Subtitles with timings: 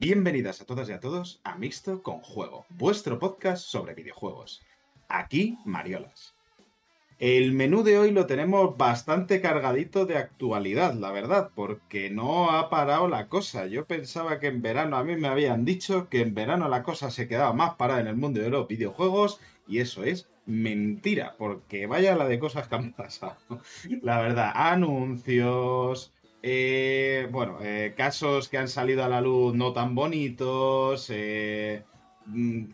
[0.00, 4.62] Bienvenidas a todas y a todos a Mixto con Juego, vuestro podcast sobre videojuegos.
[5.10, 6.34] Aquí, Mariolas.
[7.18, 12.70] El menú de hoy lo tenemos bastante cargadito de actualidad, la verdad, porque no ha
[12.70, 13.66] parado la cosa.
[13.66, 17.10] Yo pensaba que en verano, a mí me habían dicho que en verano la cosa
[17.10, 19.38] se quedaba más parada en el mundo de los videojuegos,
[19.68, 23.36] y eso es mentira, porque vaya la de cosas que han pasado.
[24.00, 29.94] La verdad, anuncios, eh, bueno, eh, casos que han salido a la luz no tan
[29.94, 31.84] bonitos, eh,
[32.26, 32.64] mm,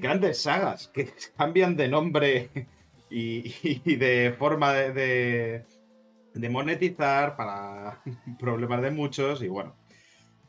[0.00, 2.50] grandes sagas que cambian de nombre
[3.10, 5.64] y, de forma de,
[6.50, 8.00] monetizar para
[8.38, 9.74] problemas de muchos y bueno,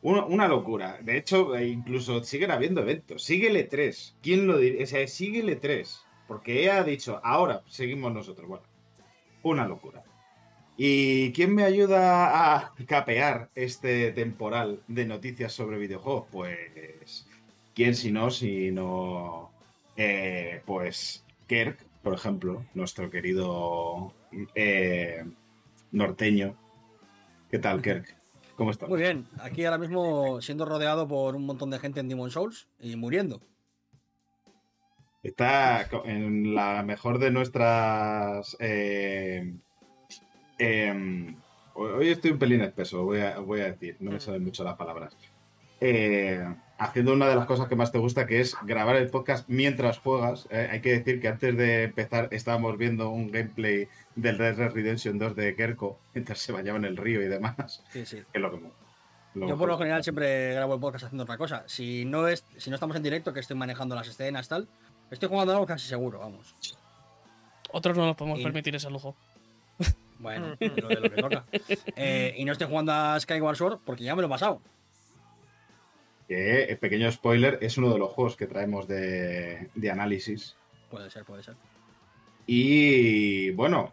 [0.02, 0.98] una, locura.
[1.02, 3.22] De hecho, incluso siguen habiendo eventos.
[3.22, 4.18] Síguele 3.
[4.20, 4.84] ¿Quién lo diría?
[4.84, 6.02] O sea, síguele 3.
[6.26, 8.48] Porque ella ha dicho, ahora seguimos nosotros.
[8.48, 8.64] Bueno,
[9.42, 10.02] una locura.
[10.76, 16.26] ¿Y quién me ayuda a capear este temporal de noticias sobre videojuegos?
[16.30, 17.26] Pues,
[17.74, 19.50] ¿quién si no, si no,
[19.96, 24.12] eh, pues, Kirk, por ejemplo, nuestro querido
[24.54, 25.24] eh,
[25.92, 26.56] norteño.
[27.50, 28.16] ¿Qué tal, Kirk?
[28.56, 28.88] ¿Cómo estás?
[28.88, 32.68] Muy bien, aquí ahora mismo siendo rodeado por un montón de gente en Demon Souls
[32.80, 33.40] y muriendo.
[35.22, 39.54] Está en la mejor de nuestras eh,
[40.62, 41.34] Em,
[41.74, 44.76] hoy estoy un pelín espeso, voy a, voy a decir, no me saben mucho las
[44.76, 45.16] palabras.
[45.80, 46.40] Eh,
[46.78, 49.98] haciendo una de las cosas que más te gusta, que es grabar el podcast mientras
[49.98, 50.46] juegas.
[50.50, 54.70] Eh, hay que decir que antes de empezar estábamos viendo un gameplay del Red Dead
[54.70, 57.82] Redemption 2 de Kerko, mientras se bañaba en el río y demás.
[57.90, 58.22] Sí, sí.
[58.32, 58.60] Que lo que,
[59.34, 61.64] Yo por lo general siempre grabo el podcast haciendo otra cosa.
[61.66, 64.68] Si no, es, si no estamos en directo, que estoy manejando las escenas, tal,
[65.10, 66.54] estoy jugando algo casi seguro, vamos.
[67.72, 69.16] Otros no nos podemos permitir ese lujo.
[70.22, 71.44] Bueno, lo de lo que toca.
[71.96, 74.62] Eh, y no estoy jugando a Skyward Sword porque ya me lo he pasado.
[76.28, 80.56] Que, eh, pequeño spoiler, es uno de los juegos que traemos de, análisis.
[80.90, 81.56] Puede ser, puede ser.
[82.46, 83.92] Y bueno,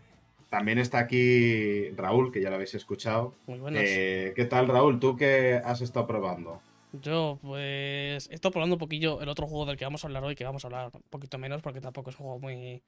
[0.50, 3.34] también está aquí Raúl, que ya lo habéis escuchado.
[3.48, 3.84] Muy buenas.
[3.86, 5.00] Eh, ¿Qué tal, Raúl?
[5.00, 6.62] ¿Tú qué has estado probando?
[6.92, 10.24] Yo, pues, he estado probando un poquillo el otro juego del que vamos a hablar
[10.24, 12.82] hoy, que vamos a hablar un poquito menos, porque tampoco es un juego muy,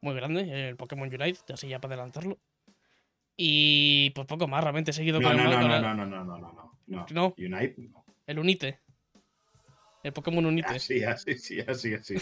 [0.00, 2.38] muy grande, el Pokémon Unite, así ya para adelantarlo.
[3.36, 5.44] Y pues poco más, realmente he seguido con el.
[5.44, 6.38] No, no, no, no, no, no, no,
[7.10, 7.34] no.
[7.36, 8.04] Unite, no.
[8.26, 8.80] El Unite.
[10.02, 10.68] El Pokémon Unite.
[10.68, 12.16] Así, así, sí, así, así.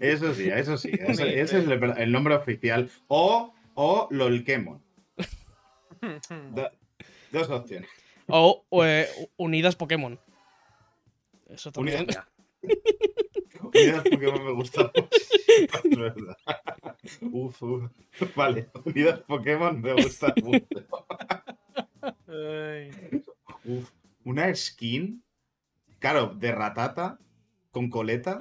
[0.00, 0.90] Eso sí, eso sí.
[1.00, 2.90] Ese, es el, nombre oficial.
[3.06, 4.82] O, o Lolkemon.
[7.30, 7.88] dos opciones.
[8.26, 10.18] O eh, Unidas Pokémon.
[11.48, 12.00] Eso también.
[12.00, 12.26] Unidas
[14.10, 16.36] Pokémon me gusta mucho.
[17.32, 17.90] Uf, uf.
[18.36, 20.86] Vale, Unidas Pokémon me gusta mucho.
[23.64, 23.90] Uf,
[24.24, 25.22] una skin,
[25.98, 27.18] claro, de ratata
[27.70, 28.38] con coleta.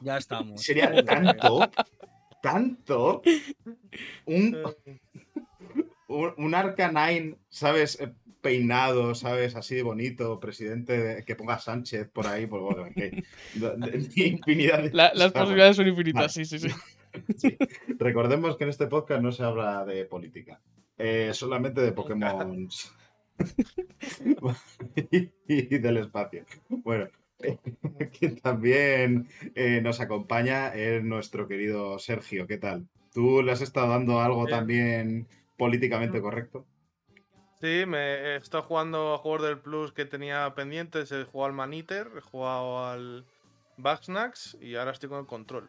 [0.00, 0.62] ya estamos.
[0.62, 1.70] Sería tanto,
[2.42, 3.22] tanto.
[4.26, 4.56] Un,
[6.08, 7.98] un, un Arcanine, ¿sabes?
[8.40, 9.56] Peinado, ¿sabes?
[9.56, 13.24] Así de bonito, presidente, que ponga Sánchez por ahí, pues bueno, que,
[14.26, 16.58] infinidad de Las posibilidades son infinitas, sí, sí,
[17.36, 17.56] sí,
[17.98, 20.60] Recordemos que en este podcast no se habla de política,
[20.98, 22.68] eh, solamente de Pokémon
[25.48, 26.44] y, del espacio.
[26.68, 27.08] Bueno,
[28.18, 32.86] quien también eh, nos acompaña es nuestro querido Sergio, ¿qué tal?
[33.12, 35.26] ¿Tú le has estado dando algo también
[35.56, 36.66] políticamente correcto?
[37.60, 41.12] Sí, me he estado jugando a juegos del Plus que tenía pendientes.
[41.12, 43.26] He jugado al Maniter, he jugado al
[43.76, 45.68] Bugsnax y ahora estoy con el control.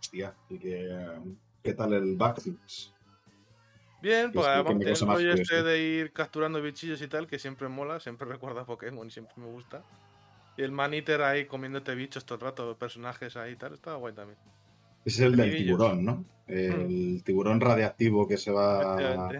[0.00, 1.20] Hostia, ¿y qué,
[1.62, 2.92] qué tal el Bugsnax?
[4.02, 7.68] Bien, pues además tiene el rollo este de ir capturando bichillos y tal, que siempre
[7.68, 9.84] mola, siempre recuerda a Pokémon y siempre me gusta.
[10.56, 14.12] Y el Maniter ahí comiéndote bichos todo el rato, personajes ahí y tal, está guay
[14.12, 14.38] también.
[15.04, 16.24] Es el del tiburón, ¿no?
[16.46, 17.20] El mm.
[17.20, 19.30] tiburón radiactivo que se va.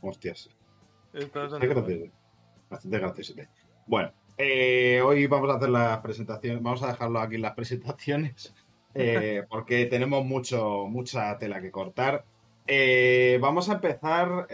[0.00, 0.50] Hostias.
[2.70, 3.34] Bastante gracioso.
[3.86, 6.62] Bueno, eh, hoy vamos a hacer las presentaciones.
[6.62, 8.54] Vamos a dejarlo aquí en las presentaciones.
[8.92, 12.24] Eh, porque tenemos mucho, mucha tela que cortar.
[12.66, 14.48] Eh, vamos a empezar.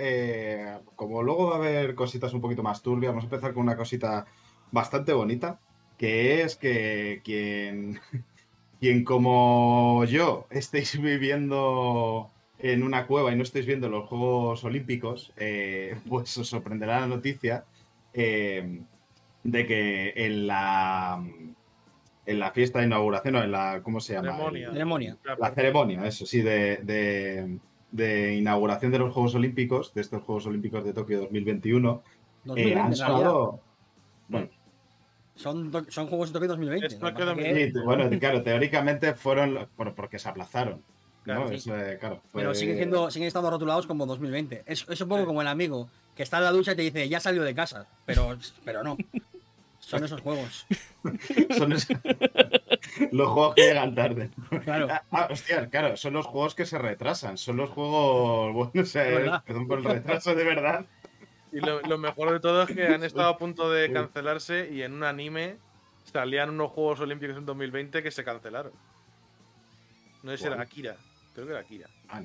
[0.95, 3.79] como luego va a haber cositas un poquito más turbias, vamos a empezar con una
[3.79, 4.27] cosita
[4.71, 5.59] bastante bonita.
[5.97, 7.99] Que es que quien
[8.81, 15.33] quien como yo estéis viviendo en una cueva y no estáis viendo los Juegos Olímpicos,
[15.37, 17.65] eh, pues os sorprenderá la noticia
[18.15, 18.81] eh,
[19.43, 21.23] de que en la
[22.27, 24.37] en la fiesta de inauguración, o en la, ¿cómo se llama?
[24.37, 25.17] Ceremonia.
[25.39, 27.59] La ceremonia, eso sí, de,
[28.37, 32.03] inauguración de los Juegos Olímpicos, de estos Juegos Olímpicos de Tokio 2021,
[32.57, 33.61] eh, han sonado...
[34.29, 34.49] Bueno,
[35.37, 36.99] Son, son juegos de Tokio 2020.
[37.85, 40.83] bueno, claro, teóricamente fueron porque se aplazaron.
[41.25, 41.51] Claro,
[42.33, 44.63] Pero siguen, siendo, siguen estando rotulados como 2020.
[44.65, 47.09] Es, es un poco como el amigo que está en la ducha y te dice,
[47.09, 47.89] ya salió de casa.
[48.07, 48.97] Pero, pero no.
[49.81, 50.67] Son esos juegos.
[51.57, 54.31] son los juegos que llegan tarde.
[54.65, 54.89] Claro.
[54.91, 57.39] Ah, ah, hostia, claro, son los juegos que se retrasan.
[57.39, 58.53] Son los juegos.
[58.57, 60.87] Bueno, o sea, perdón por el retraso de verdad.
[61.53, 64.93] Y lo, mejor de todo es que han estado a punto de cancelarse y en
[64.93, 65.59] un anime
[66.05, 68.73] salían unos Juegos Olímpicos en 2020 que se cancelaron.
[70.23, 70.97] No sé si era Akira.
[71.35, 71.89] Creo que era Akira.
[72.09, 72.23] Ah,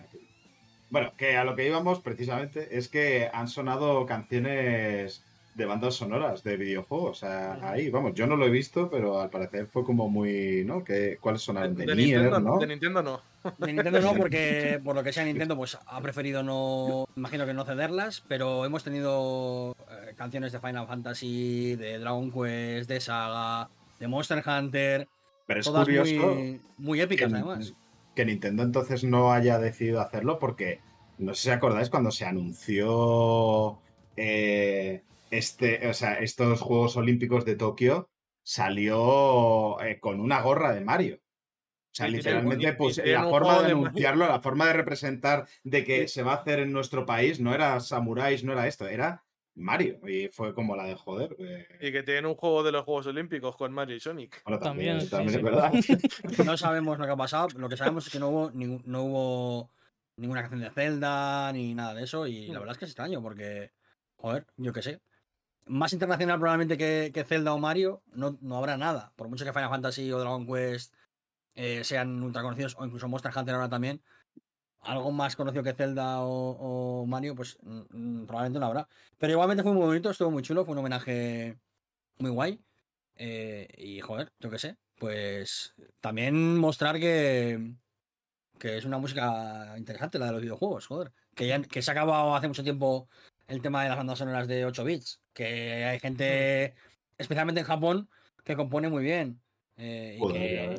[0.89, 6.43] bueno, que a lo que íbamos precisamente es que han sonado canciones de bandas sonoras
[6.43, 7.17] de videojuegos.
[7.17, 10.63] O sea, ahí, vamos, yo no lo he visto, pero al parecer fue como muy,
[10.65, 10.83] ¿no?
[10.83, 11.75] ¿Qué, ¿Cuáles sonaron?
[11.75, 12.57] De, de Nintendo, ¿no?
[12.57, 13.21] De Nintendo no.
[13.57, 17.53] De Nintendo no, porque por lo que sea Nintendo, pues ha preferido no, imagino que
[17.53, 23.69] no cederlas, pero hemos tenido eh, canciones de Final Fantasy, de Dragon Quest, de Saga,
[23.99, 25.07] de Monster Hunter.
[25.47, 26.35] Pero es curioso.
[26.35, 27.73] Muy, muy épicas, además.
[28.15, 30.79] Que Nintendo entonces no haya decidido hacerlo porque,
[31.17, 33.79] no sé si acordáis, cuando se anunció
[34.17, 35.01] eh,
[35.31, 38.09] este, o sea, estos Juegos Olímpicos de Tokio
[38.43, 41.15] salió eh, con una gorra de Mario.
[41.15, 46.23] O sea, literalmente, pues la forma de anunciarlo, la forma de representar de que se
[46.23, 49.25] va a hacer en nuestro país no era samuráis, no era esto, era
[49.55, 49.99] Mario.
[50.07, 51.35] Y fue como la de joder.
[51.39, 51.67] Eh.
[51.81, 54.41] Y que tienen un juego de los Juegos Olímpicos con Mario y Sonic.
[54.61, 55.73] también, también, es verdad.
[56.45, 57.49] No sabemos lo que ha pasado.
[57.57, 59.71] Lo que sabemos es que no hubo, no hubo
[60.15, 62.25] ninguna canción de Zelda ni nada de eso.
[62.25, 62.61] Y la mm.
[62.61, 63.71] verdad es que es extraño porque,
[64.15, 65.01] joder, yo qué sé
[65.65, 69.13] más internacional probablemente que, Zelda o Mario, no, no, habrá nada.
[69.15, 70.93] Por mucho que Final Fantasy o Dragon Quest
[71.55, 74.01] eh, sean ultra conocidos, o incluso Monster Hunter ahora también,
[74.81, 78.87] algo más conocido que Zelda o, Mario, pues probablemente no habrá.
[79.17, 81.57] Pero igualmente fue muy bonito, estuvo muy chulo, fue un homenaje
[82.17, 82.59] muy guay.
[83.15, 87.75] Eh, y joder, yo qué sé, pues también mostrar que,
[88.57, 91.11] que es una música interesante la de los videojuegos, joder.
[91.35, 93.07] Que, ya, que se ha acabado hace mucho tiempo
[93.51, 96.73] el tema de las bandas sonoras de 8 bits, que hay gente,
[97.17, 98.09] especialmente en Japón,
[98.43, 99.41] que compone muy bien.
[99.77, 100.77] Eh, y que,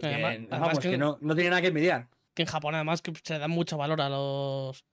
[0.50, 2.08] además, que, no, tiene nada que envidiar.
[2.34, 4.84] Que en Japón además que se da mucho valor a los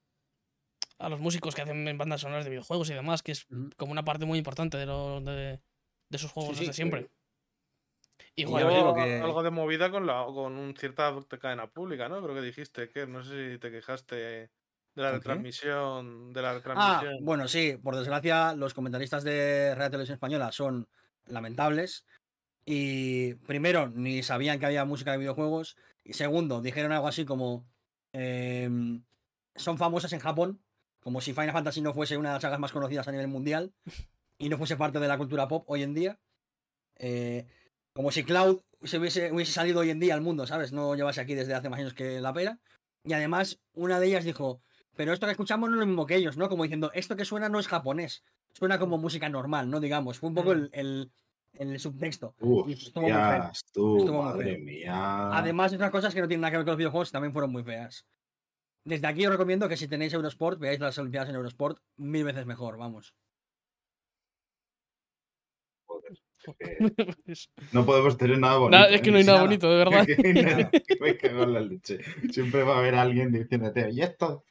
[0.98, 4.03] a los músicos que hacen bandas sonoras de videojuegos y demás, que es como una
[4.03, 5.62] parte muy importante de, lo, de,
[6.09, 7.09] de sus juegos desde siempre.
[8.36, 12.21] Y algo de movida con, la, con un cierta cadena pública, ¿no?
[12.21, 14.50] Creo que dijiste, que no sé si te quejaste
[14.96, 16.34] de la retransmisión.
[16.34, 17.13] De la ah, retransmisión.
[17.15, 20.88] Ah, bueno, sí, por desgracia, los comentaristas de Radio Televisión Española son
[21.25, 22.05] lamentables.
[22.65, 25.77] Y primero, ni sabían que había música de videojuegos.
[26.03, 27.67] Y segundo, dijeron algo así como.
[28.12, 29.03] Em,
[29.55, 30.62] son famosas en Japón,
[31.00, 33.74] como si Final Fantasy no fuese una de las sagas más conocidas a nivel mundial
[34.38, 36.19] y no fuese parte de la cultura pop hoy en día.
[36.96, 37.46] Eh,
[37.93, 40.72] como si Cloud se hubiese, hubiese, salido hoy en día al mundo, ¿sabes?
[40.72, 42.60] No llevase aquí desde hace más años que la pera.
[43.03, 44.62] Y además, una de ellas dijo:
[45.00, 46.50] pero esto que escuchamos no es lo mismo que ellos, ¿no?
[46.50, 49.79] Como diciendo, esto que suena no es japonés, suena como música normal, ¿no?
[49.79, 50.68] Digamos, fue un poco mm.
[50.74, 51.12] el,
[51.53, 52.36] el, subtexto.
[54.12, 55.29] madre mía.
[55.38, 57.63] Además, otras cosas que no tienen nada que ver con los videojuegos también fueron muy
[57.63, 58.06] feas.
[58.84, 62.46] Desde aquí os recomiendo que si tenéis Eurosport, veáis las Olimpiadas en Eurosport mil veces
[62.46, 63.13] mejor, vamos.
[67.72, 68.86] no podemos tener nada bonito.
[68.89, 70.06] es que no hay nada bonito, de verdad.
[71.00, 72.00] me cago en la leche.
[72.34, 74.44] Siempre va a haber alguien diciéndote, y esto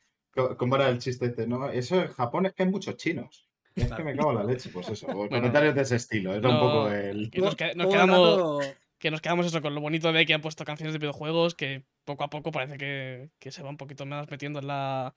[0.56, 1.46] ¿Cómo era el chiste este?
[1.46, 3.48] No, eso en Japón es que hay muchos chinos.
[3.74, 5.06] Es que me cago en la leche, pues eso.
[5.30, 6.34] comentarios de ese estilo.
[6.34, 7.30] Es un poco el.
[7.30, 8.64] Que nos, quedamos.
[8.98, 11.84] Que nos quedamos eso con lo bonito de que han puesto canciones de videojuegos que
[12.04, 15.14] poco a poco parece que, que se va un poquito más metiendo en la.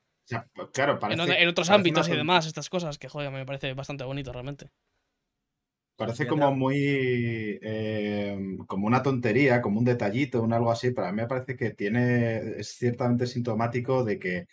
[0.53, 4.32] Pues claro, en, otros ámbitos y demás, estas cosas, que joder, me parece bastante bonito
[4.32, 4.70] realmente.
[5.96, 7.60] Parece como muy.
[7.62, 10.91] Eh, como una tontería, como un detallito, un algo así.
[10.91, 12.60] Para mí me parece que tiene.
[12.60, 14.48] Es ciertamente sintomático de que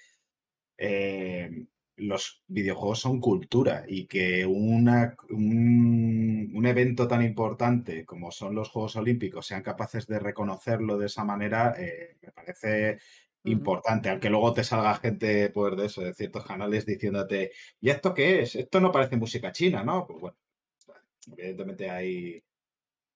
[0.78, 1.66] eh,
[1.98, 8.96] los videojuegos son cultura y que una, un, evento tan importante como son los Juegos
[8.96, 12.98] Olímpicos sean capaces de reconocerlo de esa manera, eh, me parece
[13.44, 18.14] importante, aunque luego te salga gente pues, de eso, de ciertos canales diciéndote, ¿y esto
[18.14, 18.54] qué es?
[18.54, 20.06] Esto no parece música china, ¿no?
[20.06, 20.36] Pues bueno,
[21.36, 22.42] evidentemente hay,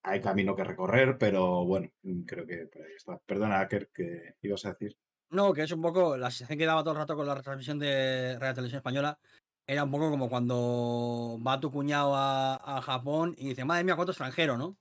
[0.03, 1.91] hay camino que recorrer, pero bueno,
[2.27, 3.19] creo que está.
[3.27, 4.97] Perdona, ¿qué, ¿qué ibas a decir?
[5.33, 7.79] No, que es un poco la sensación que daba todo el rato con la retransmisión
[7.79, 9.19] de Radio Televisión Española.
[9.67, 14.13] Era un poco como cuando va tu cuñado a, Japón y dice, madre mía, cuánto
[14.13, 14.77] extranjero, ¿no?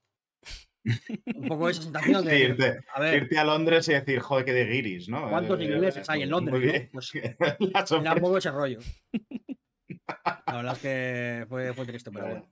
[1.35, 2.39] un poco esa sensación de.
[2.39, 5.29] irte, a ver, irte, a Londres y decir, joder, que de guiris, ¿no?
[5.29, 6.83] ¿Cuántos eh, ingleses hay en Londres?
[6.85, 6.89] ¿no?
[6.91, 7.11] Pues,
[7.93, 8.79] era un poco ese rollo.
[10.47, 12.51] La verdad es que fue, fue triste, pero bueno.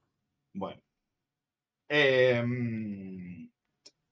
[0.53, 0.81] Bueno.
[1.89, 3.48] Em,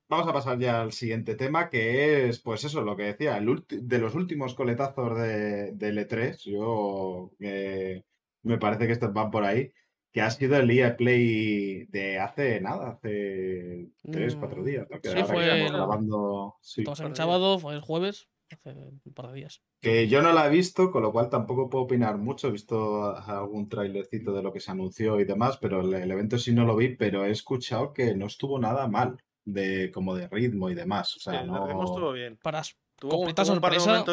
[0.10, 3.64] vamos a pasar ya al siguiente tema, que es, pues eso, lo que decía, el
[3.70, 6.38] de los últimos coletazos de, de E3.
[6.52, 8.04] Yo eh,
[8.44, 9.72] me parece que estos van por ahí
[10.18, 14.88] que ha sido el EA Play de hace nada, hace tres, cuatro mm, días.
[15.00, 15.72] Que sí, fue el...
[15.72, 16.56] grabando.
[16.76, 19.62] el sábado, fue el jueves, hace un par de días.
[19.80, 22.48] Que yo no la he visto, con lo cual tampoco puedo opinar mucho.
[22.48, 26.52] He visto algún trailercito de lo que se anunció y demás, pero el, evento sí
[26.52, 30.70] no lo vi, pero he escuchado que no estuvo nada mal, de como de ritmo
[30.70, 31.16] y demás.
[31.16, 31.84] O sea, no...
[31.84, 32.38] estuvo bien.
[32.38, 32.62] Para
[33.00, 34.06] tuvo, completa sorpresa.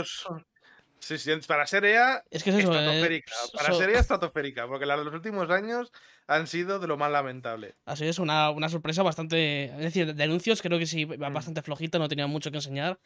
[1.00, 3.32] Sí, sí, para ser EA, es que es eso, eh, estratosférica.
[3.52, 5.92] para ser EA, estratosférica, porque la de los últimos años
[6.26, 7.74] han sido de lo más lamentable.
[7.84, 9.64] Así es, una, una sorpresa bastante.
[9.64, 11.18] Es decir, de anuncios creo que sí, mm.
[11.18, 12.98] bastante flojita, no tenía mucho que enseñar.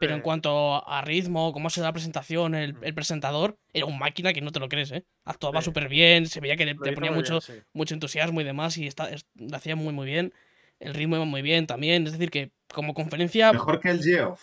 [0.00, 2.94] Pero en cuanto a ritmo, cómo se da la presentación, el, mm.
[2.94, 5.04] presentador, era un máquina que no te lo crees, ¿eh?
[5.24, 7.38] Actuaba súper bien, se veía que le, ponía mucho,
[7.72, 10.32] mucho entusiasmo y demás, y está, lo hacía muy, muy bien.
[10.78, 12.06] El ritmo iba muy bien también.
[12.06, 13.52] Es decir, que como conferencia.
[13.52, 14.42] Mejor que el Geoff.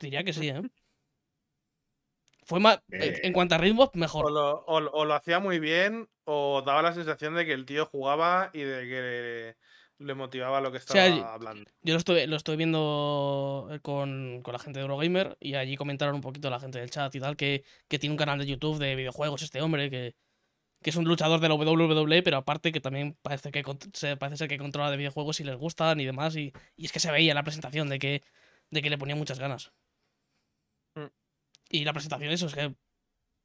[0.00, 0.62] Diría que sí, ¿eh?
[2.44, 2.80] Fue más.
[2.90, 4.26] Eh, en cuanto a ritmo, mejor.
[4.26, 8.60] O lo, hacía muy bien, o daba la sensación de que el tío jugaba y
[8.60, 9.56] de que
[9.98, 11.70] le motivaba lo que estaba hablando.
[11.82, 16.20] Yo lo estoy, lo estoy viendo con, la gente de Eurogamer y allí comentaron un
[16.20, 19.42] poquito la gente del chat y tal que, tiene un canal de YouTube de videojuegos
[19.42, 20.16] este hombre, que,
[20.90, 23.62] es un luchador de la WWE, pero aparte que también parece que
[24.18, 26.36] parece ser que controla de videojuegos y les gustan y demás.
[26.36, 28.22] Y, y es que se veía en la presentación de que,
[28.70, 29.72] de que le ponía muchas ganas.
[31.68, 32.74] Y la presentación, eso es que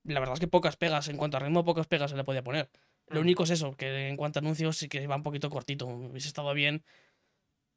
[0.04, 2.44] la verdad es que pocas pegas, en cuanto a ritmo, pocas pegas se le podía
[2.44, 2.70] poner.
[3.08, 3.24] Lo mm.
[3.24, 5.86] único es eso, que en cuanto a anuncios sí que iba un poquito cortito.
[5.86, 6.84] Hubiese estado bien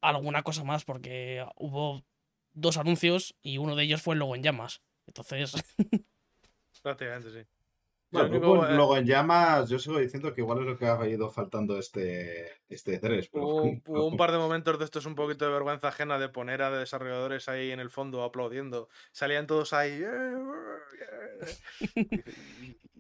[0.01, 2.05] alguna cosa más, porque hubo
[2.53, 4.83] dos anuncios y uno de ellos fue el logo en llamas.
[5.07, 5.55] Entonces.
[6.83, 7.49] Prácticamente sí.
[8.11, 8.39] Bueno,
[8.75, 12.49] luego en llamas, yo sigo diciendo que igual es lo que ha ido faltando este,
[12.69, 13.31] este 3.
[13.33, 16.71] Hubo, un par de momentos de estos un poquito de vergüenza ajena de poner a
[16.71, 18.89] desarrolladores ahí en el fondo aplaudiendo.
[19.13, 20.03] Salían todos ahí.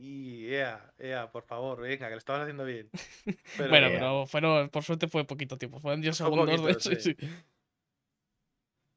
[0.02, 2.88] Y, ea, ea, por favor, venga, que lo estabas haciendo bien.
[3.58, 6.84] bueno, pero fueron, por suerte fue poquito tiempo, fueron 10 segundos.
[6.84, 7.14] de, sí.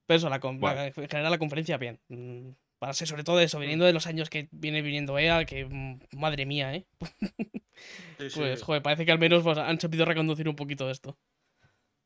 [0.05, 2.00] Pero eso, la, en general la conferencia bien.
[2.84, 5.66] Mm, para ser sobre todo eso, viniendo de los años que viene viniendo EA, que
[5.66, 6.86] mm, madre mía, ¿eh?
[8.18, 11.18] pues, joder, parece que al menos pues, han sabido reconducir un poquito esto.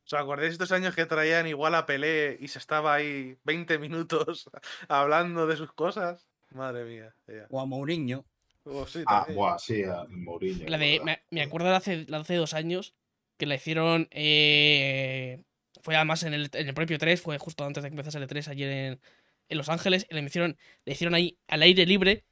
[0.04, 4.48] ¿Os acordáis estos años que traían igual a Pelé y se estaba ahí 20 minutos
[4.88, 6.26] hablando de sus cosas?
[6.50, 7.14] Madre mía.
[7.50, 8.24] O a Mourinho.
[8.64, 10.68] Oh, sí, ah, buah, sí, a Mourinho.
[10.68, 12.94] La de, me, acuerdo de hace, hace dos años
[13.36, 14.08] que la hicieron.
[14.10, 15.42] Eh,
[15.82, 18.26] fue además en el, en el propio 3, fue justo antes de que empezase el
[18.26, 19.00] 3 ayer en,
[19.48, 22.24] en Los Ángeles y le hicieron, le hicieron ahí al aire libre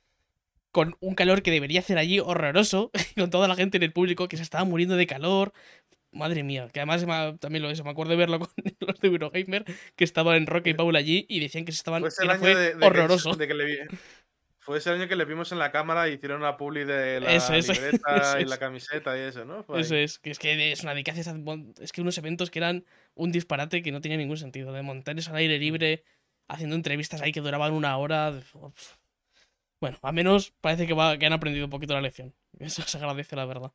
[0.76, 4.28] con un calor que debería ser allí horroroso, con toda la gente en el público
[4.28, 5.54] que se estaba muriendo de calor.
[6.12, 7.06] Madre mía, que además
[7.40, 9.64] también lo eso, me acuerdo de verlo con los de Eurogamer,
[9.96, 12.02] que estaban en Rock y Paul allí y decían que se estaban.
[12.38, 13.38] Fue, horroroso.
[14.58, 17.32] fue ese año que le vimos en la cámara y hicieron una publi de la
[17.32, 17.54] eso,
[18.40, 19.64] y la camiseta y eso, ¿no?
[19.78, 23.82] eso es, que es que es una es que unos eventos que eran un disparate
[23.82, 26.04] que no tenía ningún sentido, de montar eso al aire libre,
[26.48, 28.40] haciendo entrevistas ahí que duraban una hora.
[29.80, 32.34] Bueno, al menos parece que, va, que han aprendido un poquito la lección.
[32.58, 33.72] Eso se agradece, la verdad.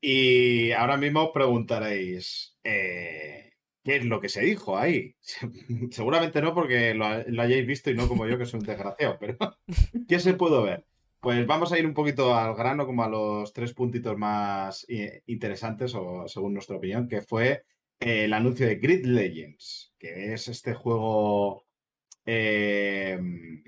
[0.00, 3.52] Y ahora mismo os preguntaréis, eh,
[3.84, 5.14] ¿qué es lo que se dijo ahí?
[5.92, 9.36] Seguramente no porque lo, hayáis visto y no como yo que soy un desgraciado, pero
[10.08, 10.84] ¿qué se pudo ver?
[11.20, 15.22] Pues vamos a ir un poquito al grano, como a los tres puntitos más eh,
[15.26, 17.64] interesantes, o según nuestra opinión, que fue
[18.00, 21.64] el anuncio de Grid Legends, que es este juego,
[22.26, 23.62] em,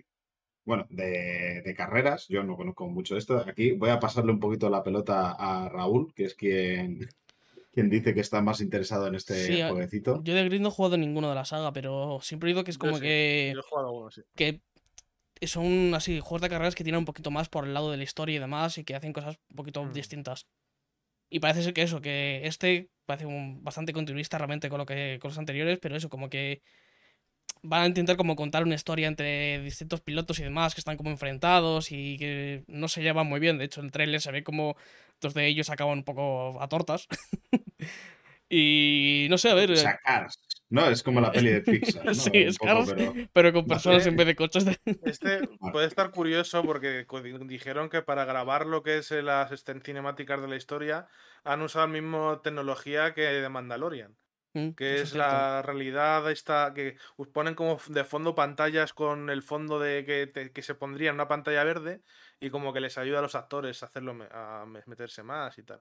[0.65, 2.27] bueno, de, carreras.
[2.29, 3.39] Yo no conozco mucho esto.
[3.39, 7.09] Aquí voy a pasarle un poquito la pelota a Raúl, que es quien,
[7.73, 10.21] quien dice que está más interesado en este sí, jueguecito.
[10.25, 12.73] Yo de Grid no he jugado ninguno de la saga, pero siempre he oído que
[12.73, 13.53] es como que...
[13.55, 14.23] Yo he jugado uno, sí.
[14.35, 14.61] Que
[15.47, 18.03] son así, juegos de carreras que tienen un poquito más por el lado de la
[18.03, 19.93] historia y demás y que hacen cosas un poquito mm.
[19.93, 20.49] distintas.
[21.35, 25.19] Y parece ser que eso, que este parece un, bastante continuista realmente con lo que
[25.21, 26.63] con los anteriores, pero eso, como que
[27.61, 31.11] van a intentar como contar una historia entre distintos pilotos y demás que están como
[31.11, 33.59] enfrentados y que no se llevan muy bien.
[33.59, 34.77] De hecho, en el trailer se ve como
[35.21, 37.09] dos de ellos acaban un poco a tortas.
[38.49, 39.73] y no sé, a ver.
[39.73, 39.99] O sea,
[40.75, 42.05] no, es como la peli de Pixar.
[42.05, 42.15] ¿no?
[42.15, 42.93] sí, es Cars,
[43.33, 43.53] pero...
[43.53, 44.67] con personas en vez de coches.
[45.05, 47.07] Este puede estar curioso porque
[47.47, 49.53] dijeron que para grabar lo que es las
[49.85, 51.07] cinemáticas de la historia
[51.45, 54.17] han usado la misma tecnología que de Mandalorian.
[54.55, 56.97] Mm, que es, la realidad esta que
[57.33, 61.29] ponen como de fondo pantallas con el fondo de que, que, se pondría en una
[61.29, 62.03] pantalla verde
[62.41, 65.81] y como que les ayuda a los actores a hacerlo a meterse más y tal.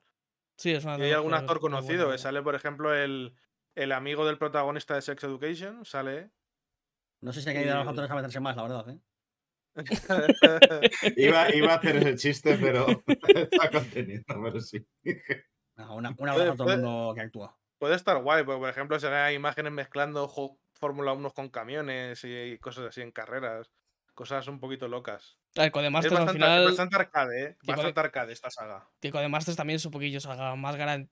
[0.58, 3.36] Sí, es una y hay algún actor conocido, que sale, por ejemplo, el,
[3.76, 6.32] el amigo del protagonista de Sex Education, sale.
[7.22, 9.00] No sé si ha caído a los actores a meterse más, la verdad, ¿eh?
[11.18, 14.86] iba, iba, a hacer ese chiste, pero está conteniendo, pero sí.
[15.90, 17.58] una, una a todo el mundo que actúa.
[17.80, 20.32] Puede estar guay, porque por ejemplo se ven imágenes mezclando
[20.74, 23.72] Fórmula 1 con camiones y cosas así en carreras.
[24.14, 25.40] Cosas un poquito locas.
[25.54, 26.66] Claro, Codemasters al final.
[26.66, 27.58] Bastante arcade, ¿eh?
[27.64, 28.88] Bastante arcade esta saga.
[29.02, 31.10] Que Codemasters también es un poquillo saga más grande.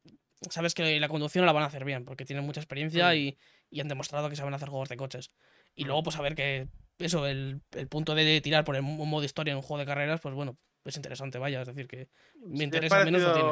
[0.49, 3.15] Sabes que la conducción la van a hacer bien, porque tienen mucha experiencia mm.
[3.15, 3.38] y,
[3.69, 5.32] y, han demostrado que saben hacer juegos de coches.
[5.75, 5.88] Y mm.
[5.88, 9.51] luego, pues a ver que eso, el, el, punto de tirar por un modo historia
[9.51, 11.62] en un juego de carreras, pues bueno, es interesante, vaya.
[11.62, 13.51] Es decir, que me interesa menos lo tiene.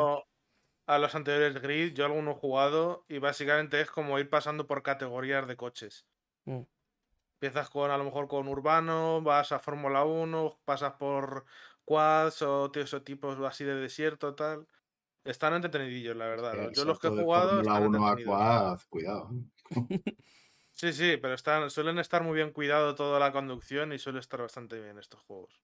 [0.87, 4.81] A los anteriores Grid, yo alguno he jugado y básicamente es como ir pasando por
[4.81, 6.07] categorías de coches.
[6.45, 6.61] Mm.
[7.35, 11.45] Empiezas con a lo mejor con urbano, vas a Fórmula 1, pasas por
[11.85, 14.67] quads o tipos así de desierto tal.
[15.23, 16.71] Están entretenidillos, la verdad.
[16.73, 17.63] Yo los que he jugado.
[17.63, 19.29] Fórmula 1 a quad, cuidado.
[20.79, 24.39] Sí, sí, pero están, suelen estar muy bien cuidado toda la conducción y suele estar
[24.39, 25.61] bastante bien estos juegos.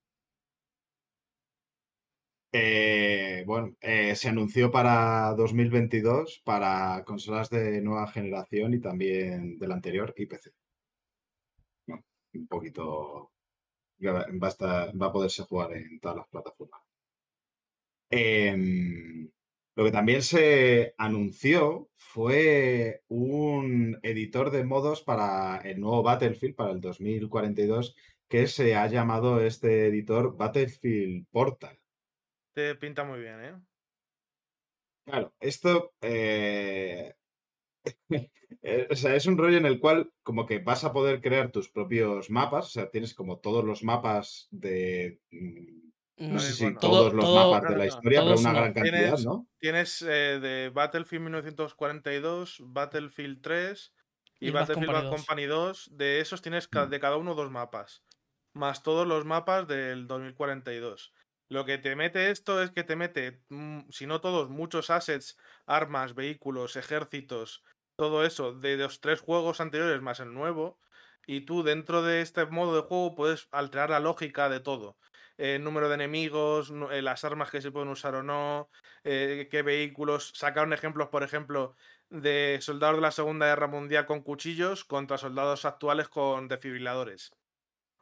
[2.51, 9.71] Eh, bueno, eh, se anunció para 2022 para consolas de nueva generación y también del
[9.71, 10.51] anterior y PC.
[12.33, 13.31] un poquito.
[14.03, 16.81] Va a, va a poderse jugar en todas las plataformas.
[18.09, 19.29] Eh,
[19.75, 26.71] lo que también se anunció fue un editor de modos para el nuevo Battlefield, para
[26.71, 27.95] el 2042,
[28.29, 31.77] que se ha llamado este editor Battlefield Portal.
[32.53, 33.55] Te pinta muy bien, ¿eh?
[35.05, 37.13] Claro, esto eh,
[38.61, 41.51] eh, o sea, es un rollo en el cual como que vas a poder crear
[41.51, 45.84] tus propios mapas, o sea, tienes como todos los mapas de mm,
[46.17, 49.47] no sé si todos los mapas de la historia, pero una gran cantidad, ¿no?
[49.59, 53.93] Tienes eh, de Battlefield 1942, Battlefield 3
[54.39, 55.89] y, Battlefield Bad Company 2.
[55.91, 56.89] De esos tienes mm.
[56.89, 58.03] de cada uno dos mapas.
[58.53, 61.13] Más todos los mapas del 2042.
[61.49, 65.37] Lo que te mete esto es que te mete, mm, si no todos, muchos assets,
[65.65, 67.63] armas, vehículos, ejércitos,
[67.97, 70.79] todo eso de los tres juegos anteriores más el nuevo.
[71.27, 74.97] Y tú dentro de este modo de juego puedes alterar la lógica de todo
[75.37, 78.69] eh, número de enemigos, eh, las armas que se pueden usar o no,
[79.03, 80.31] eh, qué vehículos.
[80.33, 81.75] Sacaron ejemplos, por ejemplo,
[82.09, 87.33] de soldados de la Segunda Guerra Mundial con cuchillos contra soldados actuales con desfibriladores.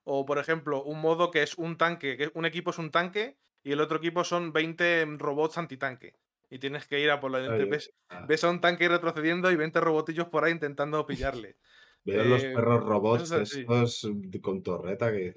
[0.03, 3.37] O, por ejemplo, un modo que es un tanque, que un equipo es un tanque
[3.63, 6.15] y el otro equipo son 20 robots antitanque.
[6.49, 7.39] Y tienes que ir a por la...
[7.39, 8.25] Ves, ah.
[8.27, 11.55] ves, a un tanque retrocediendo y 20 robotillos por ahí intentando pillarle.
[12.05, 14.07] Veo los perros robots estos
[14.41, 15.33] con torreta que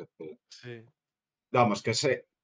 [0.48, 0.85] Sí.
[1.50, 1.92] Vamos, que,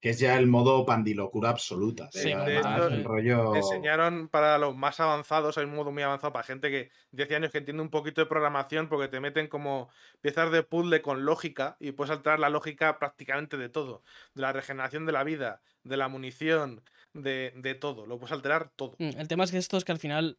[0.03, 2.11] que es ya el modo pandilocura absoluta.
[2.11, 7.31] Sí, enseñaron para los más avanzados, hay un modo muy avanzado para gente que 10
[7.31, 11.25] años que entiende un poquito de programación porque te meten como piezas de puzzle con
[11.25, 14.03] lógica y puedes alterar la lógica prácticamente de todo.
[14.35, 16.83] De la regeneración de la vida, de la munición,
[17.15, 18.05] de, todo.
[18.05, 18.97] Lo puedes alterar todo.
[18.99, 20.37] Mm, el tema es que esto es que al final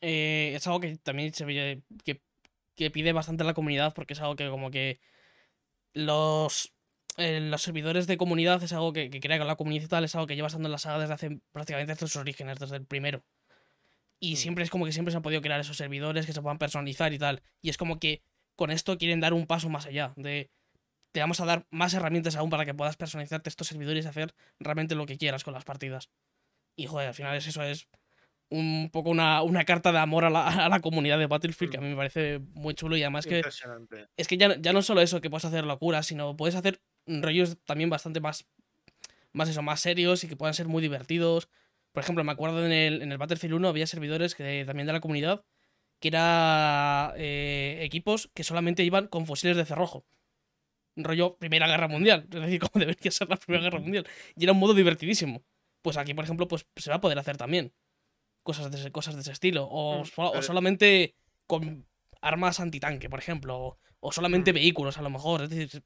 [0.00, 1.46] eh, es algo que también se
[2.04, 2.20] que,
[2.74, 5.00] que pide bastante la comunidad porque es algo que como que
[5.92, 6.72] los
[7.18, 10.26] los servidores de comunidad es algo que, que crea la comunidad y tal, es algo
[10.26, 13.24] que lleva estando en la saga desde hace prácticamente sus orígenes, desde el primero.
[14.20, 14.36] Y mm.
[14.36, 17.12] siempre es como que siempre se han podido crear esos servidores que se puedan personalizar
[17.12, 17.42] y tal.
[17.60, 18.22] Y es como que
[18.56, 20.12] con esto quieren dar un paso más allá.
[20.16, 20.50] De
[21.12, 24.34] te vamos a dar más herramientas aún para que puedas personalizarte estos servidores y hacer
[24.58, 26.10] realmente lo que quieras con las partidas.
[26.76, 27.88] Y joder, al final es eso es
[28.50, 31.78] un poco una, una carta de amor a la, a la, comunidad de Battlefield que
[31.78, 33.42] a mí me parece muy chulo y además que
[34.16, 36.80] es que ya, ya no solo eso que puedes hacer locuras, sino puedes hacer
[37.22, 38.46] rollos también bastante más,
[39.32, 41.48] más eso, más serios y que puedan ser muy divertidos.
[41.92, 44.92] Por ejemplo, me acuerdo en el, en el Battlefield 1 había servidores que también de
[44.92, 45.44] la comunidad
[46.00, 50.04] que era eh, equipos que solamente iban con fusiles de cerrojo.
[50.96, 54.06] Rollo Primera Guerra Mundial, es decir, como debería ser la Primera Guerra Mundial.
[54.36, 55.42] Y era un modo divertidísimo.
[55.82, 57.72] Pues aquí, por ejemplo, pues se va a poder hacer también
[58.42, 59.64] cosas de, cosas de ese estilo.
[59.70, 61.14] O, mm, o solamente
[61.46, 61.86] con
[62.20, 63.78] armas antitanque, por ejemplo.
[64.00, 64.54] O, solamente mm.
[64.54, 65.42] vehículos, a lo mejor.
[65.42, 65.82] Es decir,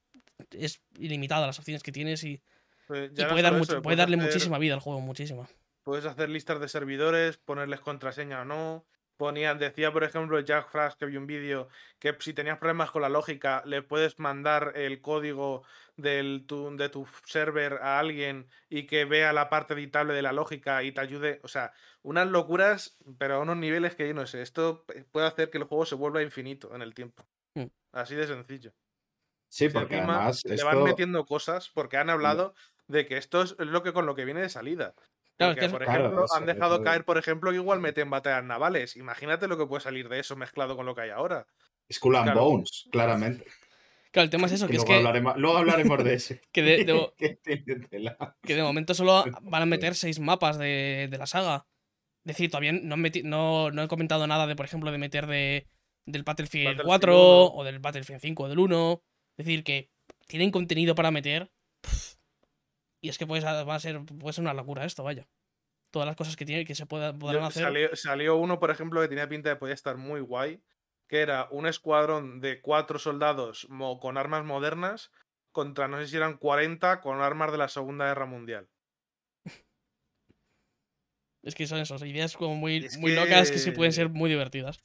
[0.53, 2.43] es ilimitada las opciones que tienes y,
[2.87, 5.49] pues puede, dar puede darle muchísima vida al juego, muchísima.
[5.83, 8.87] Puedes hacer listas de servidores, ponerles contraseña o no.
[9.17, 13.03] Ponía, decía, por ejemplo, Jack Flash, que vi un vídeo, que si tenías problemas con
[13.03, 15.63] la lógica, le puedes mandar el código
[15.97, 20.83] del, de tu server a alguien y que vea la parte editable de la lógica
[20.83, 21.41] y te ayude.
[21.45, 24.43] O sea, unas locuras, pero a unos niveles que yo no sé.
[24.43, 27.25] Esto puede hacer que el juego se vuelva infinito en el tiempo.
[27.55, 27.67] Mm.
[27.93, 28.73] Así de sencillo.
[29.53, 30.43] Sí, porque además.
[30.47, 32.55] Le van metiendo cosas porque han hablado
[32.88, 34.95] de que esto es lo que con lo que viene de salida.
[35.37, 38.97] Porque, por ejemplo, han dejado caer, por ejemplo, que igual meten batallas navales.
[38.97, 41.47] Imagínate lo que puede salir de eso mezclado con lo que hay ahora.
[41.93, 43.45] Skull and Bones, claramente.
[44.11, 44.97] Claro, el tema es eso, que, luego es que...
[44.97, 46.41] Hablaremos, luego hablaremos de ese.
[46.53, 47.12] que, de,
[48.43, 51.67] que de momento solo van a meter seis mapas de, de la saga.
[52.25, 55.27] Es decir, todavía no han, no, no he comentado nada de, por ejemplo, de meter
[55.27, 55.67] de,
[56.07, 59.03] del Battlefield, 4 o del Battlefield 5 o del 1.
[59.37, 59.90] Es decir, que
[60.27, 61.51] tienen contenido para meter.
[63.01, 65.29] y es que puede, va a ser, puede ser una locura esto, vaya.
[65.90, 67.64] Todas las cosas que tiene que se puedan, podrán hacer.
[67.64, 70.62] Salió, salió, uno, por ejemplo, que tenía pinta de poder estar muy guay.
[71.09, 73.68] Que era un escuadrón de cuatro soldados
[74.01, 75.11] con armas modernas
[75.53, 78.68] contra no sé si eran 40 con armas de la Segunda Guerra Mundial.
[81.42, 84.85] Es que son esas ideas como muy, muy locas que sí pueden ser muy divertidas.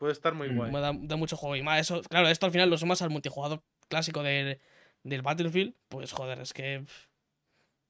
[0.00, 0.72] Puede estar muy guay.
[0.72, 1.56] Da, da, mucho juego.
[1.56, 4.58] Y más eso, claro, esto al final lo sumas al multijugador clásico del,
[5.02, 5.74] del Battlefield.
[5.90, 6.86] Pues joder, es que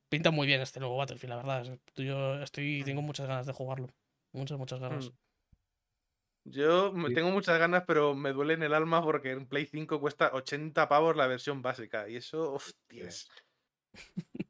[0.09, 1.79] pinta muy bien este nuevo Battlefield, la verdad.
[1.95, 3.91] Yo estoy, tengo muchas ganas de jugarlo.
[4.33, 5.07] Muchas, muchas ganas.
[5.07, 6.51] Mm.
[6.51, 10.33] Yo tengo muchas ganas, pero me duele en el alma porque en Play 5 cuesta
[10.33, 12.09] 80 pavos la versión básica.
[12.09, 13.29] Y eso, hostias.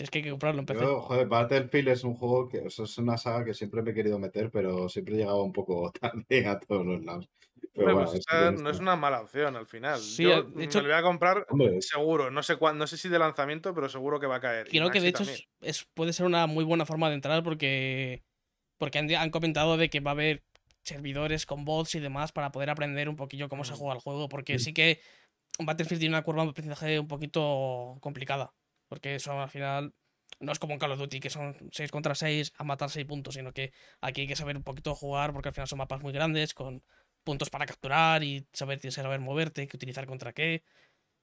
[0.00, 0.82] Si es que hay que comprarlo en PC.
[0.82, 4.50] joder, Battlefield es un juego que es una saga que siempre me he querido meter,
[4.50, 7.28] pero siempre he llegado un poco tarde a todos los lados.
[7.74, 8.24] Pero pues
[8.58, 9.98] no es una mala opción al final.
[9.98, 11.46] Sí, Yo de hecho, me lo voy a comprar
[11.80, 12.30] seguro.
[12.30, 14.68] No sé no sé si de lanzamiento, pero seguro que va a caer.
[14.68, 15.24] Creo que de hecho
[15.60, 18.22] es, puede ser una muy buena forma de entrar porque,
[18.78, 20.44] porque han, comentado de que va a haber
[20.82, 24.30] servidores con bots y demás para poder aprender un poquillo cómo se juega el juego.
[24.30, 24.98] Porque sí que
[25.58, 28.54] Battlefield tiene una curva de aprendizaje un poquito complicada.
[28.90, 29.94] Porque eso al final
[30.40, 33.06] no es como en Call of Duty, que son 6 contra 6 a matar 6
[33.06, 36.02] puntos, sino que aquí hay que saber un poquito jugar porque al final son mapas
[36.02, 36.82] muy grandes, con
[37.22, 40.64] puntos para capturar y saber, saber moverte, qué utilizar contra qué.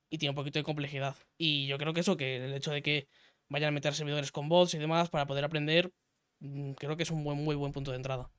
[0.09, 1.17] Y tiene un poquito de complejidad.
[1.37, 3.09] Y yo creo que eso, que el hecho de que
[3.49, 5.91] vayan a meter servidores con bots y demás para poder aprender,
[6.39, 8.31] mm, creo que es un buen, muy buen punto de entrada.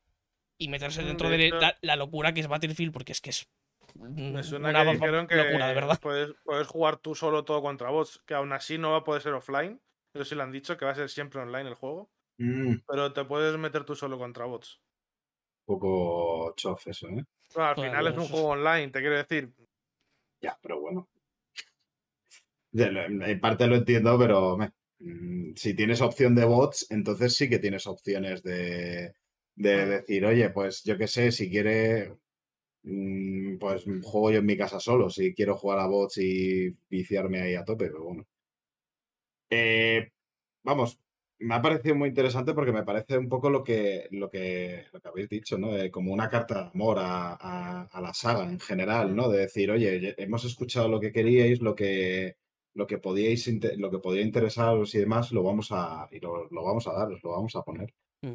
[0.57, 3.47] Y meterse mm, dentro de, la, locura que es Battlefield, porque es que es
[3.95, 5.99] me suena una que dijeron que locura, de verdad.
[6.01, 9.23] Puedes, puedes, jugar tú solo todo contra bots, que aún así no va a poder
[9.23, 9.81] ser offline.
[10.15, 12.11] Eso sí lo han dicho, que va a ser siempre online el juego.
[12.39, 12.77] Mm.
[12.87, 14.81] Pero te puedes meter tú solo contra bots.
[15.67, 17.25] Un poco chof eso, ¿eh?
[17.57, 19.53] al final es un juego online, te quiero decir.
[20.41, 21.09] Ya, pero bueno.
[22.73, 24.59] En parte lo entiendo, pero
[24.99, 29.15] mm, si tienes opción de bots, entonces sí que tienes opciones de,
[29.57, 32.17] de decir, oye, pues yo qué sé, si quiere
[33.61, 37.55] pues juego yo en mi casa solo, si quiero jugar a bots y viciarme ahí
[37.55, 38.27] a tope, pero bueno.
[39.51, 40.11] Eh,
[40.63, 40.99] vamos,
[41.41, 45.01] me ha parecido muy interesante porque me parece un poco lo que, lo que, lo
[45.01, 45.71] que habéis dicho, ¿no?
[45.91, 49.29] como una carta de amor a, la saga en general, ¿no?
[49.29, 52.37] De decir, oye, hemos escuchado lo que queríais, lo que,
[52.75, 53.49] lo que podíais,
[53.79, 57.09] lo que podía interesaros y demás, lo vamos a, y lo, lo vamos a dar,
[57.11, 57.93] lo vamos a poner.
[58.23, 58.35] Mm.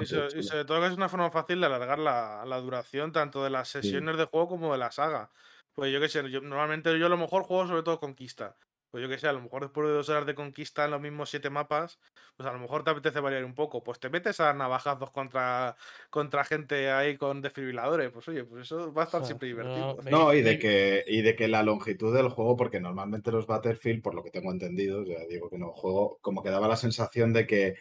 [0.00, 3.50] y, sobre, todo que es una forma fácil de alargar la, la duración tanto de
[3.50, 5.30] las sesiones de juego como de la saga.
[5.74, 8.56] Pues yo qué sé, normalmente yo a lo mejor juego sobre todo conquista.
[8.92, 11.00] Pues yo qué sé, a lo mejor después de dos horas de conquista en los
[11.00, 11.98] mismos siete mapas,
[12.36, 13.82] pues a lo mejor te apetece variar un poco.
[13.82, 15.76] Pues te metes a navajazos contra,
[16.10, 18.10] contra gente ahí con desfibriladores.
[18.10, 19.96] Pues oye, pues eso va a estar siempre divertido.
[20.10, 24.02] No, y de que, y de que la longitud del juego, porque normalmente los Battlefield,
[24.02, 27.32] por lo que tengo entendido, ya digo que no juego, como que daba la sensación
[27.32, 27.76] de que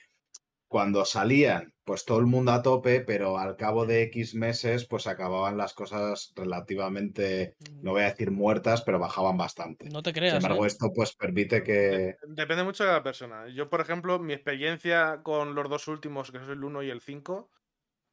[0.72, 5.06] cuando salían, pues todo el mundo a tope, pero al cabo de X meses, pues
[5.06, 9.90] acababan las cosas relativamente, no voy a decir muertas, pero bajaban bastante.
[9.90, 10.36] No te creas.
[10.36, 10.68] Sin embargo, ¿eh?
[10.68, 12.16] esto pues permite que...
[12.26, 13.50] Depende mucho de la persona.
[13.50, 17.02] Yo, por ejemplo, mi experiencia con los dos últimos, que son el 1 y el
[17.02, 17.52] 5,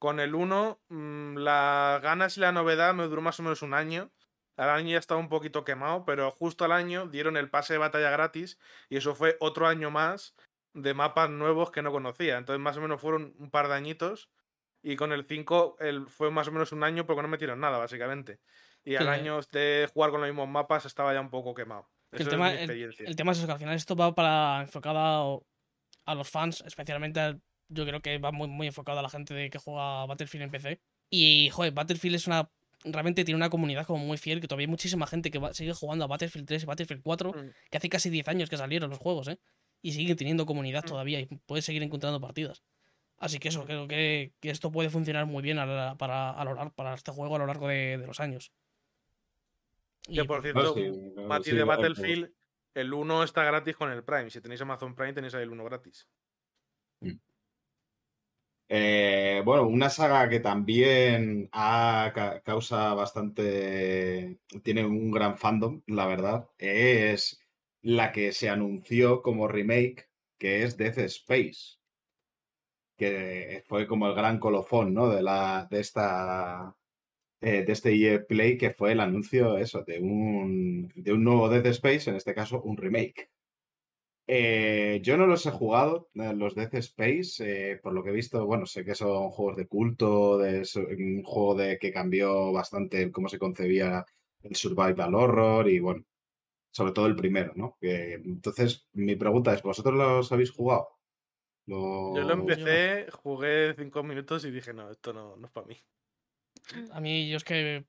[0.00, 3.72] con el 1, mm, las ganas y la novedad me duró más o menos un
[3.72, 4.10] año.
[4.56, 7.78] Al año ya estaba un poquito quemado, pero justo al año dieron el pase de
[7.78, 10.34] batalla gratis y eso fue otro año más
[10.74, 12.38] de mapas nuevos que no conocía.
[12.38, 14.30] Entonces, más o menos fueron un par de añitos.
[14.82, 17.78] Y con el 5 el, fue más o menos un año porque no metieron nada,
[17.78, 18.40] básicamente.
[18.84, 21.90] Y al año de jugar con los mismos mapas estaba ya un poco quemado.
[22.12, 25.44] el, tema, es el, tema es que al final esto va para enfocado
[26.06, 29.50] a, los fans, especialmente yo creo que va muy, muy enfocado a la gente de
[29.50, 30.80] que juega Battlefield en PC.
[31.10, 32.50] Y, joder, Battlefield es una.
[32.84, 36.04] Realmente tiene una comunidad como muy fiel, que todavía hay muchísima gente que sigue jugando
[36.04, 37.50] a Battlefield 3 y Battlefield 4, mm.
[37.70, 39.38] que hace casi 10 años que salieron los juegos, ¿eh?
[39.82, 40.88] Y sigue teniendo comunidad mm.
[40.88, 42.62] todavía y puede seguir encontrando partidas.
[43.18, 47.34] Así que eso, creo que, esto puede funcionar muy bien para, para, para este juego
[47.34, 48.52] a lo largo de, los años.
[50.02, 50.74] Que por cierto,
[51.26, 52.32] Mati de Battlefield,
[52.74, 54.30] el 1 está gratis con el Prime.
[54.30, 56.08] Si tenéis Amazon Prime, tenéis ahí el 1 gratis.
[57.00, 57.18] Mm.
[58.70, 61.48] Eh, bueno, una saga que también
[62.44, 64.38] causa bastante.
[64.62, 67.40] tiene un gran fandom, la verdad, es
[67.82, 71.78] la que se anunció como remake que es Death Space,
[72.96, 75.08] que fue como el gran colofón, ¿no?
[75.08, 76.76] De, la, de esta
[77.40, 81.48] eh, de este EA Play, que fue el anuncio eso, de un, de un nuevo
[81.48, 83.30] Death Space, en este caso un remake.
[84.26, 88.44] Eh, yo no los he jugado, eh, los Death Space, por lo que he visto,
[88.46, 93.38] bueno, sé que son juegos de culto, un juego de que cambió bastante cómo se
[93.38, 94.04] concebía
[94.42, 96.04] el survival horror y bueno,
[96.70, 97.76] sobre todo el primero, ¿no?
[97.80, 100.88] entonces, mi pregunta es, ¿vosotros los habéis jugado?
[101.66, 105.76] Yo lo empecé, jugué cinco minutos y dije, no, esto no, no es para mí.
[106.92, 107.84] A mí, yo es que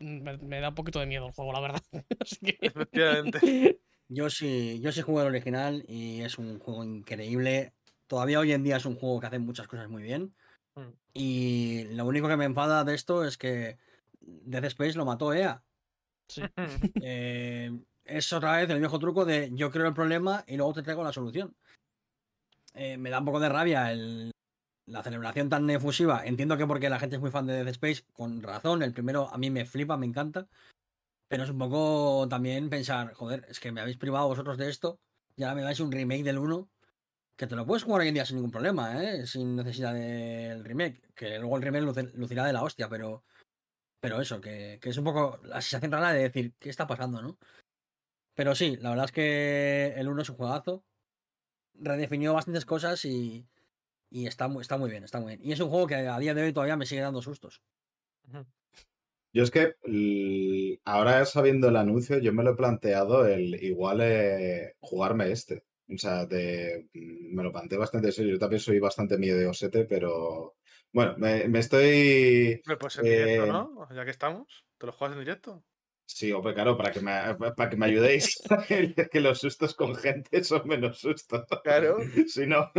[0.00, 1.82] me, da un poquito de miedo el juego, la verdad.
[2.60, 3.80] Efectivamente.
[4.12, 7.74] Yo sí, yo sí jugué el original y es un juego increíble.
[8.08, 10.34] Todavía hoy en día es un juego que hace muchas cosas muy bien.
[10.74, 10.88] Mm.
[11.14, 13.78] Y lo único que me enfada de esto es que
[14.18, 15.62] Death Space lo mató EA.
[16.26, 16.42] Sí.
[17.04, 17.70] Eh,
[18.10, 21.04] es otra vez el viejo truco de yo creo el problema y luego te traigo
[21.04, 21.54] la solución.
[22.74, 24.32] Eh, me da un poco de rabia el,
[24.86, 28.04] la celebración tan efusiva, entiendo que porque la gente es muy fan de Dead Space,
[28.12, 30.48] con razón, el primero a mí me flipa, me encanta,
[31.28, 35.00] pero es un poco también pensar, joder, es que me habéis privado vosotros de esto
[35.36, 36.68] y ahora me dais un remake del 1,
[37.36, 39.26] que te lo puedes jugar hoy en día sin ningún problema, ¿eh?
[39.26, 43.24] sin necesidad del remake, que luego el remake lucirá de la hostia, pero,
[44.00, 47.22] pero eso, que, que es un poco la sensación rara de decir, ¿qué está pasando,
[47.22, 47.38] no?
[48.40, 50.82] Pero sí, la verdad es que el 1 es un juegazo,
[51.74, 53.46] redefinió bastantes cosas y
[54.08, 55.46] y está, está muy bien, está muy bien.
[55.46, 57.60] Y es un juego que a día de hoy todavía me sigue dando sustos.
[59.34, 59.74] Yo es que
[60.86, 65.64] ahora sabiendo el anuncio, yo me lo he planteado el igual eh, jugarme este.
[65.94, 68.32] O sea, de, mm, me lo planteé bastante serio.
[68.32, 70.56] Yo también soy bastante miedosete, pero
[70.94, 72.62] bueno, me, estoy.
[72.80, 73.86] Pues en directo, eh, ¿no?
[73.94, 75.62] Ya que estamos, ¿te lo juegas en directo?
[76.12, 77.12] Sí, o claro, para que me,
[77.56, 78.42] para que me ayudéis,
[79.12, 81.46] que los sustos con gente son menos sustos.
[81.62, 81.98] Claro.
[82.26, 82.70] Si no,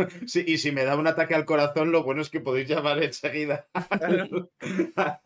[0.46, 3.66] y si me da un ataque al corazón, lo bueno es que podéis llamar enseguida
[3.74, 5.20] a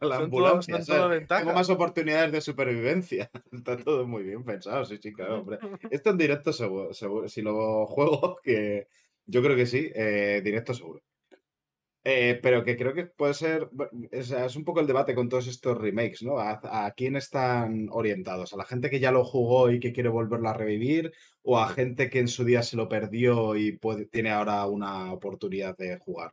[0.00, 0.78] la ambulancia.
[1.26, 3.30] Tengo más oportunidades de supervivencia.
[3.52, 5.58] Está todo muy bien pensado, sí, sí, claro, hombre.
[5.90, 8.88] Esto en directo seguro, si lo juego, que
[9.26, 11.02] yo creo que sí, eh, directo seguro.
[12.08, 13.68] Eh, pero que creo que puede ser,
[14.12, 16.38] es, un poco el debate con todos estos remakes, ¿no?
[16.38, 18.52] A, quién están orientados?
[18.52, 21.12] ¿A la gente que ya lo jugó y que quiere volverlo a revivir?
[21.42, 25.12] ¿O a gente que en su día se lo perdió y puede, tiene ahora una
[25.12, 26.32] oportunidad de jugar?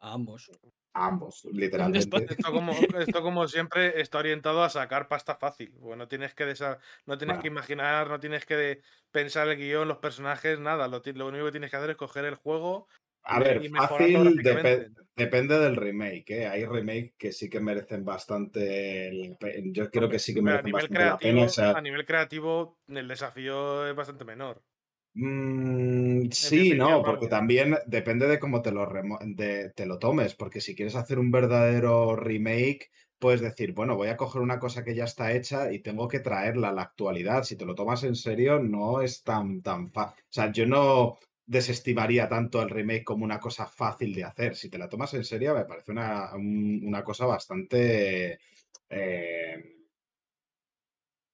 [0.00, 0.50] A ambos.
[0.92, 2.26] A ambos, literalmente.
[2.28, 5.72] Esto, como, esto como siempre está orientado a sacar pasta fácil.
[5.78, 6.54] Bueno, tienes que
[7.06, 10.86] no tienes que imaginar, no tienes que pensar el guion, los personajes, nada.
[10.86, 12.88] Lo, lo único que tienes que hacer es coger el juego,
[13.24, 14.42] a ver, fácil
[15.16, 16.30] depende del remake.
[16.30, 16.46] ¿eh?
[16.46, 19.36] Hay remake que sí que merecen bastante.
[19.66, 21.46] Yo creo que sí que merecen bastante la pena.
[21.74, 24.62] A nivel creativo, el desafío es bastante menor.
[25.14, 28.88] Mm, sí, no, porque también depende de cómo te lo,
[29.36, 30.34] te lo tomes.
[30.34, 34.84] Porque si quieres hacer un verdadero remake, puedes decir, bueno, voy a coger una cosa
[34.84, 37.44] que ya está hecha y tengo que traerla a la actualidad.
[37.44, 40.24] Si te lo tomas en serio, no es tan, tan fácil.
[40.24, 44.56] O sea, yo no desestimaría tanto el remake como una cosa fácil de hacer.
[44.56, 48.38] Si te la tomas en serio, me parece una, cosa bastante
[48.88, 49.76] eh,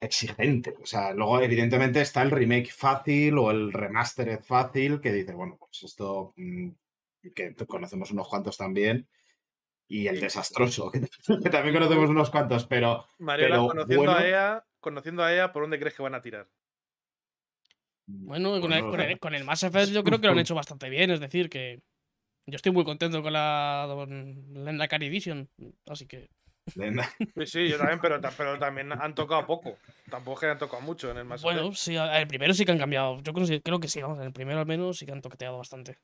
[0.01, 0.75] exigente.
[0.83, 5.57] O sea, luego evidentemente está el remake fácil o el remastered fácil que dice, bueno,
[5.59, 6.71] pues esto mm,
[7.35, 9.09] que conocemos unos cuantos también.
[9.87, 13.07] Y el desastroso, que, también conocemos unos cuantos, pero.
[13.19, 16.49] Mariela, conociendo, a EA, conociendo a EA, ¿por dónde crees que van a tirar?
[18.13, 21.11] Bueno, con, el, con, el, Mass Effect yo creo que lo han hecho bastante bien,
[21.11, 21.81] es decir, que
[22.47, 25.49] yo estoy muy contento con la Lenda Car Edition,
[25.87, 26.29] así que...
[27.37, 29.77] Sí, sí, yo también, pero, pero, también han tocado poco.
[30.09, 31.61] Tampoco es que han tocado mucho en el Mass Effect.
[31.61, 33.21] Bueno, sí, el primero sí que han cambiado.
[33.23, 35.59] Yo creo, creo que sí, vamos, en el primero al menos sí que han toqueteado
[35.59, 35.99] bastante.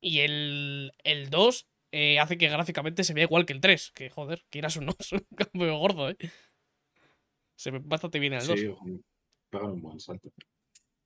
[0.00, 4.10] Y el, el 2 eh, hace que gráficamente se vea igual que el 3, que
[4.10, 6.16] joder, quieras o no, es un cambio gordo, ¿eh?
[7.56, 8.58] Se ve bastante bien el 2.
[8.58, 10.30] Sí, un buen salto.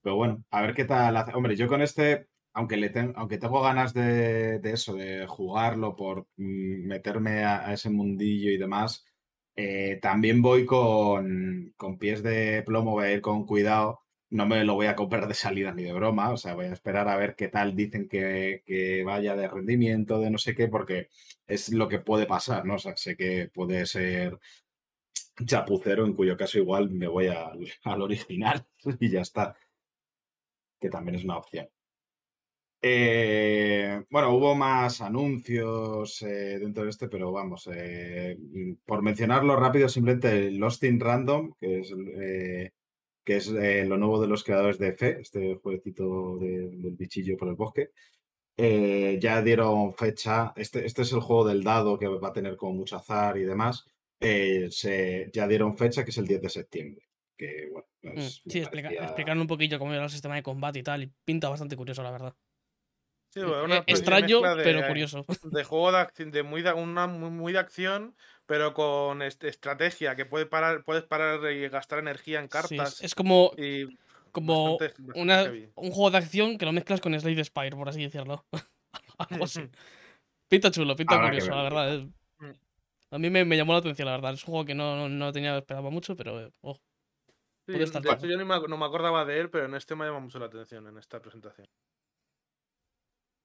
[0.04, 1.32] Pero bueno, a ver qué tal hace.
[1.34, 6.86] Hombre, yo con este, aunque, le aunque tengo ganas de, eso, de jugarlo por mm,
[6.86, 9.06] meterme a, ese mundillo y demás,
[9.56, 14.00] eh, también voy con, pies de plomo, voy a ir con cuidado.
[14.30, 16.72] No me lo voy a comprar de salida ni de broma, o sea, voy a
[16.72, 21.08] esperar a ver qué tal dicen que, vaya de rendimiento, de no sé qué, porque
[21.46, 22.74] es lo que puede pasar, ¿no?
[22.74, 24.38] O sea, sé que puede ser
[25.46, 28.64] chapucero, en cuyo caso igual me voy al original
[29.00, 29.56] y ya está
[30.84, 31.66] que también es una opción.
[32.82, 38.36] Eh, bueno, hubo más anuncios eh, dentro de este, pero vamos, eh,
[38.84, 41.94] por mencionarlo rápido, simplemente Lost in Random, que es
[43.24, 43.48] que es
[43.88, 47.92] lo nuevo de los creadores de Fe, este jueguecito del bichillo por el bosque.
[48.56, 52.76] Ya dieron fecha, este, este es el juego del dado que va a tener con
[52.76, 53.86] mucho azar y demás.
[54.20, 57.06] Se, ya dieron fecha que es el 10 de septiembre.
[57.36, 61.02] Que, bueno, mm, sí, explicando un poquillo cómo era el sistema de combate y tal,
[61.02, 62.34] y pinta bastante curioso, la verdad.
[63.30, 65.24] Sí, una extraño, pero curioso.
[65.50, 68.14] De juego de, acción, de muy de, una muy, de acción,
[68.46, 73.02] pero con estrategia, que puede parar, puedes parar y gastar energía en cartas.
[73.02, 73.50] es como
[74.34, 74.78] como
[75.76, 78.44] un juego de acción que lo mezclas con Slade Spire, por así decirlo.
[79.18, 79.60] Algo así.
[80.48, 82.00] Pinta chulo, pinta curioso, la verdad.
[82.38, 82.50] Mm.
[83.10, 84.34] A mí me, llamó la atención, la verdad.
[84.34, 86.78] Es un juego que no, no tenía esperaba mucho, pero oh,
[87.66, 90.46] de hecho, yo no me acordaba de él, pero en este me llama mucho la
[90.46, 91.68] atención, en esta presentación.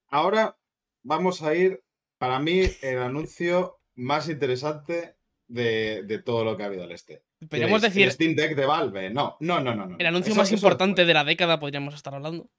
[0.09, 0.57] Ahora
[1.03, 1.83] vamos a ir,
[2.17, 5.15] para mí, el anuncio más interesante
[5.47, 7.23] de, todo lo que ha habido al este.
[7.49, 8.03] Podríamos decir.
[8.03, 9.09] El Steam Deck de Valve.
[9.09, 9.97] No, no, no, no.
[9.97, 12.49] El anuncio más importante de la década podríamos estar hablando.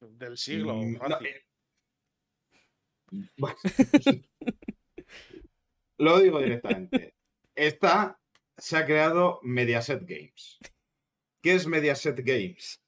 [0.00, 0.74] Del siglo.
[0.74, 1.44] Mm, eh.
[5.98, 7.14] lo digo directamente.
[7.54, 8.18] Esta
[8.56, 10.58] se ha creado Mediaset Games.
[11.40, 12.82] ¿Qué es Mediaset Games?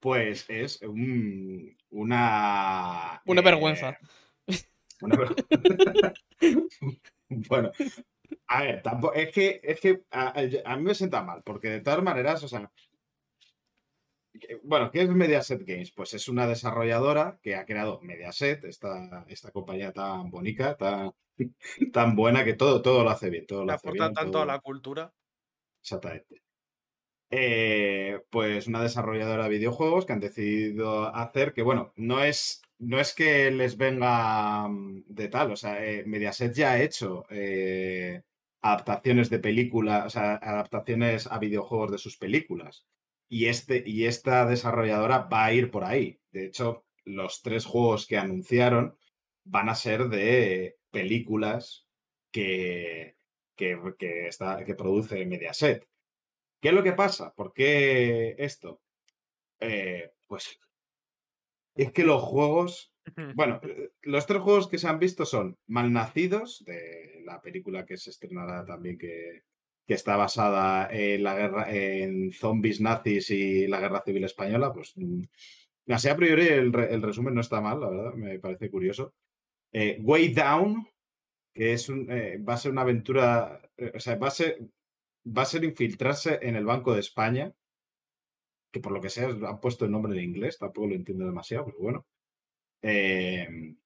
[0.00, 3.22] Pues es un, una.
[3.24, 3.98] Una vergüenza.
[4.46, 4.56] Eh,
[5.00, 6.14] una vergüenza.
[7.28, 7.72] bueno,
[8.46, 12.02] a ver, tampoco, es que, es que a, mí me sienta mal, porque de todas
[12.02, 12.70] maneras, o sea,
[14.62, 15.92] bueno, ¿qué es Mediaset Games?
[15.92, 21.12] Pues es una desarrolladora que ha creado Mediaset, esta, esta compañía tan bonita, tan,
[21.92, 23.46] tan buena que todo, todo lo hace bien.
[23.46, 25.12] Todo lo hace aporta tanto a la cultura.
[25.80, 26.43] Exactamente.
[27.36, 33.00] Eh, pues una desarrolladora de videojuegos que han decidido hacer que, bueno, no es no
[33.00, 38.22] es que les venga mm, de tal, o sea, eh, Mediaset ya ha hecho eh,
[38.62, 42.86] adaptaciones de películas, o sea, adaptaciones a videojuegos de sus películas.
[43.28, 46.20] Y, este, y esta desarrolladora va a ir por ahí.
[46.30, 48.96] De hecho, los tres juegos que anunciaron
[49.44, 51.86] van a ser de películas
[52.30, 53.16] que,
[53.56, 53.76] que,
[54.28, 55.88] está, que produce Mediaset.
[56.64, 57.34] ¿Qué es lo que pasa?
[57.34, 58.80] ¿Por qué esto?
[59.60, 60.58] Eh, pues
[61.74, 62.90] es que los juegos.
[63.34, 67.98] Bueno, eh, los tres juegos que se han visto son Malnacidos, de la película que
[67.98, 69.42] se estrenará también, que,
[69.86, 74.72] que está basada en la guerra, en zombies nazis y la guerra civil española.
[74.72, 75.20] Pues mm,
[75.88, 79.12] así a priori el, resumen no está mal, la verdad, me parece curioso.
[79.70, 80.88] Eh, Way Down,
[81.52, 83.60] que es un, eh, va a ser una aventura.
[83.94, 84.56] o sea, va a ser,
[85.26, 87.54] va a ser infiltrarse en el Banco de España
[88.74, 91.66] que por lo que sea han puesto el nombre en inglés, tampoco lo entiendo demasiado,
[91.66, 92.06] pero bueno.
[92.82, 93.76] Eh,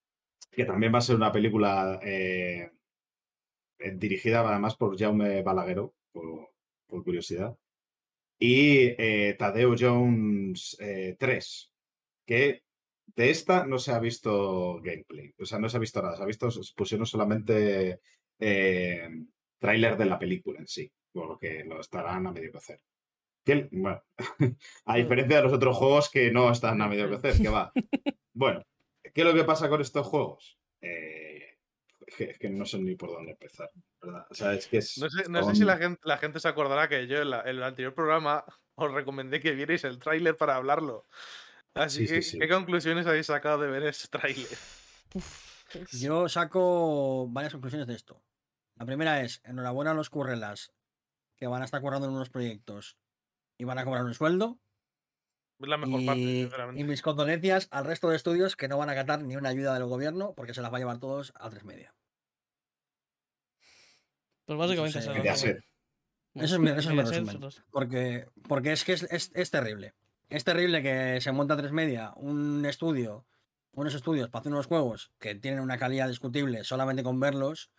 [0.51, 2.71] que también va a ser una película eh,
[3.79, 6.49] eh, dirigida además por Jaume Balagueró, por,
[7.05, 7.55] curiosidad.
[8.41, 8.95] Y
[9.37, 10.79] Tadeo Jones
[11.19, 11.73] 3,
[12.25, 12.63] que
[13.07, 16.23] de esta no se ha visto gameplay, o sea, no se ha visto nada, se
[16.23, 18.01] ha visto, pusieron solamente
[19.59, 22.81] tráiler de la película en sí, por lo que lo estarán a medio hacer
[23.71, 24.03] bueno,
[24.87, 27.73] a diferencia de los otros juegos que no están a medio crecer, que va.
[28.35, 28.65] Bueno,
[29.03, 30.61] ¿qué es lo que pasa con estos juegos?
[30.81, 31.57] Eh,
[32.07, 33.69] es, que, no sé ni por dónde empezar,
[34.01, 34.25] ¿verdad?
[34.31, 34.77] O sea, es que
[35.27, 38.45] no sé, si la gente, la gente, se acordará que yo en, el anterior programa
[38.77, 41.09] os recomendé que vierais el tráiler para hablarlo.
[41.75, 44.57] Así que, ¿qué conclusiones habéis sacado de ver ese tráiler?
[45.91, 48.23] Yo saco varias conclusiones de esto.
[48.77, 50.73] La primera es, enhorabuena a los currelas
[51.39, 52.97] que van a estar currando en unos proyectos
[53.57, 54.59] y van a cobrar un sueldo.
[55.61, 56.81] Es la mejor parte, sinceramente.
[56.81, 59.75] Y mis condolencias al resto de estudios que no van a gatar ni una ayuda
[59.75, 61.95] del gobierno porque se las va a llevar todos a tres media.
[64.45, 65.43] Pues básicamente eso, es,
[66.35, 67.41] eso, es mi, resumen.
[67.71, 69.95] Porque, porque es que es, es, terrible.
[70.31, 73.27] Es terrible que se monta a tres media un estudio,
[73.73, 77.71] unos estudios para hacer unos juegos que tienen una calidad discutible solamente con verlos.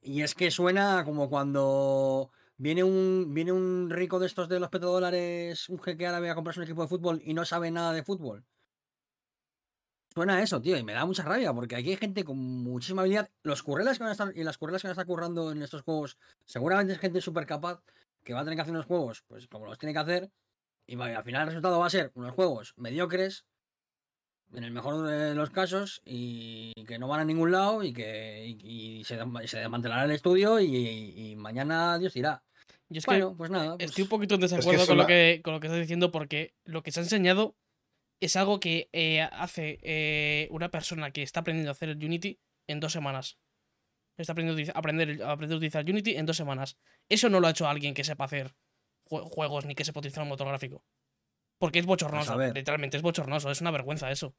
[0.00, 2.30] Y es que suena como cuando
[2.60, 6.58] Viene un, viene un rico de estos de los petrodólares, un jeque árabe a comprarse
[6.58, 8.44] un equipo de fútbol y no sabe nada de fútbol.
[10.12, 13.30] Suena eso, tío, y me da mucha rabia, porque aquí hay gente con muchísima habilidad.
[13.44, 15.62] Los currelas que van a estar, y las currelas que van a estar currando en
[15.62, 17.80] estos juegos, seguramente es gente súper capaz
[18.24, 20.30] que va a tener que hacer unos juegos, pues como los tiene que hacer,
[20.84, 23.46] y al final el resultado va a ser unos juegos mediocres,
[24.52, 29.02] en el mejor de los casos, y que no van a ningún lado, y que
[29.04, 29.16] se,
[29.58, 32.42] desmantelará el estudio, y, mañana Dios irá.
[32.90, 35.60] Yo es que pues nada, estoy un poquito en desacuerdo con, lo que, con lo
[35.60, 37.54] que estás diciendo porque lo que se ha enseñado
[38.18, 42.40] es algo que eh, hace eh, una persona que está aprendiendo a hacer el Unity
[42.66, 43.38] en dos semanas.
[44.16, 46.78] Está aprendiendo a aprender, a aprender a utilizar Unity en dos semanas.
[47.08, 48.54] Eso no lo ha hecho alguien que sepa hacer
[49.04, 50.82] juegos ni que se potencie un motor gráfico.
[51.58, 54.34] Porque es bochornoso, literalmente es bochornoso, es una vergüenza eso.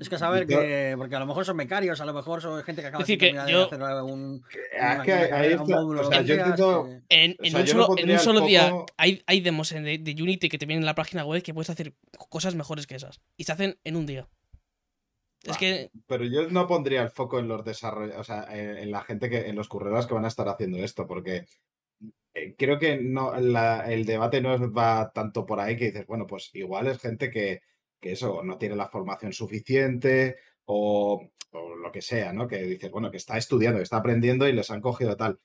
[0.00, 0.94] es que saber que.
[0.96, 3.32] Porque a lo mejor son becarios, a lo mejor son gente que acaba de, que
[3.48, 4.42] yo, hacer un.
[4.72, 5.52] Es que ahí
[7.08, 7.36] En,
[8.10, 11.24] un solo, día hay, hay demos de, de, Unity que te vienen en la página
[11.24, 11.94] web que puedes hacer
[12.28, 13.20] cosas mejores que esas.
[13.36, 14.28] Y se hacen en un día.
[15.44, 15.90] Es que.
[16.06, 18.16] Pero yo no pondría el foco en los desarrollos.
[18.16, 19.48] O sea, en, la gente que.
[19.48, 21.06] en los curreras que van a estar haciendo esto.
[21.06, 21.46] Porque eh,
[22.56, 26.86] creo que no, el debate no va tanto por ahí que dices, bueno, pues igual
[26.88, 27.60] es gente que,
[28.00, 32.46] eso no tiene la formación suficiente o, lo que sea, ¿no?
[32.48, 35.40] Que dices, bueno, que está estudiando, que está aprendiendo y les han cogido tal.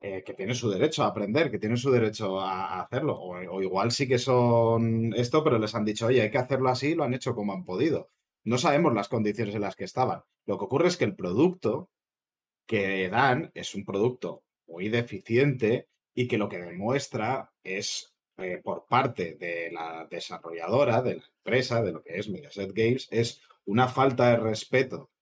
[0.00, 3.16] Eh, que tiene su derecho a aprender, que tiene su derecho a, hacerlo.
[3.18, 6.68] O, o, igual sí que son esto, pero les han dicho, oye, hay que hacerlo
[6.70, 8.10] así, lo han hecho como han podido.
[8.44, 10.22] No sabemos las condiciones en las que estaban.
[10.46, 11.90] Lo que ocurre es que el producto
[12.66, 15.88] que dan es un producto muy deficiente
[16.18, 21.80] y que lo que demuestra es eh, por parte de la desarrolladora, de la empresa,
[21.80, 25.12] de lo que es Mediaset Games, es una falta de respeto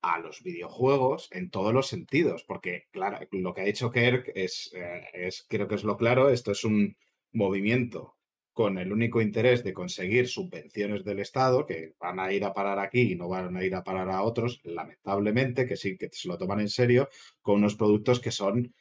[0.00, 4.72] a los videojuegos en todos los sentidos, porque claro, lo que ha dicho Kirk es,
[4.72, 6.96] eh, es creo que es lo claro, esto es un
[7.32, 8.16] movimiento
[8.54, 12.78] con el único interés de conseguir subvenciones del Estado, que van a ir a parar
[12.78, 16.28] aquí y no van a ir a parar a otros, lamentablemente, que sí, que se
[16.28, 17.10] lo toman en serio,
[17.42, 18.74] con unos productos que son,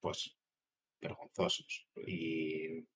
[0.00, 0.37] pues,
[1.00, 1.86] vergonzosos.
[2.06, 2.86] Y.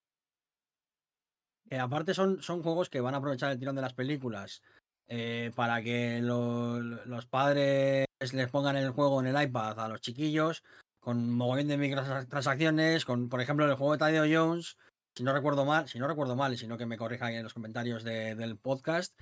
[1.79, 4.63] aparte son, son juegos que van a aprovechar el tirón de las películas
[5.09, 10.63] eh, para que los padres les pongan el juego en el iPad a los chiquillos
[11.03, 14.77] con mogollón de microtransacciones, con por ejemplo el juego de Tadeo Jones,
[15.17, 17.43] si no recuerdo mal, si no recuerdo mal, y si no que me corrijan en
[17.43, 19.13] los comentarios del podcast,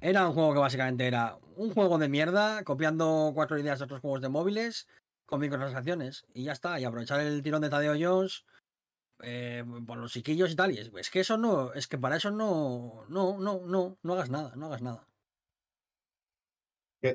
[0.00, 4.00] era un juego que básicamente era un juego de mierda, copiando cuatro ideas de otros
[4.00, 4.86] juegos de móviles,
[5.26, 6.78] con microtransacciones y ya está.
[6.78, 8.44] Y aprovechar el tirón de Tadeo Jones
[9.22, 10.72] eh, por los chiquillos y tal.
[10.72, 14.30] Y es, que eso no, es que para eso no, no, no, no, no hagas
[14.30, 15.06] nada, no hagas nada.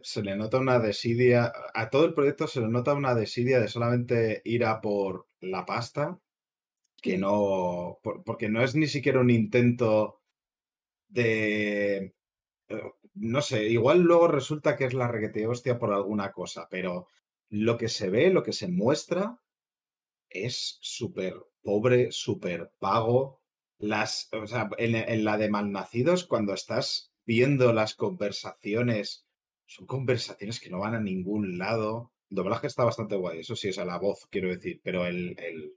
[0.04, 3.68] Se le nota una desidia, a todo el proyecto se le nota una desidia de
[3.68, 6.20] solamente ir a por la pasta,
[7.02, 10.22] que no, porque no es ni siquiera un intento
[11.08, 12.14] de,
[12.68, 17.08] eh, no sé, igual luego resulta que es la reguete hostia por alguna cosa, pero
[17.50, 19.40] lo que se ve, lo que se muestra
[20.30, 23.42] es súper pobre, súper pago.
[23.80, 29.26] Las, o sea, en, la de malnacidos, cuando estás viendo las conversaciones,
[29.66, 32.12] son conversaciones que no van a ningún lado.
[32.30, 35.36] El doblaje está bastante guay, eso sí, es a la voz, quiero decir, pero el.
[35.40, 35.74] el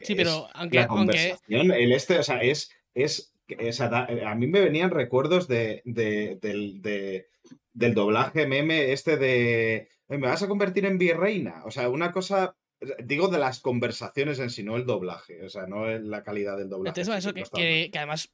[0.00, 1.36] sí, pero aunque.
[1.48, 2.70] El este, o sea, es.
[2.94, 3.32] es,
[3.80, 7.26] a mí me venían recuerdos de, de,
[7.72, 11.62] del doblaje meme este de me vas a convertir en virreina.
[11.64, 12.56] O sea, una cosa,
[13.04, 16.70] digo de las conversaciones en sí, no el doblaje, o sea, no la calidad del
[16.70, 17.00] doblaje.
[17.00, 18.32] Entonces, eso que, además,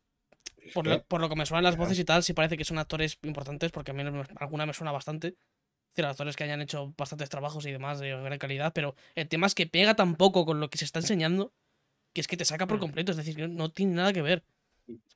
[0.72, 3.72] por lo, que me suenan las voces y tal, sí parece que son actores importantes,
[3.72, 4.02] porque a mí
[4.36, 5.28] alguna me suena bastante.
[5.28, 9.28] Es decir, actores que hayan hecho bastantes trabajos y demás de gran calidad, pero el
[9.28, 11.52] tema es que pega tan poco con lo que se está enseñando
[12.14, 12.80] que es que te saca por mm.
[12.80, 14.44] completo, es decir, que no tiene nada que ver.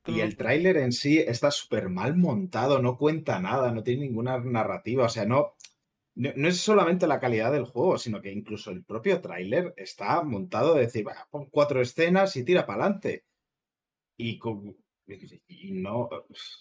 [0.06, 4.38] Y el tráiler en sí está súper mal montado, no cuenta nada, no tiene ninguna
[4.38, 5.54] narrativa, o sea, no,
[6.18, 10.74] no, es solamente la calidad del juego, sino que incluso el propio tráiler está montado
[10.74, 13.24] de decir, pon cuatro escenas y tira para adelante.
[14.16, 14.40] Y,
[15.72, 16.08] no,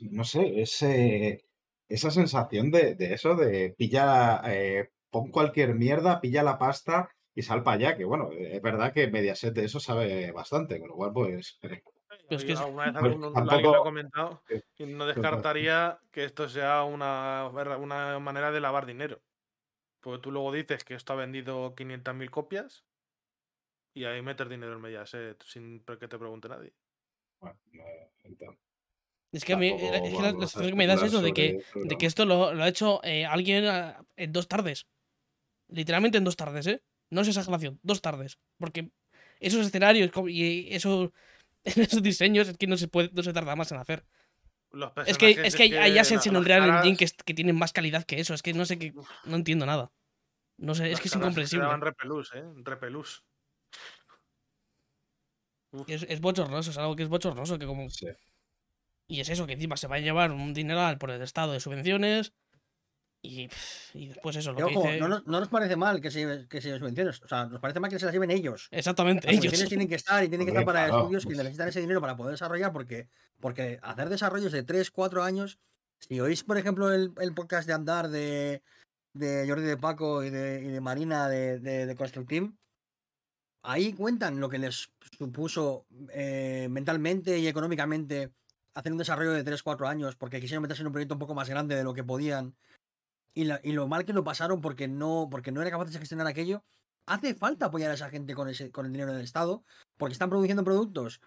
[0.01, 1.43] no sé, ese,
[1.89, 7.63] esa sensación de, eso, de pilla, eh, pon cualquier mierda, pilla la pasta y sal
[7.63, 11.11] para allá, que bueno, es verdad que Mediaset de eso sabe bastante, con lo cual
[11.13, 11.59] pues...
[12.29, 14.41] Pues que alguna vez pues lo ha comentado
[14.77, 19.21] y no descartaría que esto sea una, una manera de lavar dinero.
[20.07, 22.85] Porque tú luego dices que esto ha vendido 500.000 copias
[23.93, 26.71] y ahí metes dinero en Mediaset sin que te pregunte nadie.
[27.41, 27.59] Bueno,
[29.33, 31.61] Es que a mí es que la, sensación que me da es eso de que,
[31.75, 34.87] de que esto lo, ha hecho eh, alguien ah, en dos tardes.
[35.67, 36.81] Literalmente en dos tardes, ¿eh?
[37.09, 38.39] No es exageración, dos tardes.
[38.57, 38.91] Porque
[39.41, 41.11] esos escenarios y eso,
[41.65, 44.05] esos diseños es que no se puede, no se tarda más en hacer.
[45.05, 48.21] Es que, es que hay, assets en Unreal Engine que, que tienen más calidad que
[48.21, 48.33] eso.
[48.33, 48.93] Es que no sé qué.
[49.25, 49.91] No entiendo nada.
[50.57, 51.67] No sé, es que es incomprensible.
[51.77, 52.43] repelús, ¿eh?
[52.63, 53.23] Repelús.
[55.87, 57.59] Es, es, bochornoso, es algo que es bochornoso.
[57.59, 57.87] Que como...
[59.07, 61.59] Y es eso, que encima se va a llevar un dineral por el estado de
[61.59, 62.33] subvenciones.
[63.21, 63.49] Y,
[63.93, 64.99] y después eso, lo que dice...
[64.99, 67.21] no, no, nos parece mal que se, que se subvenciones.
[67.21, 68.67] O sea, nos parece mal que se las lleven ellos.
[68.71, 69.67] Exactamente, las ellos.
[69.67, 72.31] tienen que estar y tienen que estar para estudios que necesitan ese dinero para poder
[72.31, 72.71] desarrollar.
[72.71, 75.59] Porque, porque hacer desarrollos de 3, 4 años.
[75.99, 78.61] Si oís, por ejemplo, el, el podcast de Andar de,
[79.17, 82.57] de Jordi de Paco y de, Marina de, de, Construct Team,
[83.63, 88.31] ahí cuentan lo que les supuso eh, mentalmente y económicamente
[88.73, 91.49] hacer un desarrollo de 3-4 años porque quisieron meterse en un proyecto un poco más
[91.49, 92.55] grande de lo que podían
[93.33, 96.63] y, lo mal que lo pasaron porque no, porque no eran capaces de gestionar aquello.
[97.05, 99.63] Hace falta apoyar a esa gente con, ese, con el dinero del Estado
[99.97, 101.21] porque están produciendo productos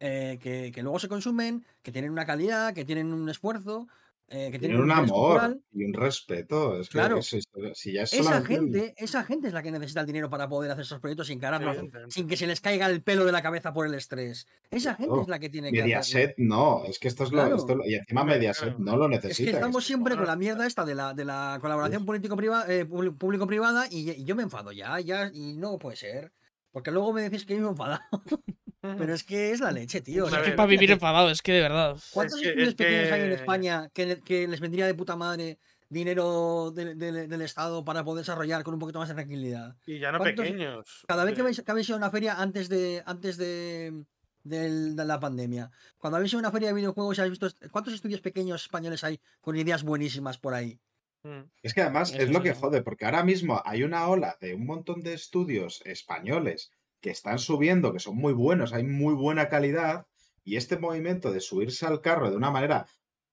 [0.00, 3.88] eh, que, que, luego se consumen, que tienen una calidad, que tienen un esfuerzo
[4.28, 6.80] eh, que tienen un amor y un respeto.
[6.80, 10.48] Es claro, si ya esa, gente, esa gente es la que necesita el dinero para
[10.48, 11.76] poder hacer esos proyectos sin cararlos,
[12.08, 14.48] sin que se les caiga el pelo de la cabeza por el estrés.
[14.70, 15.80] Esa gente es la que tiene que.
[15.80, 17.86] Mediaset no, es que esto es lo.
[17.86, 19.42] y encima Mediaset no lo necesita.
[19.42, 23.86] Es que estamos siempre con la mierda esta de la, de la colaboración eh, público-privada
[23.90, 26.32] y, y, yo me enfado ya, ya, y no puede ser.
[26.76, 28.02] Porque luego me decís que he enfadado.
[28.82, 30.26] Pero es que es la leche, tío.
[30.26, 31.96] es que para vivir enfadado, es que de verdad.
[32.12, 35.58] ¿Cuántos estudios pequeños hay en España que, les vendría de puta madre
[35.88, 39.74] dinero del Estado para poder desarrollar con un poquito más de tranquilidad?
[39.86, 41.02] Y ya no pequeños.
[41.08, 44.04] Cada vez que habéis, que ido a una feria antes de antes de,
[44.44, 48.60] la pandemia, cuando habéis ido a una feria de videojuegos, ¿habéis visto cuántos estudios pequeños
[48.60, 50.78] españoles hay con ideas buenísimas por ahí?
[51.26, 51.50] Mm.
[51.62, 54.64] Es que además es lo que jode, porque ahora mismo hay una ola de un
[54.64, 56.70] montón de estudios españoles
[57.00, 60.06] que están subiendo, que son muy buenos, hay muy buena calidad,
[60.44, 62.86] y este movimiento de subirse al carro de una manera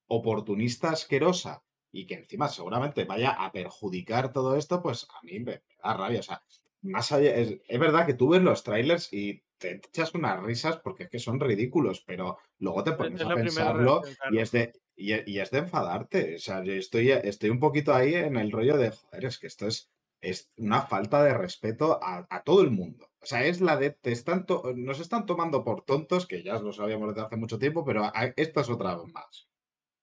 [0.08, 5.62] oportunista asquerosa y que encima seguramente vaya a perjudicar todo esto, pues a mí me,
[5.84, 6.22] da rabia.
[6.22, 6.41] O sea,
[6.82, 11.04] más allá, es, verdad que tú ves los trailers y te echas unas risas porque
[11.04, 15.52] es que son ridículos, pero luego te pones a pensarlo y es de y, es
[15.52, 16.36] de enfadarte.
[16.36, 19.48] O sea, yo estoy, estoy un poquito ahí en el rollo de, joder, es que
[19.48, 19.89] esto es,
[20.22, 23.10] es una falta de respeto a, a todo el mundo.
[23.22, 26.74] O sea, es la de, te están nos están tomando por tontos, que ya lo
[26.74, 29.48] sabíamos desde hace mucho tiempo, pero esta es otra vez más.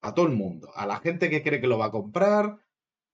[0.02, 2.58] A todo el mundo, a la gente que cree que lo va a comprar,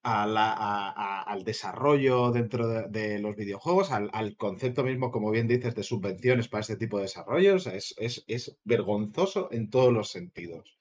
[0.05, 5.83] a la, al desarrollo dentro de, los videojuegos, al, concepto mismo, como bien dices, de
[5.83, 7.67] subvenciones para este tipo de desarrollos.
[7.67, 10.76] Es, es, es vergonzoso en todos los sentidos.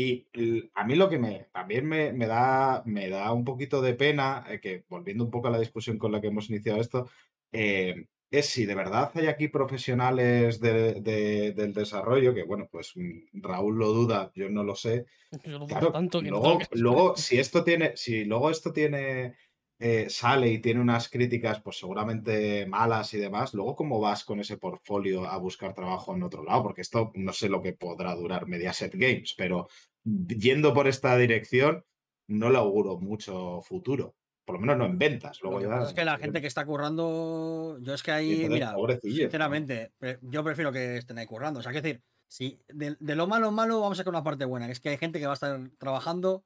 [0.00, 0.28] Y
[0.74, 4.44] a mí lo que me, también me, me, da, me da un poquito de pena,
[4.48, 7.08] eh, que volviendo un poco a la discusión con la que hemos iniciado esto,
[7.50, 13.76] eh, es si de verdad hay aquí profesionales del desarrollo, que bueno, pues mm, Raúl
[13.76, 15.06] lo duda, yo no lo sé.
[16.72, 19.34] luego, si esto tiene, si luego esto tiene,
[19.80, 24.40] eh, sale y tiene unas críticas, pues seguramente malas y demás, luego cómo vas con
[24.40, 28.14] ese portfolio a buscar trabajo en otro lado, porque esto no sé lo que podrá
[28.16, 29.68] durar Mediaset Games, pero
[30.04, 31.84] yendo por esta dirección,
[32.26, 34.14] no le auguro mucho futuro
[34.48, 35.40] por lo menos no en ventas.
[35.42, 39.92] Luego lo es que la gente que está currando, yo es que ahí, mira, sinceramente,
[40.22, 41.60] yo prefiero que estén ahí currando.
[41.60, 44.64] O sea, que decir, si de, lo malo malo vamos a sacar una parte buena,
[44.64, 46.44] que es que hay gente que va a estar trabajando,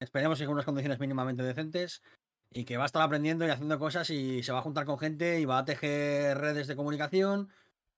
[0.00, 2.02] esperemos que con unas condiciones mínimamente decentes,
[2.50, 4.98] y que va a estar aprendiendo y haciendo cosas y se va a juntar con
[4.98, 7.50] gente y va a tejer redes de comunicación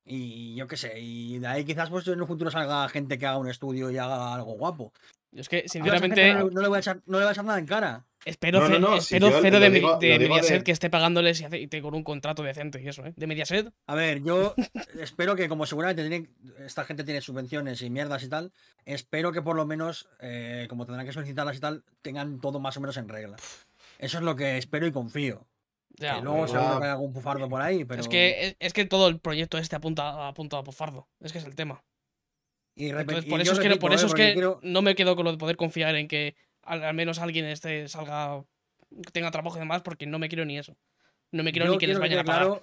[0.06, 3.26] y yo qué sé, y de ahí quizás pues en un futuro salga gente que
[3.26, 4.92] haga un estudio y haga algo guapo.
[5.36, 6.34] Es que, sinceramente.
[6.34, 8.06] No, le voy a echar, no, le voy a echar, nada en cara.
[8.24, 8.60] Espero,
[9.00, 13.12] cero de, Mediaset que esté pagándoles y, con un contrato decente y eso, ¿eh?
[13.16, 13.72] De Mediaset.
[13.86, 14.54] A ver, yo
[15.00, 16.28] espero que, como seguramente
[16.58, 18.52] esta gente tiene subvenciones y mierdas y tal,
[18.84, 22.76] espero que por lo menos, eh, como tendrán que solicitarlas y tal, tengan todo más
[22.76, 23.36] o menos en regla.
[23.98, 25.46] Eso es lo que espero y confío.
[25.98, 28.00] Ya, que luego seguro que hay algún pufardo por ahí, pero.
[28.00, 31.08] Es que, es, que todo el proyecto este apunta, apunta a pufardo.
[31.20, 31.82] Es que es el tema
[32.76, 35.56] por eso, es que, por eso es que no me quedo con lo de poder
[35.56, 38.44] confiar en que al, menos alguien este salga,
[39.12, 40.76] tenga trabajo y demás, porque no me quiero ni eso.
[41.32, 42.62] No me quiero ni que les vayan a pagar.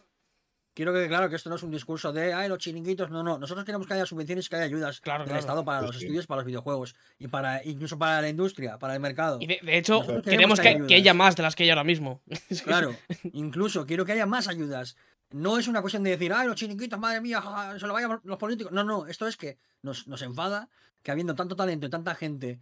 [0.74, 3.10] Quiero que claro que esto no es un discurso de, ay, los chiringuitos.
[3.10, 3.38] No, no.
[3.38, 6.42] Nosotros queremos que haya subvenciones y que haya ayudas del Estado para los estudios, para
[6.42, 9.40] los videojuegos y para incluso para la industria, para el mercado.
[9.42, 12.22] Y de, hecho, queremos, que, haya más de las que hay ahora mismo.
[12.64, 12.96] claro,
[13.34, 14.96] incluso quiero que haya más ayudas.
[15.32, 17.42] No es una cuestión de decir, ay, los chiringuitos, madre mía,
[17.80, 18.72] se lo vayan los políticos.
[18.72, 20.70] No, no, esto es que nos, nos enfada
[21.02, 22.60] que habiendo tanto talento y tanta gente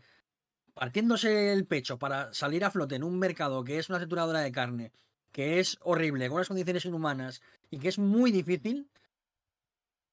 [0.74, 4.52] partiéndose el pecho para salir a flote en un mercado que es una trituradora de
[4.52, 4.92] carne,
[5.32, 8.90] que es horrible, con unas condiciones inhumanas y que es muy difícil,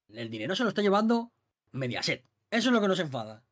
[0.09, 1.33] el dinero se lo está llevando
[1.73, 2.25] Mediaset.
[2.51, 3.45] Eso es lo que nos enfada.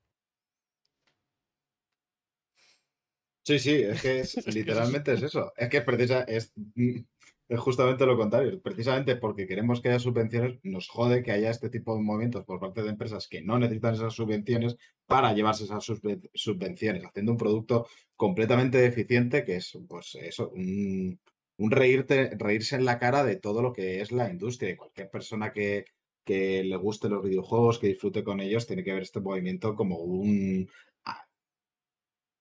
[3.43, 5.53] Sí, sí, es que literalmente es eso.
[5.57, 6.53] Es que es precisa, es
[7.49, 8.61] es justamente lo contrario.
[8.61, 12.59] Precisamente porque queremos que haya subvenciones, nos jode que haya este tipo de movimientos por
[12.59, 17.87] parte de empresas que no necesitan esas subvenciones para llevarse esas subvenciones, haciendo un producto
[18.17, 21.21] completamente deficiente que es, pues eso, un,
[21.59, 24.71] reírte, reírse en la cara de todo lo que es la industria.
[24.71, 25.87] Y cualquier persona que,
[26.25, 29.99] que le guste los videojuegos, que disfrute con ellos, tiene que ver este movimiento como
[29.99, 30.69] un
[31.05, 31.27] ah,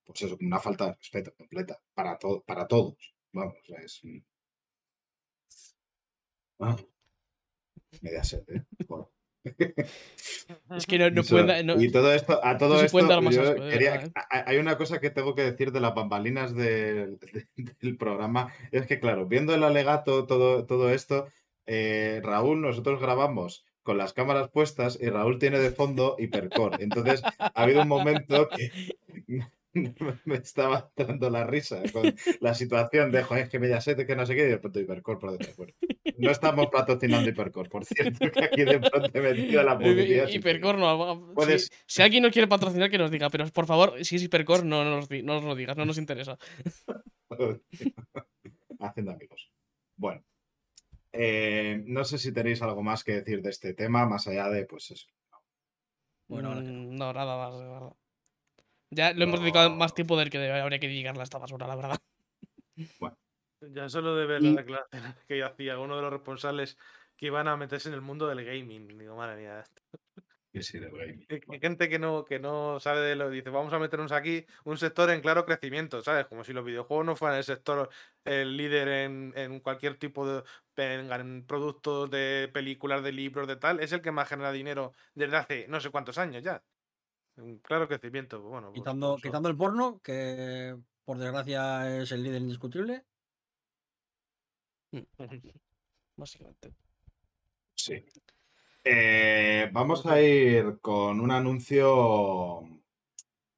[0.05, 3.13] pues eso, una falta de respeto completa para, para todos.
[3.34, 4.01] Vamos, es,
[6.59, 6.76] Ah.
[8.01, 8.66] Mediaset, ¿eh?
[10.75, 11.83] Es que no, puede.
[11.83, 14.11] y todo esto, a todo esto, ¿eh?
[14.29, 17.17] hay una cosa que tengo que decir de las bambalinas del
[17.99, 18.53] programa.
[18.71, 21.27] Es que, claro, viendo el alegato, todo, todo esto,
[21.65, 26.83] eh, Raúl, nosotros grabamos con las cámaras puestas y Raúl tiene de fondo hipercore.
[26.83, 28.71] Entonces, ha habido un momento que
[30.25, 33.95] me estaba dando la risa con la situación de, joder, es que me ya sé
[33.95, 35.55] que no sé qué, y de pronto Hipercore por detrás.
[36.18, 40.28] No estamos patrocinando Hipercore, por cierto, que aquí de pronto he metido la publicidad.
[40.28, 41.34] Hipercore no.
[41.86, 44.84] Si, alguien no quiere patrocinar, que nos diga, pero por favor, si es Hipercore, no,
[44.84, 46.38] nos, no lo digas, no nos interesa.
[48.80, 49.51] Haciendo amigos.
[49.95, 50.24] Bueno.
[51.18, 54.66] Eh, no sé si tenéis algo más que decir de este tema, más allá de,
[54.66, 55.07] pues eso.
[56.28, 57.93] Bueno, mm, no, nada más, de verdad.
[58.89, 61.76] Ya lo hemos dedicado más tiempo del que habría que dedicarle a esta basura, la
[61.76, 61.99] verdad.
[62.99, 63.18] Bueno.
[63.62, 64.89] Ya solo de ver la declaración
[65.28, 66.78] que yo hacía, uno de los responsables
[67.18, 68.97] que iban a meterse en el mundo del gaming.
[68.97, 69.64] Digo, madre mía.
[71.49, 74.78] Hay gente que no, que no sabe de lo dice, vamos a meternos aquí un
[74.78, 76.26] sector en claro crecimiento, ¿sabes?
[76.28, 77.89] Como si los videojuegos no fueran el sector
[78.24, 80.43] el líder en, cualquier tipo de
[80.78, 85.38] en productos de películas, de libros, de tal, es el que más genera dinero desde
[85.38, 86.64] hace no sé cuántos años ya.
[87.38, 88.70] Un claro crecimiento, pues bueno.
[88.70, 93.03] Pues, quitando, pues, quitando el porno, que por desgracia es el líder indiscutible.
[96.15, 96.73] Básicamente.
[97.75, 98.03] Sí.
[98.83, 102.61] Eh, vamos a ir con un anuncio,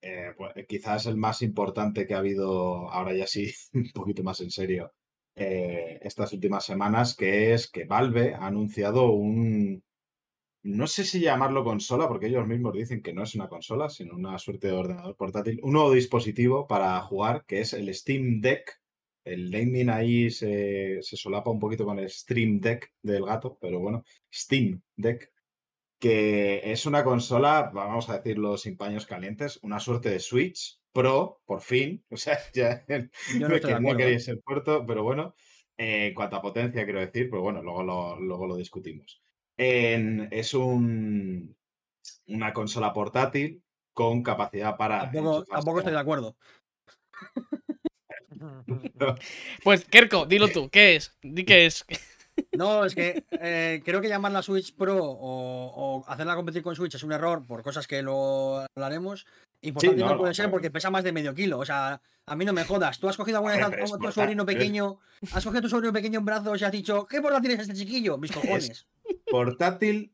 [0.02, 4.42] eh, pues, quizás el más importante que ha habido, ahora ya sí, un poquito más
[4.42, 4.94] en serio,
[5.36, 9.84] eh, estas últimas semanas, que es que Valve ha anunciado un,
[10.64, 14.16] no sé si llamarlo consola, porque ellos mismos dicen que no es una consola, sino
[14.16, 18.80] una suerte de ordenador portátil, un nuevo dispositivo para jugar, que es el Steam Deck.
[19.28, 24.04] El naming ahí se, solapa un poquito con el Stream Deck del gato, pero bueno,
[24.34, 25.32] Steam Deck,
[26.00, 31.42] que es una consola, vamos a decirlo sin paños calientes, una suerte de Switch Pro,
[31.46, 32.04] por fin.
[32.12, 32.86] O sea, ya
[33.40, 33.50] no,
[33.80, 35.36] no quería ser puerto, pero bueno,
[35.78, 39.22] en cuanto a potencia quiero decir, pero bueno, luego luego lo discutimos
[39.58, 41.56] es un,
[42.28, 43.64] una consola portátil
[43.94, 45.12] con capacidad para.
[45.12, 46.36] Tampoco, estoy de acuerdo.
[49.64, 51.14] Pues, Kerko, dilo tú, ¿qué es?
[51.22, 51.86] Di qué es.
[52.56, 57.04] No, es que eh, creo que llamarla Switch Pro o, hacerla competir con Switch es
[57.04, 59.26] un error por cosas que lo hablaremos.
[59.60, 61.58] Y por tanto no, puede ser porque pesa más de medio kilo.
[61.58, 63.00] O sea, a mí no me jodas.
[63.00, 65.00] Tú has cogido alguna vez a tu sobrino pequeño,
[65.32, 67.74] has cogido a tu sobrino pequeño en brazos y has dicho, ¿qué portátil es este
[67.74, 68.18] chiquillo?
[68.18, 68.88] Mis cojones.
[69.30, 70.14] portátil,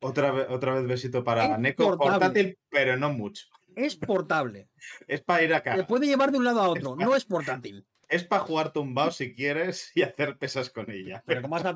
[0.00, 1.96] otra vez, otra vez besito para Neko.
[1.96, 3.46] Portátil, pero no mucho.
[3.76, 4.68] Es portable.
[5.06, 5.76] es para ir acá.
[5.76, 7.86] Se puede llevar de un lado a otro, no es portátil.
[8.08, 11.22] Es para jugar tumbado si quieres y hacer pesas con ella.
[11.26, 11.74] Pero ¿cómo vas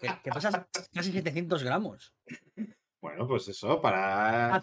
[0.00, 2.12] que, pesas casi 700 gramos.
[3.00, 4.58] Bueno, pues eso, para.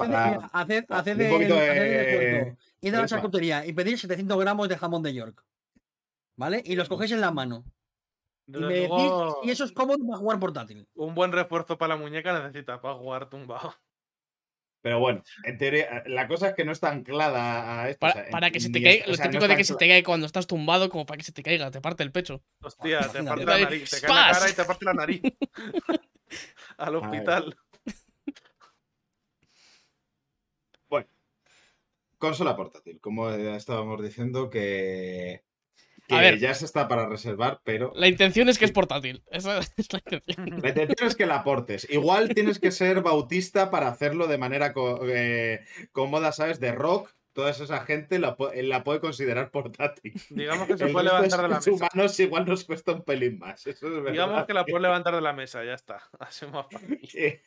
[0.68, 2.58] De, un poquito de...
[2.82, 5.46] Ir a la charcutería y pedir 700 gramos de jamón de York.
[6.36, 6.62] ¿Vale?
[6.66, 7.64] Y los cogéis en la mano.
[8.48, 9.12] Y, me decís,
[9.44, 10.86] y eso es cómodo para jugar portátil.
[10.96, 13.74] Un buen refuerzo para la muñeca necesitas para jugar tumbado.
[14.84, 18.06] Pero bueno, en teoría, la cosa es que no está anclada a esto.
[18.30, 20.90] Para, que se te caiga, lo típico de que se te caiga cuando estás tumbado,
[20.90, 22.44] como para que se te caiga, te parte el pecho.
[22.62, 25.22] Hostia, te parte la nariz, te cae la cara y te parte la nariz.
[26.78, 27.56] Al hospital.
[30.90, 31.08] Bueno,
[32.18, 35.46] consola portátil, como estábamos diciendo, que
[36.10, 37.94] a ver, ya se está para reservar, pero.
[37.96, 39.24] La intención es que es portátil.
[39.32, 40.62] Esa es la intención.
[40.62, 41.88] La intención es que la aportes.
[41.90, 44.74] Igual tienes que ser bautista para hacerlo de manera
[45.08, 46.60] eh, cómoda, ¿sabes?
[46.60, 47.14] De rock.
[47.34, 50.14] Toda esa gente la, puede considerar portátil.
[50.30, 51.72] Digamos que se puede levantar de la mesa.
[51.72, 53.64] humanos igual nos cuesta un pelín más.
[53.64, 56.04] Digamos que la puedes levantar de la mesa, ya está.
[56.20, 57.00] Así más fácil.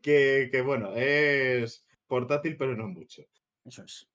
[0.00, 3.24] Que, que, bueno, es portátil, pero no mucho.
[3.64, 4.08] Eso es.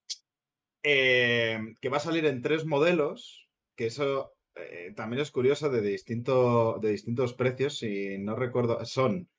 [0.81, 3.46] Eh, que va a salir en tres modelos
[3.77, 9.29] que eso eh, también es curioso de, distinto, de distintos precios, si no recuerdo, son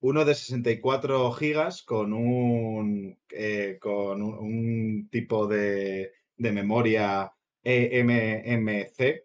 [0.00, 7.32] uno de 64 gigas con un, eh, con un, tipo de, de, memoria
[7.64, 9.24] eMMC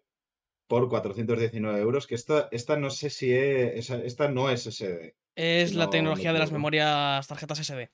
[0.66, 5.14] por 419 euros, que esta, esta no sé si es, esta no es SD.
[5.36, 7.82] Es la tecnología de las memorias tarjetas SD.
[7.82, 7.90] Es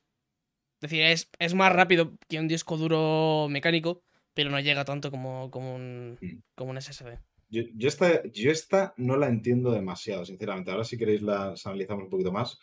[0.81, 4.03] decir, es, es, más rápido que un disco duro mecánico,
[4.35, 6.43] pero no llega tanto como, como, un, mm.
[6.55, 7.19] como un SSD.
[7.49, 10.71] Yo, yo, esta, yo esta no la entiendo demasiado, sinceramente.
[10.71, 12.59] Ahora si queréis la analizamos un poquito más.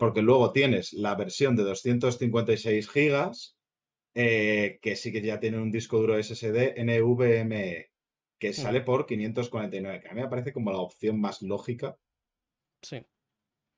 [0.00, 3.58] Porque luego tienes la versión de 256 gigas,
[4.14, 7.90] eh, que sí que ya tiene un disco duro SSD NVMe,
[8.38, 8.54] que mm.
[8.54, 11.98] sale por 549, que a mí me parece como la opción más lógica.
[12.80, 13.04] Sí.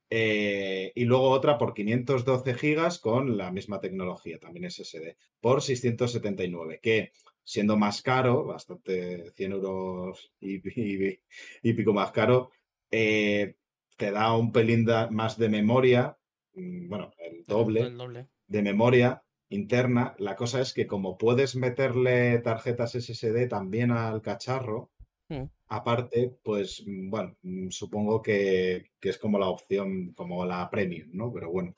[0.09, 6.79] Eh, y luego otra por 512 gigas con la misma tecnología, también SSD, por 679,
[6.81, 7.11] que
[7.43, 12.51] siendo más caro, bastante 100 euros y, pico más caro,
[12.91, 13.55] eh,
[13.97, 16.17] te da un pelín más de memoria,
[16.53, 20.15] mm, bueno, el doble, de memoria interna.
[20.17, 24.91] La cosa es que como puedes meterle tarjetas SSD también al cacharro,
[25.29, 25.43] mm.
[25.67, 27.35] aparte, pues mm, bueno,
[27.69, 31.31] supongo que, es como la opción, como la premium, ¿no?
[31.33, 31.75] Pero bueno.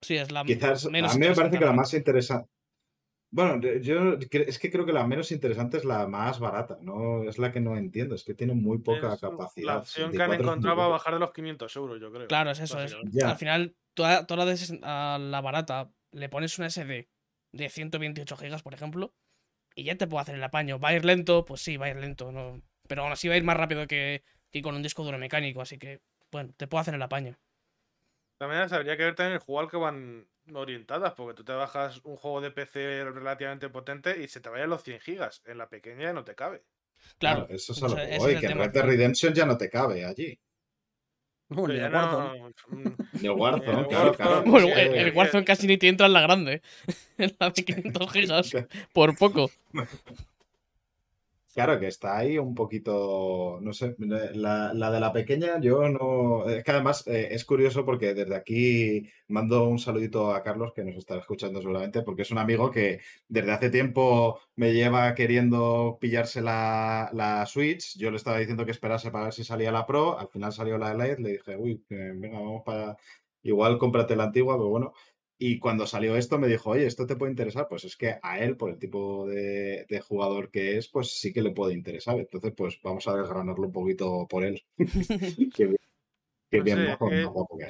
[0.00, 2.48] Sí, es la quizás, A mí me parece que la más interesante.
[3.30, 7.38] Bueno, yo es que creo que la menos interesante es la más barata, no es
[7.38, 9.66] la que no entiendo, es que tiene muy poca capacidad.
[9.66, 12.26] La opción que han encontrado a bajar de los 500 euros, yo creo.
[12.26, 12.80] Claro, es eso.
[12.80, 12.96] Es.
[13.22, 17.08] Al final, toda, toda la, la, barata le pones una SD
[17.52, 19.12] de 128 gigas, por ejemplo,
[19.74, 20.78] y ya te puede hacer el apaño.
[20.78, 21.44] ¿Va a ir lento?
[21.44, 23.86] Pues sí, va a ir lento, no, pero aún así va a ir más rápido
[23.86, 26.00] que, que con un disco duro mecánico, así que,
[26.32, 27.36] bueno, te puede hacer el apaño.
[28.38, 32.00] También habría que ver también el juego al que van orientadas, porque tú te bajas
[32.04, 35.42] un juego de PC relativamente potente y se te vayan los 100 gigas.
[35.46, 36.64] En la pequeña no te cabe.
[37.18, 40.04] Claro, eso es algo que voy, que en Red Dead Redemption ya no te cabe
[40.04, 40.38] allí.
[41.50, 42.96] No, ni el Warzone.
[43.12, 44.44] Ni el Warzone, claro, claro.
[44.76, 46.62] el, Warzone casi ni te entra en la grande.
[47.18, 48.52] En la de 500 gigas.
[48.92, 49.50] por poco.
[51.58, 56.62] Claro, que está ahí un poquito, no sé, la, de la pequeña yo no, es
[56.62, 60.94] que además eh, es curioso porque desde aquí mando un saludito a Carlos que nos
[60.94, 66.42] estará escuchando seguramente porque es un amigo que desde hace tiempo me lleva queriendo pillarse
[66.42, 70.16] la, la Switch, yo le estaba diciendo que esperase para ver si salía la Pro,
[70.16, 72.96] al final salió la Lite, le dije, uy, venga, vamos para,
[73.42, 74.92] igual cómprate la antigua, pero bueno,
[75.40, 77.68] y cuando salió esto me dijo, oye, ¿esto te puede interesar?
[77.68, 81.42] Pues es que a él, por el tipo de, jugador que es, pues sí que
[81.42, 82.18] le puede interesar.
[82.18, 84.64] Entonces, pues vamos a desgranarlo un poquito por él.
[85.54, 86.96] qué bien,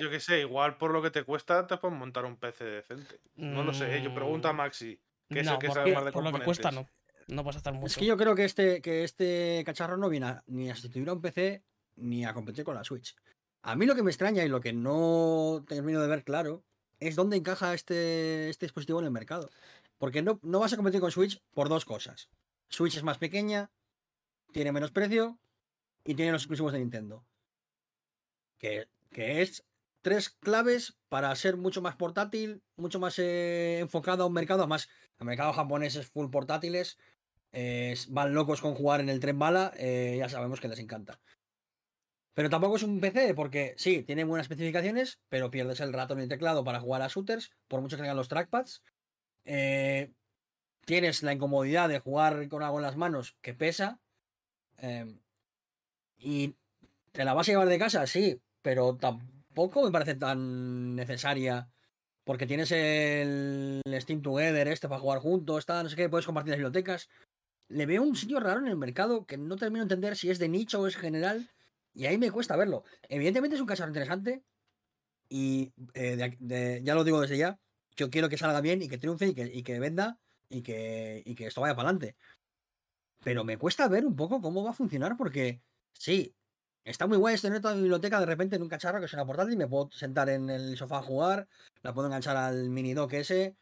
[0.00, 3.20] yo qué sé, igual por lo que te cuesta te puedes montar un PC decente.
[3.34, 4.02] No lo sé, ¿eh?
[4.02, 6.44] yo pregunto a mm, Maxi, que es el que sabe más de Por lo que
[6.44, 6.88] cuesta no.
[7.26, 7.86] No puedes hacer mucho.
[7.86, 11.12] Es que yo creo que este, que este cacharro no viene ni a sustituir a
[11.12, 11.62] un PC
[11.96, 13.14] ni a competir con la Switch.
[13.62, 16.64] A mí lo que me extraña y lo que no termino de ver claro
[17.00, 19.50] es dónde encaja este, este dispositivo en el mercado.
[19.98, 22.28] Porque no, no vas a competir con Switch por dos cosas.
[22.68, 23.70] Switch es más pequeña,
[24.52, 25.38] tiene menos precio
[26.04, 27.24] y tiene los exclusivos de Nintendo.
[28.58, 29.64] Que, que es
[30.02, 34.62] tres claves para ser mucho más portátil, mucho más eh, enfocado a un mercado.
[34.62, 34.88] Además,
[35.18, 36.98] el mercado japonés es full portátiles.
[38.08, 39.72] van locos con jugar en el tren bala.
[39.76, 41.20] Eh, ya sabemos que les encanta.
[42.38, 46.22] Pero tampoco es un PC, porque sí, tiene buenas especificaciones, pero pierdes el ratón y
[46.22, 48.80] el teclado para jugar a shooters, por mucho que tengan los trackpads.
[49.44, 50.12] Eh,
[50.84, 53.98] tienes la incomodidad de jugar con algo en las manos que pesa.
[54.76, 55.18] Em,
[56.16, 56.54] y
[57.10, 61.68] te la vas a llevar de casa, sí, pero tampoco me parece tan necesaria.
[62.22, 66.52] Porque tienes el Steam Together este para jugar juntos, está, no sé qué, puedes compartir
[66.52, 67.08] las bibliotecas.
[67.66, 70.38] Le veo un sitio raro en el mercado que no termino de entender si es
[70.38, 71.50] de nicho o es general
[71.98, 72.84] y ahí me cuesta verlo.
[73.08, 74.44] Evidentemente es un cacharro interesante.
[75.28, 77.58] Y eh, ya lo digo desde ya.
[77.96, 80.16] Yo quiero que salga bien y que triunfe y que, y que venda
[80.48, 82.14] y que, y que esto vaya para adelante.
[83.24, 85.60] Pero me cuesta ver un poco cómo va a funcionar porque
[85.92, 86.36] sí,
[86.84, 89.26] está muy guay tener toda mi biblioteca de repente en un cacharro que es una
[89.26, 91.48] portátil y me puedo sentar en el sofá a jugar,
[91.82, 93.56] la puedo enganchar al mini dock ese.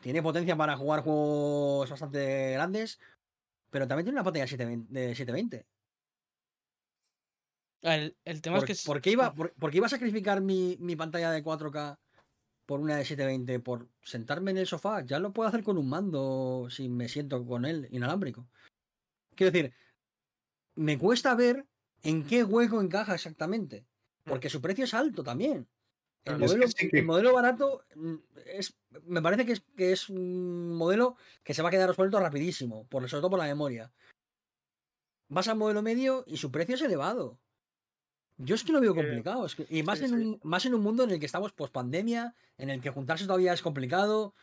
[0.00, 2.98] Tiene potencia para jugar juegos bastante grandes,
[3.68, 5.66] pero también tiene una pantalla de 720.
[7.94, 8.74] El, tema es que.
[8.84, 11.96] ¿por qué, iba, por, iba a sacrificar mi, pantalla de 4K
[12.66, 13.60] por una de 720?
[13.60, 15.02] Por sentarme en el sofá.
[15.04, 18.48] Ya lo puedo hacer con un mando si me siento con él inalámbrico.
[19.36, 19.72] Quiero decir,
[20.74, 21.64] me cuesta ver
[22.02, 23.86] en qué hueco encaja exactamente.
[24.24, 24.30] Mm.
[24.30, 25.68] Porque su precio es alto también.
[26.24, 28.16] El modelo, el modelo barato mm,
[28.46, 32.18] es, me parece que es, que es un modelo que se va a quedar resuelto
[32.18, 33.92] rapidísimo, por, sobre todo por la memoria.
[35.28, 37.38] Vas al modelo medio y su precio es elevado.
[38.38, 39.46] Yo es que lo veo complicado.
[39.70, 42.70] y más, en Un, más en un mundo en el que estamos post pandemia, en
[42.70, 44.34] el que juntarse todavía es complicado,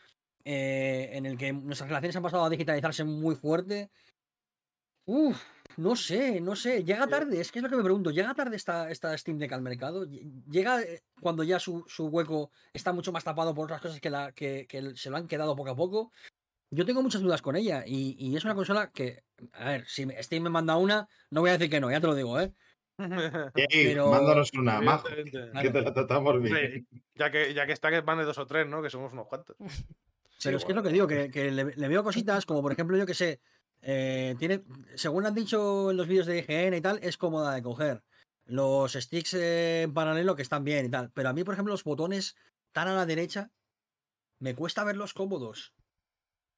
[0.44, 3.90] eh, en el que nuestras relaciones han pasado a digitalizarse muy fuerte.
[5.06, 5.40] Uf,
[5.76, 6.82] no sé, no sé.
[6.82, 8.10] Llega tarde, es que es lo que me pregunto.
[8.10, 10.06] ¿Llega tarde esta, esta Steam Deck al mercado?
[10.50, 14.32] ¿Llega eh, cuando ya su, hueco está mucho más tapado por otras cosas que, la,
[14.32, 14.66] que,
[14.96, 16.10] se lo han quedado poco a poco?
[16.70, 19.22] Yo tengo muchas dudas con ella y, y, es una consola que,
[19.52, 22.06] a ver, si Steam me manda una, no voy a decir que no, ya te
[22.08, 22.52] lo digo, ¿eh?
[22.96, 24.10] Pero...
[24.10, 26.86] Mándanos una, más que te la tratamos bien.
[27.14, 28.82] ya, que, ya que está que van de dos o tres, ¿no?
[28.82, 29.56] Que somos unos cuantos.
[30.42, 33.06] Pero es que es lo que digo, que, le, veo cositas, como por ejemplo, yo
[33.06, 33.40] que sé,
[33.80, 34.62] eh, tiene,
[34.94, 38.02] según han dicho en los vídeos de IGN y tal, es cómoda de coger.
[38.44, 41.10] los sticks en paralelo que están bien y tal.
[41.14, 42.36] Pero a mí, por ejemplo, los botones
[42.72, 43.52] tan a la derecha,
[44.38, 45.72] me cuesta verlos cómodos.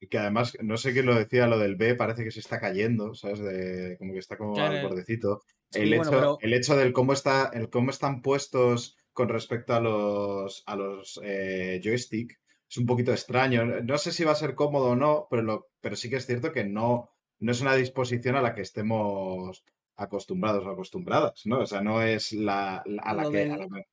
[0.00, 2.58] Y que además, no sé quién lo decía, lo del B parece que se está
[2.58, 3.38] cayendo, ¿sabes?
[3.38, 5.42] De, como que está como al bordecito.
[5.72, 10.62] El, hecho, el hecho del cómo, está, el cómo están puestos con respecto a los,
[10.66, 12.38] a los eh, joystick
[12.68, 13.64] es un poquito extraño.
[13.64, 16.26] No sé si va a ser cómodo o no, pero, lo, pero sí que es
[16.26, 19.64] cierto que no, no es una disposición a la que estemos
[19.96, 21.60] acostumbrados o acostumbradas, ¿no?
[21.60, 23.86] O sea, no es la, a, la que,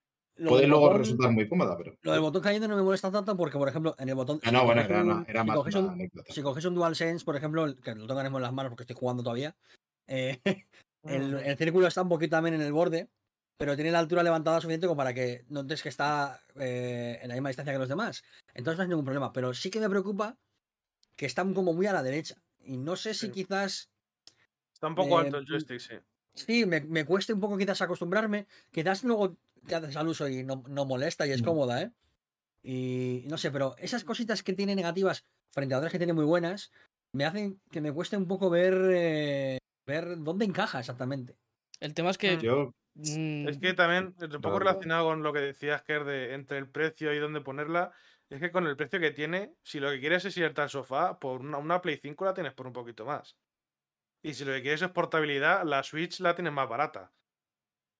[0.47, 1.95] puede luego resultar muy cómoda, pero...
[2.01, 4.39] Lo del botón cayendo no me molesta tanto porque, por ejemplo, en el botón...
[4.43, 5.59] Ah, no, bueno, era, era más
[6.29, 9.23] Si coges un DualSense, por ejemplo, que lo tengo en las manos porque estoy jugando
[9.23, 9.55] todavía,
[10.07, 10.41] eh,
[11.03, 13.09] el, el, círculo está un poquito también en el borde,
[13.57, 17.35] pero tiene la altura levantada suficiente como para que notes que está eh, en la
[17.35, 18.23] misma distancia que los demás.
[18.53, 19.31] Entonces no hay ningún problema.
[19.31, 20.37] Pero sí que me preocupa
[21.15, 22.35] que están como muy a la derecha.
[22.59, 23.89] Y no sé si quizás.
[24.73, 25.95] Está un poco alto el joystick, sí.
[26.33, 28.47] Sí, me, me, cueste un poco quizás acostumbrarme.
[28.71, 29.37] Quizás luego
[29.67, 31.45] te haces al uso y no, molesta y es mm.
[31.45, 31.91] cómoda, ¿eh?
[32.63, 36.25] Y no sé, pero esas cositas que tiene negativas frente a otras que tiene muy
[36.25, 36.71] buenas,
[37.11, 41.37] me hacen que me cueste un poco ver, eh, ver dónde encaja exactamente.
[41.79, 42.37] El tema es que.
[42.37, 46.57] Yo Mm, es que también, un poco relacionado con lo que decías, que de entre
[46.59, 47.91] el precio y dónde ponerla,
[48.29, 51.19] es que con el precio que tiene, si lo que quieres es irte al sofá,
[51.19, 53.35] por una, Play 5 la tienes por un poquito más.
[54.21, 57.11] Y si lo que quieres es portabilidad, la Switch la tienes más barata.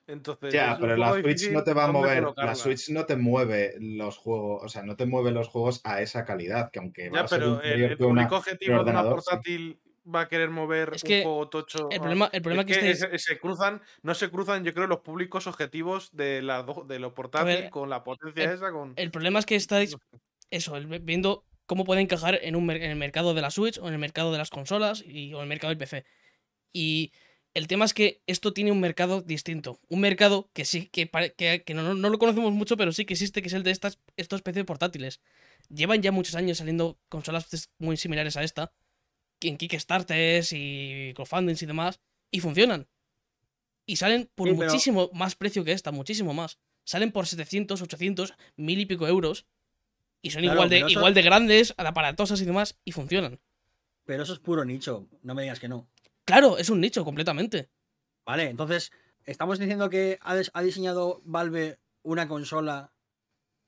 [0.05, 3.75] Entonces, ya, pero la Switch no te va a mover, la Switch no te mueve
[3.79, 7.21] los juegos, o sea, no te mueve los juegos a esa calidad, que aunque va
[7.21, 10.99] a ser pero el, el público objetivo de una portátil va a querer mover un
[10.99, 11.89] juego tocho.
[11.91, 16.09] El problema, el problema que, se cruzan, no se cruzan, yo creo, los públicos objetivos
[16.11, 18.71] de la de lo portátil con la potencia esa.
[18.71, 18.93] Con...
[18.95, 19.97] El problema es que estáis
[20.49, 23.93] eso, viendo cómo puede encajar en, un, en el mercado de la Switch o en
[23.93, 26.05] el mercado de las consolas y, o en el mercado del PC.
[26.73, 27.11] Y
[27.53, 29.79] el tema es que esto tiene un mercado distinto.
[29.87, 33.41] Un mercado que sí, que, que, no, no, lo conocemos mucho, pero sí que existe,
[33.41, 35.21] que es el de estas, estos PC portátiles.
[35.69, 38.73] Llevan ya muchos años saliendo consolas muy similares a esta
[39.49, 41.99] en Kickstarters y crowdfundings y demás,
[42.31, 42.87] y funcionan.
[43.85, 46.57] Y salen por muchísimo más precio que esta, muchísimo más.
[46.85, 49.45] Salen por 700, 800, mil y pico euros.
[50.21, 53.41] Y son igual, de, igual de grandes, aparatosas y demás, y funcionan.
[54.05, 55.89] Pero eso es puro nicho, no me digas que no.
[56.25, 57.69] Claro, es un nicho completamente.
[58.25, 58.91] Vale, entonces,
[59.25, 62.93] estamos diciendo que ha, diseñado Valve una consola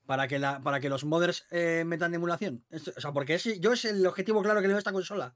[0.06, 2.66] para que, la, para que los modders eh, metan emulación.
[2.72, 5.36] o sea, porque yo es el objetivo claro que le a esta consola.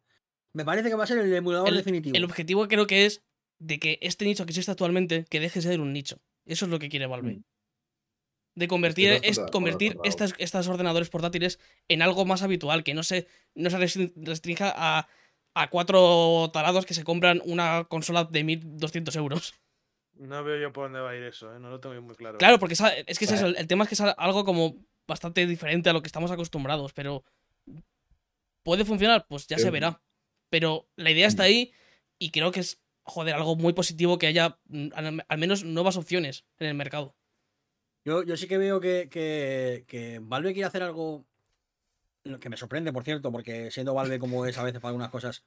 [0.54, 2.16] Me parece que va a ser el emulador definitivo.
[2.16, 3.24] El objetivo creo que es
[3.60, 6.22] de que este nicho que existe actualmente, que deje de ser un nicho.
[6.46, 7.36] Eso es lo que quiere Valve.
[7.36, 7.44] Mm.
[8.56, 13.28] De convertir, es, convertir estas, estas ordenadores portátiles en algo más habitual, que no se,
[13.56, 15.08] no se restrinja a,
[15.54, 19.54] a cuatro talados que se compran una consola de 1200 euros.
[20.14, 21.60] No veo yo por dónde va a ir eso, ¿eh?
[21.60, 22.38] no lo tengo muy claro.
[22.38, 24.76] Claro, porque es que es eso, el tema es que es algo como
[25.08, 27.24] bastante diferente a lo que estamos acostumbrados, pero
[28.64, 29.26] ¿puede funcionar?
[29.28, 30.02] Pues ya se verá.
[30.50, 31.72] Pero la idea está ahí
[32.18, 34.88] y creo que es, joder, algo muy positivo que haya mm,
[35.28, 37.16] al, menos nuevas opciones en el mercado.
[38.06, 41.26] Yo, yo sí que veo que, que, Valve quiere hacer algo
[42.40, 45.44] que me sorprende, por cierto, porque siendo Valve como es a veces para algunas cosas,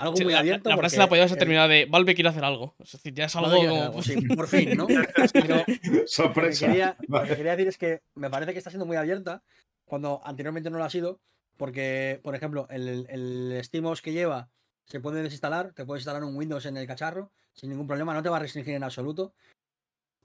[0.00, 0.68] algo muy abierto.
[0.70, 2.74] La, frase la podías terminar de Valve quiere hacer algo.
[2.78, 4.02] Es decir, ya es algo como.
[4.02, 4.86] sí, por fin, ¿no?
[6.06, 6.96] Sorpresa.
[7.06, 9.42] Lo que, quería, decir es que me parece que está siendo muy abierta
[9.84, 11.20] cuando anteriormente no lo ha sido.
[11.60, 14.48] Porque, por ejemplo, el, el SteamOS que lleva
[14.86, 18.22] se puede desinstalar, te puedes instalar un Windows en el cacharro sin ningún problema, no
[18.22, 19.34] te va a restringir en absoluto.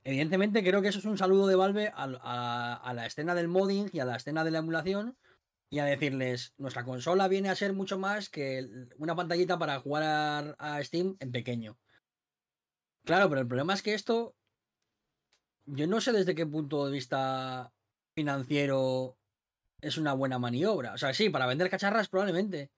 [0.05, 3.99] Evidentemente, creo que eso es un saludo de Valve a, la escena del modding y
[3.99, 5.17] a la escena de la emulación
[5.69, 10.55] y a decirles, nuestra consola viene a ser mucho más que una pantallita para jugar
[10.57, 11.77] a, Steam en pequeño.
[13.03, 14.38] Claro, pero el problema es que esto,
[15.65, 17.73] yo no sé desde qué punto de vista
[18.15, 19.17] financiero
[19.86, 20.93] es una buena maniobra.
[20.93, 22.71] O sea, sí, para vender cacharras probablemente.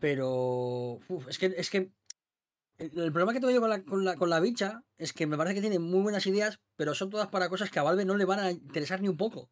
[0.00, 0.98] Pero.
[1.28, 1.46] es que.
[1.56, 1.92] Es que
[2.78, 5.36] el problema que tengo yo con la, con, la, con la bicha es que me
[5.36, 8.16] parece que tiene muy buenas ideas, pero son todas para cosas que a Valve no
[8.16, 9.50] le van a interesar ni un poco.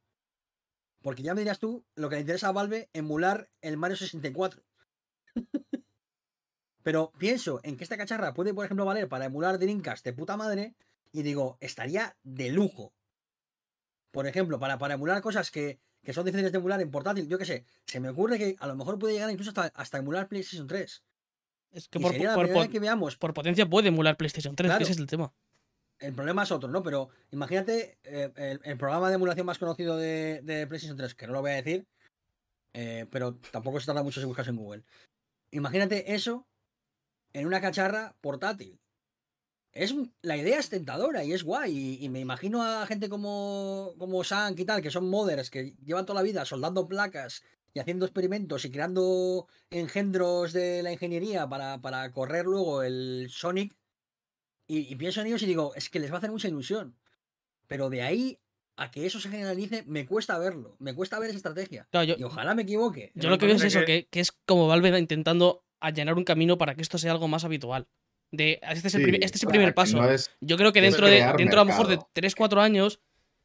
[1.00, 4.62] Porque ya me dirás tú, lo que le interesa a Valve, emular el Mario 64.
[6.82, 10.36] pero pienso en que esta cacharra puede, por ejemplo, valer para emular Dreamcast de puta
[10.36, 10.74] madre,
[11.12, 12.92] y digo, estaría de lujo.
[14.10, 17.38] Por ejemplo, para, para emular cosas que, que son difíciles de emular en portátil, yo
[17.38, 20.66] qué sé, se me ocurre que a lo mejor puede llegar incluso hasta, emular PlayStation
[20.66, 21.02] 3.
[21.72, 23.16] Es que por, que veamos.
[23.16, 25.32] por potencia puede emular PlayStation 3, ese es el tema.
[25.98, 26.82] El problema es otro, ¿no?
[26.82, 31.42] Pero imagínate eh, el, programa de emulación más conocido de, PlayStation 3, que no lo
[31.42, 31.86] voy a decir,
[32.72, 34.84] eh, pero tampoco se tarda mucho si buscas en Google.
[35.50, 36.48] Imagínate eso
[37.34, 38.79] en una cacharra portátil.
[39.72, 41.98] Es la idea es tentadora y es guay.
[42.00, 46.06] Y, me imagino a gente como, como Sank y tal, que son modders, que llevan
[46.06, 47.42] toda la vida soldando placas
[47.72, 53.76] y haciendo experimentos y creando engendros de la ingeniería para, para correr luego el Sonic.
[54.66, 56.96] Y, pienso en ellos y digo, es que les va a hacer mucha ilusión.
[57.66, 58.38] Pero de ahí
[58.76, 60.76] a que eso se generalice, me cuesta verlo.
[60.78, 61.88] Me cuesta ver esa estrategia.
[61.92, 63.10] y ojalá me equivoque.
[63.14, 66.56] Yo lo que veo es eso, que, que es como Valve intentando allanar un camino
[66.56, 67.88] para que esto sea algo más habitual.
[68.32, 70.00] De, este es el, primer, este es el primer paso.
[70.40, 73.00] Yo creo que dentro de dentro a lo mejor de 3-4 años,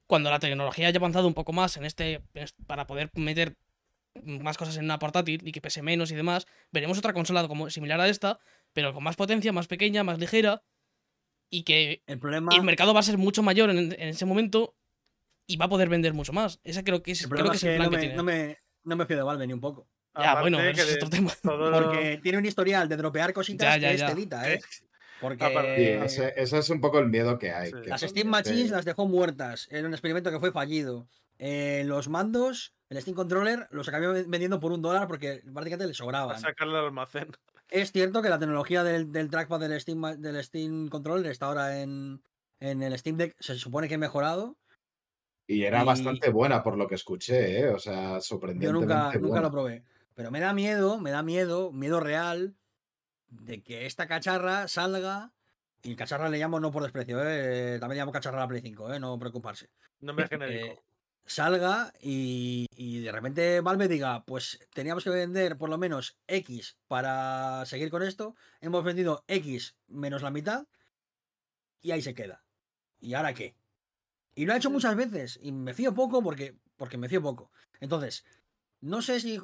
[0.08, 2.22] cuando la tecnología haya avanzado un poco más en este
[2.68, 3.58] para poder meter
[4.24, 7.70] más cosas en una portátil y que pese menos y demás, veremos otra consola como
[7.70, 8.40] similar a esta,
[8.74, 10.64] pero con más potencia, más pequeña, más ligera
[11.50, 12.56] y que el, problema...
[12.56, 14.76] el mercado va a ser mucho mayor en, ese momento
[15.48, 16.60] y va a poder vender mucho más.
[16.64, 18.16] Ese creo que es, creo que es el plan no que me, tiene.
[18.16, 19.88] No me, no me fío de Valve ni un poco.
[20.18, 21.32] Ya, bueno, es otro tema.
[21.42, 24.60] Porque tiene un historial de dropear cositas que es telita, ¿eh?
[25.22, 27.72] Porque ese, es un poco el miedo que hay.
[27.86, 31.08] las Steam Machines las dejó muertas en un experimento que fue fallido.
[31.40, 35.94] Eh, los mandos, el Steam Controller, los acabó vendiendo por un dólar porque prácticamente le
[35.94, 36.40] sobraban.
[36.40, 37.32] sacarle al almacén.
[37.70, 42.22] Es cierto que la tecnología del, trackpad del Steam, del Steam Controller está ahora en,
[42.60, 44.56] en el Steam Deck, se supone que ha mejorado.
[45.48, 47.70] Y era bastante buena por lo que escuché, ¿eh?
[47.70, 48.88] O sea, sorprendentemente.
[48.88, 49.84] Yo nunca, nunca lo probé.
[50.16, 52.56] Pero me da miedo, me da miedo, miedo real,
[53.28, 55.34] de que esta cacharra salga.
[55.84, 57.78] Y cacharra le llamo no por desprecio, ¿eh?
[57.80, 59.00] también le llamo cacharra a la Play 5, ¿eh?
[59.00, 59.70] no preocuparse.
[60.00, 60.66] No me genérico.
[60.66, 60.84] Eh,
[61.26, 66.78] salga y, y, de repente Valve diga, pues teníamos que vender por lo menos X
[66.88, 68.36] para seguir con esto.
[68.62, 70.68] Hemos vendido X menos la mitad
[71.82, 72.44] y ahí se queda.
[73.00, 73.56] ¿Y ahora qué?
[74.34, 77.52] Y lo ha hecho muchas veces y me fío poco porque, porque me fío poco.
[77.80, 78.26] Entonces,
[78.82, 79.40] no sé si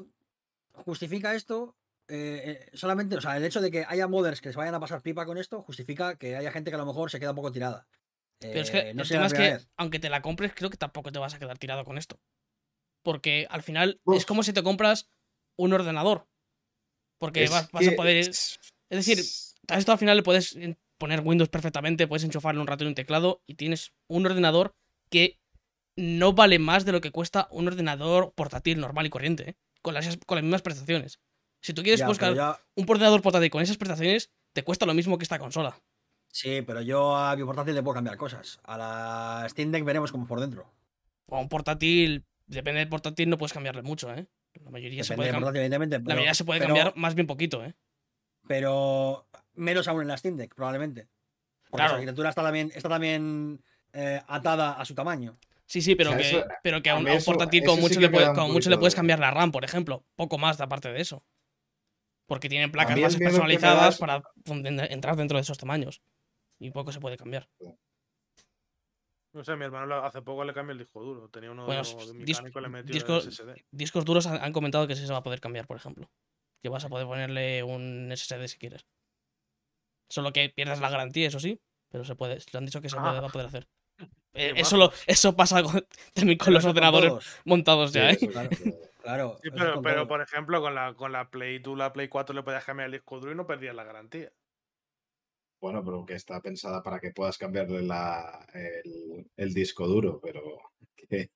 [0.73, 1.75] justifica esto
[2.07, 4.79] eh, eh, solamente, o sea, el hecho de que haya modders que se vayan a
[4.81, 7.37] pasar pipa con esto justifica que haya gente que a lo mejor se queda un
[7.37, 7.87] poco tirada.
[8.39, 11.11] Pero es que eh, el tema es que, aunque te la compres, creo que tampoco
[11.11, 12.19] te vas a quedar tirado con esto.
[13.03, 15.09] Porque al final es como si te compras
[15.57, 16.27] un ordenador.
[17.17, 18.17] Porque vas, a poder.
[18.17, 18.59] Es
[18.89, 19.23] decir,
[19.69, 20.57] a esto al final le puedes
[20.97, 24.75] poner Windows perfectamente, puedes enchufarle un ratón y un teclado y tienes un ordenador
[25.09, 25.39] que
[25.95, 30.17] no vale más de lo que cuesta un ordenador portátil normal y corriente, con, las,
[30.25, 31.19] con las mismas prestaciones.
[31.61, 35.23] Si tú quieres buscar un ordenador portátil con esas prestaciones, te cuesta lo mismo que
[35.23, 35.79] esta consola.
[36.27, 38.59] Sí, pero yo a mi portátil le puedo cambiar cosas.
[38.63, 40.71] A la Steam Deck veremos cómo por dentro.
[41.29, 44.27] a un portátil, depende del portátil, no puedes cambiarle mucho, ¿eh?
[44.63, 47.73] La mayoría se puede, cambiar, la mayoría se puede cambiar más bien poquito, ¿eh?
[48.47, 51.07] Pero menos aún en la Steam Deck, probablemente.
[51.69, 53.63] Porque la arquitectura está también, está también
[53.93, 55.37] eh, atada a su tamaño.
[55.71, 58.93] Sí, sí, pero, que, pero que a un, portátil como mucho, le, mucho le puedes
[58.93, 60.03] cambiar la RAM, por ejemplo.
[60.17, 61.23] Poco más aparte de eso.
[62.27, 64.21] Porque tienen placas más personalizadas para
[64.89, 66.01] entrar dentro de esos tamaños.
[66.59, 67.47] Y poco se puede cambiar.
[69.31, 71.29] No sé, mi hermano hace poco le cambió el disco duro.
[71.29, 73.63] Tenía uno bueno, de mecánico, le metió discos, SSD.
[73.71, 76.11] discos duros han, comentado que sí se va a poder cambiar, por ejemplo.
[76.61, 78.85] Que vas a poder ponerle un SSD si quieres.
[80.09, 81.61] Solo que pierdas la garantía, eso sí.
[81.89, 82.39] Pero se puede.
[82.51, 83.69] Le han dicho que se puede, va a poder hacer.
[84.33, 87.13] Eh, eso, eso pasa con, también con los ordenadores
[87.45, 88.17] montados ya, ¿eh?
[89.01, 89.37] Claro.
[89.41, 92.43] Sí, pero, pero por ejemplo, con la, con la Play, tú la Play 4 le
[92.43, 94.31] podías cambiar el disco duro y no perdías la garantía.
[95.59, 98.47] Bueno, pero que está pensada para que puedas cambiarle la,
[99.35, 100.41] el, disco duro, pero
[100.95, 101.29] que.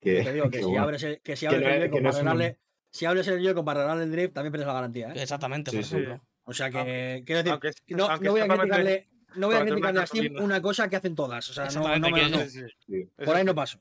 [0.00, 2.44] que, te digo que, si abres el, que si abres el
[2.90, 5.08] si el yo para arreglarle el drift, también pierdes la garantía.
[5.08, 5.22] ¿eh?
[5.22, 6.20] Exactamente, por ejemplo.
[6.44, 10.06] O sea que, quiero decir, no, no, voy a criticarle, no voy a criticarle a
[10.06, 11.48] Steam una cosa que hacen todas.
[11.50, 12.08] O sea, no, no,
[13.24, 13.80] Por ahí no paso.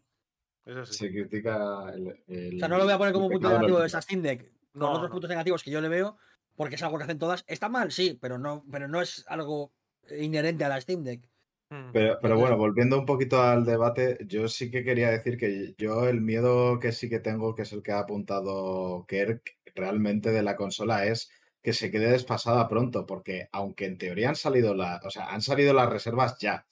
[0.84, 4.02] Se critica el, O sea, no lo voy a poner como punto negativo de esta
[4.02, 6.18] Steam Deck, con otros puntos negativos que yo le veo,
[6.56, 7.45] porque es algo que hacen todas.
[7.48, 9.72] Está mal, sí, pero no, pero no es algo
[10.18, 11.22] inherente a la Steam Deck.
[11.70, 11.91] Hmm.
[11.93, 16.08] Pero, pero bueno, volviendo un poquito al debate, yo sí que quería decir que yo
[16.08, 20.43] el miedo que sí que tengo, que es el que ha apuntado Kirk, realmente de
[20.43, 21.30] la consola es
[21.68, 25.41] que se quede desfasada pronto, porque aunque en teoría han salido las, o sea, han
[25.41, 26.65] salido las reservas ya,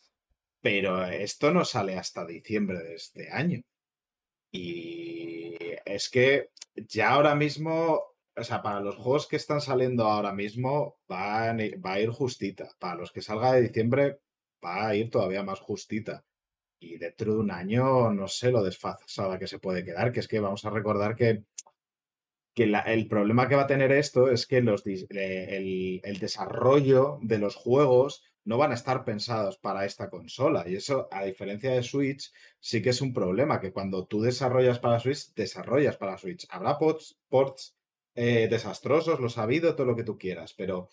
[0.62, 3.62] pero esto no sale hasta diciembre de este año.
[4.54, 8.04] Y es que ya ahora mismo,
[8.38, 12.70] o sea, para los juegos que están saliendo ahora mismo, va a ir justita.
[12.80, 14.22] Para los que salga de diciembre,
[14.64, 16.24] va a ir todavía más justita.
[16.80, 20.28] Y dentro de un año, no sé lo desfasada que se puede quedar, que es
[20.30, 21.43] que vamos a recordar que,
[22.56, 27.38] que el problema que va a tener esto es que los, el, el desarrollo de
[27.38, 30.64] los juegos no van a estar pensados para esta consola.
[30.68, 34.80] Y eso, a diferencia de Switch, sí que es un problema, que cuando tú desarrollas
[34.80, 36.47] para Switch, desarrollas para Switch.
[36.49, 37.76] Habrá ports, ports
[38.14, 40.89] eh, desastrosos, lo ha habido, todo lo que tú quieras, pero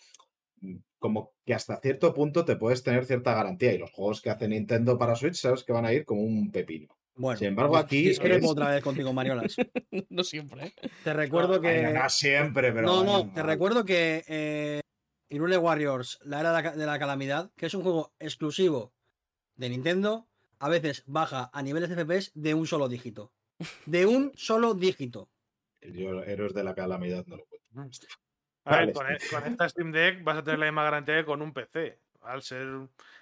[0.99, 3.73] como que hasta cierto punto te puedes tener cierta garantía.
[3.73, 6.51] Y los juegos que hace Nintendo para Switch, sabes que van a ir como un
[6.51, 6.97] pepino.
[7.15, 8.09] Bueno, Sin embargo, aquí.
[8.09, 9.55] Es que otra vez contigo, Mariolas.
[10.09, 10.73] no siempre, ¿eh?
[11.03, 11.93] Te recuerdo que.
[11.93, 12.87] no siempre, pero.
[12.87, 14.81] No, no, te recuerdo que eh,
[15.29, 18.93] Irule Warriors, la era de la calamidad, que es un juego exclusivo
[19.55, 20.27] de Nintendo,
[20.59, 23.31] a veces baja a niveles de FPS de un solo dígito.
[23.85, 25.29] De un solo dígito.
[25.81, 28.07] Yo, Héroes de la Calamidad, no lo cuento.
[28.65, 31.25] A ver, con, e, con, esta Steam Deck vas a tener la misma garantía que
[31.25, 31.99] con un PC.
[32.23, 32.67] Al ser.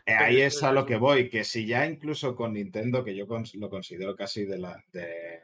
[0.05, 3.25] Eh, ahí es a lo que voy, que si ya incluso con Nintendo, que yo
[3.55, 4.83] lo considero casi de la.
[4.91, 5.41] De,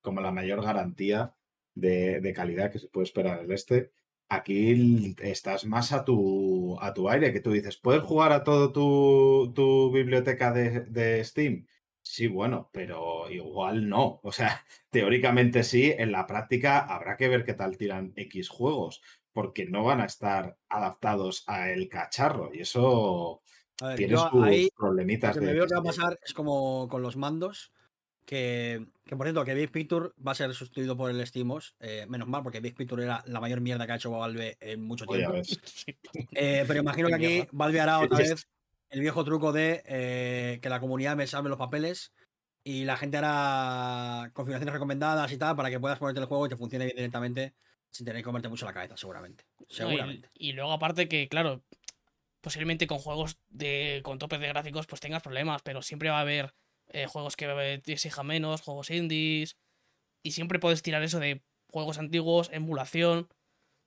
[0.00, 1.34] como la mayor garantía
[1.74, 3.90] de, de calidad que se puede esperar el este,
[4.28, 8.72] aquí estás más a tu, a tu aire, que tú dices, ¿puedes jugar a todo
[8.72, 11.66] tu, tu biblioteca de, de, Steam?
[12.02, 14.20] Sí, bueno, pero igual no.
[14.22, 19.02] O sea, teóricamente sí, en la práctica habrá que ver qué tal tiran X juegos,
[19.36, 23.42] porque no van a estar adaptados a el cacharro y eso
[23.94, 25.36] tiene sus problemitas.
[25.36, 27.70] Lo que me veo que va a pasar es como con los mandos,
[28.24, 31.76] que, que, por cierto, que Big Picture va a ser sustituido por el SteamOS.
[31.80, 34.82] Eh, menos mal, porque Big Picture era la mayor mierda que ha hecho Valve en
[34.82, 35.34] mucho tiempo.
[36.32, 38.48] Eh, pero imagino que aquí Valve hará otra vez
[38.88, 42.14] el viejo truco de eh, que la comunidad me salve los papeles
[42.64, 46.48] y la gente hará configuraciones recomendadas y tal para que puedas ponerte el juego y
[46.48, 47.54] te funcione bien directamente
[47.96, 49.44] sin tener que comerte mucho la cabeza, seguramente.
[49.68, 50.30] Seguramente.
[50.34, 51.62] y, luego, aparte que, claro,
[52.40, 56.20] posiblemente con juegos de con topes de gráficos pues tengas problemas, pero siempre va a
[56.20, 56.54] haber
[56.88, 59.56] eh, juegos que te exijan menos, juegos indies.
[60.22, 63.28] Y siempre puedes tirar eso de juegos antiguos, emulación.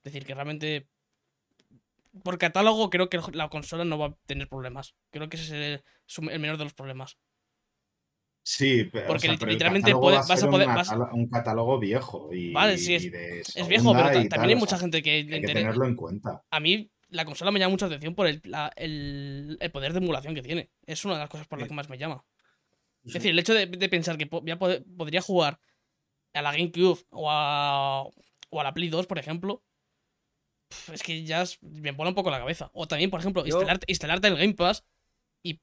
[0.04, 0.90] Es decir, que realmente.
[2.24, 4.96] Por catálogo, creo que la consola no va a tener problemas.
[5.12, 5.82] Creo que ese es
[6.18, 7.18] el, menor de los problemas.
[8.44, 10.68] Sí, pero, porque literalmente vas a poder.
[11.14, 12.30] Un, catálogo viejo.
[12.34, 15.12] Y, vale, sí, es, viejo, pero también hay mucha gente que.
[15.12, 16.44] Hay que tenerlo en cuenta.
[16.50, 18.42] A mí, la consola me llama mucha atención por el,
[18.76, 20.72] el, poder de emulación que tiene.
[20.86, 22.24] Es una de las cosas por las que más me llama.
[23.06, 25.60] Es decir, el hecho de, pensar que podría jugar
[26.34, 28.04] a la GameCube o a,
[28.50, 29.64] o a la Play 2, por ejemplo,
[30.94, 32.70] es que ya me pone un poco la cabeza.
[32.74, 34.86] O también, por ejemplo, instalarte, instalarte el Game Pass
[35.44, 35.62] y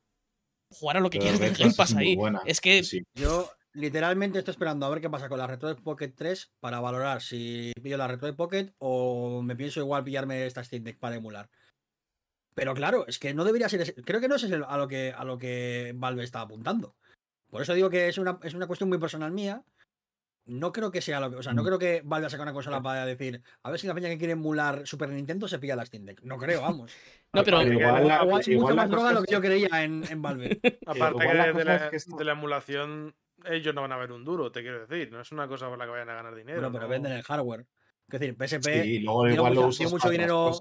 [0.71, 2.17] jugar a lo que quieras del Game Pass ahí.
[2.45, 2.83] Es que.
[3.15, 7.21] Yo literalmente estoy esperando a ver qué pasa con la Retro Pocket 3 para valorar
[7.21, 11.51] si pillo la Retro Pocket o me pienso igual pillarme esta Steam Deck para emular.
[12.55, 13.95] Pero claro, es que no debería ser.
[14.03, 16.97] Creo que no es a lo que, a lo que Valve está apuntando.
[17.51, 19.63] Por eso digo que es una, es una cuestión muy personal mía.
[20.47, 21.37] No creo que sea lo que.
[21.37, 21.67] O sea, no mm.
[21.67, 24.19] creo que valga a sacar una consola para decir, a ver si la peña que
[24.19, 26.23] quiere emular Super Nintendo se pilla la Steam Deck.
[26.23, 26.93] No creo, vamos.
[27.33, 27.63] no, pero.
[27.63, 30.61] Igual, mucho más droga de lo que yo creía en, en Valve.
[30.87, 33.15] Aparte que de, la, de la emulación,
[33.45, 35.11] ellos no van a ver un duro, te quiero decir.
[35.11, 36.61] No es una cosa por la que vayan a ganar dinero.
[36.61, 37.67] Bueno, pero venden el hardware.
[38.09, 40.53] Es decir, PSP sí, luego igual dio, mucho, mucho dinero.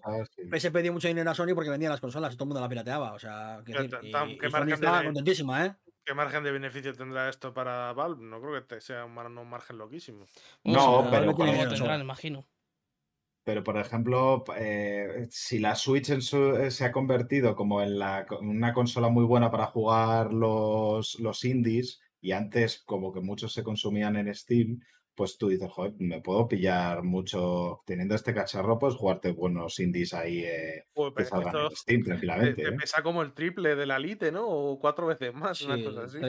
[0.51, 2.69] PSP dio mucho dinero a Sony porque vendía las consolas y todo el mundo la
[2.69, 3.13] pirateaba.
[3.13, 5.75] O sea, que decir, y, y Sony estaba contentísima, ¿eh?
[6.05, 8.23] ¿Qué margen de beneficio tendrá esto para Valve?
[8.23, 10.27] No creo que sea un, margen loquísimo.
[10.63, 11.31] No, pero.
[11.99, 12.45] imagino.
[13.43, 17.99] Pero, por ejemplo, eh, si la Switch eh, se ha convertido como en
[18.41, 23.63] una consola muy buena para jugar los, los indies, y antes como que muchos se
[23.63, 24.81] consumían en Steam,
[25.15, 30.13] pues tú dices, joder, me puedo pillar mucho, teniendo este cacharro, pues jugarte buenos indies
[30.13, 30.85] ahí eh,
[31.15, 32.63] que salgan en Steam tranquilamente.
[32.63, 32.73] Te, ¿eh?
[32.73, 34.45] pesa como el triple de la Lite, ¿no?
[34.47, 36.19] O cuatro veces más, una cosa así.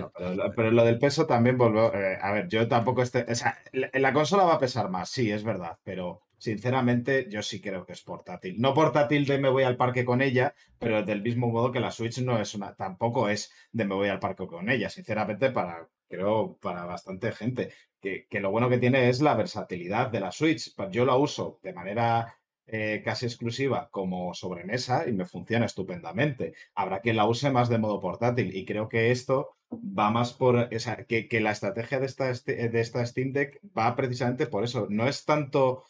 [0.55, 4.13] pero, lo del peso también volvió, eh, a ver, yo tampoco, este, o sea, la,
[4.13, 8.03] consola va a pesar más, sí, es verdad, pero sinceramente yo sí creo que es
[8.03, 8.61] portátil.
[8.61, 11.91] No portátil de me voy al parque con ella, pero del mismo modo que la
[11.91, 15.89] Switch no es una, tampoco es de me voy al parque con ella, sinceramente para
[16.09, 20.74] creo para bastante gente que, lo bueno que tiene es la versatilidad de la Switch.
[20.91, 26.55] Yo la uso de manera eh, casi exclusiva como sobremesa y me funciona estupendamente.
[26.74, 30.57] Habrá quien la use más de modo portátil y creo que esto va más por,
[30.57, 34.87] o que, que, la estrategia de esta, de esta Steam Deck va precisamente por eso.
[34.89, 35.85] No es tanto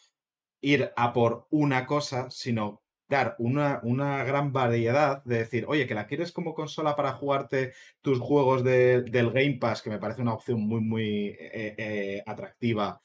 [0.61, 5.95] ir a por una cosa, sino dar una, una, gran variedad de decir, oye, que
[5.95, 10.33] la quieres como consola para jugarte tus juegos del Game Pass, que me parece una
[10.33, 13.01] opción muy, muy eh, eh, atractiva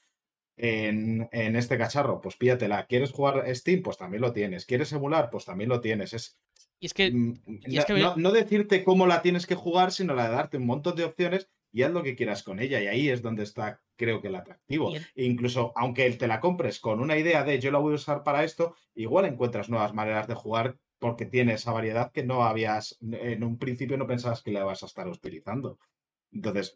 [0.57, 2.85] en, este cacharro, pues pídatela.
[2.85, 3.81] ¿Quieres jugar Steam?
[3.81, 4.65] Pues también lo tienes.
[4.65, 5.29] ¿Quieres emular?
[5.29, 6.13] Pues también lo tienes.
[6.13, 6.37] Es,
[6.79, 7.41] y es que, mm,
[8.17, 11.49] no, decirte cómo la tienes que jugar, sino la de darte un montón de opciones
[11.71, 12.81] y haz lo que quieras con ella.
[12.81, 14.93] Y ahí es donde está, creo que, el atractivo.
[14.95, 18.23] E incluso, aunque te la compres con una idea de yo la voy a usar
[18.23, 22.97] para esto, igual encuentras nuevas maneras de jugar porque tiene esa variedad que no habías,
[23.01, 25.77] en un principio no pensabas que la vas a estar utilizando.
[26.31, 26.75] Entonces,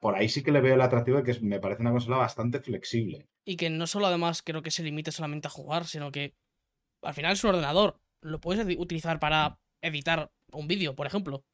[0.00, 2.60] por ahí sí que le veo el atractivo de que me parece una consola bastante
[2.60, 3.26] flexible.
[3.44, 6.34] Y que no solo además creo que se limite solamente a jugar, sino que
[7.02, 8.00] al final es un ordenador.
[8.20, 11.44] lo puedes utilizar para editar un vídeo, por ejemplo.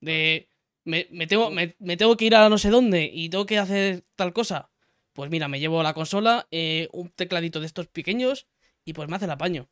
[0.00, 0.48] De.
[0.86, 4.32] Me, tengo, me, tengo que ir a no sé dónde y tengo que hacer tal
[4.32, 4.70] cosa.
[5.12, 8.46] Pues mira, me llevo la consola, eh, un tecladito de estos pequeños
[8.84, 9.68] y pues me hace el apaño.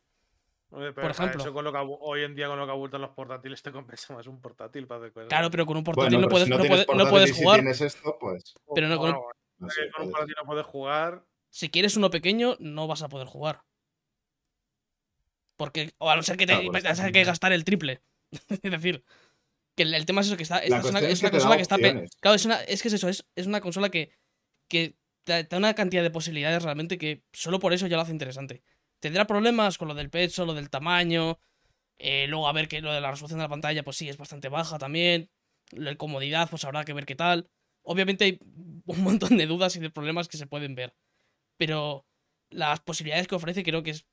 [0.69, 1.43] por ejemplo.
[2.01, 5.05] hoy en día con lo que abultan los portátiles te compensa más un portátil para
[5.05, 7.63] hacer Claro, pero con un portátil no, puedes, no, puedes, jugar.
[8.19, 8.53] pues...
[8.73, 9.21] Pero no, con, un...
[9.95, 11.23] con un portátil no puedes jugar.
[11.49, 13.61] Si quieres uno pequeño, no vas a poder jugar.
[15.55, 18.01] Porque, o a no ser que, te, a que gastar el triple.
[18.49, 19.05] es decir,
[19.75, 21.77] que el, tema es eso, que está, es una, consola que está...
[21.77, 24.11] Claro, es, una, es que es eso, es, es una consola que,
[24.67, 24.95] que
[25.25, 28.63] te da una cantidad de posibilidades realmente que solo por eso ya lo hace interesante.
[28.99, 31.39] Tendrá problemas con lo del peso, lo del tamaño.
[31.97, 34.17] Eh, luego a ver que lo de la resolución de la pantalla, pues sí, es
[34.17, 35.29] bastante baja también.
[35.71, 37.49] La comodidad, pues habrá que ver qué tal.
[37.81, 38.39] Obviamente hay
[38.85, 40.95] un montón de dudas y de problemas que se pueden ver.
[41.57, 42.05] Pero
[42.49, 44.05] las posibilidades que ofrece creo que es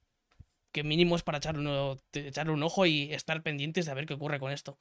[0.73, 4.41] que mínimo es para echarle, echarle un ojo y estar pendientes de ver qué ocurre
[4.41, 4.79] con esto.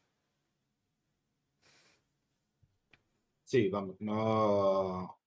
[3.52, 5.20] Sí, vamos, no.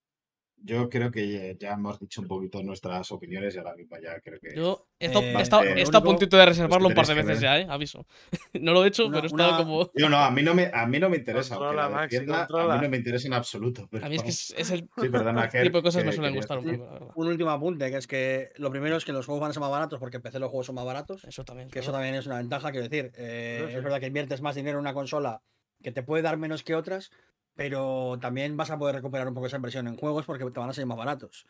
[0.56, 4.40] Yo creo que ya hemos dicho un poquito nuestras opiniones y ahora mismo ya creo
[4.40, 4.56] que.
[4.56, 5.08] Yo he
[5.42, 7.66] estado, eh, a puntito de reservarlo un par de veces ya, ¿eh?
[7.68, 8.06] Aviso.
[8.62, 9.90] no lo he hecho, pero he estado como.
[9.94, 11.56] Yo no, a mí no me, a mí no me interesa.
[11.56, 13.90] a mí no me interesa en absoluto.
[14.00, 16.60] a mí es que es, el sí, perdona, tipo de cosas que me suelen gustar
[16.60, 17.12] un poco, la verdad.
[17.14, 19.60] Un último apunte, que es que lo primero es que los juegos van a ser
[19.60, 21.24] más baratos porque empecé los juegos son más baratos.
[21.24, 21.68] Eso también.
[21.68, 23.12] Que eso también es una ventaja, quiero decir.
[23.18, 25.42] Eh, es verdad que inviertes más dinero en una consola
[25.82, 27.10] que te puede dar menos que otras,
[27.54, 30.70] pero también vas a poder recuperar un poco esa inversión en juegos porque te van
[30.70, 31.46] a ser más baratos.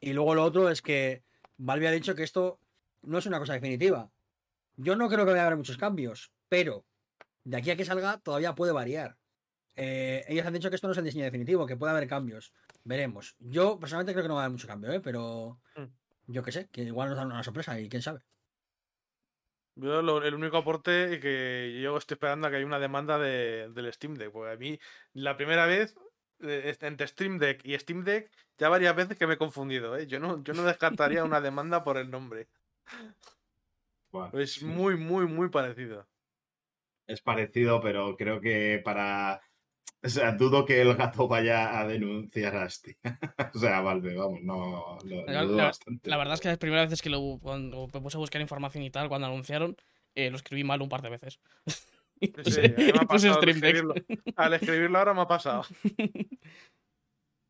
[0.00, 1.22] Y luego lo otro es que
[1.56, 2.58] Valve ha dicho que esto
[3.02, 4.10] no es una cosa definitiva.
[4.76, 6.84] Yo no creo que vaya a haber muchos cambios, pero
[7.44, 9.16] de aquí a que salga todavía puede variar.
[9.76, 12.52] Eh, ellos han dicho que esto no es el diseño definitivo, que puede haber cambios.
[12.84, 13.36] Veremos.
[13.38, 15.00] Yo personalmente creo que no va a haber mucho cambio, ¿eh?
[15.00, 16.32] pero mm.
[16.32, 18.20] yo qué sé, que igual nos dan una sorpresa y quién sabe.
[19.76, 23.92] Yo el único aporte que yo estoy esperando a que haya una demanda de, del
[23.92, 24.32] Steam Deck.
[24.32, 24.80] Porque a mí,
[25.12, 25.94] la primera vez,
[26.40, 29.96] eh, entre Steam Deck y Steam Deck, ya varias veces que me he confundido.
[29.96, 30.06] ¿eh?
[30.06, 32.48] Yo, no, yo no descartaría una demanda por el nombre.
[34.32, 36.06] es muy, muy, muy parecido.
[37.06, 39.42] Es parecido, pero creo que para
[40.02, 42.96] o sea, dudo que el gato vaya a denunciar a Steam.
[43.54, 44.98] o sea, Valve, vamos, no.
[45.04, 46.08] Lo, la, dudo bastante.
[46.08, 48.84] la, verdad es que las primeras veces que lo, cuando me puse a buscar información
[48.84, 49.76] y tal, cuando anunciaron,
[50.14, 51.40] eh, lo escribí mal un par de veces.
[52.18, 53.94] Sí, sí, me ha pasado al, escribirlo.
[54.36, 55.64] al escribirlo ahora me ha pasado.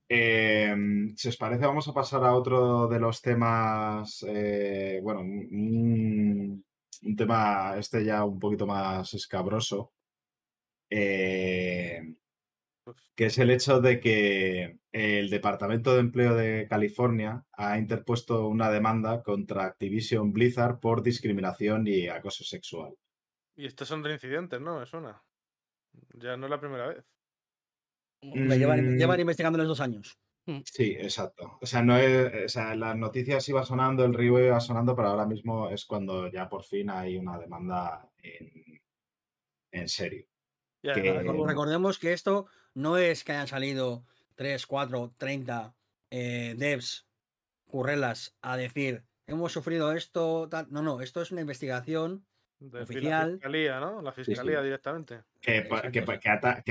[0.08, 0.74] Eh,
[1.16, 4.24] si os parece, vamos a pasar a otro de los temas.
[4.28, 6.64] Eh, bueno, un,
[7.02, 9.92] un, tema este ya un poquito más escabroso.
[10.90, 12.14] Eh,
[13.14, 18.70] que es el hecho de que el Departamento de Empleo de California ha interpuesto una
[18.70, 22.94] demanda contra Activision Blizzard por discriminación y acoso sexual.
[23.56, 24.82] Y estos son reincidentes, ¿no?
[24.82, 25.22] Es una.
[26.14, 27.04] Ya no es la primera vez.
[28.20, 29.20] llevan, llevan mm.
[29.20, 30.18] investigando los dos años.
[30.46, 30.60] Mm.
[30.64, 31.58] Sí, exacto.
[31.60, 35.08] O sea, no es, o sea, las noticias iba sonando, el río iba sonando, pero
[35.08, 38.80] ahora mismo es cuando ya por fin hay una demanda en,
[39.72, 40.26] en serio.
[40.82, 42.46] Recordemos que esto
[42.76, 44.04] no es que hayan salido
[44.34, 45.74] 3, 4, 30
[46.10, 47.06] devs,
[47.64, 52.26] currelas, a decir, hemos sufrido esto, No, no, esto es una investigación
[52.60, 53.30] oficial.
[53.30, 54.02] La fiscalía, ¿no?
[54.02, 55.22] La fiscalía directamente.
[55.40, 55.66] Que,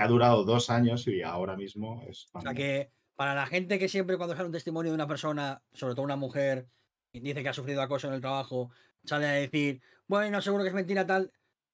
[0.01, 2.27] ha, durado dos años y ahora mismo es.
[2.33, 5.63] O sea que para la gente que siempre cuando sale un testimonio de una persona,
[5.73, 6.67] sobre todo una mujer,
[7.13, 8.69] y dice que ha sufrido acoso en el trabajo,
[9.05, 11.31] sale a decir, bueno, seguro que es mentira tal,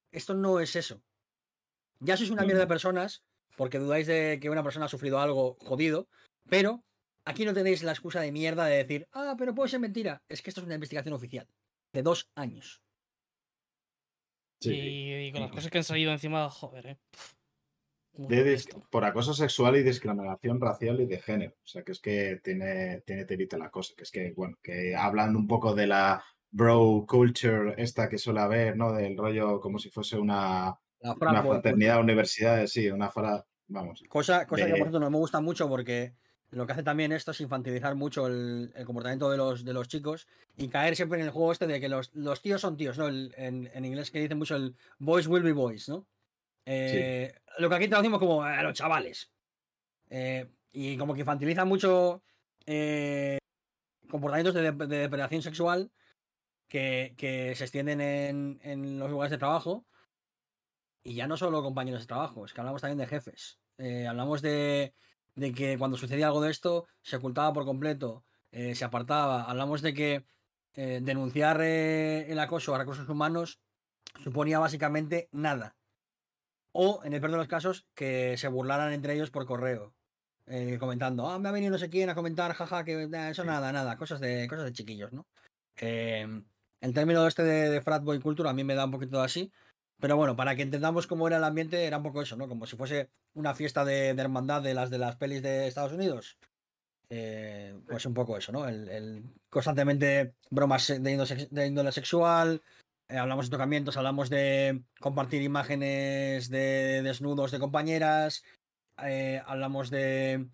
[0.09, 1.01] esto no es eso.
[1.99, 3.25] Ya sois una mierda de personas
[3.61, 6.07] porque dudáis de que una persona ha sufrido algo jodido,
[6.49, 6.83] pero
[7.25, 10.23] aquí no tenéis la excusa de mierda de decir, ah, pero puede ser mentira.
[10.29, 11.45] Es que esto es una investigación oficial
[11.93, 12.81] de dos años.
[14.61, 18.57] Y, con las cosas que han salido encima, joder, eh.
[18.89, 21.53] por acoso sexual y discriminación racial y de género.
[21.63, 23.93] O sea, que es que tiene, tiene telita la cosa.
[23.95, 28.39] Que es que, bueno, que hablan un poco de la bro culture esta que suele
[28.39, 28.91] haber, ¿no?
[28.91, 34.03] Del rollo como si fuese una, una fraternidad, universidad, sí, una fara, vamos.
[34.07, 36.13] Cosa, cosa que por cierto no me gusta mucho porque
[36.51, 40.27] lo que hace también esto es infantilizar mucho el, comportamiento de los, de los chicos
[40.57, 42.11] y caer siempre en el juego este de que los,
[42.41, 43.07] tíos son tíos, ¿no?
[43.07, 46.05] en, inglés que dicen mucho el boys will be boys, ¿no?
[46.65, 49.31] Eh, lo que aquí traducimos como a los chavales.
[50.09, 52.21] Eh, y como que infantiliza mucho
[52.65, 53.37] eh,
[54.09, 55.89] comportamientos de, depredación sexual
[56.67, 57.15] que,
[57.55, 59.85] se extienden en, en los lugares de trabajo
[61.03, 63.60] y ya no solo compañeros de trabajo, es que hablamos también de jefes.
[63.77, 64.93] Eh, hablamos de,
[65.55, 69.43] que cuando sucedía algo de esto se ocultaba por completo, eh, se apartaba.
[69.43, 70.25] Hablamos de que
[70.73, 73.59] eh, denunciar el acoso a recursos humanos
[74.23, 75.75] suponía básicamente nada.
[76.73, 79.93] O, en el peor de los casos, que se burlaran entre ellos por correo.
[80.79, 83.95] Comentando, ah, me ha venido no sé quién a comentar, jaja, que eso nada, nada,
[83.95, 85.25] cosas de, cosas de chiquillos, ¿no?
[85.77, 86.27] Eh,
[86.81, 89.51] el término este de, de fratboy culture a mí me da un poquito así,
[90.01, 92.47] pero bueno, para que entendamos cómo era el ambiente, era un poco eso, ¿no?
[92.47, 96.37] Como si fuese una fiesta de, hermandad de las de las pelis de Estados Unidos.
[97.09, 98.67] Eh, pues un poco eso, ¿no?
[98.67, 102.63] El, constantemente bromas de índole, sexual,
[103.09, 108.43] eh, hablamos de tocamientos, hablamos de compartir imágenes de desnudos de compañeras,
[109.03, 110.47] eh, hablamos de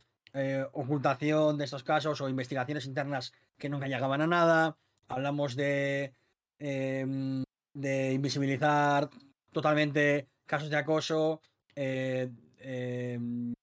[0.71, 6.13] ocultación de estos casos o investigaciones internas que nunca llegaban a nada, hablamos de,
[6.59, 7.43] em,
[7.73, 9.09] de invisibilizar
[9.57, 11.41] totalmente casos de acoso,
[11.75, 13.53] em,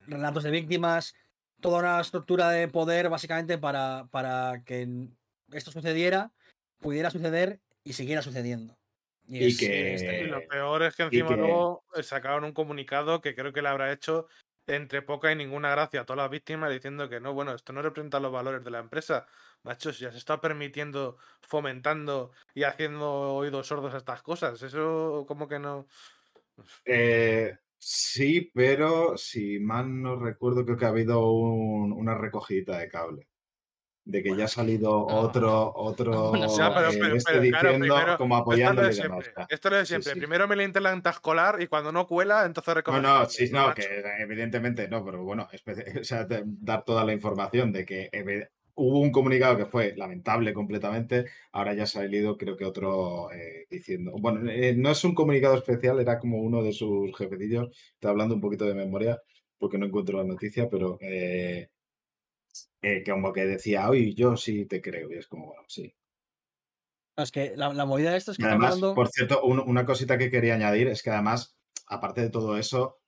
[0.00, 1.14] relatos de víctimas,
[1.60, 5.08] toda una estructura de poder básicamente para, para que
[5.52, 6.32] esto sucediera,
[6.80, 8.76] pudiera suceder y siguiera sucediendo.
[9.26, 10.26] Y, que...
[10.28, 14.28] lo peor es que encima luego sacaron un comunicado que creo que le habrá hecho
[14.66, 17.80] entre poca y ninguna gracia a todas las víctimas diciendo que no, bueno, esto no
[17.80, 19.26] representa los valores de la empresa.
[19.62, 24.62] Machos, ya se está permitiendo, fomentando y haciendo oídos sordos a estas cosas.
[24.62, 25.86] Eso como que no...
[26.84, 33.28] Eh, Sí, pero si mal no recuerdo, creo que ha habido una recogida de cable.
[34.04, 36.32] De que ya ha salido otro, otro
[37.40, 39.18] diciendo como apoyando esto,
[39.48, 40.14] esto lo de siempre.
[40.14, 43.00] Primero me lo intentan tascolar y cuando no cuela, entonces recoge.
[43.00, 45.48] No, no, sí, no, que evidentemente no, pero bueno,
[46.00, 48.08] o sea, dar toda la información de que
[48.76, 53.66] hubo un comunicado que fue lamentable completamente, ahora ya ha salido creo que otro eh,
[53.70, 58.10] diciendo, bueno, eh, no es un comunicado especial, era como uno de sus jefecillos, está
[58.10, 59.20] hablando un poquito de memoria
[59.58, 61.70] porque no encuentro la noticia, pero eh,
[62.80, 65.94] que como que decía, oye, yo sí te creo, y es como, bueno, sí.
[67.16, 68.44] Es que la, movida de esto es que...
[68.44, 72.98] Además, por cierto, una cosita que quería añadir es que además, aparte de todo eso,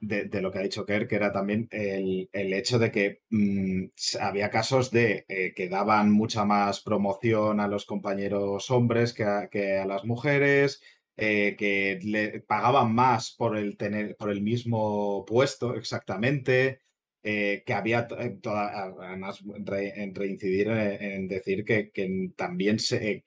[0.00, 3.86] de, lo que ha dicho Kerr, que era también el, hecho de que mm,
[4.20, 9.86] había casos de eh, que daban mucha más promoción a los compañeros hombres que a,
[9.86, 10.82] las mujeres,
[11.16, 16.80] eh, que le pagaban más por el, tener, por el mismo puesto exactamente.
[17.24, 21.90] Eh, que había además en reincidir en, decir que,
[22.36, 23.26] también se,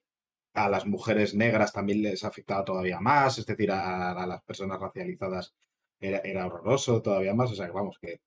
[0.53, 5.53] a las mujeres negras también les afectaba todavía más, es decir, a las personas racializadas
[6.01, 8.19] era, horroroso todavía más, o sea, vamos, que,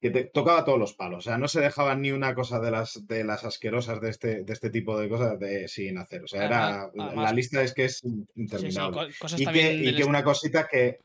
[0.00, 2.70] que te tocaba todos los palos, o sea, no se dejaban ni una cosa de
[2.70, 6.28] las, de las asquerosas de este, de este tipo de cosas de, sin hacer, o
[6.28, 8.04] sea, era, la lista es que es
[8.34, 9.10] interminable.
[9.36, 10.98] y, que, y que una cosita que,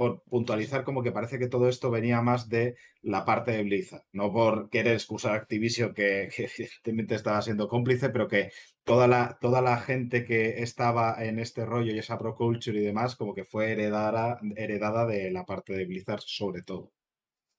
[0.00, 4.06] por puntualizar como que parece que todo esto venía más de la parte de Blizzard,
[4.12, 8.50] no por querer excusar a Activision que, que evidentemente estaba siendo cómplice, pero que
[8.82, 12.82] toda la, toda la gente que estaba en este rollo y esa pro culture y
[12.82, 16.94] demás, como que fue heredada, heredada de la parte de Blizzard sobre todo.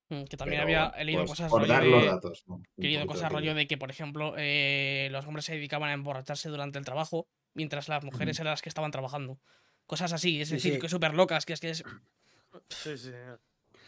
[0.10, 2.44] Mm, que también había leído pues, cosas rollo de, datos,
[3.06, 6.86] cosas rollo de que, por ejemplo, eh, los hombres se dedicaban a emborracharse durante el
[6.86, 9.38] trabajo, mientras las mujeres eran las que estaban trabajando.
[9.86, 11.84] Cosas así, es decir, que súper locas, que es que es
[12.70, 13.12] Sí, sí.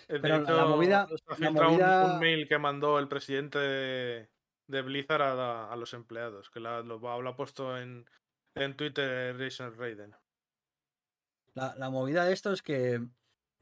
[0.07, 1.07] Pero la movida.
[1.39, 7.77] Un, mail que mandó el presidente de, Blizzard a, los empleados, que lo, ha puesto
[7.77, 8.05] en,
[8.55, 10.15] en Twitter Jason Raiden.
[11.53, 13.01] La, movida de esto es que.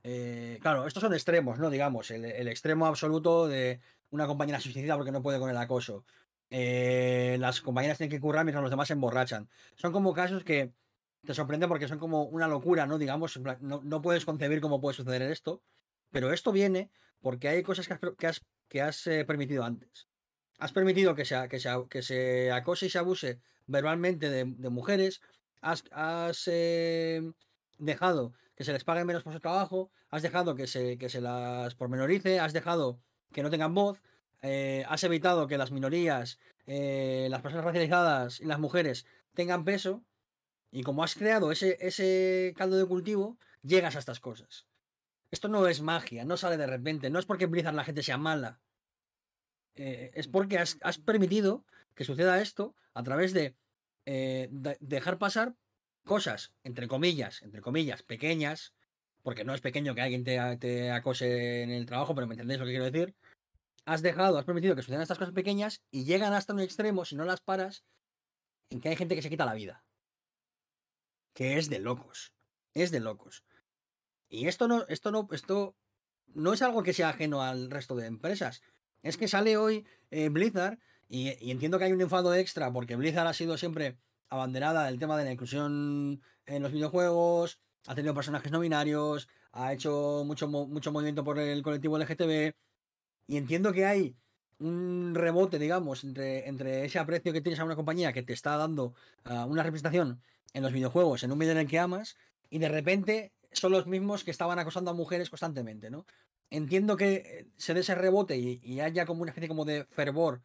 [0.03, 1.69] Eh, claro, estos son extremos, ¿no?
[1.69, 6.05] Digamos, el, extremo absoluto de una compañera suicida porque no puede con el acoso.
[6.49, 9.49] Eh, las compañeras tienen que currar mientras los demás se emborrachan.
[9.75, 10.73] Son como casos que
[11.25, 12.97] te sorprende porque son como una locura, ¿no?
[12.97, 15.61] Digamos, no, puedes concebir cómo puede suceder esto,
[16.09, 16.89] pero esto viene
[17.21, 20.07] porque hay cosas que has, que has, eh, permitido antes.
[20.57, 25.21] Has permitido que se, que, que se acose y se abuse verbalmente de, mujeres,
[25.61, 25.83] has,
[26.47, 27.21] eh,
[27.77, 31.21] dejado que se les pague menos por su trabajo, has dejado que se, que se
[31.21, 32.99] las pormenorice, has dejado
[33.31, 34.03] que no tengan voz,
[34.41, 40.03] eh, has evitado que las minorías, las personas racializadas y las mujeres tengan peso
[40.71, 44.65] y como has creado ese, ese caldo de cultivo, llegas a estas cosas.
[45.29, 48.17] Esto no es magia, no sale de repente, no es porque Blizzard la gente sea
[48.17, 48.61] mala.
[49.75, 53.55] Eh, es porque has, permitido que suceda esto a través de,
[54.05, 54.49] eh,
[54.79, 55.55] dejar pasar
[56.05, 58.73] cosas, entre comillas, entre comillas, pequeñas,
[59.23, 62.59] porque no es pequeño que alguien te, te acose en el trabajo, pero me entendéis
[62.59, 63.15] lo que quiero decir.
[63.85, 67.15] Has dejado, has permitido que sucedan estas cosas pequeñas y llegan hasta un extremo, si
[67.15, 67.83] no las paras,
[68.69, 69.83] en que hay gente que se quita la vida
[71.33, 72.33] que es de locos.
[72.73, 73.43] Es de locos.
[74.29, 75.75] Y esto no, esto no, esto
[76.33, 78.61] no es algo que sea ajeno al resto de empresas.
[79.03, 80.79] Es que sale hoy eh, Blizzard
[81.09, 83.97] y, entiendo que hay un enfado extra porque Blizzard ha sido siempre
[84.29, 89.73] abanderada del tema de la inclusión en los videojuegos, ha tenido personajes no binarios, ha
[89.73, 92.53] hecho mucho, mucho movimiento por el colectivo LGTB.
[93.27, 94.15] Y entiendo que hay
[94.59, 98.55] un rebote, digamos, entre, entre ese aprecio que tienes a una compañía que te está
[98.55, 98.93] dando
[99.25, 100.21] ah, una representación
[100.53, 102.17] en los videojuegos, en un medio en el que amas,
[102.49, 106.05] y de repente son los mismos que estaban acosando a mujeres constantemente, ¿no?
[106.49, 110.41] Entiendo que eh, se dé ese rebote y, haya como una especie como de fervor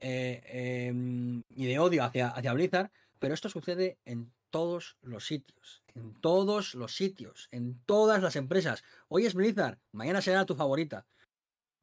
[0.00, 5.82] eh, em, y de odio hacia, hacia Blizzard, pero esto sucede en todos los sitios,
[5.94, 8.84] en todos los sitios, en todas las empresas.
[9.08, 11.06] Hoy es Blizzard, mañana será tu favorita.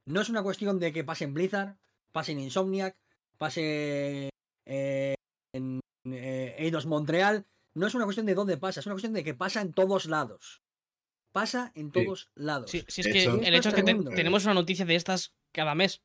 [0.06, 1.76] No es una cuestión de que pase en Blizzard,
[2.11, 2.95] pase en Insomniac,
[3.38, 4.30] pase
[4.65, 5.15] eh,
[5.53, 7.45] en eh, Eidos Montreal.
[7.73, 10.05] No es una cuestión de dónde pasa, es una cuestión de que pasa en todos
[10.05, 10.63] lados.
[11.31, 12.71] Pasa en todos lados.
[12.71, 16.03] Sí, es que el hecho es que tenemos una noticia de estas cada mes.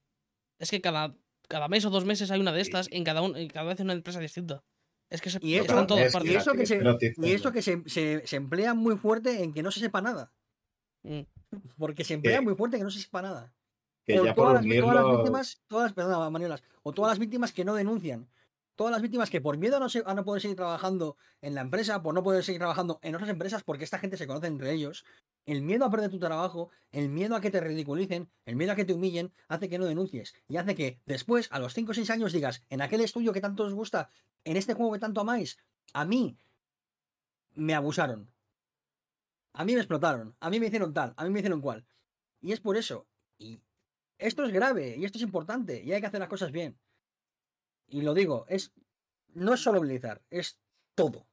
[0.59, 1.17] Es que cada,
[1.49, 3.81] cada mes o dos meses hay una de estas en cada, un, en cada vez
[3.81, 4.63] en una empresa distinta.
[5.11, 6.33] Es que se, y están todas partes.
[6.33, 6.81] Y eso que, se,
[7.19, 10.33] y eso que se, se, emplea muy fuerte en que no se sepa nada.
[11.03, 11.21] Mm.
[11.79, 13.55] Porque se emplea muy fuerte en que no se sepa nada.
[14.05, 18.29] Que o todas, las, víctimas, todas, Manuelas, o todas las víctimas que no denuncian.
[18.77, 21.61] Todas las víctimas que por miedo a no, a no poder seguir trabajando en la
[21.61, 24.73] empresa, por no poder seguir trabajando en otras empresas, porque esta gente se conoce entre
[24.73, 25.05] ellos,
[25.47, 28.77] el miedo a perder tu trabajo, el miedo a que te ridiculicen, el miedo a
[28.77, 30.35] que te humillen, hace que no denuncies.
[30.49, 33.41] Y hace que después, a los 5 o 6 años, digas, en aquel estudio que
[33.41, 34.09] tanto os gusta,
[34.45, 35.59] en este juego que tanto amáis,
[35.93, 36.37] a mí
[37.55, 38.31] me abusaron.
[39.53, 40.35] A mí me explotaron.
[40.41, 41.15] A mí me hicieron tal.
[41.17, 41.87] A mí me hicieron cual.
[42.41, 43.07] Y es por eso.
[43.39, 43.61] Y
[44.19, 44.97] esto es grave.
[44.99, 45.83] Y esto es importante.
[45.83, 46.77] Y hay que hacer las cosas bien.
[47.95, 48.73] Y lo digo, es.
[49.35, 50.59] No es solo Blizzard, es
[50.97, 51.29] todo.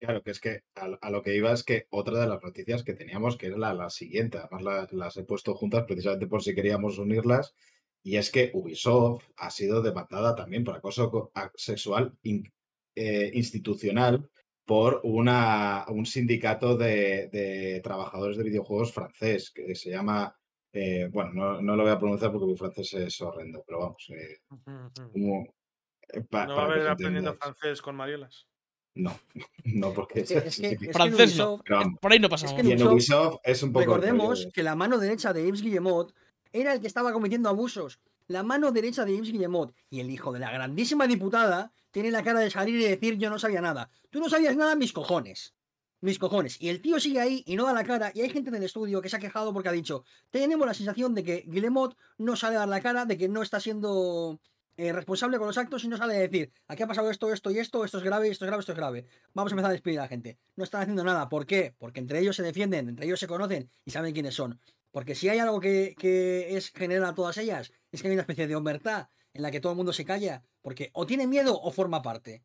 [0.00, 2.94] Claro, que es que a, lo que iba es que otra de las noticias que
[2.94, 7.54] teníamos, que es la, siguiente, además las he puesto juntas precisamente por si queríamos unirlas,
[8.02, 12.18] y es que Ubisoft ha sido demandada también por acoso sexual
[12.96, 14.28] eh, institucional
[14.64, 20.36] por una, un sindicato de, trabajadores de videojuegos francés que se llama,
[20.72, 24.10] eh, bueno, no, lo voy a pronunciar porque mi francés es horrendo, pero vamos.
[24.10, 24.38] Eh,
[25.14, 25.44] ¿No
[26.34, 28.46] va a haber aprendiendo francés con Mariolas?
[28.94, 29.18] No,
[29.64, 30.32] no, porque es,
[30.92, 31.62] francés no.
[32.00, 32.60] por ahí no pasa nada.
[32.60, 33.84] en Ubisoft es un poco.
[33.84, 36.14] Recordemos que la mano derecha de Yves Guillemot
[36.52, 38.00] era el que estaba cometiendo abusos.
[38.28, 42.22] La mano derecha de Yves Guillemot y el hijo de la grandísima diputada tiene la
[42.22, 43.90] cara de salir y decir yo no sabía nada.
[44.10, 45.54] Tú no sabías nada, mis cojones.
[46.02, 46.60] Mis cojones.
[46.60, 48.12] Y el tío sigue ahí y no da la cara.
[48.14, 50.74] Y hay gente en el estudio que se ha quejado porque ha dicho, tenemos la
[50.74, 54.38] sensación de que Guillemot no sale a dar la cara, de que no está siendo
[54.76, 57.50] eh, responsable con los actos y no sale a decir, aquí ha pasado esto, esto
[57.50, 59.06] y esto, esto es grave, esto es grave, esto es grave.
[59.32, 60.38] Vamos a empezar a despedir a la gente.
[60.56, 61.28] No están haciendo nada.
[61.28, 61.74] ¿Por qué?
[61.78, 64.60] Porque entre ellos se defienden, entre ellos se conocen y saben quiénes son.
[64.90, 65.94] Porque si hay algo que,
[66.56, 69.60] es general a todas ellas, es que hay una especie de omertad en la que
[69.60, 72.42] todo el mundo se calla, porque o tiene miedo o forma parte.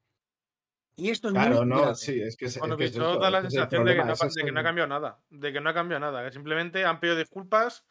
[0.97, 3.95] Y esto es claro, no, sí, es que, bueno, es que da la sensación de
[3.95, 7.15] que, no, ha cambiado nada, de que no ha cambiado nada, que simplemente han pedido
[7.15, 7.85] disculpas,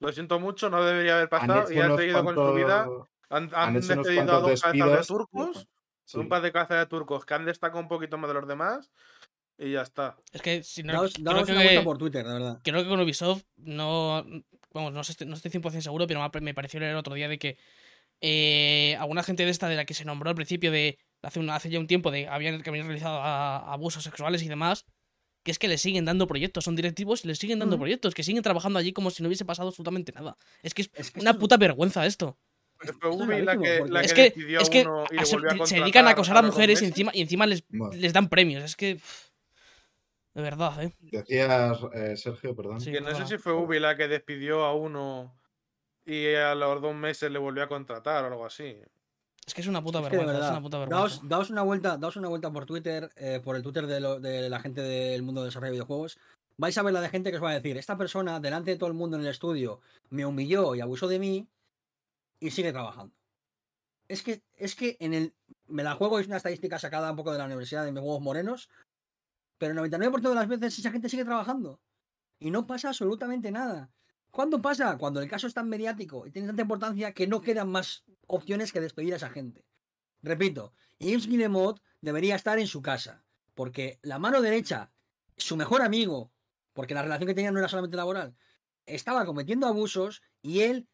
[0.00, 2.88] lo siento mucho, no debería haber pasado y han seguido con su vida.
[3.30, 5.68] Han, despedido a dos cabezas de turcos,
[6.14, 8.90] un par de cabezas de turcos que han destacado un poquito más de los demás
[9.58, 10.16] y ya está.
[10.32, 11.02] Es que si no.
[11.02, 12.60] creo que, por Twitter, la verdad.
[12.62, 14.24] Creo que con Ubisoft no.
[14.72, 17.38] Vamos, no estoy, no estoy 100% seguro, pero me pareció leer el otro día de
[17.38, 17.56] que
[18.20, 20.98] eh, alguna gente de esta de la que se nombró al principio de.
[21.22, 24.86] Hace, hace ya un tiempo de habían, que habían realizado abusos sexuales y demás.
[25.44, 28.22] Que es que le siguen dando proyectos, son directivos y les siguen dando proyectos, que
[28.22, 30.36] siguen trabajando allí como si no hubiese pasado absolutamente nada.
[30.62, 32.36] Es que es, una puta vergüenza esto.
[32.82, 34.86] es que, es que
[35.64, 38.64] se dedican a acosar a, mujeres y encima, y encima les, les dan premios.
[38.64, 38.98] Es que.
[40.34, 40.92] De verdad, ¿eh?
[41.00, 42.84] Decías, eh, Sergio, perdón.
[42.84, 45.34] que no sé si fue Ubi la que despidió a uno
[46.04, 48.76] y a los dos meses le volvió a contratar o algo así.
[49.48, 50.44] Es que es una puta vergüenza.
[50.44, 51.20] es una puta vergüenza.
[51.24, 54.82] Daos, una vuelta, daos una vuelta por Twitter, eh, por el Twitter de, la gente
[54.82, 56.18] del mundo de desarrollo de videojuegos.
[56.58, 58.76] Vais a ver la de gente que os va a decir, esta persona, delante de
[58.76, 59.80] todo el mundo en el estudio,
[60.10, 61.48] me humilló y abusó de mí
[62.40, 63.14] y sigue trabajando.
[64.06, 65.34] Es que, es que en el.
[65.66, 68.20] Me la juego, es una estadística sacada un poco de la Universidad de mis huevos
[68.20, 68.68] morenos.
[69.56, 71.80] Pero el 99% de las veces esa gente sigue trabajando.
[72.38, 73.90] Y no pasa absolutamente nada.
[74.30, 74.96] ¿Cuándo pasa?
[74.98, 78.72] Cuando el caso es tan mediático y tiene tanta importancia que no quedan más opciones
[78.72, 79.64] que despedir a esa gente.
[80.22, 83.24] Repito, James Guillemot debería estar en su casa.
[83.54, 84.92] Porque la mano derecha,
[85.36, 86.32] su mejor amigo,
[86.72, 88.36] porque la relación que tenían no era solamente laboral,
[88.86, 90.88] estaba cometiendo abusos y él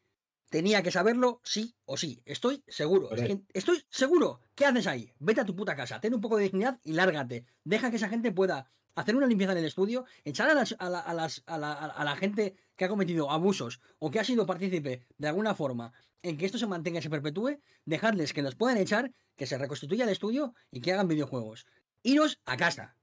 [0.49, 2.21] tenía que saberlo sí o sí.
[2.25, 3.09] Estoy seguro.
[3.53, 4.39] estoy seguro.
[4.55, 5.11] ¿Qué haces ahí?
[5.19, 7.45] Vete a tu puta casa, ten un poco de dignidad y lárgate.
[7.63, 12.55] Deja que esa gente pueda hacer una limpieza en el estudio, echar a, la, gente
[12.75, 15.93] que ha cometido abusos o que ha sido partícipe de alguna forma
[16.23, 19.57] en que esto se mantenga y se perpetúe, dejarles que los puedan echar, que se
[19.57, 21.67] reconstituya el estudio y que hagan videojuegos.
[22.01, 22.97] Iros a casa.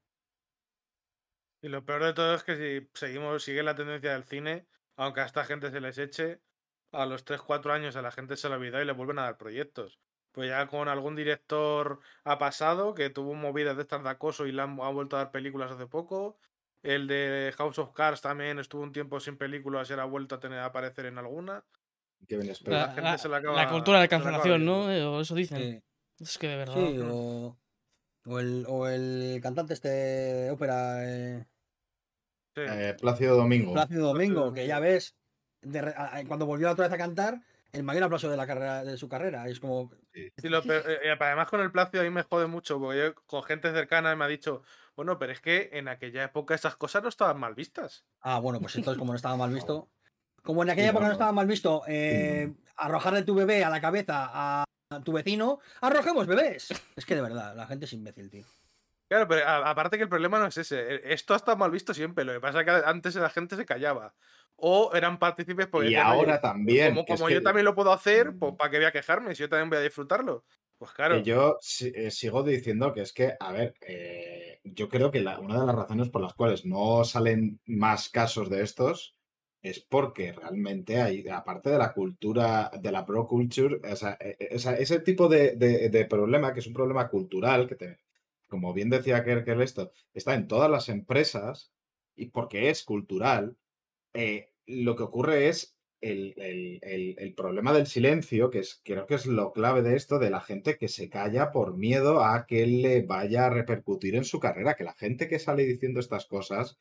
[1.60, 4.66] Y lo peor de todo es que si seguimos, sigue la tendencia del cine,
[4.97, 6.40] aunque a esta gente se les eche,
[6.93, 9.39] a los 3-4 años a la gente se le olvida y le vuelven a dar
[9.39, 9.98] proyectos.
[10.32, 14.52] Pues ya con algún director ha pasado, que tuvo movidas de estas de acoso y
[14.52, 16.39] le han, vuelto a dar películas hace poco.
[16.82, 20.35] El de House of Cards también estuvo un tiempo sin películas y ahora ha vuelto
[20.35, 21.64] a tener a aparecer en alguna.
[22.28, 24.90] la, cultura de cancelación, ¿no?
[24.90, 25.85] Eh, o eso dicen.
[26.19, 26.74] Es que de verdad.
[26.74, 26.98] Sí,
[28.24, 31.05] o, el, o el cantante este ópera.
[31.05, 31.47] Eh...
[32.56, 33.73] Eh, Plácido Domingo.
[33.73, 35.16] Plácido Domingo, que ya ves,
[36.26, 37.40] cuando volvió otra vez a cantar,
[37.72, 39.48] el mayor aplauso de la carrera de su carrera.
[39.48, 39.90] Es como.
[40.12, 44.14] Eh, eh, además, con el Plácido ahí me jode mucho, porque yo con gente cercana
[44.14, 44.62] me ha dicho,
[44.94, 48.05] bueno, pero es que en aquella época esas cosas no estaban mal vistas.
[48.20, 49.89] Ah, bueno, pues entonces, como no estaba mal visto.
[50.43, 51.84] Como en aquella época no estaba mal visto
[52.76, 54.64] arrojarle tu bebé a la cabeza a
[55.05, 56.72] tu vecino, arrojemos bebés.
[56.97, 58.44] Es que de verdad, la gente es imbécil, tío.
[59.12, 60.80] Claro, pero aparte que el problema no es ese.
[60.80, 62.24] E, esto ha estado mal visto siempre.
[62.24, 64.14] Lo que pasa es que antes la gente se callaba.
[64.56, 65.90] O eran partícipes porque.
[65.90, 66.94] Y ahora también.
[66.94, 69.34] Como, yo también lo puedo hacer, pues ¿para qué voy a quejarme?
[69.34, 70.47] Si yo también voy a disfrutarlo.
[70.78, 71.18] Pues claro.
[71.18, 75.66] yo eh, sigo diciendo que es que, a ver, eh, yo creo que una de
[75.66, 79.14] las razones por las cuales no salen más casos de estos
[79.60, 84.36] es porque realmente hay, aparte de la cultura, de la pro culture, o sea, e,
[84.40, 87.98] e, ese tipo de, de, problema, que es un problema cultural, que te,
[88.53, 91.73] como bien decía Kerkel esto, está en todas las empresas
[92.15, 93.57] y porque es cultural,
[94.12, 99.55] eh, lo que ocurre es el, problema del silencio, que es, creo que es lo
[99.55, 103.47] clave de esto, de la gente que se calla por miedo a que le vaya
[103.47, 106.77] a repercutir en su carrera, que la gente que sale diciendo estas cosas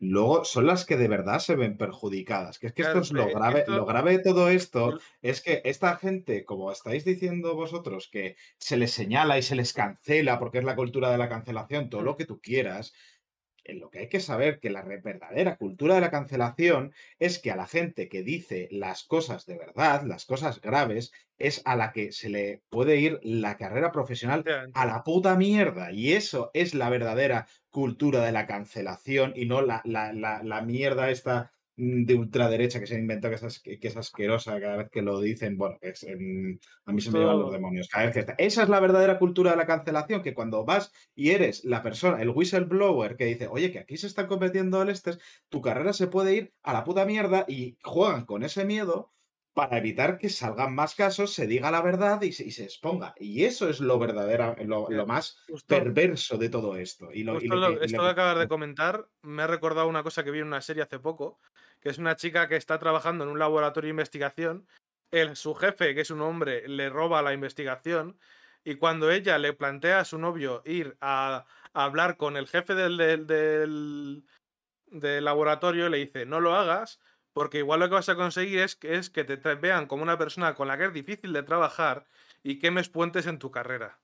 [0.00, 2.58] luego son las que de verdad se ven perjudicadas.
[2.58, 5.96] Que es que esto es lo grave, lo grave de todo esto es que esta
[5.96, 10.64] gente, como estáis diciendo vosotros, que se les señala y se les cancela porque es
[10.64, 12.92] la cultura de la cancelación, todo lo que tú quieras.
[13.68, 17.50] En lo que hay que saber que la verdadera cultura de la cancelación es que
[17.50, 21.92] a la gente que dice las cosas de verdad, las cosas graves, es a la
[21.92, 25.92] que se le puede ir la carrera profesional a la puta mierda.
[25.92, 31.10] Y eso es la verdadera cultura de la cancelación y no la, la, la, mierda
[31.10, 35.00] esta de ultraderecha que se ha inventado, que es, que es asquerosa cada vez que
[35.00, 35.56] lo dicen.
[35.56, 37.88] Bueno, es, a mí se me llevan los demonios.
[37.88, 41.30] Cada vez que Esa es la verdadera cultura de la cancelación, que cuando vas y
[41.30, 45.20] eres la persona, el whistleblower, que dice, oye, que aquí se están cometiendo el estés,
[45.48, 49.12] tu carrera se puede ir a la puta mierda y juegan con ese miedo
[49.58, 53.12] para evitar que salgan más casos, se diga la verdad y se, se exponga.
[53.18, 57.08] Y eso es lo verdadero, lo, más perverso de todo esto.
[57.12, 60.60] Y esto que acabas de comentar me ha recordado una cosa que vi en una
[60.60, 61.40] serie hace poco,
[61.80, 64.68] que es una chica que está trabajando en un laboratorio de investigación.
[65.10, 68.16] El, su jefe, que es un hombre, le roba la investigación.
[68.62, 72.96] Y cuando ella le plantea a su novio ir a, hablar con el jefe del,
[72.96, 74.24] del,
[74.86, 77.00] del laboratorio, le dice, no lo hagas
[77.38, 80.56] porque igual lo que vas a conseguir es, es que te vean como una persona
[80.56, 82.04] con la que es difícil de trabajar
[82.42, 84.00] y quemes puentes en tu carrera.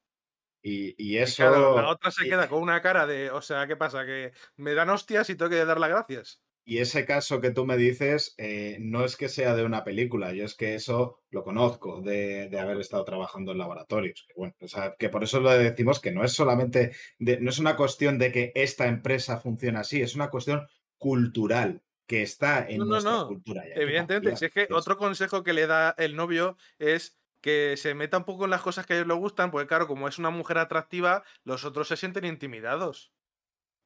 [0.63, 1.43] Y, eso.
[1.75, 4.07] la otra se queda con una cara de, o sea, ¿qué pasa?
[4.07, 6.43] Que me dan hostias y tengo que dar las gracias.
[6.65, 10.33] Y ese caso que tú me dices eh, no es que sea de una película,
[10.33, 14.25] yo es que eso lo conozco de, haber estado trabajando en laboratorios.
[14.29, 17.59] Que, bueno, o sea, que por eso lo decimos que no es solamente, no es
[17.59, 22.87] una cuestión de que esta empresa funciona así, es una cuestión cultural que está en
[22.87, 23.63] nuestra cultura.
[23.75, 28.19] Evidentemente, si es que otro consejo que le da el novio es que se meta
[28.19, 30.31] un poco en las cosas que a ellos les gustan, porque claro, como es una
[30.31, 33.13] mujer atractiva, los otros se sienten intimidados.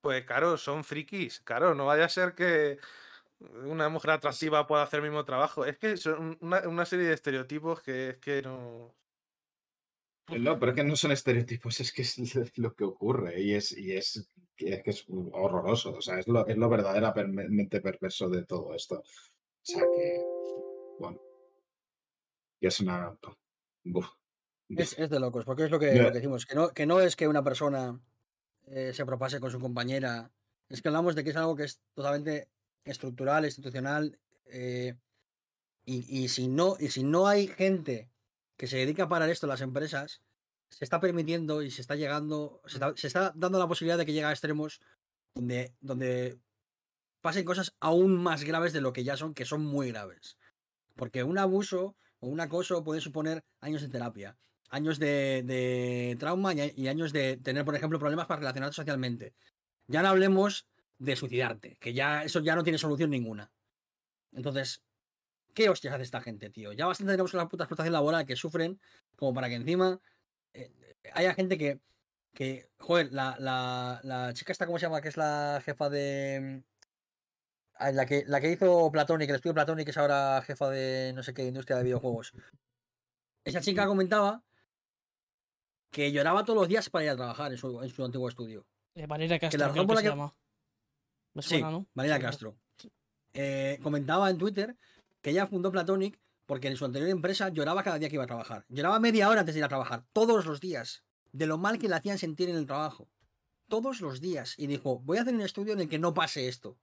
[0.01, 2.79] Pues claro, son frikis, claro, no vaya a ser que
[3.65, 5.65] una mujer atractiva pueda hacer el mismo trabajo.
[5.65, 8.95] Es que son una, serie de estereotipos que es que no...
[10.37, 12.17] No, pero es que no son estereotipos, es que es
[12.57, 15.95] lo que ocurre y es, y es que, es horroroso.
[15.95, 18.99] O sea, es lo, es lo verdaderamente perverso de todo esto.
[18.99, 19.05] O
[19.63, 20.23] sea que,
[20.99, 21.21] bueno,
[22.61, 23.17] y es una...
[24.69, 27.43] Es, de locos, porque es lo que, decimos, que no, que no es que una
[27.43, 27.99] persona
[28.67, 30.31] eh, se propase con su compañera,
[30.69, 32.51] es que hablamos de que es algo que es totalmente
[32.85, 34.95] estructural, institucional, eh,
[35.87, 38.11] y, y, si no, y si no hay gente
[38.59, 40.21] que se dedica a parar esto las empresas,
[40.69, 44.27] se está permitiendo y se está llegando, se está, dando la posibilidad de que llegue
[44.27, 44.81] a extremos
[45.35, 46.39] donde, donde
[47.23, 50.37] pasen cosas aún más graves de lo que ya son, que son muy graves.
[50.97, 54.37] Porque un abuso o un acoso puede suponer años de terapia,
[54.69, 59.35] años de, trauma y, años de tener, por ejemplo, problemas para relacionarte socialmente.
[59.87, 60.67] Ya no hablemos
[60.99, 63.53] de suicidarte, que ya eso ya no tiene solución ninguna.
[64.33, 64.83] Entonces,
[65.55, 66.73] ¿qué hostias hace esta gente, tío?
[66.73, 68.81] Ya bastante tenemos la puta explotación laboral que sufren,
[69.17, 70.01] como para que encima
[70.55, 70.73] eh,
[71.13, 71.81] haya gente que,
[72.35, 75.01] que joder, la, la, la chica esta, ¿cómo se llama?
[75.01, 76.63] Que es la jefa de...
[77.75, 81.23] Ah, la que, la que hizo Platonic, el estudio Platonic, es ahora jefa de no
[81.23, 82.33] sé qué industria de videojuegos.
[83.45, 84.43] Esa chica comentaba
[85.91, 88.67] que lloraba todos los días para ir a trabajar en su, en su antiguo estudio.
[88.95, 90.35] Eh, Valeria Castro, que se llama.
[91.41, 91.63] sí,
[91.95, 92.59] Valeria Castro.
[93.33, 94.77] Eh, comentaba en Twitter
[95.21, 98.29] que ella fundó Platonic porque en su anterior empresa lloraba cada día que iba a
[98.29, 98.65] trabajar.
[98.71, 101.89] Lloraba media hora antes de ir a trabajar, todos los días, de lo mal que
[101.89, 103.11] le hacían sentir en el trabajo.
[103.69, 104.55] Todos los días.
[104.57, 106.79] Y dijo, voy a hacer un estudio en el que no pase esto.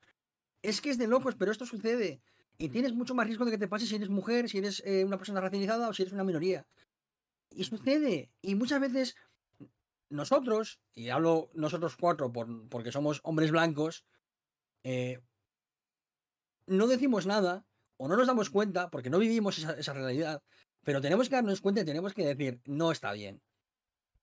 [0.62, 2.22] Es que es de locos, pero esto sucede.
[2.60, 5.03] Y tienes mucho más riesgo de que te pase si eres mujer, si eres eh,
[5.03, 6.68] una persona racializada o si eres una minoría.
[7.49, 8.30] Y sucede.
[8.44, 9.16] Y muchas veces
[10.10, 14.06] nosotros, y hablo nosotros cuatro por, porque somos hombres blancos,
[14.84, 15.22] eh,
[16.68, 17.66] no decimos nada
[17.98, 20.42] o no nos damos cuenta porque no vivimos esa, realidad,
[20.84, 23.42] pero tenemos que darnos cuenta y tenemos que decir, no está bien.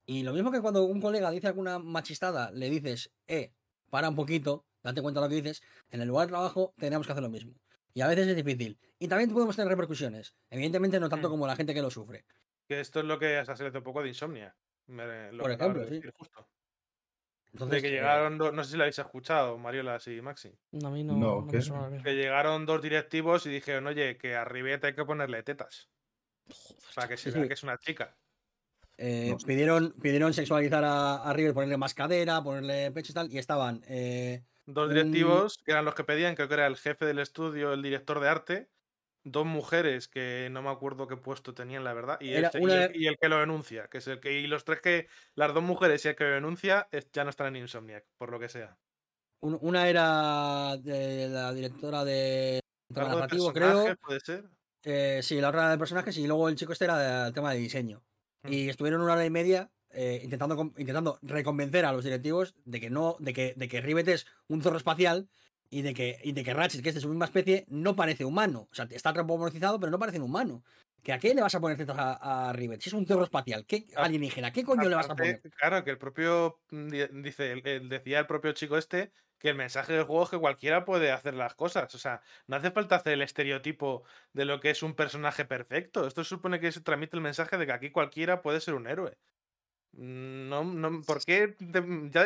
[0.05, 3.53] Y lo mismo que cuando un colega dice alguna machistada, le dices, eh,
[3.91, 7.07] para un poquito, date cuenta de lo que dices, en el lugar de trabajo tenemos
[7.07, 7.55] que hacer lo mismo.
[7.95, 8.79] Y a veces es difícil.
[8.99, 10.35] Y también podemos tener repercusiones.
[10.51, 11.31] Evidentemente no tanto mm.
[11.31, 12.25] como la gente que lo sufre.
[12.67, 14.57] Que esto es lo que hasta hace un poco de insomnia.
[14.87, 16.01] Por ejemplo, sí.
[16.15, 16.49] Justo.
[17.53, 20.53] De que eh, llegaron dos, no sé si lo habéis escuchado, Mariola y Maxi.
[20.73, 21.47] No, a mí no.
[21.47, 25.91] que, llegaron dos directivos y dijeron, oye, que a Ribet hay que ponerle tetas.
[26.95, 28.17] para que se vea que es una chica.
[28.97, 33.39] Eh, pidieron, pidieron sexualizar a, a, River, ponerle más cadera, ponerle pecho y tal, y
[33.39, 33.83] estaban.
[33.89, 37.73] Eh, dos directivos, que eran los que pedían, creo que era el jefe del estudio,
[37.73, 38.69] el director de arte,
[39.25, 42.61] dos mujeres que no me acuerdo qué puesto tenían, la verdad, y, este,
[42.95, 45.63] y, el, que lo denuncia, que es el que, y los tres que, las dos
[45.63, 48.77] mujeres y el que lo denuncia ya no están en Insomniac, por lo que sea.
[49.41, 53.97] una era de la directora de narrativo, creo.
[53.97, 54.45] ¿Puede ser?
[54.85, 57.59] Eh, sí, la otra de personajes, y luego el chico este era del tema de
[57.59, 58.03] diseño.
[58.43, 58.53] Mm.
[58.53, 62.91] Y estuvieron una hora y media eh, intentando, intentando reconvencer a los directivos de que
[62.91, 65.29] no, de que, de que Rivet es un zorro espacial
[65.73, 68.27] y de que, y de que Ratchet, que es de su misma especie, no parece
[68.27, 68.69] humano.
[68.71, 70.63] O sea, está antropomorfizado, pero no parece un humano.
[71.03, 72.83] ¿Que ¿A qué le vas a poner tetas a, Rivet?
[72.83, 74.53] Si es un zorro espacial, ¿qué alienígena?
[74.53, 75.41] ¿Qué coño le vas a poner?
[75.57, 76.61] Claro, que el propio.
[76.71, 77.57] Mm, dice,
[77.89, 81.33] decía el propio chico este que el mensaje del juego es que cualquiera puede hacer
[81.33, 81.93] las cosas.
[81.95, 84.05] O sea, no hace falta hacer el estereotipo
[84.35, 86.07] de lo que es un personaje perfecto.
[86.07, 89.17] Esto supone que se transmite el mensaje de que aquí cualquiera puede ser un héroe.
[89.95, 91.55] No, no, ¿por qué?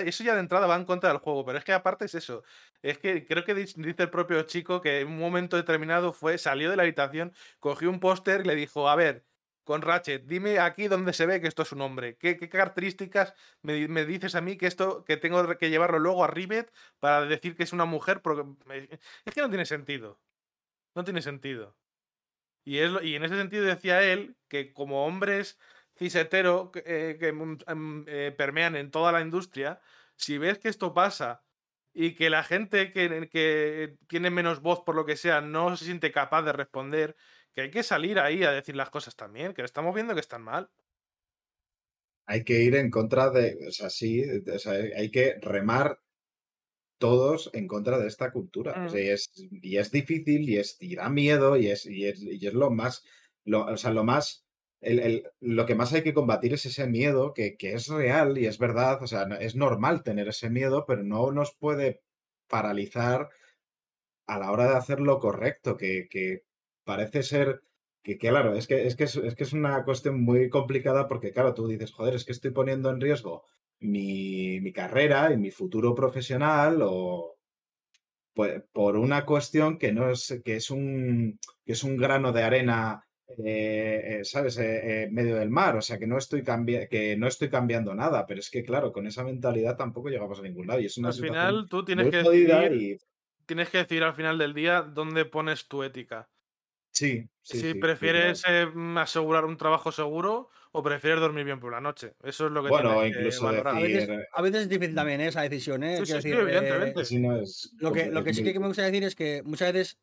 [0.05, 2.45] eso ya de entrada va en contra del juego, pero es que aparte es eso.
[2.83, 6.71] Es que creo que dice el propio chico que en un momento determinado fue, salió
[6.71, 9.25] de la habitación, cogió un póster y le dijo, a ver,
[9.65, 12.17] con Ratchet, dime aquí dónde se ve que esto es un hombre.
[12.19, 16.73] ¿Qué, características me, dices a mí que esto, que tengo que llevarlo luego a Rivet
[17.01, 18.23] para decir que es una mujer?
[18.23, 18.45] Porque
[19.25, 20.21] es que no tiene sentido.
[20.95, 21.77] No tiene sentido.
[22.65, 25.59] Y, es, y en ese sentido decía él que como hombres
[25.97, 29.81] cisetero eh, que mm, mm, eh, permean en toda la industria,
[30.17, 31.43] si ves que esto pasa
[31.93, 35.87] y que la gente que, que, tiene menos voz por lo que sea no se
[35.87, 37.17] siente capaz de responder,
[37.53, 40.43] que hay que salir ahí a decir las cosas también, que estamos viendo que están
[40.43, 40.71] mal.
[42.27, 44.23] Hay que ir en contra de, o sea, sí,
[44.97, 46.01] hay que remar
[46.99, 48.89] todos en contra de esta cultura.
[48.93, 52.47] y, es, y, es, difícil y, es, y da miedo y es, y es, y
[52.47, 53.05] es lo más,
[53.45, 54.46] lo, o sea, lo más
[55.41, 59.03] lo que más hay que combatir es ese miedo que, es real y es verdad,
[59.03, 62.03] o sea, es normal tener ese miedo, pero no nos puede
[62.49, 63.29] paralizar
[64.27, 66.43] a la hora de hacer lo correcto, que,
[66.85, 67.63] parece ser
[68.03, 71.55] que, claro, es que, es, que es, que es una cuestión muy complicada porque, claro,
[71.55, 73.45] tú dices, joder, es que estoy poniendo en riesgo
[73.81, 77.37] mi, mi carrera y mi futuro profesional o
[78.35, 82.43] pues, por una cuestión que no es, que es un, que es un grano de
[82.43, 84.57] arena eh, eh, ¿sabes?
[84.59, 88.39] Eh, medio del mar, o sea que no, estoy que no estoy cambiando nada, pero
[88.39, 90.81] es que claro, con esa mentalidad tampoco llegamos a ningún lado.
[90.81, 93.01] Y es una al final tú tienes que, decidir,
[93.45, 96.29] tienes que decir al final del día dónde pones tu ética.
[96.93, 98.43] Sí, Si prefieres
[98.97, 102.15] asegurar un trabajo seguro o prefieres dormir bien por la noche.
[102.23, 105.99] Eso es lo que Bueno, incluso a, veces, es difícil también esa decisión, ¿eh?
[105.99, 107.03] evidentemente.
[107.81, 109.99] lo, que, lo que sí que me gusta decir es que muchas veces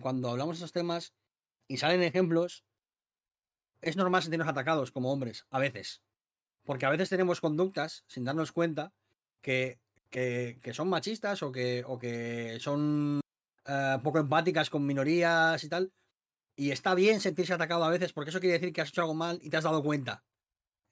[0.00, 1.12] cuando hablamos de estos temas
[1.68, 2.64] y salen ejemplos,
[3.80, 6.02] es normal sentirnos atacados como hombres, a veces.
[6.64, 8.92] Porque a veces tenemos conductas, sin darnos cuenta,
[9.40, 9.78] que,
[10.10, 13.20] que, son machistas o que, o que son
[13.66, 15.92] eh, poco empáticas con minorías y tal.
[16.56, 19.14] Y está bien sentirse atacado a veces porque eso quiere decir que has hecho algo
[19.14, 20.24] mal y te has dado cuenta.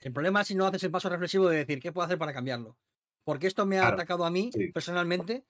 [0.00, 2.32] El problema es si no haces el paso reflexivo de decir qué puedo hacer para
[2.32, 2.76] cambiarlo.
[3.24, 5.44] Porque esto me ha atacado a mí personalmente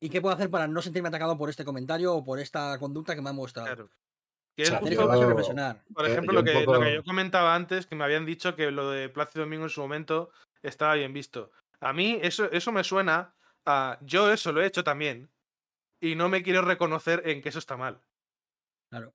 [0.00, 3.14] y qué puedo hacer para no sentirme atacado por este comentario o por esta conducta
[3.14, 3.90] que me ha mostrado.
[5.94, 9.44] Por ejemplo, lo, que, yo comentaba antes, que me habían dicho que lo de Plácido
[9.44, 10.30] Domingo en su momento
[10.62, 11.50] estaba bien visto.
[11.80, 13.34] A mí eso, eso me suena
[13.64, 15.30] a yo eso lo he hecho también
[16.00, 18.00] y no me quiero reconocer en que eso está mal.
[18.90, 19.14] Claro.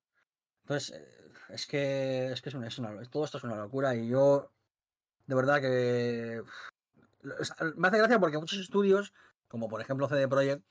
[0.64, 4.51] Entonces, eh, es que, es que es una, todo esto es una locura y yo,
[5.27, 6.41] de verdad que
[7.76, 9.14] me hace gracia porque muchos estudios,
[9.47, 10.64] como por ejemplo CD Projekt,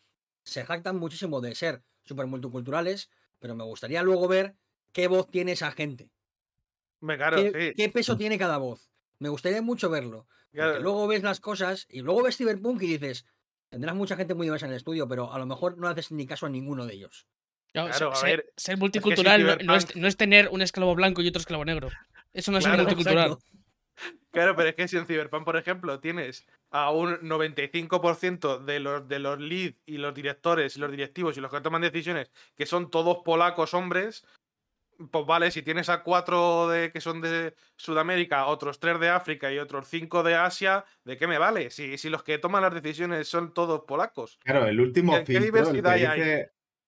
[0.44, 4.55] se jactan muchísimo de ser súper multiculturales, pero me gustaría luego ver
[4.93, 6.11] qué voz tiene esa gente.
[7.01, 8.91] ¿Qué, peso tiene cada voz?
[9.19, 10.27] Me gustaría mucho verlo.
[10.53, 13.27] luego ves las cosas y luego ves Cyberpunk y dices,
[13.69, 16.27] tendrás mucha gente muy diversa en el estudio, pero a lo mejor no haces ni
[16.27, 17.27] caso a ninguno de ellos.
[17.73, 21.91] Claro, ser, ser, multicultural no, es, tener un esclavo blanco y otro esclavo negro.
[22.33, 23.37] Eso no es ser multicultural.
[24.37, 29.09] Claro, pero es que si en Cyberpunk, por ejemplo, tienes a un 95% de los,
[29.09, 32.67] de los leads y los directores y los directivos y los que toman decisiones, que
[32.67, 34.27] son todos polacos hombres,
[35.11, 39.51] pues vale, si tienes a cuatro de, que son de Sudamérica, otros tres de África
[39.51, 41.71] y otros cinco de Asia, ¿de qué me vale?
[41.71, 44.39] Si, si los que toman las decisiones son todos polacos.
[44.45, 46.45] Claro, el último ¿Qué, diversidad hay?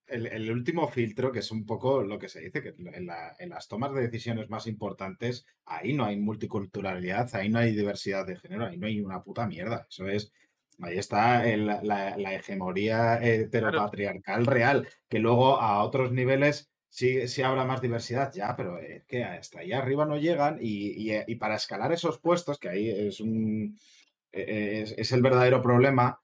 [0.08, 3.94] El, último filtro, que es un poco lo que se dice, que en, las tomas
[3.94, 8.78] de decisiones más importantes, ahí no hay multiculturalidad, ahí no hay diversidad de género, ahí
[8.78, 9.86] no hay una puta mierda.
[9.88, 10.32] Eso es,
[10.80, 17.80] ahí está la, hegemonía heteropatriarcal real, que luego a otros niveles sí, sí habrá más
[17.80, 22.58] diversidad, ya, pero es que hasta ahí arriba no llegan y, para escalar esos puestos,
[22.58, 23.78] que ahí es un...
[24.32, 26.20] E, es, el verdadero problema,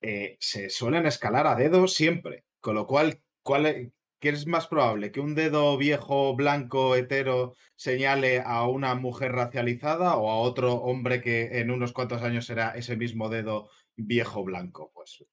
[0.00, 2.44] eh, se suelen escalar a dedo siempre.
[2.64, 5.12] Con lo cual, ¿cuál es, ¿qué es más probable?
[5.12, 11.20] ¿Que un dedo viejo, blanco, hetero señale a una mujer racializada o a otro hombre
[11.20, 14.90] que en unos cuantos años será ese mismo dedo viejo, blanco?
[14.92, 15.24] Pues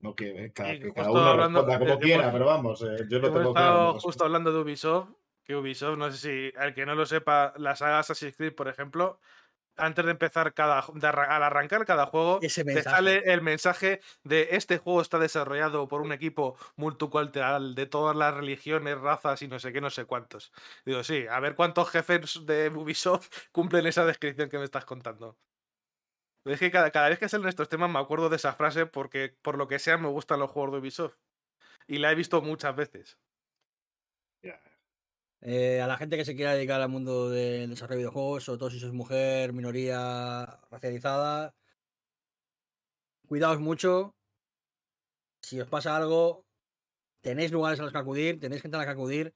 [0.00, 3.98] no que, cada, uno hablando, como quiera, pero vamos, eh, yo no tengo claro.
[3.98, 5.10] justo hablando de Ubisoft,
[5.42, 8.68] que Ubisoft, no sé si al que no lo sepa, la saga Assassin's Creed, por
[8.68, 9.18] ejemplo,
[9.78, 15.00] antes de empezar cada al arrancar cada juego te sale el mensaje de este juego
[15.00, 19.80] está desarrollado por un equipo multicultural de todas las religiones, razas y no sé qué,
[19.80, 20.52] no sé cuántos.
[20.84, 25.36] Digo, sí, a ver cuántos jefes de Ubisoft cumplen esa descripción que me estás contando.
[26.44, 29.36] Es que cada, cada vez que salen estos temas me acuerdo de esa frase porque
[29.42, 31.16] por lo que sea me gustan los juegos de Ubisoft.
[31.86, 33.18] Y la he visto muchas veces.
[35.40, 38.58] Eh, a la gente que se quiera dedicar al mundo del desarrollo de videojuegos, sobre
[38.58, 41.54] todo si sois mujer, minoría racializada,
[43.28, 44.16] cuidaos mucho.
[45.40, 46.44] Si os pasa algo,
[47.20, 49.34] tenéis lugares a los que acudir, tenéis gente a la que acudir.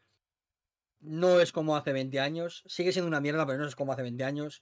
[0.98, 4.02] No es como hace 20 años, sigue siendo una mierda, pero no es como hace
[4.02, 4.60] 20 años.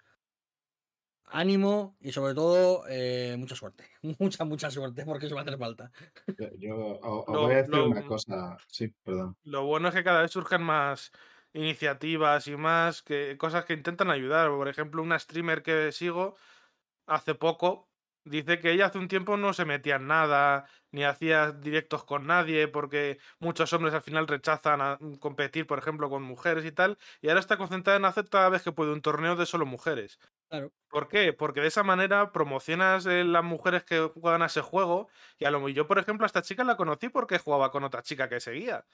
[1.33, 3.85] Ánimo y sobre todo eh, mucha suerte.
[4.19, 5.93] Mucha, mucha suerte porque eso va a hacer falta.
[6.59, 8.59] Yo, os voy a decir una cosa.
[8.67, 9.37] Sí, perdón.
[9.45, 11.13] Lo bueno es que cada vez surgen más
[11.53, 14.49] iniciativas y más que cosas que intentan ayudar.
[14.51, 16.37] Por ejemplo, una streamer que sigo
[17.07, 17.89] hace poco
[18.25, 22.27] dice que ella hace un tiempo no se metía en nada, ni hacía directos con
[22.27, 26.99] nadie, porque muchos hombres al final rechazan a competir, por ejemplo, con mujeres y tal,
[27.23, 30.19] y ahora está concentrada en hacer cada vez que puede un torneo de solo mujeres.
[30.49, 30.73] Claro.
[30.89, 31.33] ¿Por qué?
[31.33, 35.09] Porque de esa manera promocionas eh, las mujeres que juegan a ese juego.
[35.39, 38.03] Y a lo yo, por ejemplo, a esta chica la conocí porque jugaba con otra
[38.03, 38.85] chica que seguía.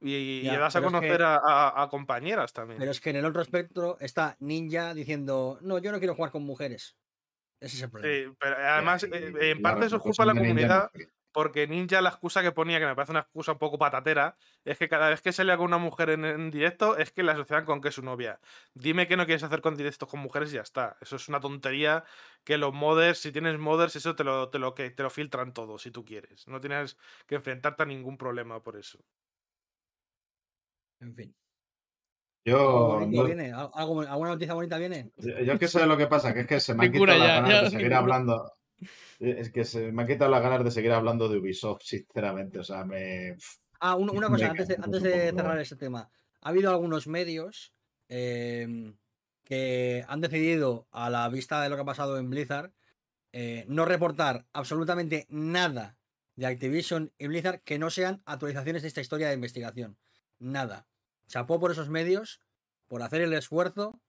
[0.00, 2.78] Y, vas a conocer a, compañeras también.
[2.78, 6.30] Pero es que en el otro espectro está Ninja diciendo, no, yo no quiero jugar
[6.30, 6.96] con mujeres.
[7.60, 8.30] Ese es el problema.
[8.30, 10.90] Sí, pero además, eh, en parte eso es culpa de la comunidad,
[11.32, 14.78] porque Ninja la excusa que ponía, que me parece una excusa un poco patatera, es
[14.78, 17.64] que cada vez que se le con una mujer en, directo, es que la asocian
[17.64, 18.40] con que es su novia.
[18.74, 20.96] Dime que no quieres hacer con directos con mujeres y ya está.
[21.00, 22.04] Eso es una tontería
[22.44, 25.52] que los modders, si tienes modders, eso te lo, te lo, que, te lo filtran
[25.52, 26.48] todo, si tú quieres.
[26.48, 26.96] No tienes
[27.26, 28.98] que enfrentarte a ningún problema por eso.
[31.00, 31.34] En fin.
[32.44, 32.98] Yo.
[32.98, 35.12] ¿Alguna noticia bonita viene?
[35.16, 37.62] Yo, que sé lo que pasa, que es que se me han quitado las ganas
[37.64, 38.52] de seguir hablando.
[39.18, 42.58] Es que se me han quitado las ganas de seguir hablando de Ubisoft, sinceramente.
[42.58, 43.36] O sea, me.
[43.80, 46.10] Ah, una cosa, antes de, antes de cerrar este tema.
[46.42, 47.74] Ha habido algunos medios
[48.08, 48.96] em,
[49.44, 52.72] que han decidido, a la vista de lo que ha pasado en Blizzard,
[53.32, 55.98] eh, no reportar absolutamente nada
[56.36, 59.98] de Activision y Blizzard que no sean actualizaciones de esta historia de investigación.
[60.40, 60.90] Nada
[61.30, 62.40] chapó por esos medios,
[62.88, 64.02] por hacer el esfuerzo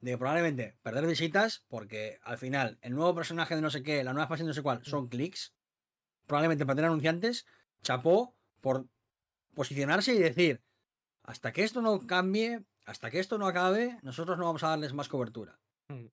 [0.00, 4.12] de probablemente perder visitas, porque al final el nuevo personaje de no sé qué, la
[4.12, 5.54] nueva fase de no sé cuál, son clics.
[6.26, 7.46] Probablemente para tener anunciantes,
[7.82, 8.86] chapó por
[9.54, 10.62] posicionarse y decir,
[11.22, 14.92] hasta que esto no cambie, hasta que esto no acabe, nosotros no vamos a darles
[14.92, 15.60] más cobertura.
[15.88, 16.06] Mm.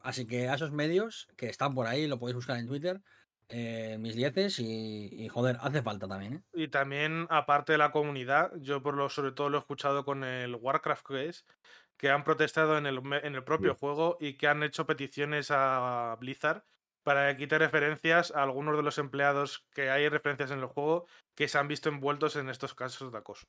[0.00, 3.00] Así que a esos medios que están por ahí, lo podéis buscar en Twitter,
[3.48, 6.34] eh, mis dieces y, joder, hace falta también.
[6.34, 6.42] ¿eh?
[6.54, 10.24] Y también, aparte de la comunidad, yo por lo sobre todo lo he escuchado con
[10.24, 11.50] el Warcraft Quest,
[11.96, 16.16] que han protestado en el, en el propio juego y que han hecho peticiones a
[16.18, 16.64] Blizzard
[17.02, 21.06] para que quite referencias a algunos de los empleados que hay referencias en el juego
[21.34, 23.46] que se han visto envueltos en estos casos de acoso.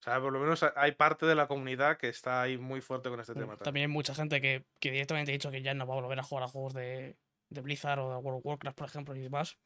[0.00, 3.08] O sea, por lo menos hay parte de la comunidad que está ahí muy fuerte
[3.08, 3.56] con este tema.
[3.56, 6.18] También, hay mucha gente que, que, directamente ha dicho que ya no va a volver
[6.18, 7.16] a jugar a juegos de,
[7.52, 9.58] de Blizzard o de World of Warcraft, por ejemplo, y demás.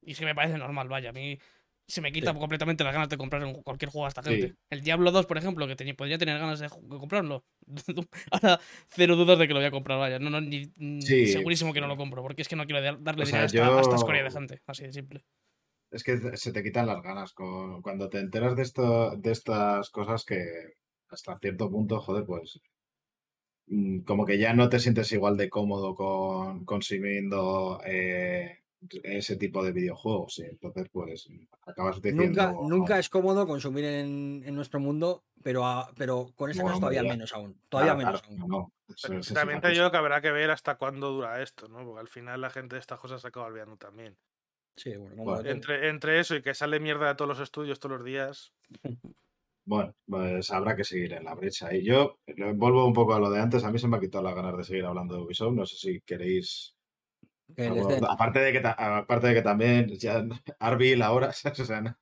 [0.00, 1.10] Y sí me parece normal, vaya.
[1.10, 1.38] A mí
[1.86, 4.54] se me quita completamente las ganas de comprar cualquier juego a esta gente.
[4.70, 7.44] El Diablo 2, por ejemplo, que podría tener ganas de, comprarlo.
[8.30, 10.18] Ahora, cero dudas de que lo voy a comprar, vaya.
[10.18, 10.70] No, no, ni,
[11.02, 14.22] segurísimo que no lo compro, porque es que no quiero darle dinero a, esta, escoria
[14.22, 14.62] de gente.
[14.66, 15.24] Así de simple.
[15.90, 20.24] Es que se te quitan las ganas cuando te enteras de, esto, de estas cosas
[20.24, 20.42] que
[21.10, 22.58] hasta cierto punto, joder, pues
[24.04, 28.62] como que ya no te sientes igual de cómodo con consumiendo eh,
[29.02, 30.40] ese tipo de videojuegos.
[30.40, 31.28] Entonces, pues
[31.66, 32.24] acabas diciendo.
[32.24, 35.64] Nunca, nunca es cómodo consumir en, nuestro mundo, pero,
[35.96, 37.56] pero con esa cosa todavía menos aún.
[37.68, 38.72] Todavía menos aún.
[39.32, 41.84] también te digo que habrá que ver hasta cuándo dura esto, ¿no?
[41.84, 44.16] Porque al final la gente de estas cosas se acaba olvidando también.
[44.76, 48.04] Sí, bueno, entre, entre eso y que sale mierda de todos los estudios todos los
[48.04, 48.52] días.
[49.64, 51.74] Bueno, pues habrá que seguir en la brecha.
[51.74, 52.18] Y yo
[52.54, 53.64] vuelvo un poco a lo de antes.
[53.64, 55.54] A mí se me ha quitado las ganas de seguir hablando de Ubisoft.
[55.54, 56.76] No sé si queréis
[58.08, 60.24] aparte, de que, aparte de que también ya
[60.58, 61.96] Arby, la hora, o sea,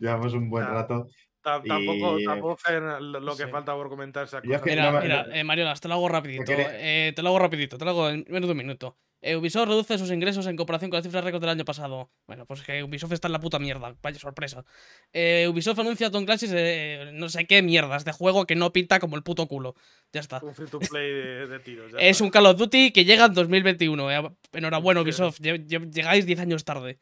[0.00, 1.08] llevamos un buen rato.
[1.42, 2.56] Tampoco, tampoco
[3.00, 4.28] lo que falta por comentar.
[4.44, 6.44] Mira, mira eh, Mariolas, te lo hago rapidito.
[6.48, 8.98] Eh, te lo hago rapidito, te lo hago en menos de un minuto.
[9.22, 12.10] Eh, Ubisoft reduce sus ingresos en comparación con las cifras récord del año pasado.
[12.26, 13.94] Bueno, pues que Ubisoft está en la puta mierda.
[14.02, 14.64] Vaya sorpresa.
[15.12, 18.98] Eh, Ubisoft anuncia Tom Clancy's de no sé qué mierdas de juego que no pinta
[18.98, 19.76] como el puto culo.
[20.12, 20.40] Ya está.
[20.42, 21.08] Un free to play
[21.46, 21.92] de, tiros.
[21.98, 24.10] es un Call of Duty que llega en 2021.
[24.10, 24.30] Eh.
[24.52, 25.38] Enhorabuena, Ubisoft.
[25.40, 26.98] Llegáis 10 años tarde.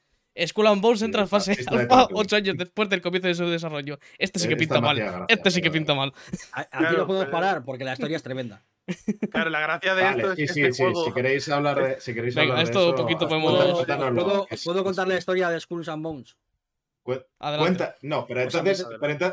[0.46, 3.98] Skull and Bones entra en fase alfa 8 años después del comienzo de su desarrollo.
[4.18, 5.26] Este sí que pinta mal.
[5.28, 6.12] Este sí que pinta mal.
[6.52, 8.62] Aquí lo podemos parar porque la historia es tremenda.
[9.30, 11.04] Claro, la gracia de esto es que sí, este juego...
[11.04, 13.84] si queréis hablar de, si queréis Venga, hablar esto de eso, poquito podemos...
[13.86, 16.36] ¿Puedo, ¿puedo, contar la historia de Skulls and Bones?
[17.02, 18.86] Cuenta, no, pero entonces,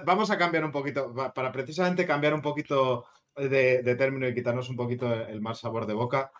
[0.05, 3.05] vamos a cambiar un poquito, para precisamente cambiar un poquito
[3.35, 6.31] de, de término y quitarnos un poquito el mal sabor de boca.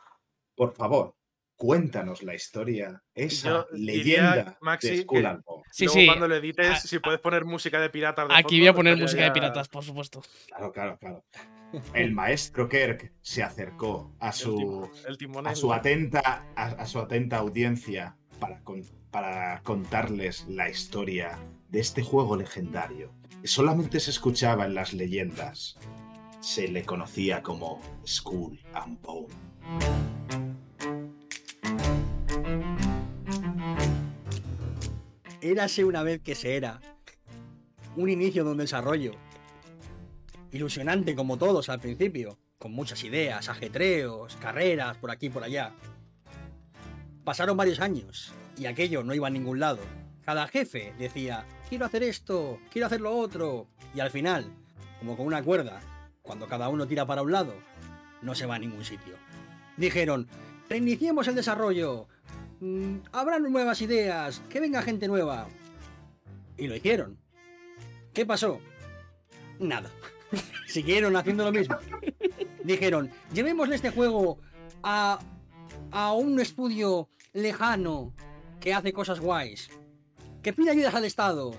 [0.56, 1.16] Por favor,
[1.56, 5.68] cuéntanos la historia, esa leyenda de Skull and Bones.
[5.72, 6.06] Sí, sí.
[6.08, 8.28] cuando lo edites, si puedes poner música de piratas.
[8.30, 10.24] De Aquí voy a poner música de piratas, por supuesto.
[10.48, 11.24] Claro, claro, claro
[11.94, 14.90] el maestro Kirk se acercó a su,
[15.46, 18.62] a su, atenta, a, su atenta audiencia para,
[19.12, 21.38] para contarles la historia
[21.70, 25.78] de este juego legendario que solamente se escuchaba en las leyendas.
[26.40, 29.28] Se le conocía como Skull and Bone.
[35.42, 36.80] Érase una vez que se era
[37.96, 39.12] un inicio de un desarrollo
[40.52, 45.74] ilusionante como todos al principio, con muchas ideas, ajetreos, carreras por aquí y por allá.
[47.24, 49.80] Pasaron varios años y aquello no iba a ningún lado.
[50.26, 54.46] Cada jefe decía, quiero hacer esto, quiero hacer lo otro, y al final,
[55.00, 55.80] como con una cuerda,
[56.22, 57.54] cuando cada uno tira para un lado,
[58.22, 59.16] no se va a ningún sitio.
[59.78, 60.28] Dijeron,
[60.70, 62.08] reiniciemos el desarrollo,
[62.60, 65.48] mm, habrá nuevas ideas, que venga gente nueva.
[66.58, 67.18] Y lo hicieron.
[68.14, 68.60] ¿Qué pasó?
[69.60, 69.92] Nada.
[70.68, 71.78] Siguieron haciendo lo mismo.
[72.64, 74.40] Dijeron, llevémosle este juego
[74.84, 75.20] a,
[75.92, 78.14] a un estudio lejano
[78.60, 79.70] que hace cosas guays,
[80.42, 81.54] que pide ayudas al Estado,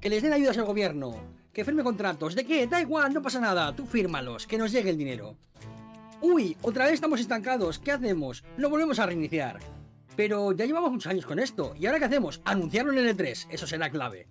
[0.00, 1.14] que les den ayudas al gobierno,
[1.52, 2.34] que firme contratos.
[2.34, 2.66] ¿De qué?
[2.66, 5.36] Da igual, no pasa nada, tú fírmalos, que nos llegue el dinero.
[6.20, 8.44] Uy, otra vez estamos estancados, ¿qué hacemos?
[8.56, 9.58] Lo volvemos a reiniciar.
[10.16, 12.42] Pero ya llevamos muchos años con esto, ¿y ahora qué hacemos?
[12.44, 14.26] Anunciarlo en el E3, eso será clave.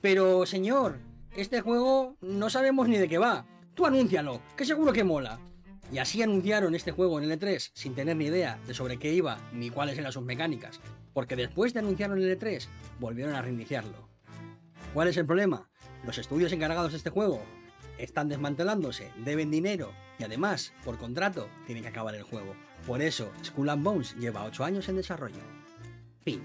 [0.00, 0.98] Pero, señor,
[1.36, 3.46] este juego no sabemos ni de qué va.
[3.74, 5.40] Tú anúncialo, que seguro que mola.
[5.90, 9.12] Y así anunciaron este juego en el E3 sin tener ni idea de sobre qué
[9.12, 10.80] iba ni cuáles eran sus mecánicas,
[11.12, 12.66] porque después de anunciarlo en el E3
[12.98, 14.08] volvieron a reiniciarlo.
[14.94, 15.70] ¿Cuál es el problema?
[16.04, 17.42] Los estudios encargados de este juego
[17.98, 22.54] están desmantelándose, deben dinero y además, por contrato, tienen que acabar el juego.
[22.86, 25.42] Por eso, Skull and Bones lleva 8 años en desarrollo.
[26.24, 26.42] Fin.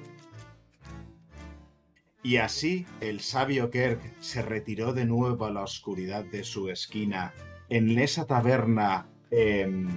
[2.24, 7.34] Y así el sabio Kirk se retiró de nuevo a la oscuridad de su esquina,
[7.70, 9.88] en esa taberna em,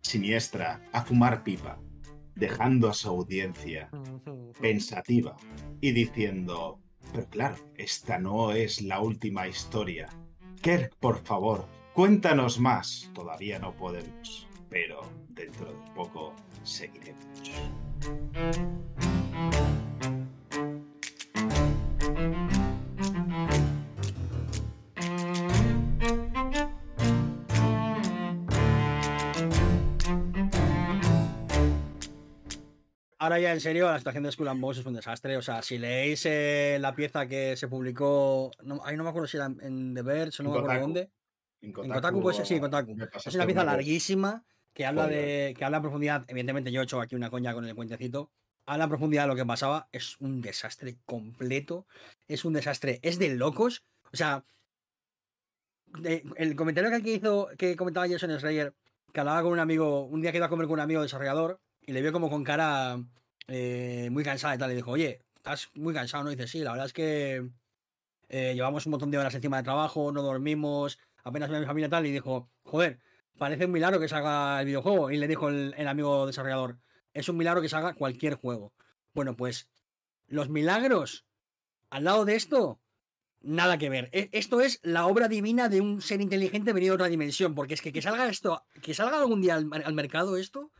[0.00, 1.78] siniestra, a fumar pipa,
[2.34, 3.90] dejando a su audiencia
[4.60, 5.36] pensativa
[5.80, 6.80] y diciendo,
[7.12, 10.08] pero claro, esta no es la última historia.
[10.62, 13.10] Kerk, por favor, cuéntanos más.
[13.14, 17.52] Todavía no podemos, pero dentro de poco seguiremos.
[33.26, 35.36] Ahora ya en serio, la situación de Skull and Bones es un desastre.
[35.36, 39.26] O sea, si leéis eh, la pieza que se publicó, no, ahí no me acuerdo
[39.26, 41.10] si era en The Verge o no me acuerdo dónde.
[41.60, 42.96] En Kotaku, pues sí, en Kotaku.
[43.24, 46.24] Es una pieza larguísima que habla de que habla en profundidad.
[46.28, 48.30] Evidentemente, yo he hecho aquí una coña con el cuentecito.
[48.64, 49.88] Habla en profundidad de lo que pasaba.
[49.90, 51.88] Es un desastre completo.
[52.28, 53.00] Es un desastre.
[53.02, 53.82] Es de locos.
[54.12, 54.44] O sea,
[56.36, 58.72] el comentario que aquí hizo, que comentaba Jason Schreier,
[59.12, 61.60] que hablaba con un amigo, un día que iba a comer con un amigo desarrollador,
[61.86, 63.00] y le vio como con cara
[63.46, 64.72] eh, muy cansada y tal.
[64.72, 66.32] Y dijo, oye, estás muy cansado, ¿no?
[66.32, 67.48] Y dice, sí, la verdad es que
[68.28, 71.66] eh, llevamos un montón de horas encima de trabajo, no dormimos, apenas veo a mi
[71.66, 72.06] familia y tal.
[72.06, 72.98] Y dijo, joder,
[73.38, 75.10] parece un milagro que salga el videojuego.
[75.10, 76.78] Y le dijo el, amigo desarrollador,
[77.14, 78.74] es un milagro que salga cualquier juego.
[79.14, 79.68] Bueno, pues
[80.26, 81.24] los milagros
[81.90, 82.80] al lado de esto,
[83.42, 84.10] nada que ver.
[84.12, 87.54] E, esto es la obra divina de un ser inteligente venido de otra dimensión.
[87.54, 90.72] Porque es que que salga esto, que salga algún día al mercado esto,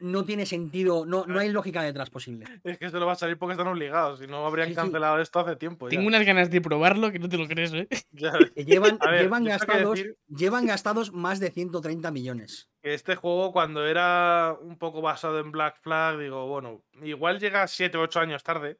[0.00, 2.46] no tiene sentido, no, no hay lógica detrás posible.
[2.64, 5.40] Es que esto lo va a salir porque están obligados, si no habrían cancelado esto
[5.40, 5.88] hace tiempo.
[5.88, 7.88] Tengo unas ganas de probarlo que no te lo crees, ¿eh?
[8.56, 12.68] llevan, llevan, gastados, llevan gastados más de 130 millones.
[12.82, 17.96] Este juego, cuando era un poco basado en Black Flag, digo, bueno, igual llega 7
[17.98, 18.78] o 8 años tarde,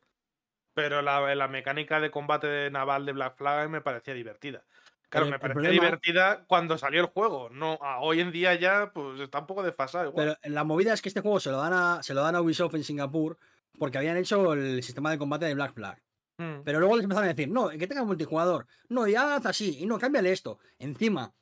[0.75, 4.65] pero la, la mecánica de combate naval de Black Flag me parecía divertida.
[5.09, 7.49] Claro, me parecía divertida cuando salió el juego.
[7.51, 10.13] No, hoy en día ya pues está un poco desfasado.
[10.15, 12.43] Pero la movida es que este juego se lo dan a, se lo dan a
[12.43, 13.39] Ubisoft en Singapur
[13.79, 16.03] porque habían hecho el sistema de combate de Black Flag.
[16.37, 16.63] Hmm.
[16.65, 18.67] Pero luego les empezaron a decir, no, que tenga multijugador.
[18.89, 19.79] No, ya haz así.
[19.81, 20.59] Y no, cámbiale esto.
[20.79, 21.33] Encima,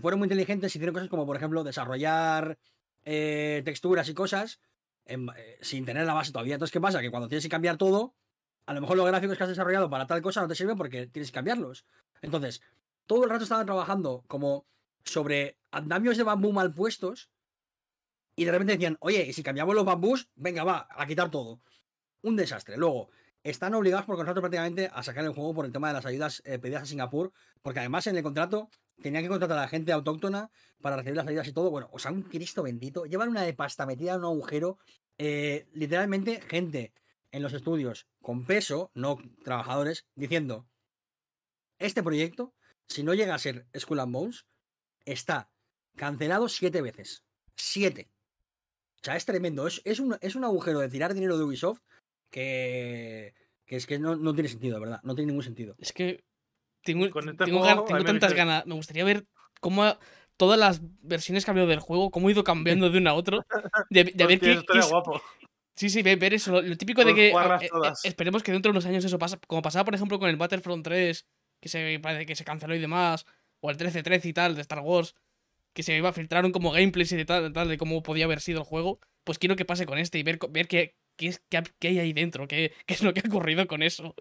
[0.00, 2.58] fueron muy inteligentes y hicieron cosas como, por ejemplo, desarrollar
[3.04, 4.60] eh, texturas y cosas
[5.06, 5.18] eh,
[5.60, 6.54] sin tener la base todavía.
[6.54, 7.00] Entonces, ¿qué pasa?
[7.00, 8.14] Que cuando tienes que cambiar todo,
[8.66, 11.06] a lo mejor los gráficos que has desarrollado para tal cosa no te sirven porque
[11.06, 11.84] tienes que cambiarlos.
[12.20, 12.62] Entonces,
[13.06, 14.66] todo el rato estaban trabajando como
[15.04, 17.30] sobre andamios de bambú mal puestos
[18.36, 21.60] y de repente decían, oye, y si cambiamos los bambús, venga, va, a quitar todo.
[22.22, 22.76] Un desastre.
[22.76, 23.10] Luego,
[23.42, 26.42] están obligados por contrato prácticamente a sacar el juego por el tema de las ayudas
[26.44, 28.70] eh, pedidas a Singapur, porque además en el contrato
[29.02, 31.70] tenían que contratar a la gente autóctona para recibir las ayudas y todo.
[31.70, 33.04] Bueno, o sea, un Cristo bendito.
[33.04, 34.78] Llevan una de pasta metida en un agujero.
[35.18, 36.92] Eh, literalmente, gente
[37.32, 40.68] en los estudios con peso, no trabajadores, diciendo,
[41.78, 42.54] este proyecto,
[42.88, 44.46] si no llega a ser Skull and Bones,
[45.04, 45.50] está
[45.96, 47.24] cancelado siete veces.
[47.56, 48.08] Siete.
[49.00, 49.66] O sea, es tremendo.
[49.66, 51.80] Es, es, un, es un agujero de tirar dinero de Ubisoft
[52.30, 53.34] que,
[53.66, 55.00] que es que no, no, tiene sentido, ¿verdad?
[55.02, 55.74] No tiene ningún sentido.
[55.78, 56.24] Es que
[56.82, 58.66] tengo, este tengo, tantas ganas.
[58.66, 59.26] Me gustaría ver
[59.60, 59.96] cómo
[60.36, 63.14] todas las versiones que ha habido del juego, cómo ha ido cambiando de una a
[63.14, 63.44] otra.
[63.90, 64.62] De, ver qué,
[65.74, 66.60] Sí, sí, ver eso.
[66.60, 69.62] Lo, típico de que eh, eh, esperemos que dentro de unos años eso pasa, como
[69.62, 71.26] pasaba por ejemplo con el Battlefront 3,
[71.60, 73.26] que se parece que se canceló y demás,
[73.60, 75.14] o el 13-13 y tal de Star Wars,
[75.72, 78.60] que se iba a filtrar como gameplays y de tal, de cómo podía haber sido
[78.60, 81.98] el juego, pues quiero que pase con este y ver, ver qué, qué, qué, hay
[81.98, 84.14] ahí dentro, qué, qué, es lo que ha ocurrido con eso.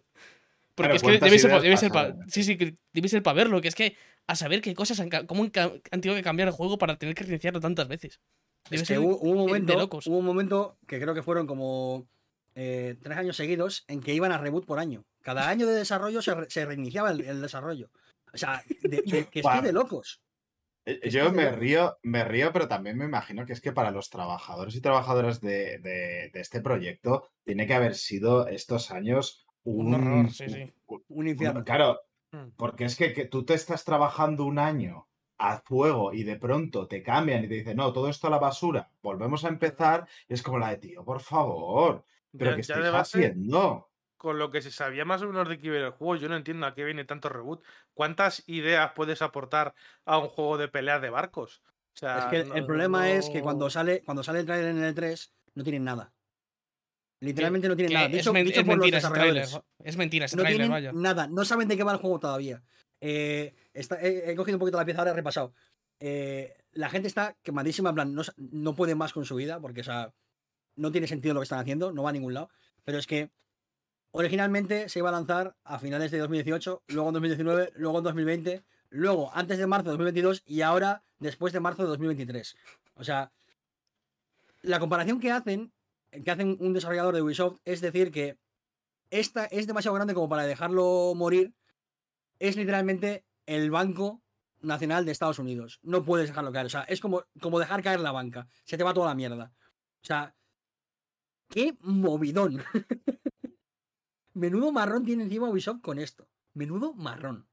[0.76, 2.58] Porque es que debe ser, debe ser para sí, sí,
[2.94, 3.98] debe ser para verlo, que es que
[4.28, 7.24] a saber qué cosas han, cómo han tenido que cambiar el juego para tener que
[7.24, 8.22] reiniciarlo tantas veces.
[8.70, 12.08] Es que hubo, un momento, hubo un momento que creo que fueron como
[12.56, 15.04] eh, tres años seguidos en que iban a reboot por año.
[15.22, 17.90] Cada año de desarrollo se, reiniciaba el, desarrollo.
[18.34, 20.22] O sea, que estoy de locos.
[20.86, 24.10] Eh, yo me río, me río, pero también me imagino que es que para los
[24.10, 30.50] trabajadores y trabajadoras de, este proyecto tiene que haber sido estos años un, horror, sí,
[30.50, 30.74] sí.
[31.08, 31.64] Un, infierno.
[31.64, 32.02] claro,
[32.32, 32.54] hmm.
[32.58, 35.08] porque es que, que, tú te estás trabajando un año
[35.42, 38.38] a fuego y de pronto te cambian y te dicen, no, todo esto a la
[38.38, 42.06] basura, volvemos a empezar, es como la de tío, por favor,
[42.38, 43.90] pero ¿qué estáis haciendo?
[44.18, 46.36] Con lo que se sabía más o menos de qué iba el juego, yo no
[46.36, 47.64] entiendo a qué viene tanto reboot.
[47.96, 49.74] ¿Cuántas ideas puedes aportar
[50.06, 51.64] a un juego de peleas de barcos?
[51.94, 54.84] O sea, es que el problema es que cuando sale, cuando sale el trailer en
[54.84, 56.14] el 3, no tienen nada.
[57.20, 58.08] Literalmente no tienen nada.
[58.08, 59.48] es, mentira ese trailer.
[59.84, 60.92] Es mentira ese no trailer, vaya.
[60.94, 62.64] Nada, no saben de qué va el juego todavía.
[63.02, 65.54] Eh, he, cogido un poquito la pieza ahora, he repasado.
[66.00, 69.84] Eh, la gente está quemadísima, en plan, no, no puede más con su vida, porque,
[70.76, 72.50] no tiene sentido lo que están haciendo, no va a ningún lado.
[72.84, 73.32] Pero es que
[74.12, 78.64] originalmente se iba a lanzar a finales de 2018, luego en 2019, luego en 2020,
[78.90, 82.56] luego antes de marzo de 2022 y ahora después de marzo de 2023.
[82.96, 83.32] O sea,
[84.62, 85.74] la comparación que hacen,
[86.24, 88.38] que hacen un desarrollador de Ubisoft, es decir que
[89.10, 91.54] esta es demasiado grande como para dejarlo morir
[92.42, 94.24] es literalmente el Banco
[94.62, 95.80] Nacional de Estados Unidos.
[95.84, 96.66] No puedes dejarlo caer.
[96.66, 98.48] O sea, es como, como dejar caer la banca.
[98.66, 99.54] Se te va toda la mierda.
[100.04, 100.36] O sea,
[101.50, 102.64] qué movidón.
[104.34, 106.28] Menudo marrón tiene encima Ubisoft con esto.
[106.54, 107.48] Menudo marrón.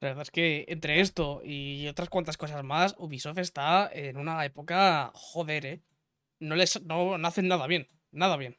[0.00, 4.44] La verdad es que entre esto y otras cuantas cosas más, Ubisoft está en una
[4.44, 5.82] época joder, ¿eh?
[6.38, 7.88] No, les, no, no hacen nada bien.
[8.12, 8.56] Nada bien.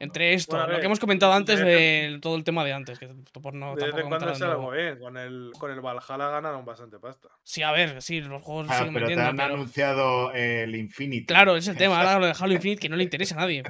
[0.00, 3.08] Entre esto, lo que hemos comentado antes de todo el tema de antes, que
[3.40, 7.28] por no Desde cuando es algo bien, con el, con el Valhalla ganaron bastante pasta.
[7.44, 11.26] Sí, a ver, sí, los juegos ah, siguen pero te han anunciado el Infinity.
[11.26, 13.62] Claro, es el tema, ahora lo de Halo Infinite que no le interesa a nadie.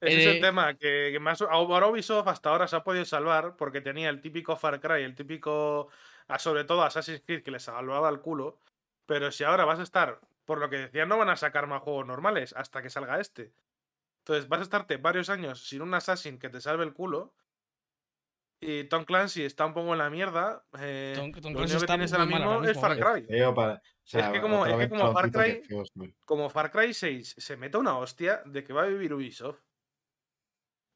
[0.00, 3.56] Ese es el eh, tema, que, más ahora Ubisoft hasta ahora se ha podido salvar
[3.56, 5.88] porque tenía el típico Far Cry, el típico,
[6.38, 8.58] sobre todo Assassin's Creed, que les salvaba el culo.
[9.06, 11.82] Pero si ahora vas a estar, por lo que decían, no van a sacar más
[11.82, 13.52] juegos normales hasta que salga este.
[14.26, 17.32] Entonces vas a estarte varios años sin un Assassin que te salve el culo.
[18.60, 20.64] Y Tom Clancy está un poco en la mierda.
[20.80, 23.24] Eh, Tom, lo único que tienes ahora mismo, es Far Cry.
[23.28, 25.62] es que como, es que como Far Cry,
[26.24, 29.60] como Far Cry 6 se mete una hostia de que va a vivir Ubisoft.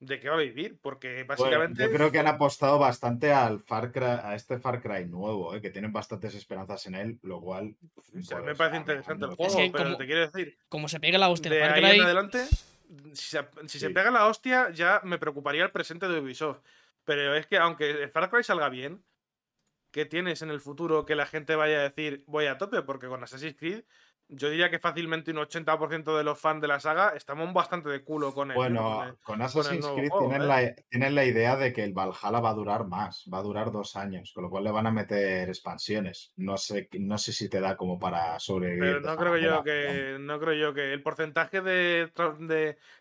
[0.01, 1.85] De que va a vivir, porque básicamente.
[1.85, 5.61] yo creo que han apostado bastante al Far Cry, a este Far Cry nuevo, eh,
[5.61, 7.77] que tienen bastantes esperanzas en él, lo cual.
[8.12, 10.59] me pues, parece interesante el juego, pero te quiero decir.
[10.69, 11.85] Como se pega la hostia de Far Cry.
[11.85, 12.48] Ahí en adelante,
[13.12, 13.38] si,
[13.78, 16.62] se, pega la hostia, ya me preocuparía el presente de Ubisoft.
[17.04, 19.04] Pero es que aunque Far Cry salga bien,
[19.90, 22.82] ¿qué tienes en el futuro que la gente vaya a decir voy a tope?
[22.82, 23.84] Porque con Assassin's Creed
[24.31, 28.02] yo diría que fácilmente un 80% de los fans de la saga estamos bastante de
[28.02, 28.57] culo con él.
[28.57, 32.55] Bueno, con, Assassin's Creed tienen, la, tienen, la, idea de que el Valhalla va a
[32.55, 36.32] durar más, va a durar dos años, con lo cual le van a meter expansiones.
[36.36, 38.81] No sé, no sé si te da como para sobrevivir.
[38.81, 42.11] Pero no creo yo que, no creo yo que el porcentaje de,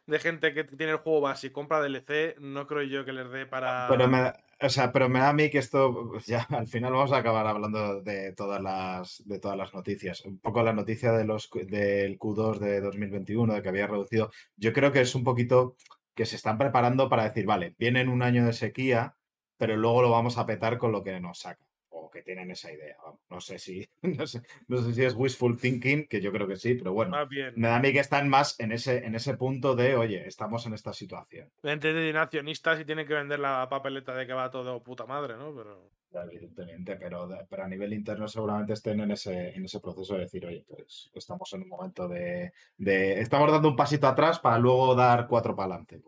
[0.06, 3.30] de, gente que tiene el juego base y compra DLC, no creo yo que les
[3.32, 3.88] dé para.
[3.90, 6.94] Pero me, o sea, pero me da a mí que esto, pues ya al final
[6.94, 10.26] vamos a acabar hablando de todas las, de todas las noticias.
[10.26, 14.31] Un poco la noticia de los, del Q2 de 2021, de que había reducido.
[14.57, 15.76] Yo creo que es un poquito
[16.15, 19.15] que se están preparando para decir, vale, vienen un año de sequía,
[19.57, 21.69] pero luego lo vamos a petar con lo que nos saca
[22.10, 22.98] que tienen esa idea.
[23.30, 26.94] No sé si no sé, si es wishful thinking, que yo creo que sí, pero
[26.94, 27.18] bueno,
[27.56, 30.65] me da a mí que están más en ese, en ese punto de, oye, estamos
[30.65, 31.49] en esta situación.
[31.61, 35.36] Gente de accionistas y tienen que vender la papeleta de que va todo puta madre,
[35.36, 35.53] ¿no?
[35.56, 35.91] Pero...
[36.11, 40.44] Evidentemente, pero, pero a nivel interno seguramente estén en ese, en ese proceso de decir,
[40.45, 44.95] oye, pues estamos en un momento de, de Estamos dando un pasito atrás para luego
[44.95, 46.02] dar cuatro para adelante.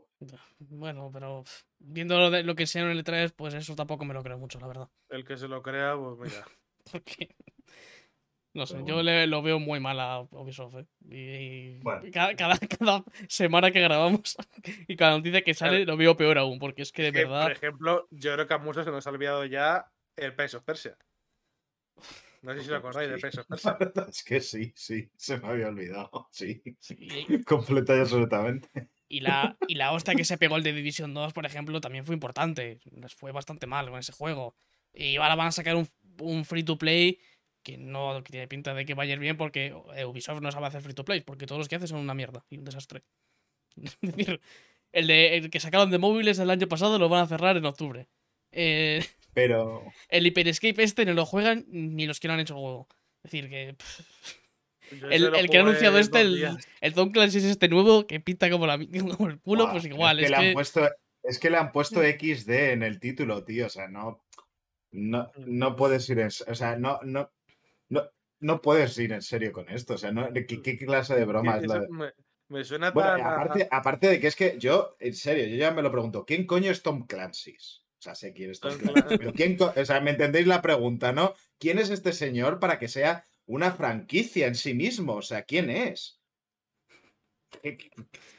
[0.60, 1.44] Bueno, pero
[1.80, 4.38] viendo lo, de, lo que sea en el E3, pues eso tampoco me lo creo
[4.38, 4.90] mucho, la verdad.
[5.10, 6.46] El que se lo crea, pues mira.
[8.54, 10.76] No sé, yo le, lo veo muy mal a Ubisoft.
[10.76, 10.86] ¿eh?
[11.10, 12.60] Y, cada, cada,
[13.30, 14.36] semana que grabamos
[14.90, 17.44] y cada noticia que sale lo veo peor aún, porque es que de verdad.
[17.44, 20.98] Por ejemplo, yo creo que a muchos se nos ha olvidado ya el of Persia.
[22.44, 23.78] No sé si lo acordáis de Prince of Persia.
[24.10, 26.28] es que sí, sí, se me había olvidado.
[26.32, 26.98] Sí, sí.
[27.46, 28.90] completa y absolutamente.
[29.12, 32.06] Y la, y la hostia que se pegó el de Division 2, por ejemplo, también
[32.06, 32.80] fue importante.
[32.96, 34.56] Les fue bastante mal con ese juego.
[34.94, 35.90] Y ahora van a sacar un,
[36.22, 37.20] un free to play
[37.62, 39.74] que no tiene pinta de que vaya bien porque
[40.08, 42.46] Ubisoft no sabe hacer free to play, porque todos los que hace son una mierda
[42.50, 43.04] y un desastre.
[43.76, 44.40] es decir,
[44.94, 47.66] el, de, el que sacaron de móviles el año pasado lo van a cerrar en
[47.66, 48.08] octubre.
[48.54, 49.84] Eh, Pero.
[50.08, 52.88] El Hyper Escape este no lo juegan ni los que no han hecho el juego.
[53.24, 53.76] Es decir, que.
[55.10, 58.68] El, que ha anunciado este, el, el Tom Clancy es este nuevo que pinta como,
[58.68, 58.78] la,
[59.18, 60.20] como el culo, pues igual.
[60.20, 60.90] Es que, le Han puesto,
[61.24, 63.68] es que le han puesto XD en el título, tío.
[63.68, 64.24] O sea, no.
[64.94, 66.28] No, no puedes ir en.
[66.28, 67.32] O sea, no, no,
[67.88, 68.12] no,
[68.42, 69.94] no puedes ir en serio con esto.
[69.94, 71.88] O sea, no, ¿qué, clase de broma es la
[72.50, 75.90] me, suena aparte, aparte de que es que yo, en serio, yo ya me lo
[75.90, 77.56] pregunto, ¿quién coño es Tom Clancy?
[77.56, 79.18] O sea, sé quién es Tom Clancy.
[79.18, 81.34] Pero ¿quién o sea, me entendéis la pregunta, ¿no?
[81.60, 85.16] ¿Quién es este señor para que sea una franquicia en sí mismo.
[85.16, 86.22] O sea, ¿quién es?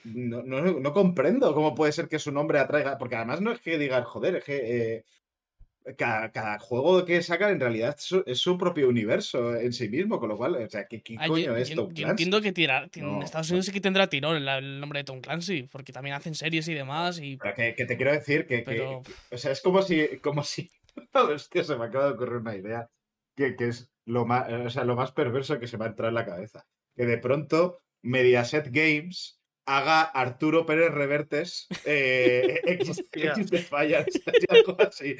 [0.04, 2.98] No, no, comprendo cómo puede ser que su nombre atraiga.
[2.98, 5.04] Porque además no es que diga, joder, es que eh,
[5.96, 7.96] cada, juego que sacan en realidad
[8.26, 10.18] es su, propio universo en sí mismo.
[10.18, 12.02] Con lo cual, o sea, ¿qué, coño es Tom Clancy?
[12.02, 15.20] Yo entiendo que tirar, en Estados Unidos sí que tendrá tirón el, nombre de Tom
[15.20, 17.18] Clancy, porque también hacen series y demás.
[17.18, 17.38] Y...
[17.38, 18.64] que, te quiero decir que,
[19.30, 20.18] O sea, es como si.
[20.18, 20.70] Como si...
[21.12, 22.90] Hostia, se me acaba de ocurrir una idea.
[23.34, 26.08] Que, que es lo más, o sea, lo más perverso que se me ha entrado
[26.08, 26.66] en la cabeza.
[26.94, 34.06] Que de pronto Mediaset Games haga Arturo Pérez Revertes eh, X, de fallas,
[34.48, 35.16] algo así.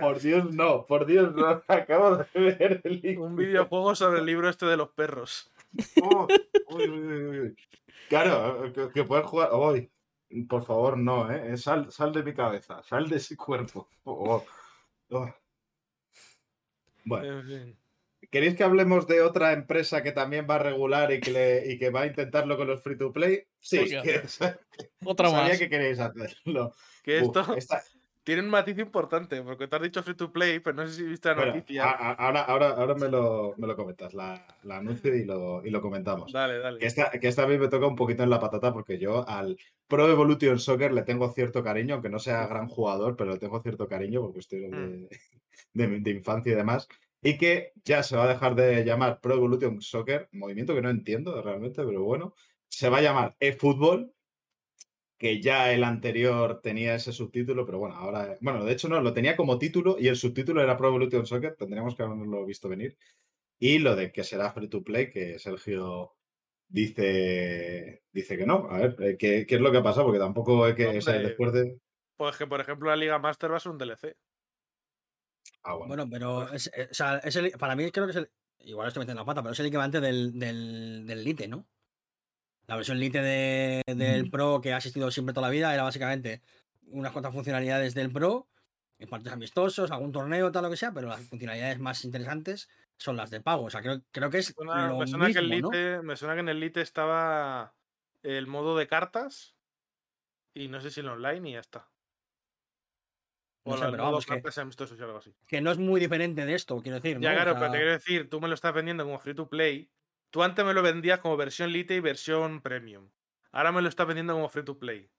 [0.00, 1.62] Por Dios, no, por Dios, no.
[1.68, 3.24] Acabo de ver el libro.
[3.24, 5.50] Un videojuego sobre el libro este de los perros.
[6.02, 6.26] Oh,
[8.08, 9.50] claro, que, puedes jugar.
[9.52, 9.90] hoy
[10.48, 11.56] por favor, no, ¿eh?
[11.56, 13.88] Sal, sal de mi cabeza, sal de ese cuerpo.
[14.04, 14.44] Oh,
[15.10, 15.34] oh.
[17.04, 17.42] Bueno.
[18.30, 21.88] ¿Queréis que hablemos de otra empresa que también va a regular y que, y que
[21.90, 23.44] va a intentarlo con los free to play?
[23.58, 24.22] Sí, que,
[25.04, 26.74] otra sabía que queréis hacerlo.
[27.02, 27.44] Que esto
[28.28, 31.02] tiene un matiz importante, porque te has dicho free to play, pero no sé si
[31.04, 31.90] viste la noticia.
[31.90, 36.30] ahora, ahora, ahora me, lo, me lo comentas, la, anuncio y lo, y lo, comentamos.
[36.30, 36.78] Dale, dale.
[36.78, 39.56] Que esta, que esta vez me toca un poquito en la patata porque yo al
[39.86, 43.62] Pro Evolution Soccer le tengo cierto cariño, aunque no sea gran jugador, pero le tengo
[43.62, 44.72] cierto cariño por cuestiones
[45.72, 46.02] de, mm.
[46.02, 46.86] de infancia y demás
[47.22, 50.90] y que ya se va a dejar de llamar Pro Evolution Soccer, movimiento que no
[50.90, 52.34] entiendo realmente, pero bueno,
[52.68, 54.12] se va a llamar eFootball,
[55.18, 59.12] que ya el anterior tenía ese subtítulo, pero bueno, ahora, bueno, de hecho no, lo
[59.12, 62.96] tenía como título y el subtítulo era Pro Evolution Soccer, tendríamos que haberlo visto venir.
[63.58, 66.14] Y lo de que será free to play, que Sergio
[66.68, 68.68] dice, dice que no.
[68.70, 70.06] A ver, eh, ¿qué, es lo que ha pasado?
[70.06, 71.80] Porque tampoco es que, después de...
[72.16, 74.16] Pues que, por ejemplo, la Liga Master va a ser un DLC.
[75.68, 76.08] Ah, bueno.
[76.08, 78.30] pero pues es, eh, para mí creo que es el.
[78.60, 81.66] Igual estoy metiendo la pata, pero es el equivalente del, del, del Lite, ¿no?
[82.66, 86.42] La versión Lite de, del Pro que ha existido siempre toda la vida era básicamente
[86.86, 88.48] unas cuantas funcionalidades del Pro,
[88.98, 93.16] en partidos amistosos, algún torneo, tal lo que sea, pero las funcionalidades más interesantes son
[93.16, 93.64] las de pago.
[93.64, 94.54] O sea, creo, creo que es.
[94.56, 97.74] lo me, suena que el Lite, me suena que en el Lite estaba
[98.22, 99.54] el modo de cartas
[100.54, 101.88] y no sé si el online y ya está
[105.46, 107.18] que, no es muy diferente de esto, quiero decir.
[107.20, 109.90] Ya, claro, pero te quiero decir, tú me lo estás vendiendo como free to play.
[110.30, 113.10] Tú antes me lo vendías como versión Lite y versión Premium.
[113.52, 115.10] Ahora me lo estás vendiendo como free to play.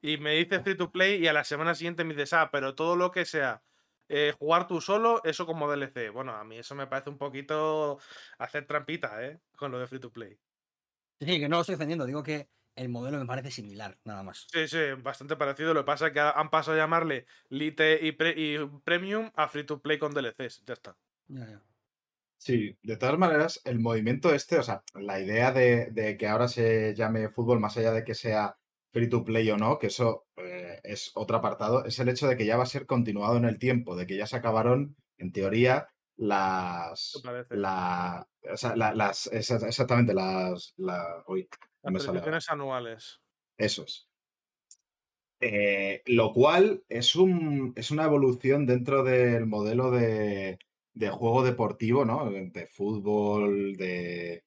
[0.00, 2.74] Y me dices free to play y a la semana siguiente me dices, ah, pero
[2.74, 3.62] todo lo que sea
[4.08, 6.10] eh, jugar tú solo, eso como DLC.
[6.10, 7.98] Bueno, a mí eso me parece un poquito
[8.38, 9.40] hacer trampita, ¿eh?
[9.56, 10.38] Con lo de free to play.
[11.20, 12.48] Sí, que no lo estoy defendiendo, digo que
[12.78, 14.46] el modelo me parece similar, nada más.
[14.52, 15.74] Sí, sí, bastante parecido.
[15.74, 18.12] Lo que pasa es que han pasado a llamarle Lite y,
[18.84, 20.64] Premium a Free to Play con DLCs.
[20.64, 20.96] Ya está.
[22.38, 26.94] Sí, de todas maneras, el movimiento este, o sea, la idea de, que ahora se
[26.94, 28.56] llame fútbol, más allá de que sea
[28.92, 32.36] free to play o no, que eso eh, es otro apartado, es el hecho de
[32.36, 35.32] que ya va a ser continuado en el tiempo, de que ya se acabaron, en
[35.32, 37.20] teoría, las.
[37.50, 40.74] La, o sea, las exactamente, las.
[40.76, 41.22] La,
[41.82, 43.20] las anuales.
[43.56, 44.08] Esos.
[45.40, 50.58] Eh, lo cual es, un, es una evolución dentro del modelo de,
[51.12, 52.30] juego deportivo, ¿no?
[52.30, 54.42] De fútbol, de,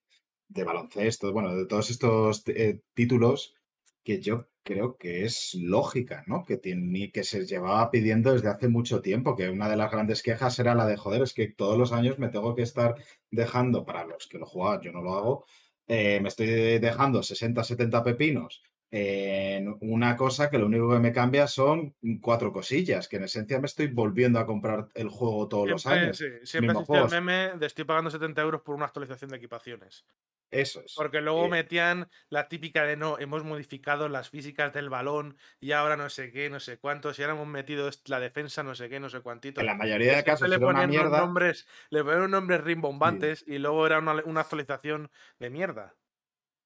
[0.50, 3.56] baloncesto, bueno, de todos estos eh, títulos
[4.04, 6.44] que yo creo que es lógica, ¿no?
[6.46, 10.22] Que, tiene, que se llevaba pidiendo desde hace mucho tiempo, que una de las grandes
[10.22, 12.96] quejas era la de, joder, es que todos los años me tengo que estar
[13.30, 15.46] dejando, para los que lo juegan, yo no lo hago,
[15.88, 16.48] eh, me estoy
[16.80, 18.62] dejando 60, 70 pepinos
[18.92, 23.60] en una cosa que lo único que me cambia son cuatro cosillas, que en esencia
[23.60, 26.18] me estoy volviendo a comprar el juego todos los años.
[26.18, 30.06] Sí, siempre existe el meme de estoy pagando 70 euros por una actualización de equipaciones.
[30.52, 30.94] Eso es.
[30.96, 35.96] Porque luego metían la típica de no, hemos modificado las físicas del balón y ahora
[35.96, 39.00] no sé qué, no sé cuántos, y ahora hemos metido la defensa, no sé qué,
[39.00, 39.62] no sé cuántito.
[39.62, 41.22] En la mayoría de casos le ponían mierda.
[41.22, 45.10] nombres, le ponían nombres rimbombantes y luego era una, actualización
[45.40, 45.96] de mierda.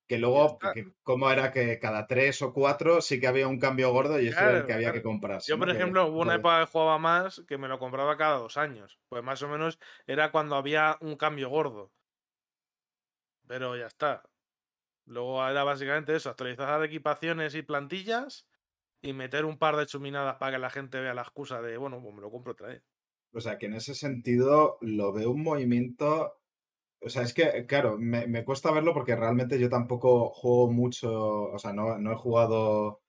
[0.08, 0.60] Que luego,
[1.02, 4.40] como era que cada tres o cuatro sí que había un cambio gordo y eso
[4.40, 5.42] era el que había que comprar.
[5.48, 8.56] Yo, por ejemplo, hubo una época que jugaba más que me lo compraba cada dos
[8.58, 9.00] años.
[9.10, 11.92] Pues más o menos era cuando había un cambio gordo.
[13.48, 14.22] Pero ya está.
[15.06, 18.48] Luego era básicamente eso, actualizar equipaciones y plantillas
[19.02, 22.00] y meter un par de chuminadas para que la gente vea la excusa de, bueno,
[22.02, 22.84] pues me lo compro otra vez.
[23.34, 26.42] O sea, que en ese sentido lo veo un movimiento...
[27.06, 31.60] O sea, es que, claro, me, cuesta verlo porque realmente yo tampoco juego mucho, o
[31.60, 33.02] sea, no, no he jugado...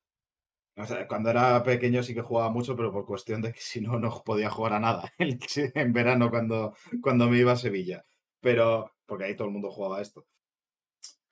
[0.76, 3.80] O sea, cuando era pequeño sí que jugaba mucho, pero por cuestión de que si
[3.80, 8.04] no, no podía jugar a nada en verano cuando, cuando me iba a Sevilla.
[8.40, 10.26] Pero, porque ahí todo el mundo jugaba esto.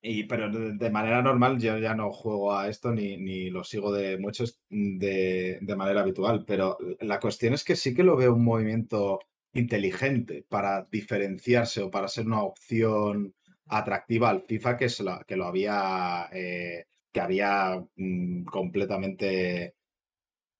[0.01, 3.93] Y, pero de, manera normal yo ya no juego a esto ni, ni lo sigo
[3.93, 6.45] de muchos de, de, manera habitual.
[6.47, 9.21] Pero la cuestión es que sí que lo veo un movimiento
[9.55, 13.35] inteligente para diferenciarse o para ser una opción
[13.67, 19.75] atractiva al FIFA que, la, que lo había eh, que había mm, completamente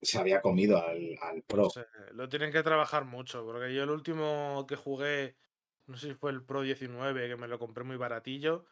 [0.01, 1.69] se había comido al, al Pro.
[2.13, 5.37] lo tienen que trabajar mucho, porque yo el último que jugué
[5.87, 8.65] no sé si fue el Pro 19, que me lo compré muy baratillo.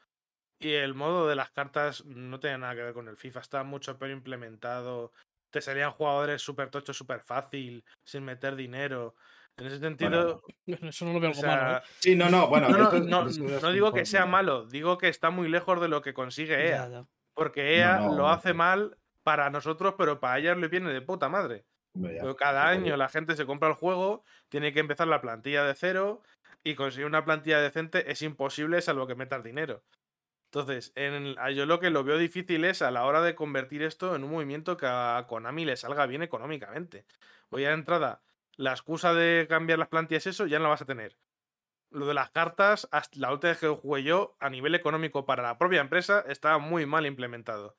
[0.59, 3.65] Y el modo de las cartas no tiene nada que ver con el FIFA, está
[3.65, 5.12] mucho peor implementado.
[5.51, 9.15] Te salían jugadores súper tochos, súper fácil, sin meter dinero.
[9.57, 10.43] En ese sentido.
[10.66, 11.77] eso no lo veo malo.
[11.77, 11.81] ¿eh?
[11.99, 12.69] Sí, no, no, bueno.
[12.69, 17.05] No, digo que sea malo, digo que está muy lejos de lo que consigue EA.
[17.35, 21.65] Porque EA lo hace mal para nosotros, pero para ellas le viene de puta madre.
[22.01, 25.74] Pero cada año la gente se compra el juego, tiene que empezar la plantilla de
[25.74, 26.23] cero
[26.65, 29.83] y conseguir una plantilla decente es imposible salvo que metas dinero.
[30.47, 34.15] Entonces, en yo lo que lo veo difícil es a la hora de convertir esto
[34.15, 37.07] en un movimiento que a Konami le salga bien económicamente.
[37.51, 38.23] Voy a entrada,
[38.63, 41.19] la excusa de cambiar las plantillas, eso ya no la vas a tener.
[41.91, 45.43] Lo de las cartas, hasta la última vez que jugué yo, a nivel económico para
[45.43, 47.77] la propia empresa, estaba muy mal implementado.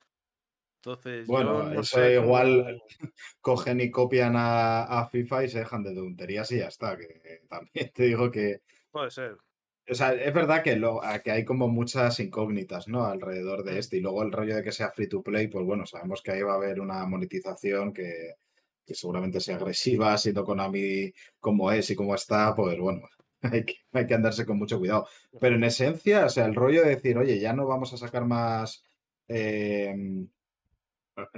[0.76, 2.82] Entonces, bueno, eso igual
[3.40, 6.98] cogen y copian a, FIFA y se dejan de tonterías y ya está.
[6.98, 8.60] Que también te digo que.
[8.90, 9.38] Puede ser.
[9.88, 13.06] O sea, es verdad que, lo, que hay como muchas incógnitas, ¿no?
[13.06, 13.96] Alrededor de este.
[13.96, 16.42] Y luego el rollo de que sea free to play, pues bueno, sabemos que ahí
[16.42, 18.34] va a haber una monetización que,
[18.84, 23.02] que seguramente sea agresiva, siendo Konami como es y como está, pues bueno,
[23.42, 25.06] hay que, hay que andarse con mucho cuidado.
[25.40, 28.24] Pero en esencia, o sea, el rollo de decir, oye, ya no vamos a sacar
[28.24, 28.82] más.
[29.28, 30.28] Em,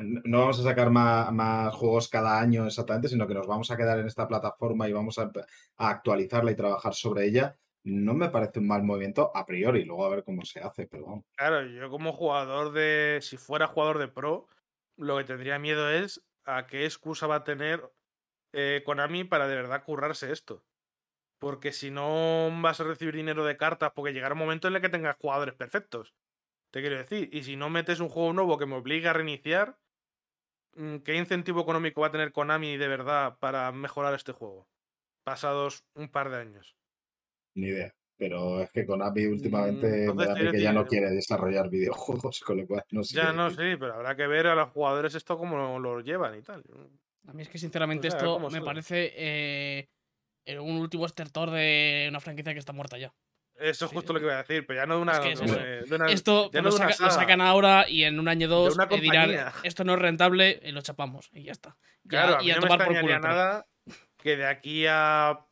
[0.05, 3.98] no vamos a sacar más, juegos cada año exactamente, sino que nos vamos a quedar
[3.98, 5.31] en esta plataforma y vamos a,
[5.77, 7.56] actualizarla y trabajar sobre ella.
[7.85, 11.05] No me parece un mal movimiento a priori, luego a ver cómo se hace, pero
[11.06, 11.24] vamos.
[11.36, 13.20] Claro, yo como jugador de.
[13.23, 14.48] Si fuera jugador de pro,
[14.97, 17.93] lo que tendría miedo es a qué excusa va a tener
[18.52, 20.64] eh, Konami para de verdad currarse esto.
[21.39, 24.81] Porque si no vas a recibir dinero de cartas, porque llegará un momento en el
[24.82, 26.14] que tengas jugadores perfectos.
[26.73, 29.78] Te quiero decir, y si no metes un juego nuevo que me obligue a reiniciar,
[30.74, 34.68] mm, ¿qué incentivo económico va a tener Konami de verdad para mejorar este juego?
[35.24, 36.77] Pasados un par de años.
[37.55, 37.93] Ni idea.
[38.18, 42.84] Pero es que Konami últimamente mm, que ya no quiere desarrollar videojuegos, con lo cual
[42.90, 43.16] no sé.
[43.16, 46.43] Ya no, sí, pero habrá que ver a los jugadores esto cómo lo llevan y
[46.43, 46.62] tal.
[47.28, 49.88] A mí es que sinceramente esto me parece eh,
[50.59, 53.12] un último estertor de una franquicia que está muerta ya.
[53.59, 56.09] Eso es justo lo que voy a decir, pero ya no de una.
[56.09, 59.98] esto lo, sacan ahora y en un año o dos eh, dirán: esto no es
[59.98, 61.76] rentable y lo chapamos y ya está.
[62.06, 63.66] claro, y a, no me nada
[64.18, 65.47] que de aquí a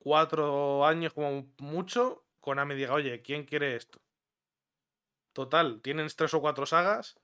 [0.00, 4.00] cuatro años, como mucho, Konami diga: oye, ¿quién quiere esto?
[5.32, 7.16] Total, tienen tres o cuatro sagas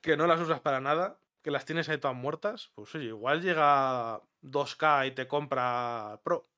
[0.00, 2.70] que no las usas para nada, que las tienes ahí todas muertas.
[2.74, 6.48] Pues oye, igual llega 2K y te compra Pro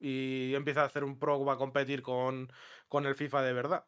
[0.00, 2.52] y empieza a hacer un pro va a competir con,
[2.88, 3.84] con el FIFA de verdad.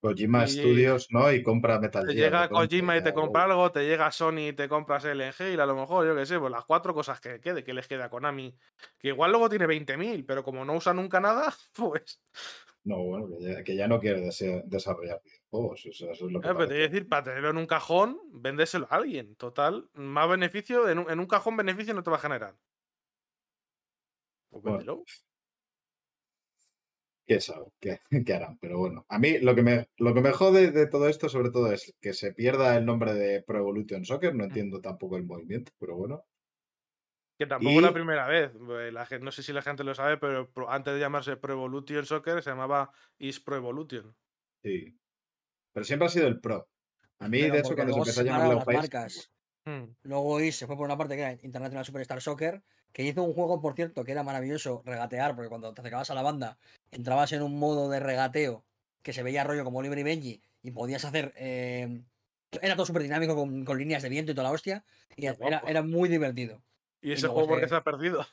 [0.00, 1.32] Kojima Studios, ¿no?
[1.32, 2.14] Y compra Metal Gear.
[2.14, 5.60] Te llega Kojima y te compra algo, te llega Sony y te compras LG y
[5.60, 8.04] a lo mejor, yo qué sé, pues las cuatro cosas que quede, que les queda
[8.04, 8.56] a Konami,
[8.98, 12.22] que igual luego tiene 20.000, pero como no usa nunca nada, pues...
[12.84, 13.26] No, bueno,
[13.64, 16.48] que ya, no quiere desarrollar videojuegos, eso, es lo que...
[16.48, 19.90] Eh, pero te voy a decir, para tenerlo en un cajón, véndeselo a alguien, total,
[19.94, 22.54] más beneficio, en un, cajón beneficio no te va a generar.
[24.48, 25.04] Pues véndelo
[27.28, 28.00] qué sabe, qué,
[28.34, 28.58] harán.
[28.58, 31.50] Pero bueno, a mí lo que me, lo que me jode de todo esto, sobre
[31.50, 34.34] todo, es que se pierda el nombre de Pro Evolution Soccer.
[34.34, 34.46] No mm.
[34.46, 36.24] entiendo tampoco el movimiento, pero bueno.
[37.38, 38.50] Que tampoco es la primera vez.
[38.58, 42.06] Pues, la no sé si la gente lo sabe, pero antes de llamarse Pro Evolution
[42.06, 44.16] Soccer se llamaba Is Pro Evolution.
[44.64, 44.98] Sí.
[45.72, 46.66] Pero siempre ha sido el Pro.
[47.20, 49.30] A mí, de hecho, cuando se empezó a llamar las marcas.
[49.66, 49.84] Hmm.
[50.02, 52.62] Luego Is se fue por una parte que era International Superstar Soccer
[52.92, 56.14] que hizo un juego, por cierto, que era maravilloso, regatear, porque cuando te acercabas a
[56.14, 56.58] la banda,
[56.90, 58.64] entrabas en un modo de regateo
[59.02, 61.32] que se veía rollo como Oliver y Benji y podías hacer...
[61.36, 62.02] Eh,
[62.62, 64.84] era todo súper dinámico con, líneas de viento y toda la hostia,
[65.16, 66.62] y era, era, muy divertido.
[67.02, 68.26] ¿Y ese juego por qué se ha perdido?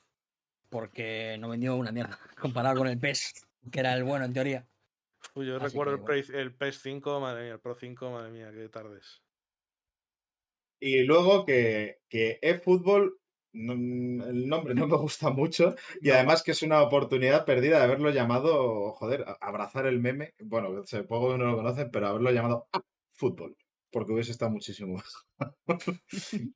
[0.70, 4.66] Porque no vendió una mierda, comparado con el PES, que era el bueno en teoría.
[5.36, 9.22] yo recuerdo el, el PES 5, madre mía, el Pro 5, madre mía, qué tardes.
[10.80, 13.20] Y luego que, que eFootball
[13.56, 18.10] el nombre no me gusta mucho y además que es una oportunidad perdida de haberlo
[18.12, 20.34] llamado, joder, abrazar el meme.
[20.40, 22.68] Bueno, supongo que no lo conocen, pero haberlo llamado
[23.14, 23.56] fútbol,
[23.92, 25.02] porque hubiese estado muchísimo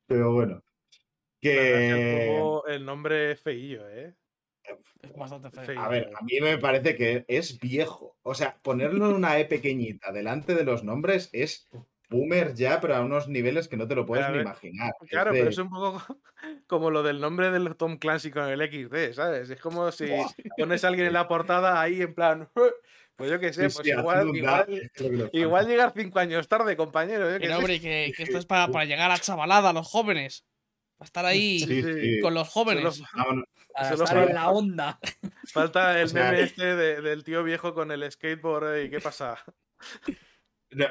[0.06, 0.62] pero bueno.
[1.40, 2.38] Que...
[2.68, 4.14] El nombre es feillo, ¿eh?
[5.02, 5.80] Es bastante feo.
[5.80, 8.18] A ver, a mí me parece que es viejo.
[8.22, 11.66] O sea, ponerlo en una E pequeñita delante de los nombres es
[12.10, 14.92] boomer ya, pero a unos niveles que no te lo puedes ni imaginar.
[15.08, 16.02] Claro, pero es un poco
[16.66, 19.48] como lo del nombre del Tom Clancy con el XD, ¿sabes?
[19.48, 20.08] Es como si
[20.58, 22.48] pones a alguien en la portada ahí en plan,
[23.16, 24.30] pues yo qué sé, pues igual,
[25.32, 27.28] igual, llegar cinco años tarde, compañero.
[27.40, 30.44] pero hombre, que, esto es para, para, llegar a chavalada, a los jóvenes.
[30.98, 33.02] Para estar ahí con los jóvenes.
[33.72, 34.98] para estar en la onda.
[35.46, 39.42] Falta el meme este del tío viejo con el skateboard y qué pasa.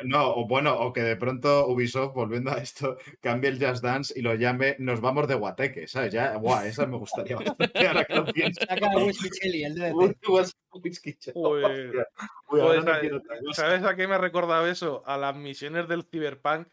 [0.03, 4.13] No, o bueno, o que de pronto Ubisoft, volviendo a esto, cambie el Just Dance
[4.17, 6.13] y lo llame Nos vamos de Guateque, ¿sabes?
[6.13, 7.87] Ya, guau, esa me gustaría bastante.
[7.87, 8.59] Ahora que lo pienso.
[8.67, 9.93] Saca Whisky Chili, el de
[13.53, 15.03] ¿Sabes a qué me ha recordado eso?
[15.05, 16.67] A las misiones del Cyberpunk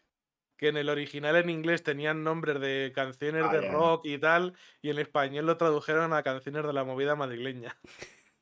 [0.57, 4.55] que en el original en inglés tenían nombres de canciones ah, de rock y tal,
[4.81, 7.77] y en español lo tradujeron a canciones de la movida madrileña.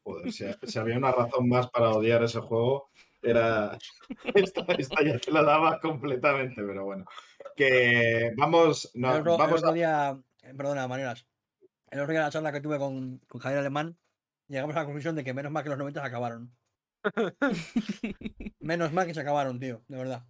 [0.04, 2.90] Joder, si, había una razón más para odiar ese juego,
[3.26, 3.78] era.
[4.34, 4.66] Esta,
[5.04, 7.06] ya te la daba completamente, pero bueno.
[7.56, 8.92] Que vamos.
[8.94, 9.72] No, vamos a...
[9.72, 10.18] día,
[10.56, 11.26] perdona, maneras.
[11.90, 13.98] El otro día la charla que tuve con, con Javier Alemán,
[14.48, 16.56] llegamos a la conclusión de que menos mal que los 90 se acabaron.
[18.60, 20.24] menos mal que se acabaron, tío, de verdad.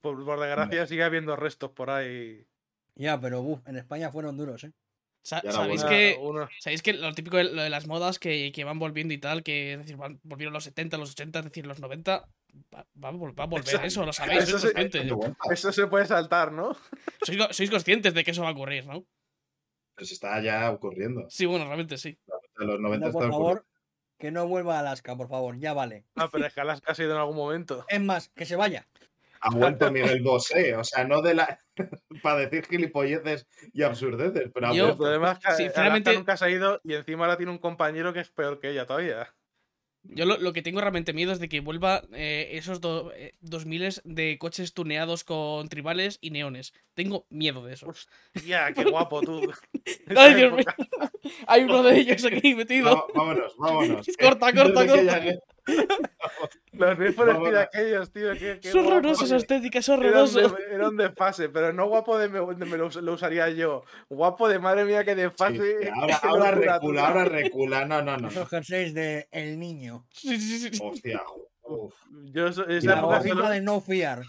[0.00, 2.46] Por, desgracia sigue habiendo restos por ahí.
[2.94, 4.72] Ya, pero en España fueron duros, ¿eh?
[5.22, 6.18] ¿Sabéis que,
[6.60, 9.42] ¿Sabéis que lo típico de, lo de las modas que, que, van volviendo y tal,
[9.42, 12.26] que decir, van, volvieron los 70, los 80, es decir, los 90,
[12.72, 14.72] va, va, a volver eso, lo sabéis, eso, se,
[15.50, 16.76] eso se puede saltar, ¿no?
[17.22, 19.06] Sois, sois, conscientes de que eso va a ocurrir, ¿no?
[19.94, 21.26] Pues está ya ocurriendo.
[21.28, 22.18] Sí, bueno, realmente sí.
[22.56, 23.66] Los 90 por favor,
[24.18, 26.06] que no vuelva a Alaska, por favor, ya vale.
[26.14, 27.84] Ah, pero es que Alaska ha ido en algún momento.
[27.88, 28.86] Es más, que se vaya
[29.40, 31.58] ha vuelto Miguel Bosé, o sea, no de la
[32.22, 37.24] para decir gilipolleces y absurdeces, pero Yo, además sinceramente nunca se ha ido y encima
[37.24, 39.34] ahora tiene un compañero que es peor que ella todavía.
[40.02, 42.80] Yo lo, que tengo realmente miedo es de que vuelva eh, esos
[43.14, 46.72] eh, dos miles de coches tuneados con tribales y neones.
[46.94, 47.92] Tengo miedo de eso.
[48.46, 49.42] Ya, qué guapo tú.
[50.16, 50.64] Ay, Dios mío.
[51.46, 53.06] Hay uno de ellos aquí metido.
[53.14, 54.06] vámonos, vámonos.
[54.18, 55.22] Corta, corta, corta.
[56.72, 58.32] Los Need for aquellos, tío.
[58.32, 60.56] es horroroso esa estética, es horroroso.
[60.58, 63.84] Era un desfase, pero no guapo de, me, lo, usaría yo.
[64.08, 65.90] Guapo de madre mía que desfase.
[65.94, 67.84] ahora, ahora recula, ahora recula.
[67.84, 68.30] No, no, no.
[68.30, 70.06] Los jerseys de El Niño.
[70.10, 70.80] Sí, sí, sí.
[70.82, 71.22] Hostia.
[71.62, 71.94] Uf.
[72.32, 74.22] Yo, esa época de no fiar.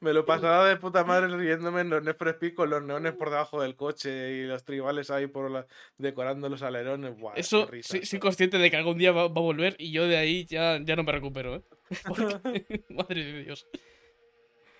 [0.00, 3.14] Me lo pasaba de puta madre riéndome en los Need for Speed con los neones
[3.14, 5.66] por debajo del coche y los tribales ahí por
[5.96, 7.14] decorando los alerones.
[7.34, 10.78] Eso, soy, consciente de que algún día va, a volver y yo de ahí ya,
[10.82, 11.56] ya no me recupero.
[11.56, 11.62] ¿eh?
[12.90, 13.66] madre de Dios.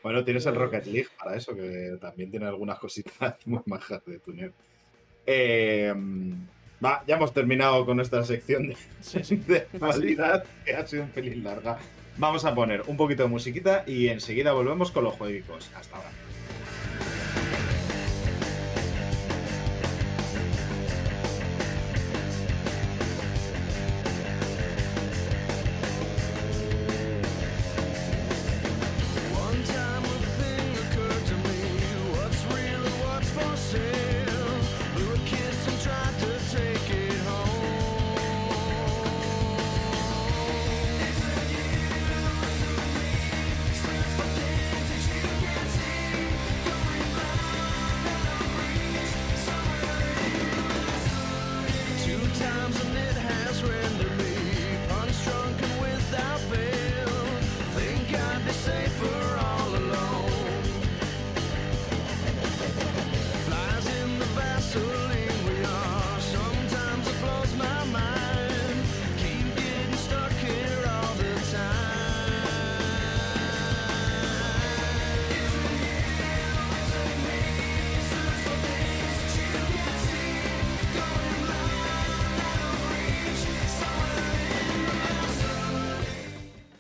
[0.03, 4.21] Bueno, tienes el Rocket League para eso, que también tiene algunas cositas muy majas de
[4.21, 4.53] tuner.
[5.27, 5.93] Eh,
[6.85, 9.67] va, ya hemos terminado con nuestra sección de, sí, de
[10.65, 11.81] que ha sido un pelín larga.
[12.19, 15.71] Vamos a poner un poquito de musiquita y enseguida volvemos con los jueguicos.
[15.75, 16.11] Hasta ahora.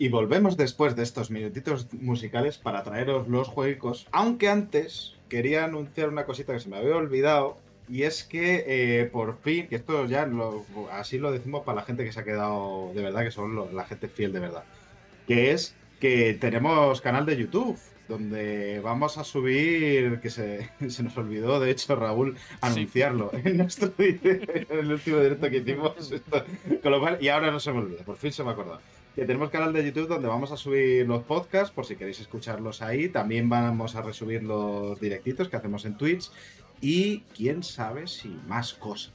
[0.06, 4.06] Y volvemos después de estos minutitos musicales para traeros los juegos.
[4.12, 7.58] Aunque antes quería anunciar una cosita que se me había olvidado.
[7.88, 10.30] Y es que eh, por fin, que esto ya
[10.92, 13.84] así lo decimos para la gente que se ha quedado de verdad, que son la
[13.84, 14.62] gente fiel de verdad.
[15.26, 17.76] Que es que tenemos canal de YouTube
[18.06, 23.92] donde vamos a subir, que se, se, nos olvidó, de hecho, Raúl, anunciarlo en nuestro
[23.98, 26.14] en el último directo que hicimos.
[26.80, 28.80] con lo cual, y ahora no se me olvida, por fin se me ha acordado
[29.16, 32.82] que tenemos canal de YouTube donde vamos a subir los podcasts, por si queréis escucharlos
[32.82, 33.08] ahí.
[33.08, 36.30] También vamos a resubir los directitos que hacemos en Twitch.
[36.82, 39.14] Y quién sabe si más cosas.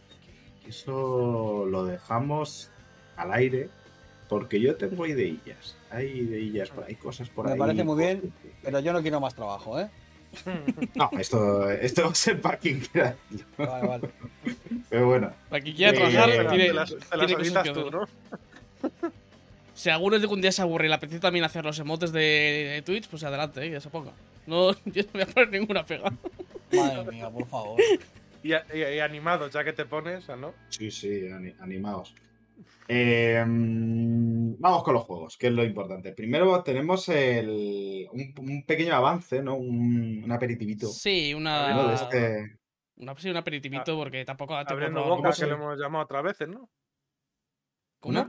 [0.68, 2.72] Eso lo dejamos
[3.16, 3.70] al aire,
[4.28, 5.78] porque yo tengo ideillas.
[5.92, 7.54] Hay ideillas por ahí, cosas por ahí.
[7.54, 8.34] Me parece muy bien,
[8.64, 9.88] pero yo no quiero más trabajo, ¿eh?
[10.96, 13.16] No, esto, esto va a ser para quien quiera.
[13.56, 14.10] Vale, vale.
[14.90, 15.32] Pero bueno.
[15.48, 18.08] Para quien quiera trabajar, eh, tiene, las, tiene tú, ¿no?
[19.82, 22.84] Si alguno de un día se aburre y le apetece también hacer los emotes de,
[22.86, 23.72] Twitch, pues adelante, ¿eh?
[23.72, 24.12] que se ponga.
[24.46, 26.14] No, yo no voy a poner ninguna pega.
[26.72, 27.82] Madre mía, por favor.
[28.44, 28.54] Y,
[29.00, 30.54] animados, ya que te pones, ¿no?
[30.70, 31.28] Sí, sí,
[31.60, 32.14] animados.
[32.88, 36.12] Em, vamos con los juegos, que es lo importante.
[36.12, 39.56] Primero tenemos el, un, pequeño avance, ¿no?
[39.56, 40.90] Un, aperitivito.
[40.90, 41.96] Sí, una.
[41.96, 42.60] Este
[42.98, 44.54] una sí, un aperitivito, porque tampoco.
[44.54, 46.70] Abriendo boca, que lo hemos llamado otras veces, ¿no?
[48.00, 48.28] ¿Cómo?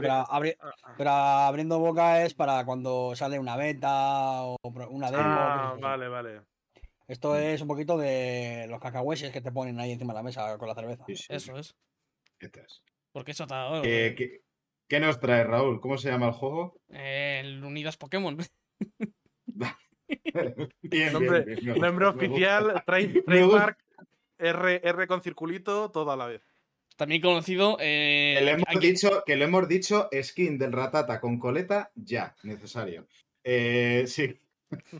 [0.00, 0.94] No, ah, ah.
[0.96, 4.56] pero, abriendo boca es para cuando sale una beta o
[4.90, 5.22] una demo.
[5.24, 6.42] Ah, vale, vale.
[7.08, 10.56] Esto es un poquito de los cacahueses que te ponen ahí encima de la mesa
[10.58, 11.04] con la cerveza.
[11.06, 11.74] Eso es.
[13.12, 13.80] Porque eso está.
[13.82, 14.42] ¿Qué,
[14.88, 15.80] qué, nos trae Raúl?
[15.80, 16.80] ¿Cómo se llama el juego?
[16.88, 18.36] el Unidas Pokémon.
[20.82, 23.78] bien, nombre, oficial, trademark,
[24.38, 26.42] R, R con circulito, todo a la vez.
[27.02, 27.78] También conocido.
[27.80, 32.36] Eh, que, lo hemos dicho, que lo hemos dicho, skin del ratata con coleta, ya,
[32.44, 33.08] necesario.
[33.42, 34.38] Eh, sí.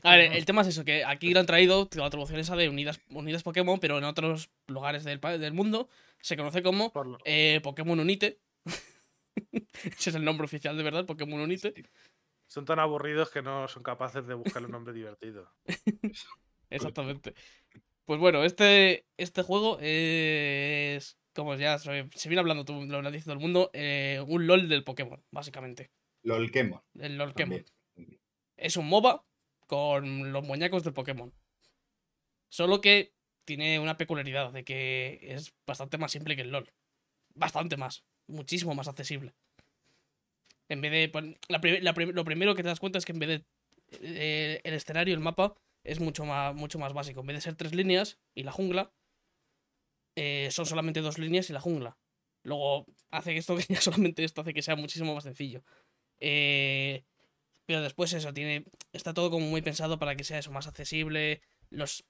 [0.02, 2.68] A ver, el tema es eso, que aquí lo han traído, la traducción esa de
[2.68, 5.88] Unidas, Unidas Pokémon, pero en otros lugares del, del mundo
[6.20, 6.92] se conoce como
[7.24, 8.40] eh, Pokémon Unite.
[9.84, 11.72] Ese es el nombre oficial de verdad, Pokémon Unite.
[12.48, 15.48] Son tan aburridos que no son capaces de buscar un nombre divertido.
[16.68, 17.34] Exactamente.
[18.06, 23.34] Pues bueno, este, este juego es como ya se viene hablando, tú lo dice todo
[23.34, 25.90] el mundo, eh, un LOL del Pokémon, básicamente.
[26.22, 26.80] LOLkemon.
[26.98, 27.64] El LOLkemon.
[28.56, 29.24] Es un MOBA
[29.66, 31.32] con los muñecos del Pokémon.
[32.48, 33.14] Solo que
[33.44, 36.70] tiene una peculiaridad de que es bastante más simple que el LOL.
[37.34, 38.04] Bastante más.
[38.26, 39.34] Muchísimo más accesible.
[40.68, 41.08] En vez de.
[41.08, 43.44] Pues, lo primero que te das cuenta es que en vez de.
[44.02, 45.54] Eh, el escenario, el mapa,
[45.84, 47.20] es mucho más, mucho más básico.
[47.20, 48.92] En vez de ser tres líneas y la jungla,
[50.16, 51.96] eh, son solamente dos líneas y la jungla.
[52.42, 55.64] Luego hace esto que ya solamente esto hace que sea muchísimo más sencillo.
[56.20, 57.04] Eh,
[57.66, 58.64] pero después eso, tiene.
[58.92, 61.40] Está todo como muy pensado para que sea eso más accesible.
[61.70, 62.04] Los.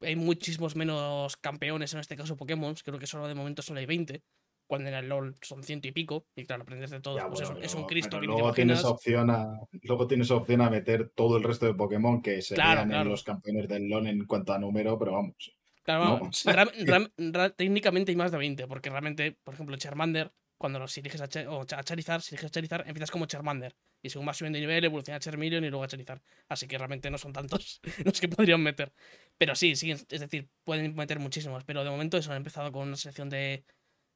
[0.00, 2.74] Hay muchísimos menos campeones, en este caso Pokémon.
[2.84, 4.22] Creo que solo de momento solo hay 20.
[4.66, 6.26] Cuando en el LOL son ciento y pico.
[6.34, 7.18] Y claro, aprendes de todo.
[7.28, 11.36] pues es, un Cristo que luego tienes opción a Luego tienes opción a meter todo
[11.36, 14.98] el resto de Pokémon que serían en los campeones del LOL en cuanto a número,
[14.98, 15.54] pero vamos.
[15.84, 16.30] Claro,
[17.56, 21.62] técnicamente hay más de 20, porque realmente, por ejemplo, Charmander, cuando los diriges a, o
[21.62, 23.76] a Charizard, si diriges a Charizard, empiezas como Charmander.
[24.02, 26.22] Y según vas subiendo de nivel, evoluciona a Charmeleon y luego a Charizard.
[26.48, 28.92] Así que realmente no son tantos los que podrían meter.
[29.38, 31.64] Pero sí, sí, es decir, pueden meter muchísimos.
[31.64, 33.64] Pero de momento eso han empezado con una selección de,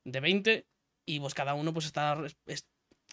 [0.05, 0.67] de 20
[1.07, 2.19] y pues cada uno pues está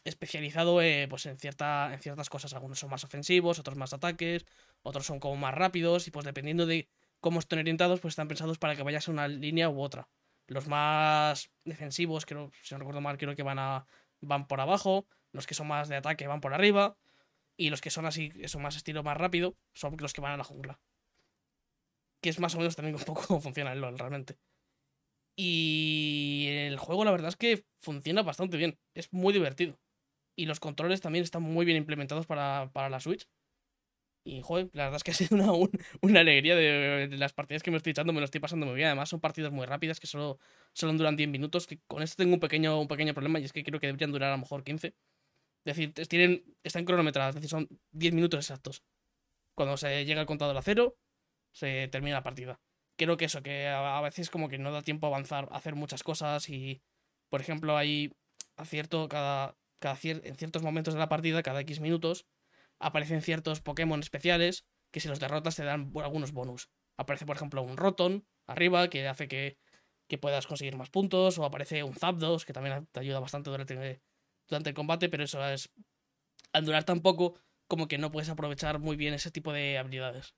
[0.06, 2.54] especializado eh, pues en, cierta, en ciertas cosas.
[2.54, 4.46] Algunos son más ofensivos, otros más ataques,
[4.82, 6.90] otros son como más rápidos y pues dependiendo de
[7.26, 10.08] cómo estén orientados, pues están pensados para que vayas a una línea u otra.
[10.46, 13.88] Los más defensivos, si no recuerdo mal, creo que van a
[14.22, 17.00] van por abajo, los que son más de ataque van por arriba,
[17.58, 20.38] y los que son así, eso más estilo más rápido, son los que van a
[20.38, 20.80] la jungla.
[22.22, 24.38] Que es más o menos también un poco cómo funciona el LOL realmente.
[25.36, 29.80] Y el juego la verdad es que funciona bastante bien, es muy divertido.
[30.36, 33.28] Y los controles también están muy bien implementados para, para la Switch.
[34.28, 35.70] Y, joder, la verdad es que ha sido una,
[36.02, 38.88] una alegría de, las partidas que me estoy echando, me lo estoy pasando muy bien.
[38.88, 40.40] Además, son partidas muy rápidas que solo,
[40.74, 41.68] solo duran 10 minutos.
[41.68, 44.12] Que con esto tengo un pequeño, un pequeño problema y es que creo que deberían
[44.12, 44.88] durar a lo mejor 15.
[44.88, 48.84] Es decir, tienen, están cronometradas, es decir, son 10 minutos exactos.
[49.54, 50.98] Cuando se llega al contador a cero,
[51.52, 52.60] se termina la partida.
[52.98, 56.04] Creo que eso, que a, veces como que no da tiempo a avanzar, hacer muchas
[56.04, 56.82] cosas y,
[57.30, 58.14] por ejemplo, hay
[58.58, 62.26] acierto cada, cada en ciertos momentos de la partida, cada X minutos,
[62.86, 66.70] aparecen ciertos Pokémon especiales que si los derrotas te dan algunos bonus.
[66.98, 69.58] Aparece, por ejemplo, un Rotom arriba que hace que,
[70.22, 74.02] puedas conseguir más puntos, o aparece un Zapdos que también te ayuda bastante durante,
[74.48, 75.72] durante el combate, pero eso es.
[76.54, 77.38] Al durar tan poco,
[77.68, 80.36] como que no puedes aprovechar muy bien ese tipo de habilidades.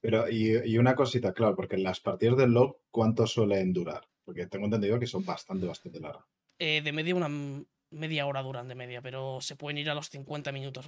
[0.00, 4.08] Pero, y, una cosita, claro, porque en las partidas del log, ¿cuánto suelen durar?
[4.24, 6.24] Porque tengo entendido que son bastante, bastante largas.
[6.58, 7.28] Eh, de media una,
[7.90, 10.86] media hora duran de media, pero se pueden ir a los 50 minutos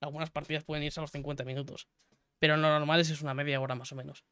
[0.00, 1.88] Algunas partidas pueden irse a los 50 minutos.
[2.38, 4.24] Pero lo normal es, una media hora más o menos.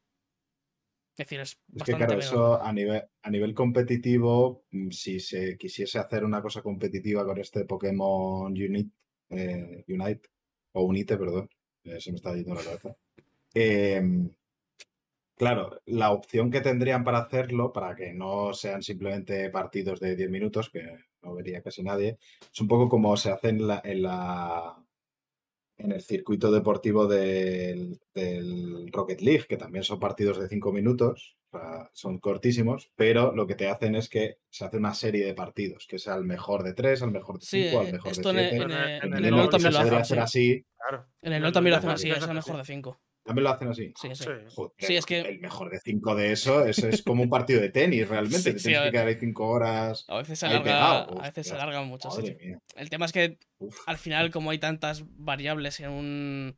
[1.13, 5.57] Es decir, es, es que claro, eso a nivel, a nivel competitivo, mm, si se
[5.57, 8.91] quisiese hacer una cosa competitiva con este Pokémon Unite,
[9.29, 10.29] eh, Unite
[10.71, 11.49] o Unite, perdón,
[11.83, 12.95] eh, se me está yendo la cabeza.
[13.55, 14.31] Em,
[15.35, 20.29] Claro, la opción que tendrían para hacerlo, para que no sean simplemente partidos de 10
[20.29, 20.81] minutos, que
[21.23, 22.17] no vería casi nadie,
[22.51, 24.75] es un poco como se hace en la, en, la,
[25.77, 27.99] en el circuito deportivo del,
[28.91, 31.37] Rocket League, que también son partidos de 5 minutos,
[31.93, 35.85] son cortísimos, pero lo que te hacen es que se hace una serie de partidos,
[35.87, 38.55] que sea el mejor de 3, al mejor de 5, al mejor de 7.
[39.03, 40.65] En, el, LoL también lo hacen así.
[41.21, 42.99] En el LoL también lo hacen así, es el mejor de 5.
[43.23, 43.93] ¿También lo hacen así?
[43.95, 44.25] Sí, sí.
[44.77, 45.21] sí es que...
[45.21, 48.59] El mejor de cinco de eso, eso es como un partido de tenis, realmente.
[48.59, 50.05] Sí, tienes que quedar ahí cinco horas.
[50.09, 52.09] A veces se alarga, a veces se alarga mucho.
[52.75, 53.39] El tema es que
[53.85, 56.57] al final, como hay tantas variables en, un,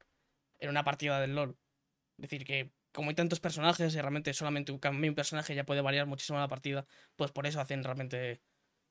[0.60, 1.56] en una partida del LOL,
[2.18, 5.66] es decir, que como hay tantos personajes y realmente solamente un cambio un personaje ya
[5.66, 8.42] puede variar muchísimo la partida, pues por eso hacen realmente,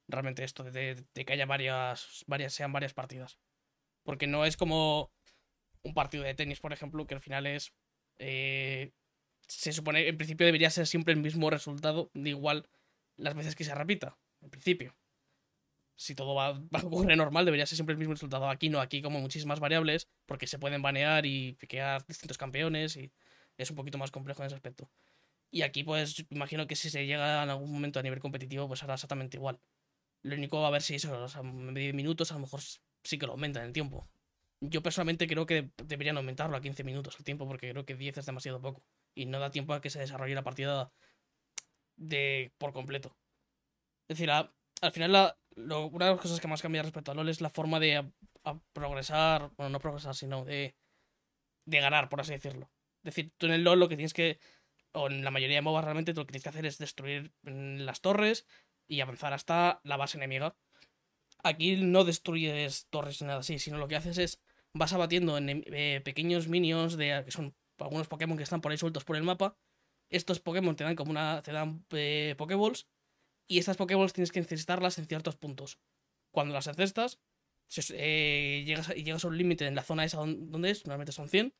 [0.06, 3.38] realmente esto, de, de que haya varias, varias, sean varias partidas.
[4.04, 5.10] Porque no es como
[5.84, 7.72] un partido de tenis, por ejemplo, que al final es
[8.18, 8.92] eh,
[9.48, 12.68] se supone en principio debería ser siempre el mismo resultado, de igual
[13.16, 14.96] las veces que se repita, en principio.
[15.96, 18.48] Si todo va, va a ocurrir normal, debería ser siempre el mismo resultado.
[18.48, 23.12] Aquí no, aquí como muchísimas variables, porque se pueden banear y piquear distintos campeones y
[23.58, 24.90] es un poquito más complejo en ese aspecto.
[25.50, 28.82] Y aquí, pues, imagino que si se llega en algún momento a nivel competitivo, pues
[28.82, 29.60] hará exactamente igual.
[30.22, 32.60] Lo único, a ver si eso, o sea, minutos, a lo mejor
[33.04, 34.08] sí que lo aumentan el tiempo.
[34.60, 38.18] Yo personalmente creo que deberían aumentarlo a 15 minutos el tiempo, porque creo que 10
[38.18, 38.84] es demasiado poco.
[39.14, 40.92] Y no da tiempo a que se desarrolle la partida
[41.96, 43.16] de por completo.
[44.08, 47.28] Es decir, al final, la, una de las cosas que más cambia respecto a LOL
[47.28, 48.10] es la forma de
[48.72, 50.74] progresar, bueno, no progresar, sino de,
[51.66, 52.70] de ganar, por así decirlo.
[53.02, 54.38] Es decir, tú en el LOL lo que tienes que
[54.94, 58.00] o en la mayoría de MOBAs realmente lo que tienes que hacer es destruir las
[58.00, 58.46] torres
[58.86, 60.56] y avanzar hasta la base enemiga.
[61.44, 64.42] Aquí no destruyes torres ni nada así, sino lo que haces es
[64.72, 68.78] vas abatiendo en eh, pequeños minions de que son algunos Pokémon que están por ahí
[68.78, 69.56] sueltos por el mapa.
[70.10, 72.88] Estos Pokémon te dan como una te dan eh, Pokéballs
[73.46, 75.78] y estas Pokéballs tienes que necesitarlas en ciertos puntos.
[76.30, 77.20] Cuando las encestas,
[77.90, 81.54] eh, llegas, llegas a un límite en la zona esa donde es, normalmente son 100,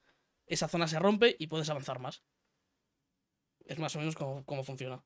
[0.47, 2.25] esa zona se rompe y puedes avanzar más.
[3.65, 5.05] Es más o menos como, funciona.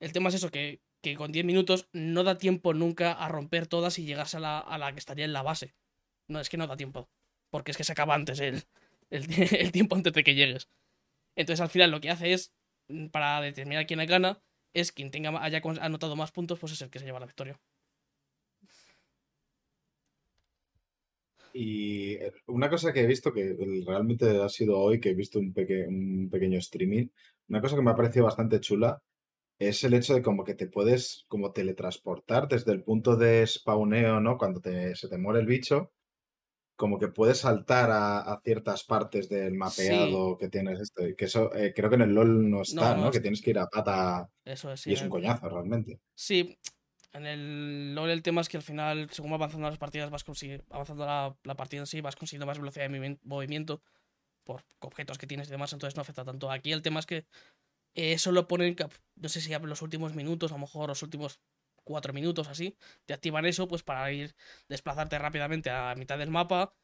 [0.00, 0.82] El tema es eso, que,
[1.16, 4.78] con 10 minutos no da tiempo nunca a romper todas y llegas a la, a
[4.78, 5.74] la, que estaría en la base.
[6.26, 7.08] No, es que no da tiempo.
[7.50, 8.64] Porque es que se acaba antes el,
[9.10, 9.26] el,
[9.72, 10.68] tiempo antes de que llegues.
[11.36, 12.52] Entonces al final lo que hace es,
[12.88, 14.42] mm, para determinar quién gana,
[14.74, 17.58] es quien tenga, haya anotado más puntos, pues es el que se lleva la victoria.
[21.52, 25.38] Y eh, una cosa que he visto que realmente ha sido hoy, que he visto
[25.38, 25.54] un,
[25.88, 27.08] un pequeño streaming,
[27.48, 29.02] una cosa que me ha parecido bastante chula
[29.58, 34.20] es el hecho de como que te puedes como teletransportar desde el punto de spawneo,
[34.20, 34.38] ¿no?
[34.38, 35.92] Cuando se te muere el bicho,
[36.76, 41.02] como que puedes saltar a, ciertas partes del mapeado que tienes esto.
[41.16, 43.10] Que eso eh, creo que en el LOL no está, ¿no?
[43.10, 44.30] Que tienes que ir a pata.
[44.44, 45.98] Eso es, y es un coñazo realmente.
[46.14, 46.56] Sí,
[47.12, 50.24] en el LOL el tema es que al final, según va avanzando las partidas, vas
[50.70, 53.82] avanzando la, la partida en sí, vas consiguiendo más velocidad de movimiento
[54.44, 56.48] por objetos que tienes y demás, entonces no afecta tanto.
[56.48, 57.26] Aquí el tema es que
[57.98, 58.76] eso lo ponen,
[59.16, 61.40] no sé si en los últimos minutos, a lo mejor los últimos
[61.84, 64.34] cuatro minutos así, te activan eso pues para ir
[64.68, 66.74] desplazarte rápidamente a mitad del mapa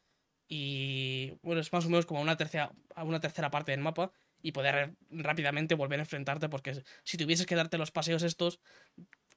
[0.49, 4.13] y bueno, es más o menos como una tercera, una tercera parte del mapa
[4.43, 8.61] y poder rápidamente volver a enfrentarte porque si tuvieses que darte los paseos estos,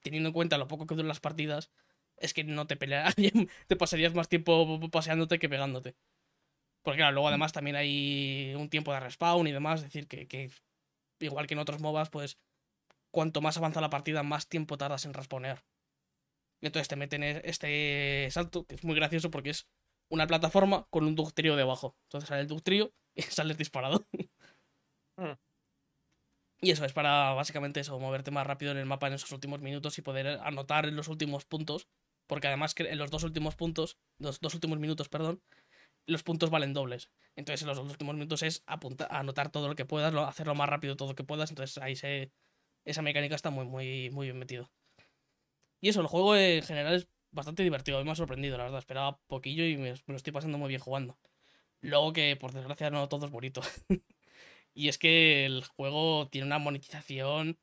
[0.01, 1.69] teniendo en cuenta lo poco que duran las partidas,
[2.17, 3.13] es que no te pelearías,
[3.67, 5.95] te pasarías más tiempo paseándote que pegándote.
[6.81, 7.29] Porque claro, luego mm.
[7.29, 10.49] además también hay un tiempo de respawn y demás, es decir, que,
[11.19, 12.37] igual que en otros MOBAs, pues
[13.11, 15.63] cuanto más avanza la partida, más tiempo tardas en respawnear.
[16.61, 19.67] Entonces te meten e, este salto, que es muy gracioso porque es
[20.09, 21.95] una plataforma con un ductrio debajo.
[22.03, 24.07] Entonces sale el ductrio y sales disparado.
[25.17, 25.33] Mm.
[26.59, 29.61] Y eso es para básicamente eso, moverte más rápido en el mapa en esos últimos
[29.61, 31.87] minutos y poder anotar en los últimos puntos.
[32.27, 35.41] Porque además en los dos últimos puntos, los dos últimos minutos, perdón,
[36.07, 37.11] los puntos valen dobles.
[37.35, 40.97] Entonces en los últimos minutos es apuntar, anotar todo lo que puedas, hacerlo más rápido
[40.97, 41.51] todo lo que puedas.
[41.51, 42.31] Entonces ahí se,
[42.85, 44.71] esa mecánica está muy, muy, muy bien metido.
[45.81, 48.03] Y eso, el juego en general es bastante divertido.
[48.03, 48.79] me ha sorprendido, la verdad.
[48.79, 51.19] Esperaba poquillo y me, lo estoy pasando muy bien jugando.
[51.81, 53.61] Luego que, por desgracia, no todo es bonito.
[54.73, 57.59] y es que el juego tiene una monetización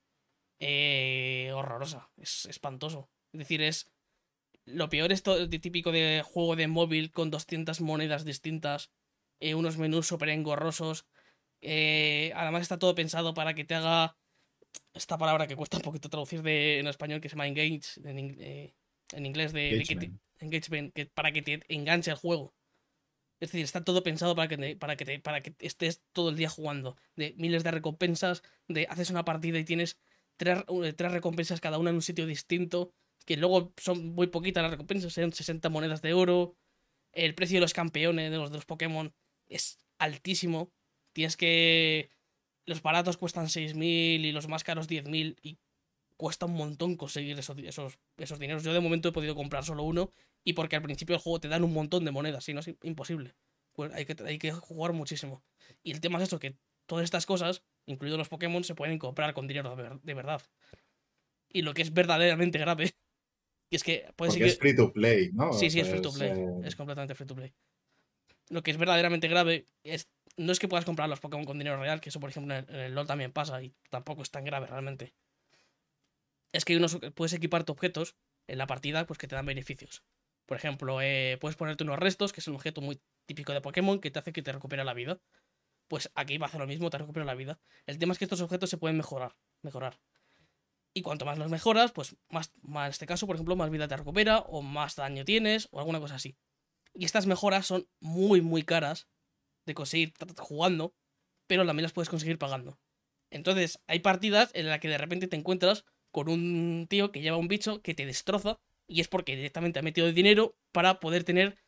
[0.61, 2.11] eh, horrorosa.
[2.19, 3.11] Es espantoso.
[3.33, 3.94] Es decir, es
[4.67, 8.91] lo peor es todo típico de juego de móvil con 200 monedas distintas,
[9.41, 11.07] eh, unos menús súper engorrosos.
[11.61, 14.17] Eh, además está todo pensado para que te haga
[14.93, 18.19] esta palabra que cuesta un poquito traducir de, en español que se llama engage, en,
[18.41, 18.75] eh,
[19.17, 19.83] inglés de,
[20.41, 20.95] engagement.
[20.95, 22.55] que, para que te enganche el juego.
[23.41, 26.49] Es decir, está todo pensado para que, para, que para que estés todo el día
[26.49, 26.97] jugando.
[27.17, 29.99] De miles de recompensas, de haces una partida y tienes
[30.37, 30.65] tres,
[30.97, 35.13] tres recompensas cada una en un sitio distinto que luego son muy poquitas las recompensas,
[35.13, 36.57] son 60 monedas de oro.
[37.13, 39.15] El precio de los campeones de los, Pokémon
[39.47, 40.73] es altísimo.
[41.13, 42.11] Tienes que.
[42.67, 45.59] Los baratos cuestan 6.000 y los más caros 10.000 y
[46.17, 48.63] cuesta un montón conseguir esos, esos, esos dineros.
[48.65, 50.11] Yo de momento he podido comprar solo uno
[50.45, 52.71] y porque al principio del juego te dan un montón de monedas, si no es
[52.83, 53.35] imposible.
[53.75, 55.43] Pues hay que, hay que jugar muchísimo.
[55.83, 59.35] Y el tema es eso, que todas estas cosas, incluidos los Pokémon, se pueden comprar
[59.35, 60.41] con dinero de verdad.
[61.49, 62.95] Y lo que es verdaderamente grave
[63.71, 65.53] y es que puede Porque es free to play, ¿no?
[65.53, 66.31] Sí, sí, es free to play.
[66.31, 67.53] Eh, es completamente free to play.
[68.51, 71.81] Lo que es verdaderamente grave es no es que puedas comprar los Pokémon con dinero
[71.81, 74.67] real, que eso por ejemplo en el, LoL también pasa y tampoco es tan grave
[74.67, 75.15] realmente.
[76.53, 80.05] Es que unos, puedes equiparte objetos en la partida pues que te dan beneficios.
[80.47, 84.01] Por ejemplo, eh, puedes ponerte unos restos, que es un objeto muy típico de Pokémon
[84.01, 85.21] que te hace que te recupera la vida.
[85.89, 87.61] pues aquí va a hacer lo mismo, te recupera la vida.
[87.87, 90.01] El tema es que estos objetos se pueden mejorar, mejorar.
[90.95, 93.89] Y cuanto más los mejoras, pues más, más en este caso, por ejemplo, más vida
[93.89, 96.37] te recupera, o más daño tienes, o alguna cosa así.
[96.95, 99.09] Y estas mejoras son muy, muy caras
[99.67, 100.95] de conseguir jugando,
[101.49, 102.79] pero también las puedes conseguir pagando.
[103.31, 107.37] Entonces, hay partidas en las que de repente te encuentras con un tío que lleva
[107.37, 111.59] un bicho que te destroza, y es porque directamente ha metido dinero para poder tener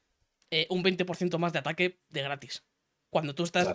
[0.51, 2.65] eh, un 20% más de ataque de gratis.
[3.11, 3.67] Cuando tú estás.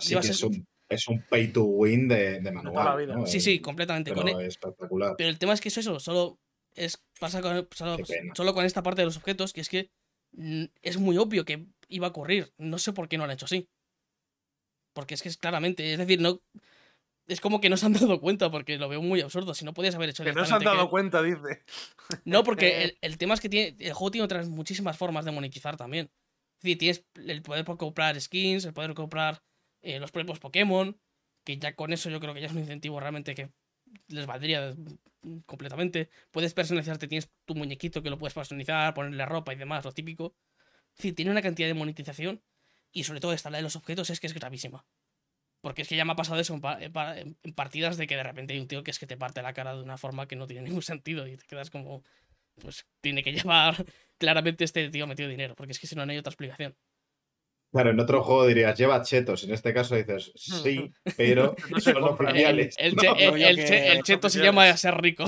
[0.92, 3.26] Es, un, pay to win de, manual.
[3.26, 4.12] Sí, sí, completamente.
[4.12, 5.14] Pero e espectacular.
[5.16, 6.38] Pero el tema es que es eso, solo
[6.74, 9.90] es pasa con, solo, con esta parte de los objetos, que es que
[10.32, 12.52] mm, es muy obvio que iba a ocurrir.
[12.58, 13.68] No sé por qué no lo han hecho así.
[14.94, 16.40] Porque es que es claramente, es decir, no.
[17.28, 19.54] Es como que no se han dado cuenta, porque lo veo muy absurdo.
[19.54, 21.62] Si no podías haber hecho Que no se han dado cuenta, dice.
[22.24, 25.30] No, porque el, el, tema es que tiene, el juego tiene otras muchísimas formas de
[25.30, 26.10] monetizar también.
[26.58, 29.42] Es decir, tienes el poder por comprar skins, el poder comprar
[29.82, 30.98] eh, los propios Pokémon,
[31.44, 33.50] que ya con eso yo creo que ya es un incentivo realmente que
[34.08, 34.74] les valdría
[35.46, 36.08] completamente.
[36.30, 40.34] Puedes personalizarte, tienes tu muñequito que lo puedes personalizar, ponerle ropa y demás, lo típico.
[40.92, 42.42] Es decir, tiene una cantidad de monetización
[42.92, 44.86] y sobre todo esta la de los objetos es que es gravísima.
[45.60, 48.52] Porque es que ya me ha pasado eso en, en, partidas de que de repente
[48.52, 50.46] hay un tío que es que te parte la cara de una forma que no
[50.46, 52.02] tiene ningún sentido y te quedas como,
[52.60, 53.84] pues tiene que llevar
[54.18, 56.76] claramente este tío metido dinero, porque es que si no, no hay otra explicación.
[57.72, 59.44] Claro, en otro juego dirías, lleva chetos.
[59.44, 62.76] En este caso dices, sí, pero son oficiales.
[62.78, 65.24] El, el, cheto se llama ser rico.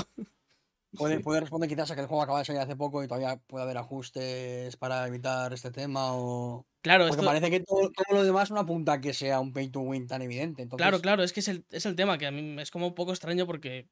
[0.91, 3.37] Puede, puede, responder quizás a que el juego acaba de salir hace poco y todavía
[3.47, 6.65] puede haber ajustes para evitar este tema o...
[6.81, 9.81] Claro, Porque parece que todo, lo demás no apunta a que sea un pay to
[9.81, 10.67] win tan evidente.
[10.69, 12.95] Claro, claro, es que es el, es el tema, que a mí es como un
[12.95, 13.89] poco extraño porque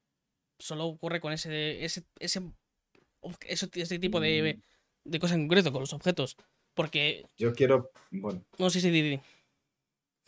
[0.60, 2.42] solo ocurre con ese, ese, ese,
[3.42, 4.74] ese tipo de, mm
[5.06, 6.38] de cosas en concreto, con los objetos.
[6.74, 7.26] Porque.
[7.38, 7.92] Yo quiero.
[8.12, 8.44] Bueno.
[8.58, 9.20] No, sí, sí, Didi.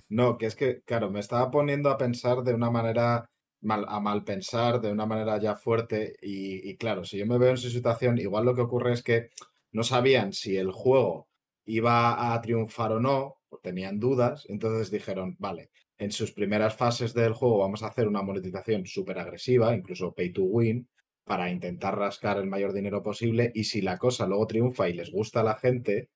[0.10, 3.26] No, que es que, claro, me estaba poniendo a pensar de una manera.
[3.62, 6.16] Mal, a mal pensar, de una manera ya fuerte.
[6.22, 9.30] Y, claro, si yo me veo en su situación, igual lo que ocurre es que
[9.72, 11.28] no sabían si el juego
[11.66, 17.34] iba a triunfar o no, tenían dudas, entonces dijeron, vale, en sus primeras fases del
[17.34, 20.88] juego vamos a hacer una monetización súper agresiva, incluso pay to win,
[21.24, 25.12] para intentar rascar el mayor dinero posible y si la cosa luego triunfa y les
[25.12, 26.10] gusta a la gente,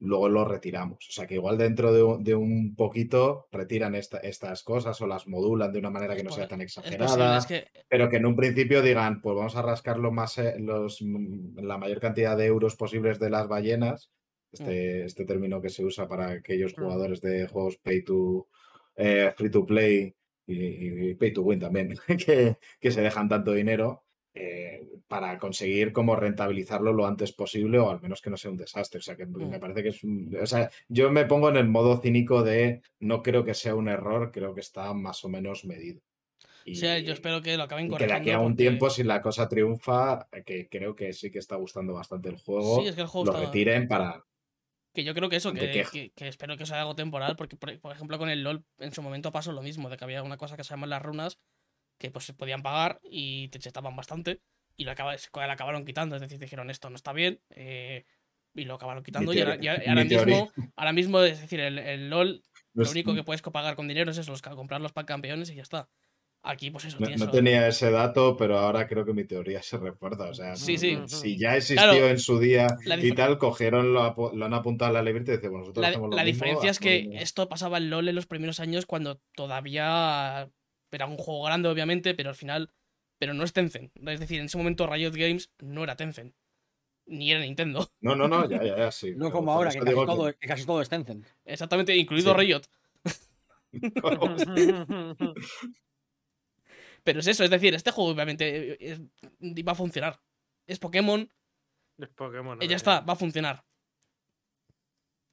[0.00, 1.08] luego lo retiramos.
[1.08, 5.78] O sea que igual dentro de un, poquito retiran estas cosas o las modulan de
[5.78, 7.40] una manera que no sea tan exagerada,
[7.88, 11.78] pero que en un principio digan, pues vamos a rascar más, eh, los, mm, la
[11.78, 14.10] mayor cantidad de euros posibles de las ballenas,
[14.52, 15.06] este, mm.
[15.06, 16.82] este término que se usa para aquellos mm.
[16.82, 18.48] jugadores de juegos pay to,
[18.96, 20.14] eh, free to play
[20.46, 21.94] y, pay to win también,
[22.26, 24.05] que, que se dejan tanto dinero
[24.38, 28.58] eh, para conseguir como rentabilizarlo lo antes posible o al menos que no sea un
[28.58, 28.98] desastre.
[28.98, 29.60] O sea, que me mm.
[29.60, 30.36] parece que es un...
[30.38, 33.88] O sea, yo me pongo en el modo cínico de no creo que sea un
[33.88, 36.02] error, creo que está más o menos medido.
[36.66, 38.22] Y, sí, yo espero que lo acaben corrigiendo.
[38.22, 41.38] Que de aquí a un tiempo, si la cosa triunfa, que creo que sí que
[41.38, 42.82] está gustando bastante el juego,
[43.24, 44.22] lo retiren para...
[44.92, 48.18] Que yo creo que eso, que, que, espero que sea algo temporal, porque por, ejemplo
[48.18, 50.64] con el LOL en su momento pasó lo mismo, de que había una cosa que
[50.64, 51.38] se llama las runas,
[51.98, 54.40] que pues se podían pagar y te chetaban bastante
[54.76, 58.04] y lo, acabaron quitando, es decir, dijeron esto no está bien eh,
[58.54, 59.56] y lo acabaron quitando y ahora,
[60.04, 62.42] mismo, ahora mismo, es decir, el, LOL
[62.74, 65.62] lo único que puedes pagar con dinero es eso, comprar los pack campeones y ya
[65.62, 65.88] está.
[66.42, 66.98] Aquí, pues eso.
[67.00, 70.28] No, tenía ese dato, pero ahora creo que mi teoría se refuerza.
[70.28, 70.96] O sea, sí, sí.
[71.06, 72.68] si ya existió en su día
[73.02, 74.04] y tal, cogieron, lo,
[74.44, 76.78] han apuntado a la libreta y dicen, bueno, nosotros la, hacemos lo La diferencia es
[76.78, 80.48] que esto pasaba en LOL en los primeros años cuando todavía
[80.90, 82.72] era un juego grande, obviamente, pero al final.
[83.18, 83.92] Pero no es Tencent.
[83.96, 86.34] Es decir, en ese momento Riot Games no era Tencent.
[87.06, 87.90] Ni era Nintendo.
[88.00, 89.12] No, no, no, ya, ya, ya, sí.
[89.16, 89.78] No como ahora, que
[90.46, 91.26] casi, todo, es Tencent.
[91.44, 92.62] Exactamente, incluido Riot.
[97.04, 98.98] pero es eso, es decir, este juego obviamente eh,
[99.62, 100.20] va a funcionar.
[100.66, 101.30] Es Pokémon.
[101.98, 102.62] Es Pokémon.
[102.62, 103.64] Y ya está, va a funcionar.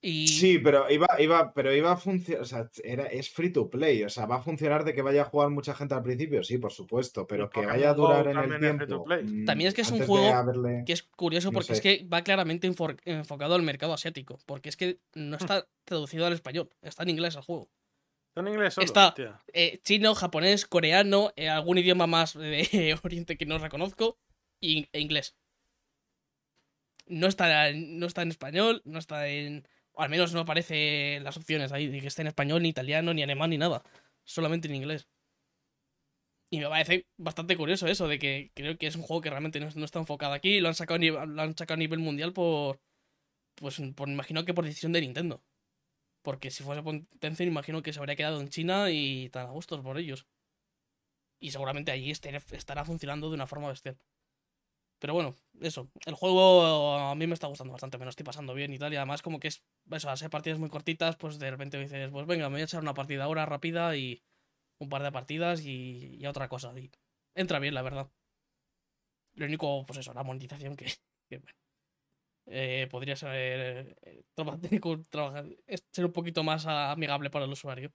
[0.03, 4.03] Sí, pero iba, iba, pero iba a funcionar, o sea, era, es free to play,
[4.03, 6.57] o sea, va a funcionar de que vaya a jugar mucha gente al principio, sí,
[6.57, 9.05] por supuesto, pero que vaya a durar en el tiempo.
[9.05, 12.67] Mm, también es que es un juego que es curioso porque es que va claramente
[12.67, 17.35] enfocado al mercado asiático, porque es que no está traducido al español, está en inglés
[17.35, 17.69] el juego.
[18.27, 19.15] Está en inglés solo, Está
[19.53, 24.17] eh, chino, japonés, coreano, eh, algún idioma más de Oriente que no reconozco
[24.59, 25.37] y, e inglés.
[27.05, 29.65] No está, no está en español, no está en
[29.95, 33.23] al menos no aparece las opciones ahí de que esté en español, ni italiano, ni
[33.23, 33.83] alemán, ni nada.
[34.23, 35.07] Solamente en inglés.
[36.49, 39.59] Y me parece bastante curioso eso, de que creo que es un juego que realmente
[39.59, 40.59] no, está enfocado aquí.
[40.61, 42.79] Lo han sacado, lo han sacado a nivel mundial por.
[43.55, 45.43] Pues por imagino que por decisión de Nintendo.
[46.23, 49.51] Porque si fuese por Tencent, imagino que se habría quedado en China y tan a
[49.51, 50.27] gustos por ellos.
[51.39, 53.97] Y seguramente allí estará funcionando de una forma bestial.
[55.03, 55.91] Pero bueno, eso.
[56.05, 58.93] El juego a mí me está gustando bastante, me lo estoy pasando bien y tal.
[58.93, 59.61] Y además, como que es.
[59.91, 62.81] Eso, hacer partidas muy cortitas, pues de repente dices, pues venga, me voy a echar
[62.81, 64.23] una partida ahora rápida y
[64.79, 66.71] un par de partidas y, otra cosa.
[66.79, 66.89] Y
[67.35, 68.09] entra bien, la verdad.
[69.33, 70.85] Lo único, pues eso, la monetización que,
[72.45, 74.23] eh, podría ser eh,
[75.09, 75.45] trabajar,
[75.91, 77.91] ser un poquito más amigable para el usuario.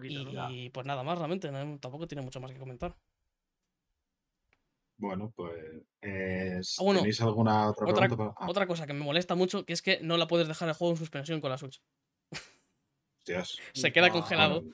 [0.00, 2.96] y pues nada más, realmente, tampoco tiene mucho más que comentar.
[4.98, 5.54] Bueno, pues.
[6.02, 8.34] Ah, ¿Tenéis alguna otra, pregunta?
[8.36, 8.48] Ah.
[8.48, 10.92] Otra cosa que me molesta mucho, que es que no la puedes dejar el juego
[10.92, 11.80] en suspensión con la Switch.
[13.74, 14.64] Se queda congelado.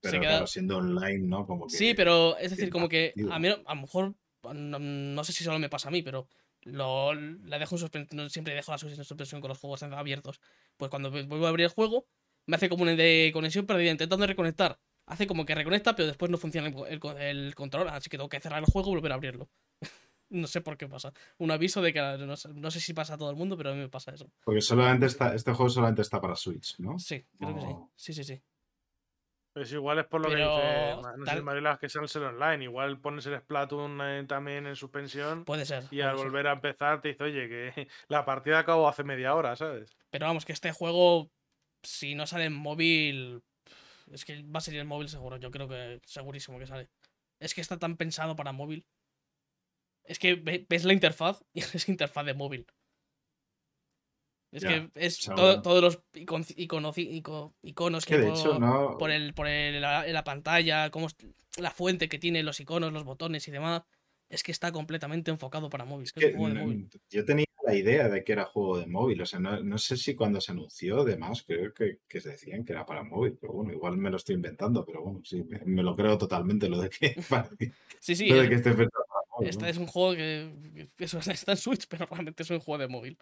[0.00, 0.46] Pero queda...
[0.46, 1.46] siendo online, ¿no?
[1.46, 4.14] Como sí, pero es decir, como que a mí a lo mejor,
[4.54, 6.28] no, sé si solo me pasa a mí, pero
[6.62, 10.40] lo, la dejo en suspensión, siempre dejo la Switch en suspensión con los juegos abiertos.
[10.78, 12.06] Pues cuando vuelvo a abrir el juego,
[12.46, 16.30] me hace como una de conexión perdida intentando reconectar hace como que reconecta, pero después
[16.30, 19.48] no funciona el, control, así que tengo que cerrar el juego y volver a abrirlo.
[20.30, 21.12] no sé por qué pasa.
[21.38, 23.80] Un aviso de que no sé, si pasa a todo el mundo, pero a mí
[23.80, 24.30] me pasa eso.
[24.44, 26.98] Porque solamente está, este juego solamente está para Switch, ¿no?
[26.98, 27.74] Sí, creo que sí.
[27.96, 28.42] Sí, sí, sí.
[29.54, 32.64] Pues igual es por lo que dice, no sé, Marila, que sale el online.
[32.64, 35.44] Igual pones el Splatoon eh, también en suspensión.
[35.44, 35.84] Puede ser.
[35.92, 39.54] Y al volver a empezar te dice, oye, que la partida acabó hace media hora,
[39.54, 39.96] ¿sabes?
[40.10, 41.30] Pero vamos, que este juego,
[41.84, 43.44] si no sale en móvil,
[44.12, 46.88] es que va a salir el móvil seguro, yo creo que segurísimo que sale.
[47.38, 48.86] Es que está tan pensado para móvil.
[50.04, 52.66] Es que ves la interfaz y es interfaz de móvil.
[54.52, 58.96] Es que es todos los iconos que, hecho, no...
[58.98, 61.08] por, el, por el, la, la, pantalla, como
[61.56, 63.82] la fuente que tiene los iconos, los botones y demás,
[64.34, 66.10] es que está completamente enfocado para móvil.
[67.10, 69.22] Yo tenía la idea de que era juego de móvil.
[69.22, 72.72] O sea, no, sé si cuando se anunció, demás, creo que, que, se decían que
[72.72, 73.38] era para móvil.
[73.40, 76.80] Pero bueno, igual me lo estoy inventando, pero bueno, sí, me, lo creo totalmente lo
[76.80, 77.14] de que,
[78.00, 78.74] sí, sí, de que esté.
[79.40, 82.88] Este es un juego que, eso está en Switch, pero realmente es un juego de
[82.88, 83.18] móvil.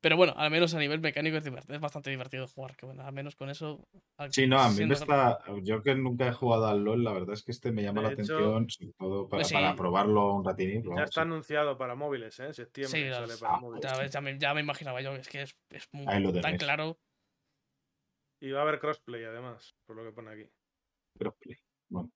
[0.00, 3.12] Pero bueno, al menos a nivel mecánico es, es bastante divertido jugar, que bueno, al
[3.12, 3.86] menos con eso...
[4.30, 5.40] Sí, no, a mí me está...
[5.62, 8.08] Yo que nunca he jugado al LoL, la verdad es que este me llama la
[8.08, 10.82] atención, sobre todo para, pues para probarlo un ratín.
[10.96, 12.46] Ya está anunciado para móviles, ¿eh?
[12.46, 14.10] En septiembre sale para ah, móviles.
[14.10, 16.06] Ya, me, ya, me, imaginaba yo, es que es, es muy,
[16.40, 16.98] tan claro.
[18.40, 20.50] Y va a haber crossplay, además, por lo que pone aquí.
[21.18, 21.58] Crossplay,
[21.90, 22.10] bueno.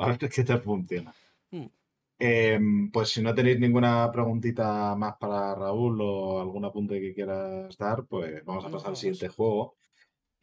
[0.00, 1.14] A ver qué te funciona.
[1.52, 1.66] Hmm.
[2.24, 7.76] Em, pues si no tenéis ninguna preguntita más para Raúl o algún apunte que quieras
[7.76, 9.74] dar, pues vamos a pasar al siguiente juego.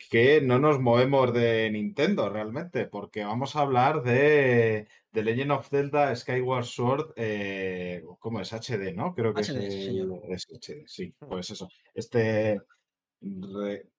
[0.09, 5.69] Que no nos movemos de Nintendo realmente, porque vamos a hablar de The Legend of
[5.69, 8.51] Zelda Skyward Sword, eh, ¿cómo es?
[8.51, 9.15] HD, ¿no?
[9.15, 11.29] Creo que es, es HD, sí, hmm.
[11.29, 11.69] pues eso.
[11.93, 12.59] Este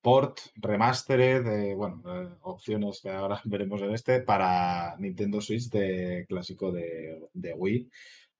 [0.01, 6.27] port, remastered, de, bueno, eh, opciones que ahora veremos en este, para Nintendo Switch de
[6.29, 7.91] clásico de, Wii,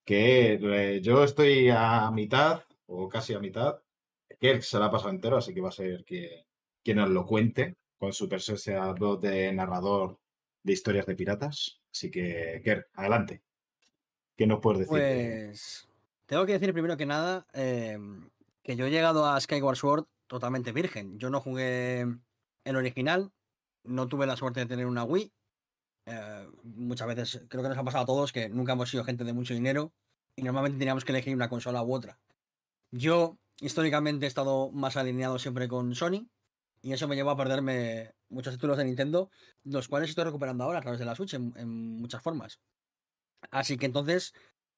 [0.03, 3.79] que eh, yo estoy a mitad, o casi a mitad,
[4.39, 6.45] que se la ha pasado entero, así que va a ser que,
[6.83, 10.19] quien nos lo cuente con su presencia de narrador
[10.63, 11.79] de historias de piratas.
[11.91, 13.43] Así que, Kerr, adelante.
[14.35, 14.91] ¿Qué nos puedes decir?
[14.91, 15.87] Pues
[16.25, 18.29] tengo que decir primero que nada em,
[18.63, 21.19] que yo he llegado a Skyward Sword totalmente virgen.
[21.19, 22.07] Yo no jugué
[22.63, 23.33] el original,
[23.83, 25.33] no tuve la suerte de tener una Wii.
[26.05, 29.25] Eh, muchas veces creo que nos ha pasado a todos que nunca hemos sido gente
[29.25, 29.93] de mucho dinero
[30.37, 32.17] y normalmente teníamos que elegir una consola u otra.
[32.91, 36.29] Yo históricamente he estado más alineado siempre con Sony
[36.81, 39.29] y eso me llevó a perderme muchos títulos de Nintendo,
[39.65, 42.61] los cuales estoy recuperando ahora a través de la Switch en, muchas formas.
[43.49, 44.31] Así que entonces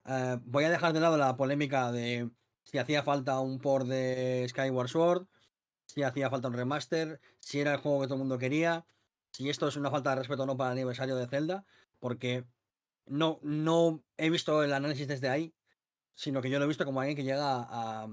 [0.06, 2.32] eh, voy a dejar de lado la polémica de
[2.64, 5.28] si hacía falta un port de Skyward Sword,
[5.86, 8.86] si hacía falta un remaster, si era el juego que todo el mundo quería,
[9.32, 11.66] si esto es una falta de respeto o no para el aniversario de Zelda,
[12.00, 12.46] porque
[13.06, 15.54] no, no he visto el análisis desde ahí,
[16.14, 18.08] sino que yo lo he visto como alguien que llega a,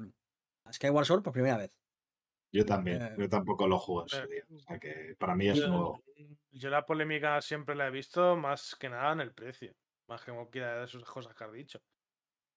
[0.73, 1.73] Skyward Sword por primera vez.
[2.52, 4.44] Yo también, eh, yo tampoco lo juego ese día.
[4.55, 6.00] O sea que para mí es yo,
[6.50, 9.74] Yo la polémica siempre la he visto más que nada en el precio,
[10.08, 11.81] más que cualquiera de esas cosas que has dicho.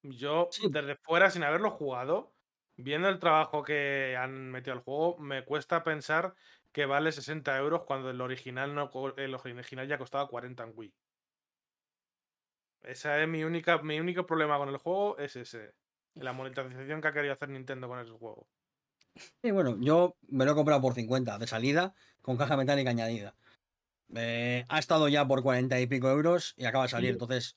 [0.03, 2.32] Yo, desde fuera, sin haberlo jugado,
[2.75, 6.33] Viendo el trabajo que han metido al juego, me cuesta pensar
[6.71, 10.93] que vale 60 euros cuando el original, no, el original ya costaba 40 en Wii.
[12.81, 15.73] Ese es mi, única, mi único problema con el juego, es ese.
[16.15, 18.47] La monetización que ha querido hacer Nintendo con ese juego.
[19.41, 23.35] Sí, bueno, yo me lo he comprado por 50 de salida, con caja metálica añadida.
[24.15, 27.55] Eh, ha estado ya por 40 y pico euros y acaba de salir, entonces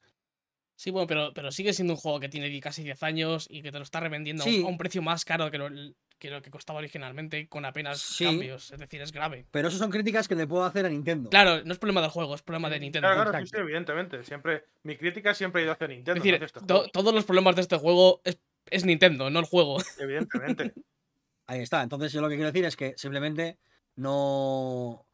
[0.77, 3.73] Sí, bueno, pero, pero sigue siendo un juego que tiene casi 10 años y que
[3.73, 5.59] te lo está revendiendo a, un, precio más caro que,
[6.19, 8.71] que lo que costaba originalmente con apenas cambios.
[8.73, 9.47] Es decir, es grave.
[9.51, 11.31] Pero eso son críticas que le puedo hacer a Nintendo.
[11.31, 13.09] Claro, no es problema del juego, es problema de Nintendo.
[13.09, 14.23] Claro, claro, sí, evidentemente.
[14.23, 16.19] Siempre, mi crítica siempre ha ido hacia Nintendo.
[16.19, 19.79] Es decir, este todos los problemas de este juego es, es Nintendo, no el juego.
[19.99, 20.75] Evidentemente.
[21.47, 21.83] Ahí está.
[21.83, 23.57] Entonces, yo lo que quiero decir es que simplemente
[23.95, 25.06] no.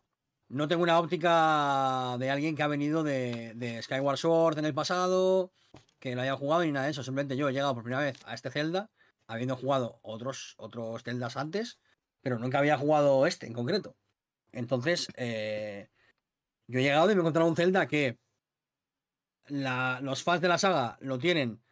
[0.52, 4.74] No tengo una óptica de alguien que ha venido de, de Skyward Sword en el
[4.74, 5.50] pasado,
[5.98, 7.02] que lo haya jugado ni nada de eso.
[7.02, 8.90] Simplemente yo he llegado por primera vez a este Zelda
[9.26, 11.02] habiendo jugado otros, otros
[11.36, 11.78] antes,
[12.20, 13.97] pero nunca había jugado este en concreto.
[14.52, 15.89] Entonces, eh,
[16.66, 18.18] yo he llegado y me he encontrado un Zelda que
[19.47, 21.62] los fans de la saga lo tienen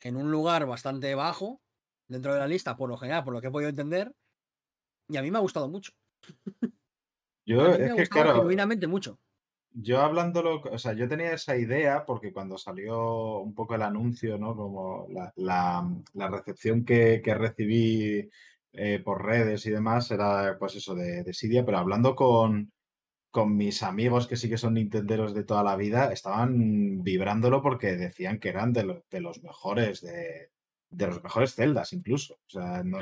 [0.00, 1.60] en un lugar bastante bajo
[2.08, 4.14] dentro de la lista, por lo general, por lo que he podido entender,
[5.08, 5.92] y a mí me ha gustado mucho.
[7.44, 9.18] Yo, es que, claro, genuinamente mucho.
[9.72, 14.36] Yo hablándolo, o sea, yo tenía esa idea porque cuando salió un poco el anuncio,
[14.36, 14.56] ¿no?
[14.56, 18.28] Como la, recepción que, recibí
[18.72, 22.72] eh, por redes y demás era pues eso de, de Sidia, pero hablando con,
[23.30, 27.96] con mis amigos que sí que son nintenderos de toda la vida, estaban vibrándolo porque
[27.96, 30.50] decían que eran de, de los mejores, de,
[30.90, 32.34] de, los mejores celdas incluso.
[32.34, 32.98] O sea, no,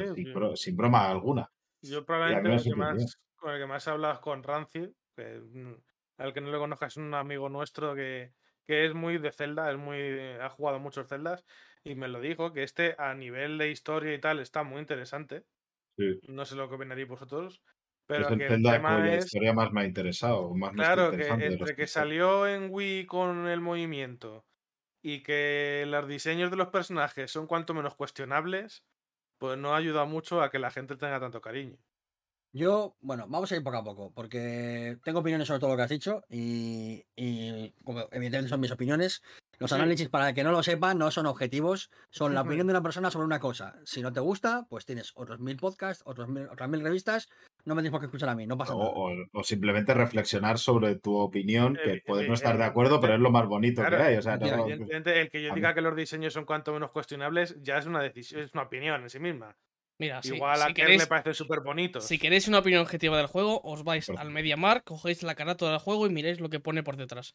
[0.55, 1.50] sin, broma alguna.
[1.81, 5.75] Yo probablemente más, con el que más hablas con Rancy, que mm,
[6.18, 8.33] al que no le conozca, es un amigo nuestro que,
[8.67, 11.44] es muy de Zelda, es muy, ha jugado muchos Zeldas
[11.84, 15.44] y me lo dijo que este a nivel de historia y tal está muy interesante.
[16.28, 17.62] No sé lo que opinaréis vosotros.
[18.07, 20.55] Pero es el que Zelda tema la historia más me ha interesado.
[20.55, 24.44] Más claro, que entre que salió en Wii con el movimiento
[25.02, 28.84] y que los diseños de los personajes son cuanto menos cuestionables,
[29.39, 31.78] pues no ayuda mucho a que la gente tenga tanto cariño.
[32.52, 35.83] Yo, bueno, vamos a ir poco a poco, porque tengo opiniones sobre todo lo que
[35.83, 39.23] has dicho y, evidentemente son mis opiniones.
[39.59, 42.73] Los análisis, para el que no lo sepa, no son objetivos, son la opinión de
[42.73, 43.75] una persona sobre una cosa.
[43.85, 47.28] Si no te gusta, pues tienes otros mil podcasts, otros otras mil revistas,
[47.65, 48.91] no me tienes por qué escuchar a mí, no pasa nada.
[49.33, 53.31] O, simplemente reflexionar sobre tu opinión, que puedes no estar de acuerdo, pero es lo
[53.31, 54.17] más bonito que hay.
[54.17, 57.78] O sea, evidentemente, el que yo diga que los diseños son cuanto menos cuestionables ya
[57.78, 59.57] es una decisión, es una opinión en sí misma.
[59.99, 62.01] Mira, Igual a queréis, le parece súper bonito.
[62.01, 65.81] Si queréis una opinión objetiva del juego, os vais al MediaMark, cogéis la carátula del
[65.81, 67.35] juego y miréis lo que pone por detrás.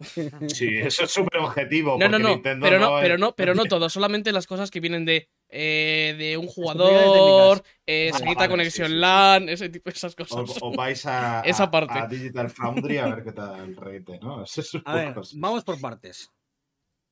[0.48, 1.96] Sí, eso es súper objetivo.
[1.98, 5.06] No, no, no, pero no, pero no, pero no todo, solamente las cosas que vienen
[5.06, 8.10] de, eh, de un jugador, eh,
[8.48, 10.58] conexión LAN, ese tipo de esas cosas.
[10.60, 11.98] O, vais a, Esa parte.
[11.98, 14.44] a, Digital Foundry a ver qué tal el rete, ¿no?
[14.84, 16.30] a ver, vamos por partes.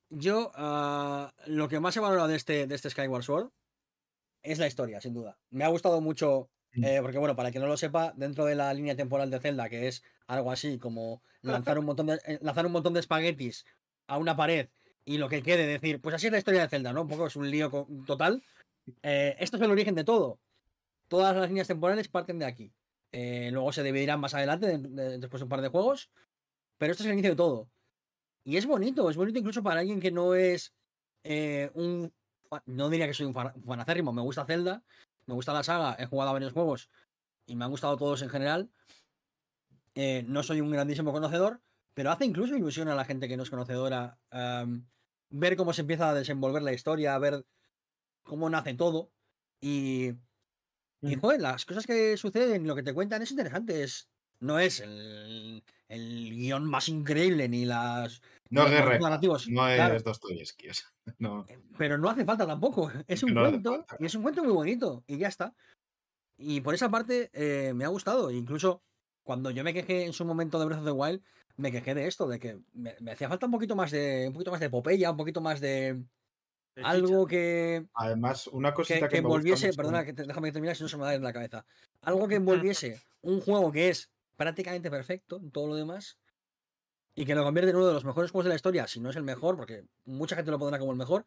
[0.09, 3.49] Yo, uh, lo que más he valorado de este, de este Skyward Sword
[4.45, 5.37] es la historia, sin duda.
[5.49, 6.83] Me ha gustado mucho, mm.
[6.83, 9.69] eh, porque bueno, para que no lo sepa, dentro de la línea temporal de Zelda,
[9.69, 13.65] que es algo así como lanzar un montón de, eh, lanzar un montón de espaguetis
[14.07, 14.69] a una pared
[15.03, 17.01] y lo que quede decir, pues así es la historia de Zelda, ¿no?
[17.01, 17.69] Un poco es un lío
[18.07, 18.43] total.
[19.03, 20.39] Eh, esto es el origen de todo.
[21.07, 22.73] Todas las líneas temporales parten de aquí.
[23.11, 26.09] luego se dividirán más adelante, después de un par de juegos.
[26.79, 27.69] Pero esto es el inicio de todo.
[28.43, 30.73] Y es bonito, es bonito incluso para alguien que no es
[31.23, 32.11] un
[32.65, 34.83] no diría que soy un fanacérrimo, me gusta Zelda,
[35.25, 36.89] me gusta la saga, he jugado a varios juegos
[37.45, 38.69] y me han gustado todos en general.
[39.95, 41.61] Eh, no soy un grandísimo conocedor,
[41.93, 44.19] pero hace incluso ilusión a la gente que no es conocedora
[45.29, 47.45] ver cómo se empieza a desenvolver la historia, ver
[48.23, 49.11] cómo nace todo.
[49.61, 50.13] Y,
[51.01, 51.19] y mm.
[51.19, 53.83] joder, las cosas que suceden, lo que te cuentan es interesante.
[53.83, 54.09] Es,
[54.39, 60.67] no es el, el guion más increíble ni las no es no es Dostoyevsky.
[61.19, 61.45] No.
[61.47, 62.91] Eh, pero no hace falta tampoco.
[63.07, 65.53] Es un cuento y es un cuento muy bonito y ya está.
[66.37, 68.31] Y por esa parte eh, me ha gustado.
[68.31, 68.83] Incluso
[69.23, 71.23] cuando yo me quejé en su momento de Breath of the Wild,
[71.57, 74.51] me quejé de esto, de que me, hacía falta un poquito más de un poquito
[74.51, 76.03] más de epopeya, un poquito más de
[76.83, 81.03] algo que además una cosita que, envolviese, perdona, que déjame terminar si no se me
[81.03, 81.65] va a ir en la cabeza.
[82.01, 82.35] Algo que
[82.75, 86.19] envolviese un juego que es prácticamente perfecto en todo lo demás
[87.15, 89.09] y que lo convierte en uno de los mejores juegos de la historia, si no
[89.09, 91.25] es el mejor, porque mucha gente lo pondrá como el mejor,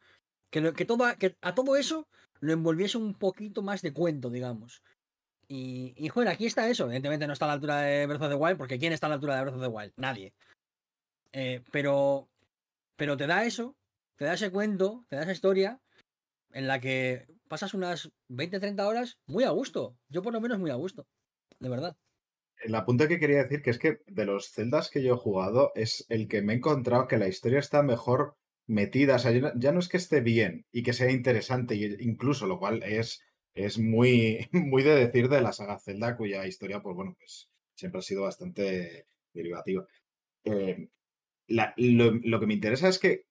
[0.51, 0.87] que, que,
[1.19, 2.07] que a todo eso
[2.41, 4.83] lo envolviese un poquito más de cuento, digamos.
[5.49, 6.85] Y, y joder, aquí está eso.
[6.85, 9.09] Evidentemente no está a la altura de Breath of the Wild, porque ¿quién está a
[9.09, 9.93] la altura de Breath of the Wild?
[9.97, 10.35] Nadie.
[11.33, 12.29] Eh, pero,
[12.97, 13.75] pero te da eso,
[14.17, 15.81] te da ese cuento, te da esa historia
[16.53, 19.97] en la que pasas unas 20-30 horas muy a gusto.
[20.09, 21.07] Yo por lo menos muy a gusto.
[21.61, 21.97] De verdad
[22.65, 25.73] el apunte que quería decir que es que de los celdas que yo he jugado
[25.75, 29.17] es el que me he encontrado que la historia está mejor metida.
[29.17, 32.83] O sea, ya no es que esté bien y que sea interesante, incluso, lo cual
[32.83, 33.23] es,
[33.55, 38.01] es muy, muy de decir de la saga Zelda, cuya historia, pues bueno, pues siempre
[38.01, 39.87] ha sido bastante derivativa.
[40.45, 40.89] Eh,
[41.49, 43.25] lo, lo, que me interesa es que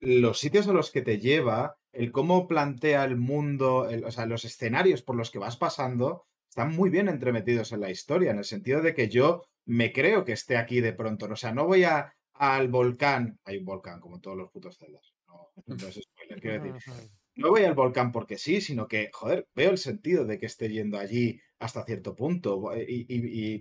[0.00, 4.44] los sitios a los que te lleva el cómo plantea el mundo, o sea, los
[4.44, 8.44] escenarios por los que vas pasando, están muy bien entremetidos en la historia, en el
[8.44, 11.24] sentido de que yo me creo que esté aquí de pronto.
[11.24, 13.38] O sea, no voy a, al volcán.
[13.46, 15.14] Hay un volcán, como todos los putos celdas.
[15.26, 16.92] No, no es spoiler, quiero decir.
[17.36, 20.68] No voy al volcán porque sí, sino que, joder, veo el sentido de que esté
[20.68, 22.70] yendo allí hasta cierto punto.
[22.76, 23.58] Y,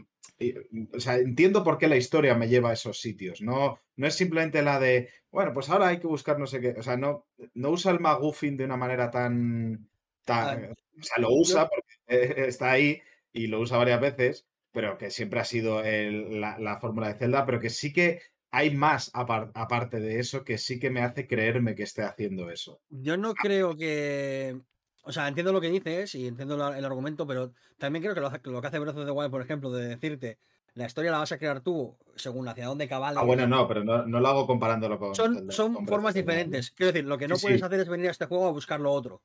[0.94, 3.42] o sea, entiendo por qué la historia me lleva a esos sitios.
[3.42, 6.76] No, no es simplemente la de, bueno, pues ahora hay que buscar no sé qué.
[6.78, 9.88] O sea, no, no usa el McGuffin de una manera tan.
[10.32, 13.02] Tan o sea, lo usa porque está ahí
[13.34, 17.60] y lo usa varias veces, pero que siempre ha sido la, fórmula de Zelda, pero
[17.60, 21.84] que sí que hay más aparte de eso que sí que me hace creerme que
[21.84, 22.82] esté haciendo eso.
[22.90, 24.60] Yo no creo que.
[25.04, 28.30] O sea, entiendo lo que dices y entiendo el argumento, pero también creo que lo,
[28.30, 30.38] lo que hace Breath of the Wild, por ejemplo, de decirte
[30.74, 33.18] la historia la vas a crear tú según hacia dónde cabales.
[33.18, 35.16] Ah, bueno, no, pero no, lo hago comparándolo con.
[35.16, 36.72] Son, son formas diferentes.
[36.72, 38.92] Quiero decir, lo que no puedes hacer es venir a este juego a buscar lo
[38.92, 39.22] otro.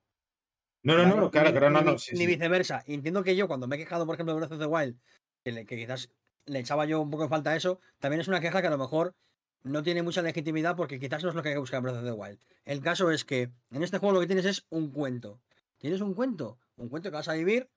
[0.86, 1.96] No, no, no, claro, claro, no, no.
[2.12, 2.84] ni viceversa.
[2.86, 4.96] entiendo que yo, cuando me he quejado, por ejemplo, de Breath of the Wild,
[5.42, 6.10] que, quizás
[6.44, 8.70] le echaba yo un poco de falta a eso, también es una queja que a
[8.70, 9.16] lo mejor
[9.64, 11.96] no tiene mucha legitimidad porque quizás no es lo que hay que buscar en Breath
[11.96, 12.38] of the Wild.
[12.64, 15.40] El caso es que en este juego lo que tienes es un cuento.
[15.78, 17.68] Tienes un cuento, un cuento que vas a vivir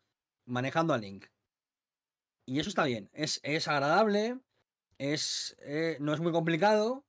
[0.46, 1.26] manejando a Link.
[2.46, 4.38] Y eso está bien, es, es agradable,
[5.00, 7.06] es, eh, no es muy complicado,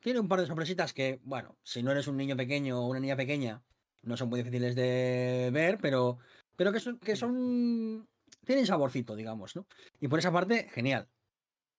[0.00, 3.00] tiene un par de sorpresitas que, bueno, si no eres un niño pequeño o una
[3.00, 3.62] niña pequeña,
[4.04, 6.18] no son muy difíciles de ver, pero,
[6.56, 8.08] pero que, son, que son.
[8.44, 9.66] tienen saborcito, digamos, ¿no?
[10.00, 11.08] Y por esa parte, genial.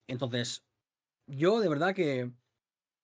[0.08, 0.66] Entonces,
[1.28, 2.32] yo de verdad que.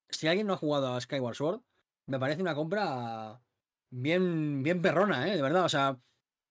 [0.09, 1.61] Si alguien no ha jugado a Skyward Sword,
[2.05, 3.41] me parece una compra
[3.89, 5.35] bien, bien perrona, ¿eh?
[5.35, 6.01] De verdad, o sea,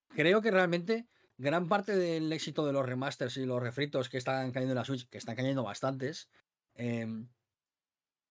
[0.08, 4.52] creo que realmente gran parte del éxito de los remasters y los refritos que están
[4.52, 6.28] cayendo en la Switch, que están cayendo bastantes,
[6.74, 7.28] em,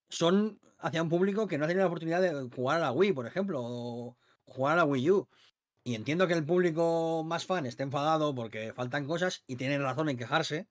[0.09, 3.14] son hacia un público que no ha tenido la oportunidad de jugar a la Wii,
[3.14, 4.18] por ejemplo, o,
[4.50, 5.30] jugar a Wii U.
[5.84, 10.10] Y entiendo que el público más fan esté enfadado porque faltan cosas y tienen razón
[10.10, 10.68] en quejarse.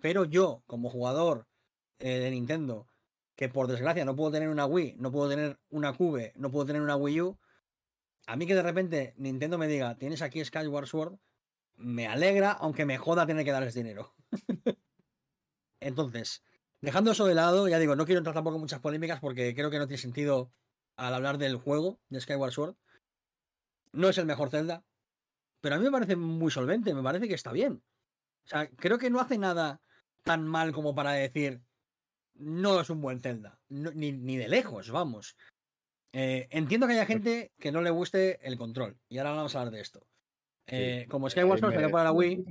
[0.00, 1.46] Pero yo, como jugador
[1.98, 2.88] eh, de Nintendo,
[3.36, 6.66] que por desgracia no puedo tener una Wii, no puedo tener una Cube, no puedo
[6.66, 7.38] tener una Wii U,
[8.26, 11.18] a mí que de repente Nintendo me diga, tienes aquí Skyward Sword,
[11.76, 14.14] me alegra, aunque me joda tener que darles dinero.
[15.80, 16.42] Entonces,
[16.80, 19.70] dejando eso de lado, ya digo, no quiero entrar tampoco en muchas polémicas porque creo
[19.70, 20.52] que no tiene sentido
[20.96, 22.76] al hablar del juego de Skyward Sword.
[23.92, 24.84] No es el mejor Zelda,
[25.60, 27.82] pero a mí me parece muy solvente, me parece que está bien.
[28.44, 29.80] O sea, creo que no hace nada
[30.22, 31.62] tan mal como para decir
[32.34, 35.36] no es un buen Zelda, ni, de lejos, vamos.
[36.12, 39.60] Eh, entiendo que haya gente que no le guste el control, y ahora vamos a
[39.60, 40.06] hablar de esto.
[40.66, 42.44] Eh, como Skyward Sword salió para la Wii,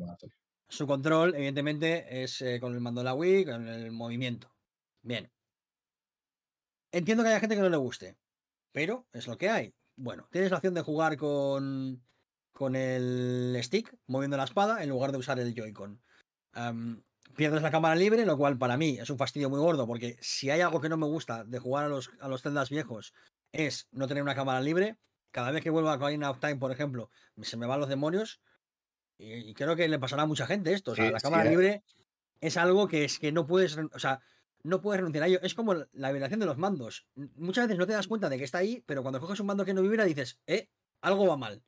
[0.67, 4.53] su control, evidentemente, es eh, con el mando de la Wii, con el movimiento.
[5.01, 5.29] Bien.
[6.91, 8.17] Entiendo que haya gente que no le guste,
[8.71, 9.73] pero es lo que hay.
[9.95, 12.03] Bueno, tienes la opción de jugar con,
[12.51, 16.01] con el stick, moviendo la espada, en lugar de usar el Joy-Con.
[17.35, 20.49] pierdes la cámara libre, lo cual para mí es un fastidio muy gordo, porque si
[20.49, 23.13] hay algo que no me gusta de jugar a los, a los celdas viejos,
[23.51, 24.97] es no tener una cámara libre.
[25.31, 27.09] Cada vez que vuelvo a Ocarina of Time, por ejemplo,
[27.41, 28.41] se me van los demonios.
[29.17, 30.91] Y, creo que le pasará a mucha gente esto.
[30.91, 31.49] O sea, la cámara eh.
[31.51, 31.83] libre
[32.41, 33.77] es algo que es que no puedes.
[33.77, 34.21] O sea,
[34.63, 35.39] no puedes renunciar a ello.
[35.41, 37.07] Es como la vibración de los mandos.
[37.15, 39.65] Muchas veces no te das cuenta de que está ahí, pero cuando coges un mando
[39.65, 40.69] que no vibra dices, eh,
[41.01, 41.63] algo va mal.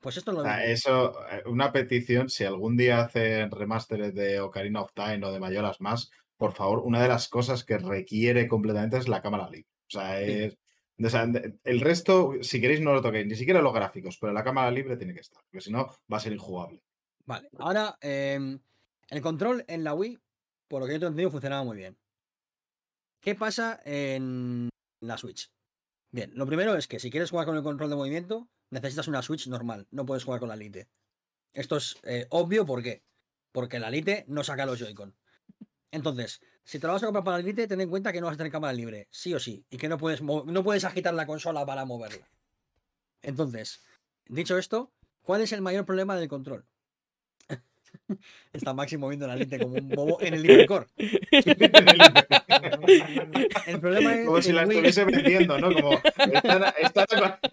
[0.00, 4.92] Pues esto lo Eso, eh, una petición, si algún día hacen remasteres de Ocarina of
[4.92, 9.08] Time o de Mayoras más, por favor, una de las cosas que requiere completamente es
[9.08, 9.70] la cámara libre.
[9.86, 10.58] O sea, es,
[10.98, 14.96] el resto, si queréis, no lo toquéis, ni siquiera los gráficos, pero la cámara libre
[14.96, 16.82] tiene que estar, porque si no, va a ser injugable.
[17.24, 18.58] Vale, ahora em,
[19.08, 20.18] el control en la Wii
[20.74, 21.96] por lo que yo te funcionaba muy bien.
[23.20, 25.48] ¿Qué pasa en la Switch?
[26.10, 29.22] Bien, lo primero es que si quieres jugar con el control de movimiento, necesitas una
[29.22, 30.88] Switch normal, no puedes jugar con la Lite.
[31.52, 33.04] Esto es eh, obvio, ¿por qué?
[33.52, 35.14] Porque la Lite no saca los Joy-Con.
[35.92, 38.26] Entonces, si te lo vas a comprar para la Lite, ten en cuenta que no
[38.26, 41.14] vas a tener cámara libre, sí o sí, y que no puedes, no puedes agitar
[41.14, 42.28] la consola para moverla.
[43.22, 43.80] Entonces,
[44.26, 46.66] dicho esto, ¿cuál es el mayor problema del control?
[48.52, 50.88] Está Maxi moviendo la lente como un bobo en el licor.
[53.66, 54.26] el problema es.
[54.26, 55.72] Como si la estuviese vendiendo, ¿no?
[55.72, 56.00] Como,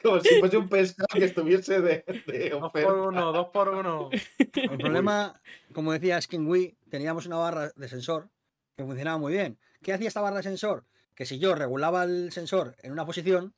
[0.02, 2.04] como si fuese un pescado que estuviese de.
[2.52, 4.10] dos por uno, dos por uno.
[4.54, 5.42] El problema,
[5.74, 8.30] como decía, es que en Wii teníamos una barra de sensor
[8.76, 9.58] que funcionaba muy bien.
[9.82, 10.86] ¿Qué hacía esta barra de sensor?
[11.16, 13.54] Que si yo regulaba el sensor en una posición,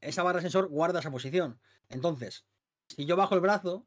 [0.00, 1.60] esa barra de sensor guarda esa posición.
[1.88, 2.44] Entonces,
[2.88, 3.86] si yo bajo el brazo,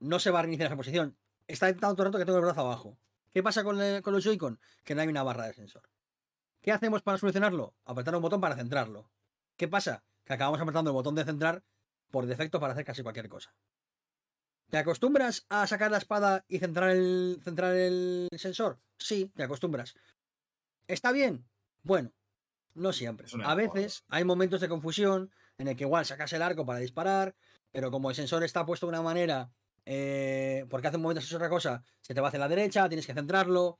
[0.00, 1.16] no se va a reiniciar esa posición.
[1.46, 2.98] Está el rato que tengo el brazo abajo.
[3.32, 4.60] ¿Qué pasa con, los Joy-Con?
[4.84, 5.88] Que no hay una barra de sensor.
[6.60, 7.74] ¿Qué hacemos para solucionarlo?
[7.84, 9.10] Apretar un botón para centrarlo.
[9.56, 10.04] ¿Qué pasa?
[10.28, 11.64] que acabamos apretando el botón de centrar
[12.10, 13.54] por defecto para hacer casi cualquier cosa.
[14.68, 18.78] ¿Te acostumbras a sacar la espada y centrar el, centrar el sensor?
[18.98, 19.94] Sí, te acostumbras.
[20.86, 21.48] ¿Está bien?
[21.82, 22.12] Bueno,
[22.74, 23.26] no siempre.
[23.42, 27.34] A veces hay momentos de confusión en el que igual sacas el arco para disparar,
[27.72, 29.50] pero como el sensor está puesto de una manera,
[29.90, 33.06] eh, porque hace un momento es otra cosa, se te va hacia la derecha, tienes
[33.06, 33.78] que centrarlo.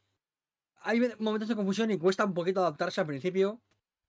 [0.80, 3.60] Hay momentos de confusión y cuesta un poquito adaptarse al principio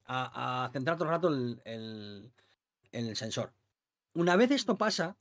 [0.06, 2.32] a, centrar todo el rato el,
[2.94, 3.54] el sensor.
[4.14, 5.18] Una vez esto pasa,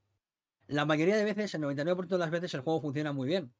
[0.68, 3.52] la mayoría de veces, el 99% de las veces, el juego funciona muy bien.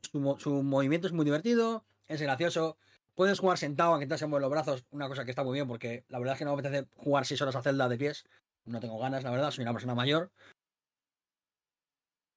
[0.00, 2.78] Su, movimiento es muy divertido, es gracioso.
[3.14, 5.68] Puedes jugar sentado, aunque te se mueven los brazos, una cosa que está muy bien,
[5.68, 8.24] porque la verdad es que no me apetece jugar 6 horas a celda de pies.
[8.64, 10.32] No tengo ganas, la verdad, soy una persona mayor.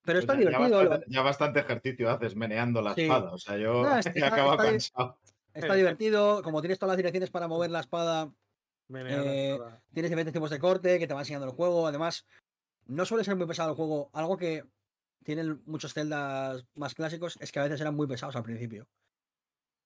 [0.08, 1.02] Pero está divertido.
[1.08, 3.34] Ya bastante, ejercicio haces meneando la espada.
[3.34, 5.18] O sea, yo está, acabo cansado.
[5.54, 8.32] Está divertido, como tienes todas las direcciones para mover la espada,
[8.96, 9.60] eh,
[9.94, 11.88] tienes diferentes tipos de corte que te va enseñando el juego.
[11.88, 12.26] Además,
[12.86, 14.10] no suele ser muy pesado el juego.
[14.14, 14.64] Algo que
[15.26, 18.88] tienen muchos celdas más clásicos es que a veces eran muy pesados al principio.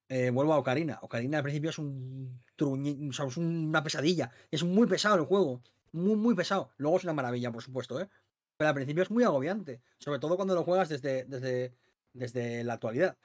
[0.08, 1.00] Eh, vuelvo a Ocarina.
[1.02, 4.30] Ocarina al principio es un es una pesadilla.
[4.52, 5.64] Es muy pesado el juego.
[5.90, 6.70] Muy, muy pesado.
[6.76, 8.08] Luego es una maravilla, por supuesto, ¿eh?
[8.56, 9.82] Pero al principio es muy agobiante.
[9.98, 11.74] Sobre todo cuando lo juegas desde, desde,
[12.12, 13.16] desde la actualidad.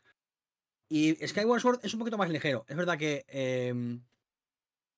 [0.89, 2.65] Y Skyward Sword es un poquito más ligero.
[2.67, 4.03] Es verdad que em,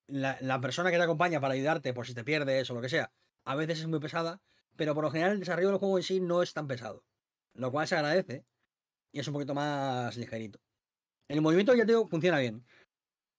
[0.08, 2.90] la, la, persona que te acompaña para ayudarte, por si te pierdes o lo que
[2.90, 3.12] sea,
[3.44, 4.40] a veces es muy pesada
[4.80, 7.04] pero por lo general el desarrollo del juego en sí no es tan pesado,
[7.54, 8.46] lo cual se agradece
[9.12, 10.62] y es un poquito más ligerito.
[11.28, 12.66] El movimiento, ya te digo, funciona bien.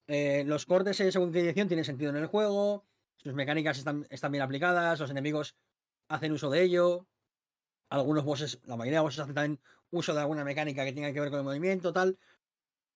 [0.06, 2.84] Eh, los cortes en segunda dirección tienen sentido en el juego,
[3.16, 5.56] sus mecánicas están, están bien aplicadas, los enemigos
[6.10, 7.06] hacen uso de ello,
[7.88, 11.20] algunos bosses, la mayoría de bosses hacen también uso de alguna mecánica que tenga que
[11.20, 12.18] ver con el movimiento, tal.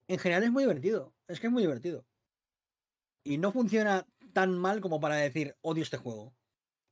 [0.08, 2.04] En general es muy divertido, es que es muy divertido.
[3.24, 6.34] Y no funciona tan mal como para decir odio este juego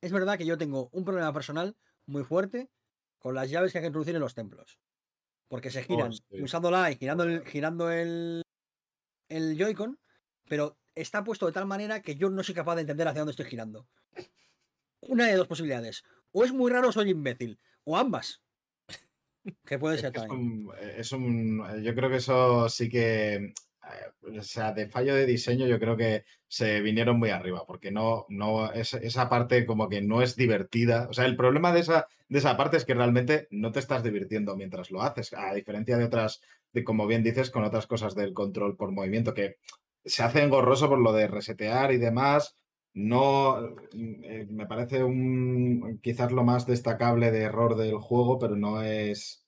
[0.02, 1.76] es verdad que yo tengo un problema personal
[2.06, 2.68] muy fuerte
[3.18, 4.80] con las llaves que hay que introducir en los templos.
[5.48, 8.42] Porque se giran usándola y girando el, girando el,
[9.28, 10.00] el Joy-Con,
[10.48, 13.30] pero está puesto de tal manera que yo no soy capaz de entender hacia dónde
[13.30, 13.86] estoy girando.
[15.02, 16.04] Una de dos posibilidades.
[16.32, 17.58] O es muy raro o soy imbécil.
[17.84, 18.40] O ambas.
[19.66, 20.68] Que puede ser también.
[20.96, 23.52] es un, yo creo que eso sí que
[23.84, 27.90] eh, o sea, de fallo de diseño yo creo que se vinieron muy arriba, porque
[27.90, 31.08] no, no, esa parte como que no es divertida.
[31.10, 34.04] O sea, el problema de esa, de esa parte es que realmente no te estás
[34.04, 36.40] divirtiendo mientras lo haces, a diferencia de otras,
[36.72, 39.56] de como bien dices, con otras cosas del control por movimiento, que
[40.04, 42.56] se hace engorroso por lo de resetear y demás.
[42.94, 43.58] No,
[43.92, 49.42] eh, me parece un quizás lo más destacable de error del juego, pero no es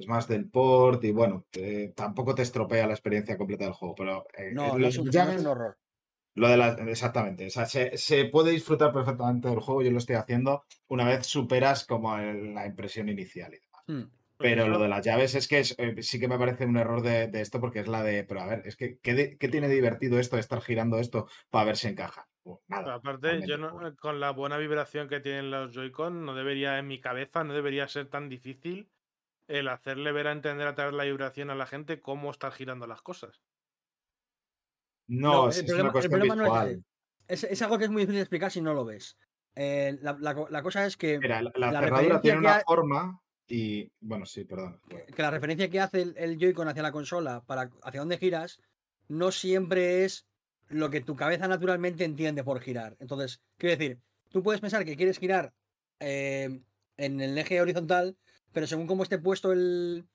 [0.00, 1.46] es más del port y bueno,
[1.94, 4.26] tampoco te estropea la experiencia completa del juego, pero...
[4.36, 5.08] Eh, no, no es, un,
[5.46, 5.78] horror.
[6.34, 10.16] Lo de la, exactamente, o sea, se, puede disfrutar perfectamente del juego, yo lo estoy
[10.16, 13.82] haciendo una vez superas como la impresión inicial y demás.
[13.86, 14.16] Hmm.
[14.38, 17.28] Pero lo de las llaves es que eh, sí que me parece un error de,
[17.34, 20.40] esto porque es la de, pero a ver, es que ¿qué, tiene divertido esto de
[20.40, 22.26] estar girando esto para ver si encaja?
[22.42, 22.94] Pues nada.
[22.94, 23.56] aparte, yo
[23.98, 27.86] con la buena vibración que tienen los Joy-Con, no debería, en mi cabeza, no debería
[27.86, 28.90] ser tan difícil
[29.46, 32.52] el hacerle ver a entender a través de la vibración a la gente cómo estar
[32.52, 33.42] girando las cosas.
[35.08, 35.90] No, es, una
[37.26, 39.18] es, algo que es muy difícil de explicar si no lo ves.
[39.56, 41.18] Eh, la, cosa es que.
[41.18, 43.90] la, cerradura tiene una forma y.
[44.00, 44.80] Bueno, sí, perdón.
[44.88, 48.60] Que, la referencia que hace el, el Joy-Con hacia la consola, para hacia dónde giras,
[49.08, 50.29] no siempre es
[50.70, 52.96] lo que tu cabeza naturalmente entiende por girar.
[53.00, 54.00] Entonces, quiero decir,
[54.30, 55.52] tú puedes pensar que quieres girar
[55.98, 56.60] eh,
[56.96, 58.16] en el eje horizontal,
[58.52, 60.06] pero según cómo esté puesto el,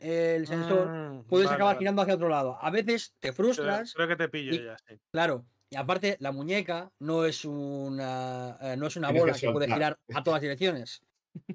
[0.00, 2.58] el sensor, ah, puedes acabar girando hacia otro lado.
[2.60, 3.94] A veces te frustras.
[3.94, 5.00] Creo que te pillo ya, sí.
[5.12, 5.46] Claro.
[5.70, 9.96] Y aparte, la muñeca no es una, eh, no es una bola que, puede girar
[10.12, 11.02] a todas direcciones.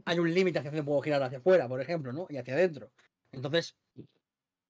[0.06, 2.26] Hay un límite hacia donde puedo girar hacia afuera, por ejemplo, ¿no?
[2.30, 2.92] Y hacia adentro.
[3.34, 3.76] Entonces,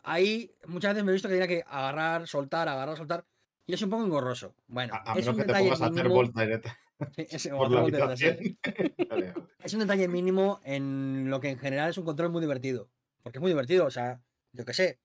[0.01, 3.23] ahí muchas veces me he visto que tenía que agarrar, soltar, agarrar, soltar.
[3.68, 4.56] Y es un poco engorroso.
[4.68, 6.77] Bueno, a, es un que te pongas a hacer directa.
[7.18, 7.45] es,
[9.74, 12.90] un detalle mínimo en lo que en general es un control muy divertido.
[13.24, 14.22] Porque es muy divertido, o sea,
[14.53, 15.00] yo qué sé.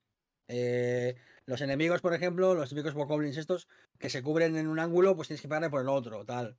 [0.47, 1.17] Eh,
[1.47, 3.67] los enemigos, por ejemplo, los típicos bokoblins estos,
[3.99, 6.57] que se cubren en un ángulo, pues tienes que pegarle por el otro, tal.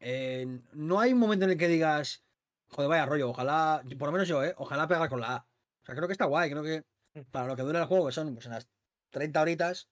[0.00, 2.24] Eh, no hay un momento en el que digas,
[2.68, 4.54] joder, vaya rollo, ojalá, por lo menos yo, ¿eh?
[4.56, 5.46] Ojalá pegar con la A.
[5.82, 6.84] O sea, creo que está guay, creo que
[7.30, 8.68] para lo que dura el juego, que son pues, unas
[9.10, 9.88] 30 horitas,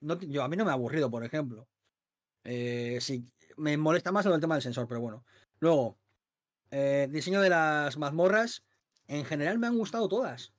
[0.00, 1.68] no, yo, a mí no me ha aburrido, por ejemplo.
[2.44, 5.24] Eh, sí, me molesta más el tema del sensor, pero bueno.
[5.58, 5.98] Luego,
[6.70, 8.64] eh, diseño de las mazmorras.
[9.06, 10.52] En general me han gustado todas.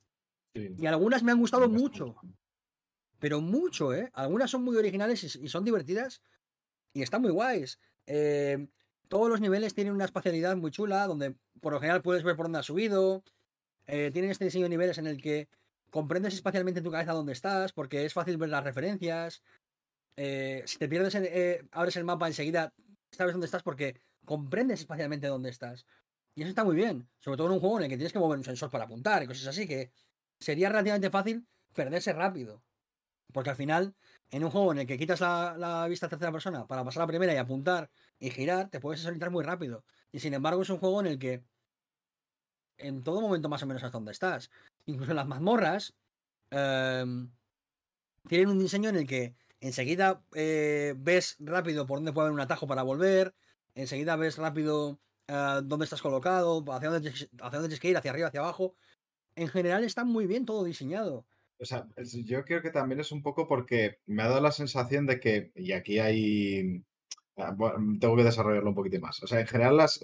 [0.53, 2.15] Y algunas me han gustado mucho.
[3.19, 4.09] Pero mucho, ¿eh?
[4.13, 6.21] Algunas son muy originales y, son divertidas.
[6.93, 7.79] Y están muy guays.
[8.07, 8.67] Eh,
[9.07, 12.45] todos los niveles tienen una espacialidad muy chula, donde por lo general puedes ver por
[12.45, 13.23] dónde has subido.
[13.87, 15.47] Eh, tienen este diseño de niveles en el que
[15.91, 19.43] comprendes espacialmente en tu cabeza dónde estás, porque es fácil ver las referencias.
[20.15, 21.15] Eh, si te pierdes,
[21.71, 22.73] abres el mapa enseguida,
[23.11, 25.85] sabes dónde estás porque comprendes espacialmente dónde estás.
[26.33, 28.19] Y eso está muy bien, sobre todo en un juego en el que tienes que
[28.19, 29.91] mover un sensor para apuntar y cosas así, que
[30.39, 32.63] sería relativamente fácil perderse rápido.
[33.33, 33.95] Porque al final,
[34.29, 37.05] en un juego en el que quitas la, vista a tercera persona para pasar a
[37.05, 37.89] la primera y apuntar
[38.19, 39.83] y girar, te puedes desorientar muy rápido.
[40.11, 41.43] Y sin embargo, es un juego en el que
[42.77, 44.49] en todo momento más o menos sabes dónde estás.
[44.85, 45.93] Incluso las mazmorras
[46.49, 47.31] em,
[48.27, 52.41] tienen un diseño en el que enseguida eh, ves rápido por dónde puede haber un
[52.41, 53.33] atajo para volver,
[53.75, 58.11] enseguida ves rápido eh, dónde estás colocado, hacia dónde, hacia dónde tienes que ir, hacia
[58.11, 58.75] arriba, hacia abajo.
[59.35, 61.25] En general está muy bien todo diseñado.
[61.59, 61.87] O sea,
[62.25, 65.51] yo creo que también es un poco porque me ha dado la sensación de que,
[65.55, 66.83] y aquí hay,
[67.37, 67.55] ah,
[67.99, 69.21] tengo que desarrollarlo un poquito más.
[69.21, 70.03] O sea, en general las,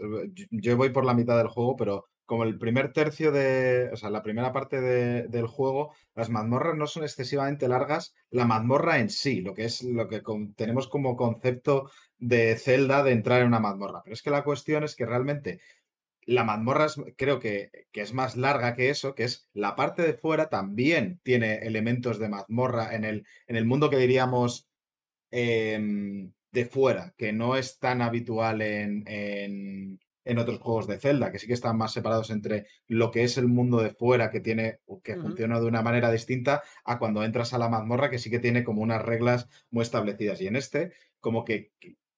[0.51, 4.11] yo voy por la mitad del juego, pero como el primer tercio de, o sea,
[4.11, 9.41] la primera parte del juego, las mazmorras no son excesivamente largas, la mazmorra en sí,
[9.41, 10.21] lo que es lo que
[10.55, 11.89] tenemos como concepto
[12.19, 14.01] de celda de entrar en una mazmorra.
[14.03, 15.61] Pero es que la cuestión es que realmente
[16.27, 20.49] la mazmorra creo que, es más larga que eso, que es la parte de fuera
[20.49, 24.67] también tiene elementos de mazmorra en el, en el mundo que diríamos
[25.31, 29.99] em, de fuera, que no es tan habitual en,
[30.37, 33.47] otros juegos de Zelda, que sí que están más separados entre lo que es el
[33.47, 37.57] mundo de fuera, que tiene, que funciona de una manera distinta, a cuando entras a
[37.57, 40.41] la mazmorra, que sí que tiene como unas reglas muy establecidas.
[40.41, 41.71] Y en este, como que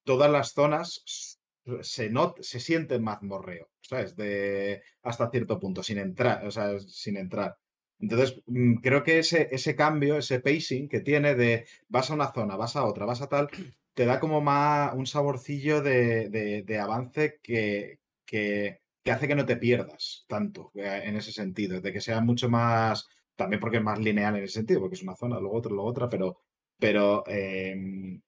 [0.04, 1.38] todas las zonas
[1.82, 4.16] se, not, se siente mazmorreo, ¿sabes?
[4.16, 7.56] De, hasta cierto punto, sin entrar, o sea, sin entrar.
[7.98, 12.32] Entonces, mm, creo que ese, ese cambio, ese pacing que tiene de vas a una
[12.32, 13.48] zona, vas a otra, vas a tal,
[13.94, 17.99] te da como más un saborcillo de, avance que,
[18.30, 22.48] que, hace que no te pierdas tanto eh, en ese sentido, de que sea mucho
[22.48, 25.72] más, también porque es más lineal en ese sentido, porque es una zona, luego otra,
[25.72, 26.38] luego otra, pero,
[26.78, 28.22] pero em,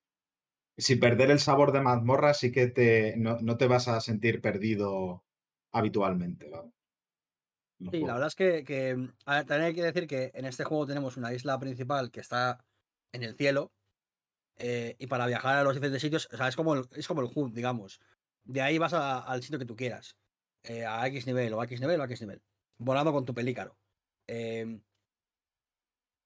[0.76, 5.22] sin perder el sabor de mazmorra, sí que te, no, te vas a sentir perdido
[5.70, 6.50] habitualmente.
[7.90, 11.16] Sí, la verdad es que, mm, también hay que decir que en este juego tenemos
[11.16, 12.64] una isla principal que está
[13.12, 13.72] en el cielo.
[14.58, 17.22] Eh, y para viajar a los diferentes sitios, o sea, es como el, es como
[17.22, 18.00] el HUD, digamos.
[18.44, 20.16] De ahí vas al sitio que tú quieras.
[20.64, 22.42] Eh, a X nivel, o a X nivel, o a X nivel.
[22.78, 23.76] Volando con tu pelícaro.
[24.26, 24.80] Em,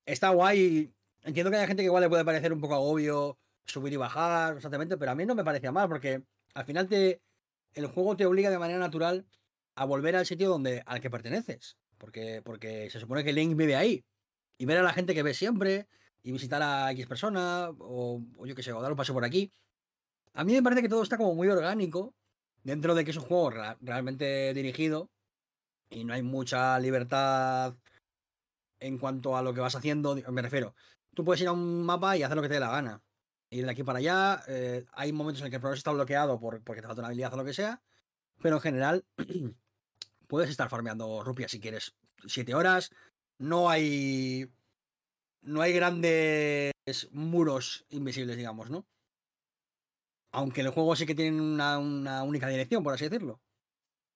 [0.05, 0.93] está guay.
[1.25, 4.53] Entiendo que hay gente que igual le puede parecer un poco agobio subir y bajar
[4.53, 6.23] constantemente, pero a mí no me parecía mal porque
[6.55, 7.21] al final te,
[7.75, 9.27] el juego te obliga de manera natural
[9.75, 11.77] a volver al sitio donde, al que perteneces.
[11.99, 14.05] Porque, porque se supone que Link vive ahí.
[14.59, 15.87] Y ver a la gente que ve siempre,
[16.27, 19.53] y visitar a X persona, o, yo qué sé, o dar un paso por aquí.
[20.37, 22.15] A mí me parece que todo está como muy orgánico,
[22.63, 23.51] dentro de que es un juego
[23.81, 25.11] realmente dirigido,
[25.91, 27.75] y no hay mucha libertad
[28.81, 30.15] en cuanto a lo que vas haciendo.
[30.31, 30.75] Me refiero,
[31.15, 33.03] tú puedes ir a un mapa y hacer lo que te dé la gana
[33.51, 34.43] ir de aquí para allá.
[34.49, 37.35] Eh, hay momentos en que el progreso está bloqueado por, porque te falta una habilidad
[37.35, 37.83] o lo que sea.
[38.43, 39.05] Pero en general,
[40.27, 41.95] puedes estar farmeando rupias si quieres
[42.27, 42.91] siete horas.
[43.39, 44.51] No hay.
[45.43, 46.73] No hay grandes
[47.13, 48.85] muros invisibles, digamos, ¿no?
[50.37, 51.79] Aunque el juego sí que tiene una,
[52.23, 53.41] única dirección, por así decirlo.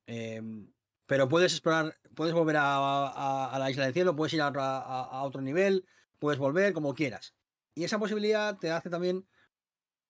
[0.07, 0.71] Em,
[1.07, 5.87] pero puedes explorar, puedes volver a, la isla del cielo, puedes ir a otro nivel,
[6.19, 7.35] puedes volver como quieras.
[7.75, 9.27] Y esa posibilidad te hace también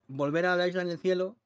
[0.09, 1.39] volver a la isla en el cielo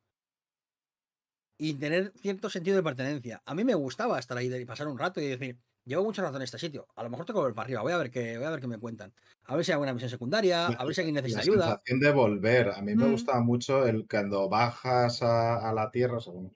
[1.58, 3.42] y tener cierto sentido de pertenencia.
[3.44, 6.36] A mí me gustaba estar ahí y pasar un rato y decir, llevo mucha razón
[6.36, 8.36] en este sitio, a lo mejor tengo que volver para arriba, voy a ver qué,
[8.36, 9.12] voy a ver qué me cuentan.
[9.44, 11.56] A ver si hay alguna misión secundaria, a ver si alguien necesita ayuda.
[11.56, 16.18] La sensación de volver, a mí me gustaba mucho el cuando bajas a, la tierra,
[16.18, 16.52] o un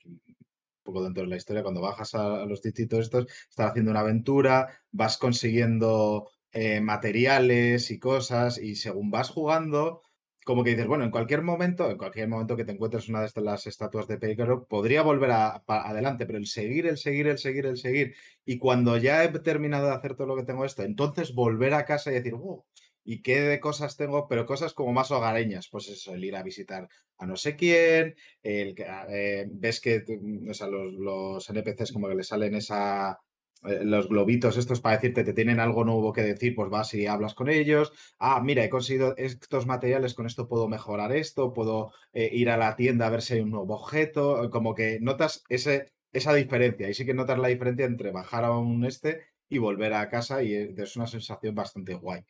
[0.83, 4.01] poco dentro de la historia, cuando bajas a, a los distritos estos, estás haciendo una
[4.01, 10.01] aventura, vas consiguiendo eh, materiales y cosas, y según vas jugando,
[10.49, 13.27] como que dices, bueno, en cualquier momento, en cualquier momento que te encuentres una de
[13.27, 17.37] estas las estatuas de Pícaro, podría volver a, adelante, pero el seguir, el seguir, el
[17.37, 18.15] seguir, el seguir,
[18.47, 21.85] y cuando ya he terminado de hacer todo lo que tengo esto, entonces volver a
[21.85, 22.65] casa y decir, oh,
[23.05, 24.27] ¿y qué de cosas tengo?
[24.27, 28.17] Pero cosas como más hogareñas, pues eso, el ir a visitar a no sé quién,
[28.43, 28.75] el
[29.11, 30.03] eh, ves que
[30.49, 33.19] o sea, los, los NPCs como que le salen esa
[33.63, 37.35] los globitos estos para decirte te tienen algo nuevo que decir, pues vas y hablas
[37.35, 37.93] con ellos.
[38.19, 42.57] Ah, mira, he conseguido estos materiales, con esto puedo mejorar esto, puedo eh, ir a
[42.57, 46.89] la tienda a ver si hay un nuevo objeto, como que notas ese, esa diferencia
[46.89, 50.43] y sí que notas la diferencia entre bajar a un este y volver a casa
[50.43, 52.25] y es una sensación bastante guay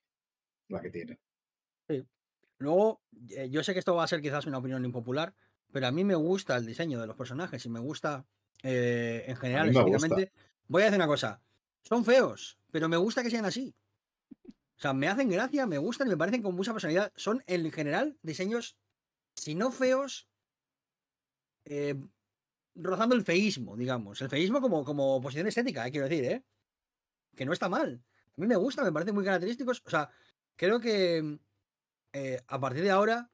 [0.69, 1.19] la que tiene.
[1.89, 2.07] Sí.
[2.59, 5.35] Luego, eh, yo sé que esto va a ser quizás una opinión impopular,
[5.73, 8.27] pero a mí me gusta el diseño de los personajes y me gusta
[8.63, 9.73] eh, en general.
[10.69, 11.43] Voy a decir una cosa.
[11.83, 13.75] Son feos, pero me gusta que sean así.
[14.47, 17.13] O sea, me hacen gracia, me gustan y me parecen con mucha personalidad.
[17.17, 18.77] Son en general diseños,
[19.35, 20.29] si no feos,
[21.65, 21.97] eh,
[22.75, 24.21] rozando el feísmo, digamos.
[24.23, 26.45] El feísmo como, como posición estética, eh, quiero decir, ¿eh?
[27.35, 28.03] Que no está mal.
[28.37, 29.83] A mí me gusta, me parecen muy característicos.
[29.85, 30.11] O sea,
[30.55, 31.39] creo que
[32.13, 33.31] eh, a partir de ahora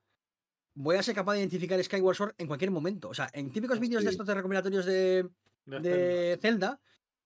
[0.74, 3.08] voy a ser capaz de identificar Skyward Sword en cualquier momento.
[3.08, 5.28] O sea, en típicos vídeos de estos de recopilatorios de,
[5.66, 6.80] de, Zelda,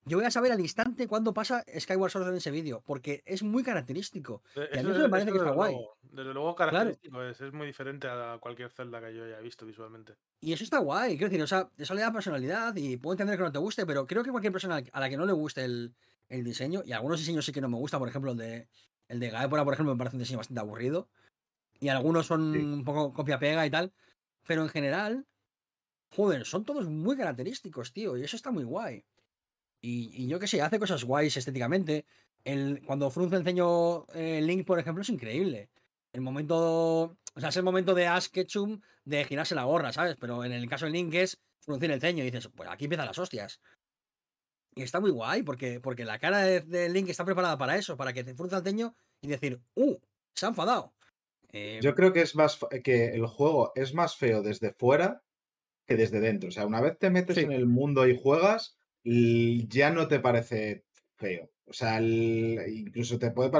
[0.08, 3.42] yo voy a saber al instante cuándo pasa Skyward Sword en ese vídeo, porque es
[3.42, 4.42] muy característico.
[4.56, 5.76] Eh, y a mí eso, me parece que está guay.
[6.02, 10.14] Desde luego, característico es, es, muy diferente a cualquier Zelda que yo haya visto visualmente.
[10.40, 13.36] Y eso está guay, quiero decir, o sea, eso le da personalidad y puedo entender
[13.36, 15.64] que no te guste, pero creo que cualquier persona a la que no le guste
[15.64, 15.94] el,
[16.28, 18.68] el diseño, y algunos diseños sí que no me gusta, por ejemplo, el de,
[19.08, 21.08] el de Gaepora, por ejemplo, me parece un diseño bastante aburrido
[21.80, 23.92] y algunos son un poco copia-pega y tal,
[24.46, 25.26] pero en general,
[26.10, 29.04] joder, son todos muy característicos, tío, y eso está muy guay.
[29.80, 32.04] Y, yo qué sé, hace cosas guays estéticamente.
[32.44, 35.70] El, cuando frunce el ceño eh, Link, por ejemplo, es increíble.
[36.12, 40.16] El momento, o sea, es el momento de Ash Ketchum de girarse la gorra, ¿sabes?
[40.18, 43.06] Pero en el caso de Link es fruncir el ceño y dices, pues aquí empiezan
[43.06, 43.60] las hostias.
[44.74, 48.12] Y está muy guay porque, porque la cara de, Link está preparada para eso, para
[48.12, 49.96] que te frunza el ceño y decir, ¡uh!
[50.34, 50.94] Se ha enfadado.
[51.52, 55.22] Eh, Yo creo que es más que el juego es más feo desde fuera
[55.86, 56.48] que desde dentro.
[56.48, 60.84] O sea, una vez te metes en el mundo y juegas, ya no te parece
[61.16, 61.50] feo.
[61.66, 63.50] O sea, incluso te puede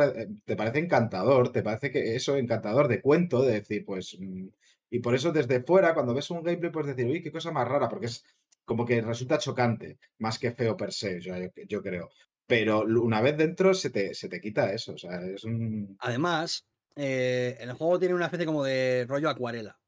[0.45, 4.17] te parece encantador, te parece que eso, encantador de cuento, de decir, pues.
[4.19, 4.49] Mm,
[4.91, 7.69] y por eso desde fuera, cuando ves un gameplay, puedes decir, uy, qué cosa más
[7.69, 8.25] rara, porque es
[8.65, 11.35] como que resulta chocante, más que feo per se, yo,
[11.67, 12.11] yo creo.
[12.47, 14.95] Pero una vez dentro se te, se te quita eso.
[14.95, 15.97] O sea, es un.
[16.01, 19.79] Además, eh, el juego tiene una especie como de rollo acuarela.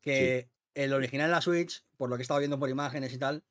[0.00, 3.18] Que el original en la Switch, por lo que he estado viendo por imágenes y
[3.18, 3.44] tal,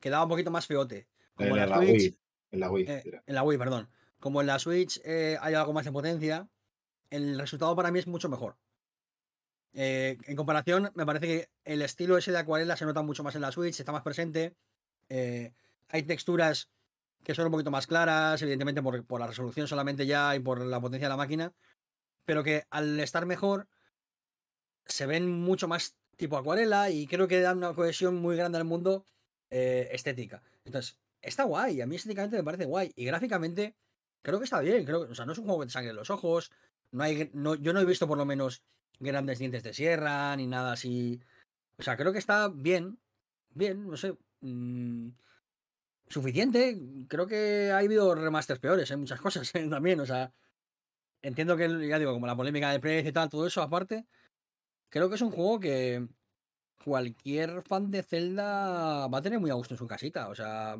[0.00, 1.08] quedaba un poquito más feote.
[1.34, 2.18] Como en, la, Wii.
[2.50, 2.84] En la Wii.
[2.88, 3.88] Eh, en la Wii, perdón.
[4.18, 6.48] Como en la Switch eh, hay algo más de potencia,
[7.10, 8.56] el resultado para mí es mucho mejor.
[9.72, 13.42] en comparación, me parece que el estilo ese de acuarela se nota mucho más en
[13.42, 14.56] la Switch, está más presente.
[15.08, 16.70] hay texturas
[17.22, 20.64] que son un poquito más claras, evidentemente por, por, la resolución solamente ya y por
[20.64, 21.52] la potencia de la máquina
[22.28, 23.68] pero que al estar mejor
[24.84, 28.66] se ven mucho más tipo acuarela y creo que dan una cohesión muy grande al
[28.66, 29.06] mundo
[29.50, 30.42] eh, estética.
[30.64, 33.76] Entonces, está guay, a mí estéticamente me parece guay y gráficamente
[34.22, 35.96] creo que está bien, creo, o sea, no es un juego que te sangre en
[35.96, 36.50] los ojos,
[36.92, 38.62] no hay, no, yo no he visto por lo menos
[39.00, 41.20] grandes dientes de sierra ni nada así.
[41.78, 42.98] O sea, creo que está bien,
[43.54, 44.16] bien, no sé.
[44.40, 45.10] Mm,
[46.08, 46.78] suficiente.
[47.08, 50.00] Creo que ha habido remasters peores en muchas cosas también.
[50.00, 50.32] O sea,
[51.22, 54.06] entiendo que, ya digo, como la polémica de precio y tal, todo eso aparte,
[54.90, 56.08] creo que es un juego que
[56.84, 60.28] cualquier fan de Zelda va a tener muy a gusto en su casita.
[60.28, 60.76] O sea,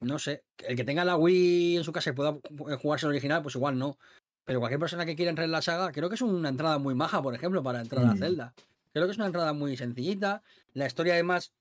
[0.00, 2.38] no sé, el que tenga la Wii en su casa y pueda
[2.80, 3.98] jugarse el original, pues igual no.
[4.44, 6.94] Pero cualquier persona que quiera entrar en la saga, creo que es una entrada muy
[6.94, 8.16] maja, por ejemplo, para entrar a.
[8.16, 8.54] Zelda.
[8.92, 10.42] Creo que es una entrada muy sencillita.
[10.72, 11.52] La historia, además,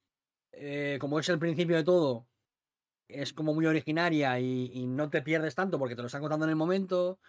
[0.53, 2.25] eh, como es el principio de todo,
[3.07, 6.45] es como muy originaria y, y, no te pierdes tanto porque te lo están contando
[6.45, 7.19] en el momento.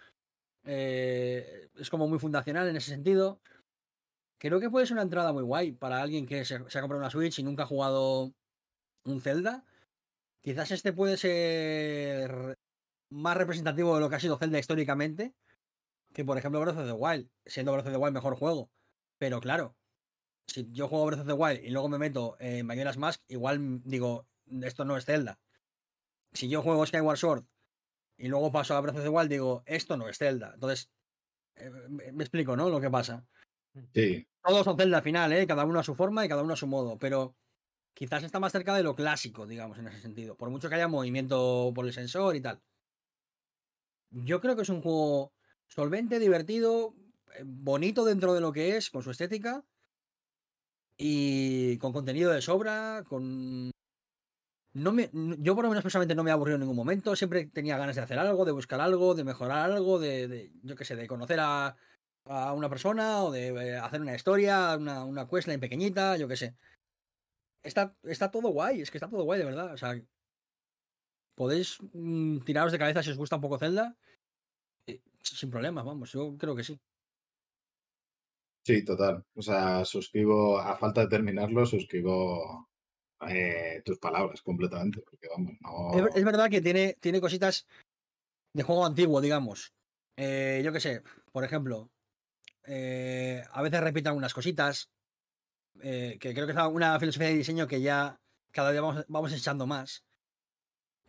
[0.63, 3.39] Eh, es como muy fundacional en ese sentido.
[4.41, 7.11] Creo que puede ser una entrada muy guay para alguien que se, ha comprado una
[7.11, 8.33] Switch y nunca ha jugado
[9.05, 9.63] un Zelda.
[10.41, 12.57] Quizás este puede ser
[13.11, 15.35] más representativo de lo que ha sido Zelda históricamente
[16.11, 18.71] que, por ejemplo, Breath of the Wild, siendo Breath of the Wild mejor juego.
[19.19, 19.75] Pero claro,
[20.47, 23.83] si yo juego Breath of the Wild y luego me meto en Majora's Mask, igual
[23.83, 24.25] digo,
[24.63, 25.39] esto no es Zelda.
[26.33, 27.45] Si yo juego Skyward Sword
[28.17, 30.49] y luego paso a Breath of the Wild, digo, esto no es Zelda.
[30.55, 30.89] Entonces,
[31.57, 32.71] eh, me, explico, ¿no?
[32.71, 33.27] Lo que pasa.
[33.93, 34.27] Sí.
[34.43, 35.47] Todos son Zelda al final, ¿eh?
[35.47, 37.35] Cada uno a su forma y cada uno a su modo, pero
[37.93, 40.35] quizás está más cerca de lo clásico, digamos, en ese sentido.
[40.35, 42.61] Por mucho que haya movimiento por el sensor y tal.
[44.09, 45.33] Yo creo que es un juego
[45.67, 46.95] solvente, divertido,
[47.35, 49.63] eh, bonito dentro de lo que es, con su estética
[50.97, 53.71] y con contenido de sobra, con
[54.73, 55.09] no me,
[55.39, 57.95] yo por lo menos personalmente no me he aburrido en ningún momento, siempre tenía ganas
[57.95, 61.39] de hacer algo, de buscar algo, de mejorar algo, de, yo qué sé, de conocer
[61.41, 61.75] a,
[62.25, 66.37] a, una persona o de eh, hacer una historia, una, una questline pequeñita, yo qué
[66.37, 66.55] sé.
[67.63, 69.99] Está, está todo guay, es que está todo guay de verdad, o sea,
[71.35, 73.95] podéis mm, tiraros de cabeza si os gusta un poco Zelda,
[74.87, 76.79] eh, sin problema, vamos, yo creo que sí.
[78.63, 79.25] Sí, total.
[79.33, 82.69] O sea, suscribo, a falta de terminarlo, suscribo
[83.27, 85.01] eh, tus palabras completamente.
[85.01, 86.07] Porque, vamos, no...
[86.15, 87.65] es, verdad que tiene, tiene cositas
[88.53, 89.73] de juego antiguo, digamos.
[90.15, 91.01] Eh, yo qué sé,
[91.31, 91.89] por ejemplo,
[92.65, 94.89] eh, a veces repite algunas cositas.
[95.81, 98.19] eh, que creo que es una filosofía de diseño que ya
[98.51, 100.03] cada día vamos, vamos echando más.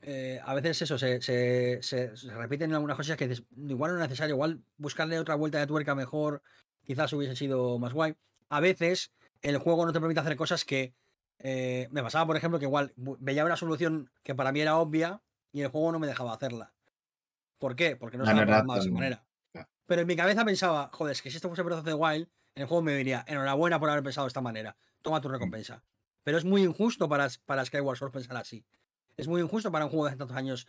[0.04, 4.34] Eh, a veces eso, se, se, se, repiten algunas cosas que igual no es necesario,
[4.34, 6.42] igual buscarle otra vuelta de tuerca mejor,
[6.82, 8.16] quizás hubiese sido más guay.
[8.48, 10.94] A veces el juego no te permite hacer cosas que
[11.38, 15.22] eh, me pasaba, por ejemplo, que igual veía una solución que para mí era obvia
[15.52, 16.72] y el juego no me dejaba hacerla.
[17.58, 17.94] ¿Por qué?
[17.94, 19.24] Porque no estaba programado de esa manera.
[19.86, 22.28] Pero en mi cabeza pensaba, joder, es que si esto fuese Breath of the Wild,
[22.54, 25.32] el juego me diría, enhorabuena por haber pensado de esta manera, toma tu mm.
[25.32, 25.84] recompensa.
[26.22, 28.64] Pero es muy injusto para, para Skyward Sword pensar así.
[29.16, 30.66] Es muy injusto para un juego de hace tantos años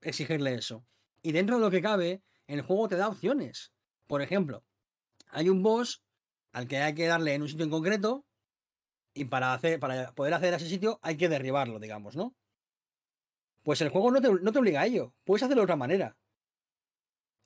[0.00, 0.84] exigirle eso.
[1.22, 3.72] Y dentro de lo que cabe, el juego te da opciones.
[4.06, 4.64] Por ejemplo,
[5.28, 6.02] hay un boss
[6.52, 8.26] al que hay que darle en un sitio en concreto
[9.14, 12.34] y para, hacer, para poder hacer ese sitio hay que derribarlo, digamos, ¿no?
[13.62, 15.14] Pues el juego no te, no te obliga a ello.
[15.24, 16.16] Puedes hacerlo de otra manera.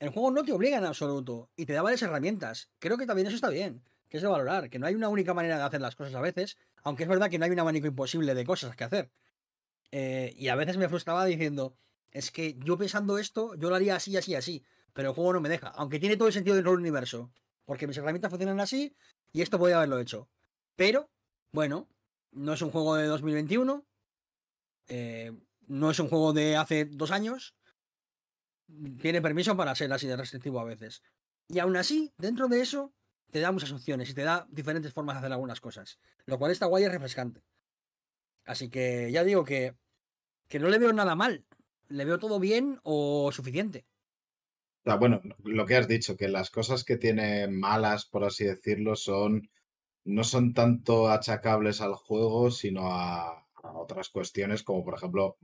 [0.04, 2.68] El juego no te obliga en absoluto y te da varias herramientas.
[2.78, 5.32] Creo que también eso está bien, que es de valorar, que no hay una única
[5.32, 7.86] manera de hacer las cosas a veces, aunque es verdad que no hay un abanico
[7.86, 9.10] imposible de cosas que hacer.
[9.92, 11.78] Eh, y a veces me frustraba diciendo,
[12.10, 15.40] es que yo pensando esto, yo lo haría así, así, así, pero el juego no
[15.40, 17.32] me deja, aunque tiene todo el sentido del universo,
[17.64, 18.94] porque mis herramientas funcionan así
[19.32, 20.28] y esto podría haberlo hecho.
[20.76, 21.08] Pero,
[21.50, 21.88] bueno,
[22.30, 23.86] no es un juego de 2021,
[24.88, 25.32] eh,
[25.66, 27.54] no es un juego de hace dos años,
[29.00, 31.02] tiene permiso para ser así de restrictivo a veces.
[31.48, 32.92] Y aún así, dentro de eso,
[33.30, 36.52] te da muchas opciones y te da diferentes formas de hacer algunas cosas, lo cual
[36.52, 37.42] está guay y refrescante.
[38.44, 39.74] Así que ya digo que,
[40.48, 41.44] que no le veo nada mal,
[41.88, 43.86] le veo todo bien o suficiente.
[44.84, 49.50] bueno, lo que has dicho, que las cosas que tiene malas, por así decirlo, son
[50.04, 55.38] no son tanto achacables al juego, sino a, otras cuestiones, como por ejemplo,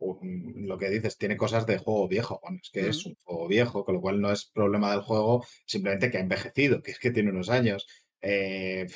[0.00, 2.40] lo que dices, tiene cosas de juego viejo.
[2.42, 5.44] Bueno, es que es un juego viejo, con lo cual no es problema del juego,
[5.64, 7.86] simplemente que ha envejecido, que es que tiene unos años.
[8.20, 8.86] Eh,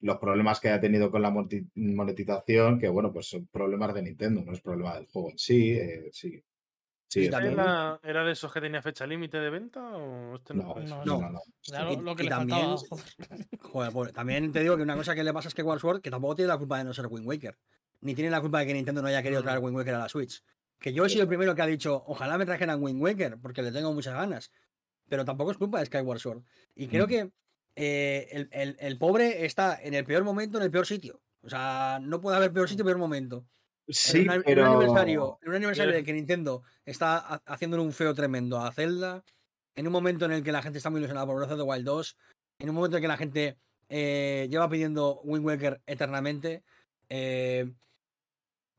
[0.00, 1.32] los problemas que haya tenido con la
[1.74, 5.72] monetización, que bueno, pues son problemas de Nintendo, no es problema del juego en sí.
[5.72, 6.42] Eh, sí.
[7.06, 10.74] Sí, ¿Era, ¿Era, de esos que tenía fecha límite de venta o este no?
[10.74, 12.02] No, no, no.
[12.02, 12.74] lo que le también,
[13.60, 16.10] Joder, pues, también te digo que una cosa que le pasa es que Sword, que
[16.10, 17.56] tampoco tiene la culpa de no ser Wind Waker,
[18.00, 20.08] ni tiene la culpa de que Nintendo no haya querido traer Wind Waker a la
[20.08, 20.42] Switch.
[20.78, 23.62] Que yo he sido el primero que ha dicho, ojalá me trajeran Wind Waker, porque
[23.62, 24.50] le tengo muchas ganas.
[25.08, 26.42] Pero tampoco es culpa de Skyward Sword.
[26.74, 27.30] Y creo que
[27.76, 31.22] eh, el, pobre está en el peor momento, en el peor sitio.
[31.42, 33.46] O sea, no puede haber peor sitio, peor momento.
[33.86, 34.66] Sí, en, un, pero...
[34.66, 39.22] aniversario, en un aniversario de que Nintendo está haciéndole un feo tremendo a Zelda,
[39.74, 41.64] en un momento en el que la gente está muy ilusionada por Breath of the
[41.64, 42.16] Wild 2,
[42.60, 43.58] en un momento en que la gente
[43.88, 46.62] eh, lleva pidiendo Wind Waker eternamente.
[47.08, 47.72] Eh,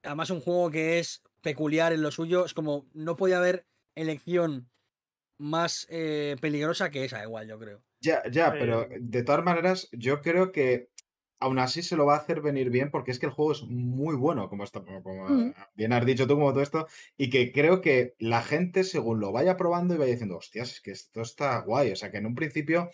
[0.04, 4.70] además, un juego que es peculiar en lo suyo, es como no puede haber elección
[5.38, 7.84] más peligrosa que esa, igual, yo creo.
[8.00, 10.90] Ya, ya, pero de todas maneras, yo creo que
[11.40, 13.64] aún así se lo va a hacer venir bien porque es que el juego es
[13.64, 15.54] muy bueno, como, está, como mm.
[15.76, 16.88] bien has dicho tú, como todo esto,
[17.18, 20.82] y que creo que la gente, según lo vaya probando y vaya diciendo, hostias, es
[20.82, 22.90] que esto está guay, o sea que en un principio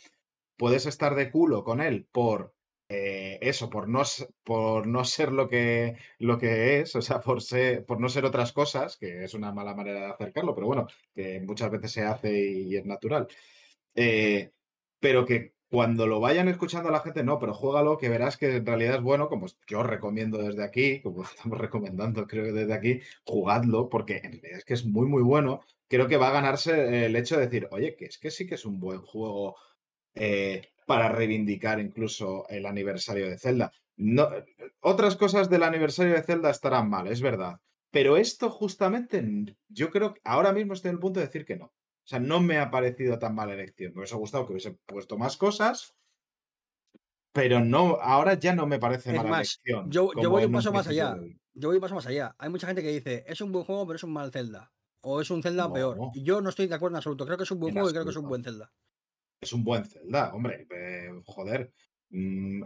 [0.58, 2.54] puedes estar de culo con él por
[2.94, 4.02] eh, eso, por no,
[4.44, 8.26] por no ser lo que, lo que es, o sea, por, ser, por no ser
[8.26, 12.04] otras cosas, que es una mala manera de acercarlo, pero bueno, que muchas veces se
[12.04, 13.28] hace y, es natural.
[13.96, 14.52] Eh,
[15.00, 18.58] pero que cuando lo vayan escuchando a la gente, no, pero juégalo, que verás que
[18.58, 22.74] en realidad es bueno, como yo recomiendo desde aquí, como estamos recomendando creo que desde
[22.74, 25.62] aquí, jugadlo, porque en realidad es que es muy, muy bueno.
[25.88, 28.56] Creo que va a ganarse el hecho de decir, oye, que es que sí que
[28.56, 29.56] es un buen juego
[30.16, 30.62] eh,
[30.92, 33.72] para reivindicar incluso el aniversario de Zelda.
[33.96, 34.28] No,
[34.82, 37.62] otras cosas del aniversario de Zelda estarán mal, es verdad.
[37.92, 41.56] Pero esto justamente, yo creo que ahora mismo estoy en el punto de decir que
[41.56, 41.68] no.
[41.68, 43.94] O sea, no me ha parecido tan mala elección.
[43.94, 45.96] Me hubiese gustado que hubiese puesto más cosas,
[47.32, 49.90] pero no, ahora ya no me parece mala elección.
[49.90, 51.18] Yo, voy un paso más allá.
[51.54, 52.36] Yo voy un paso más allá.
[52.38, 54.74] Hay mucha gente que dice, es un buen juego, pero es un mal Zelda.
[55.00, 55.98] O es un Zelda peor.
[56.16, 57.26] Yo no estoy de acuerdo en absoluto.
[57.26, 58.74] Creo que es un buen juego y creo que es un buen Zelda.
[59.42, 60.68] Es un buen Zelda, hombre.
[60.70, 61.74] Eh, joder.
[62.12, 62.64] Mm,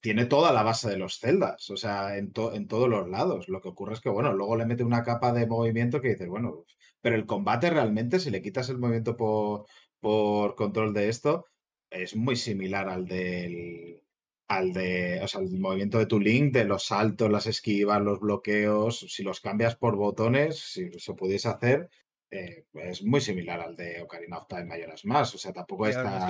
[0.00, 3.48] tiene toda la base de los celdas, o sea, en, en, todos los lados.
[3.48, 6.28] Lo que ocurre es que, bueno, luego le mete una capa de movimiento que dices,
[6.28, 6.64] bueno,
[7.00, 9.66] pero el combate realmente, si le quitas el movimiento por,
[10.00, 11.46] por control de esto,
[11.90, 14.02] es muy similar al del,
[14.48, 18.20] al de, o sea, el movimiento de tu link, de los saltos, las esquivas, los
[18.20, 21.90] bloqueos, si los cambias por botones, si se pudiese hacer,
[22.30, 25.34] eh, es muy similar al de Ocarina of Time Mayoras más.
[25.34, 26.26] O sea, tampoco está.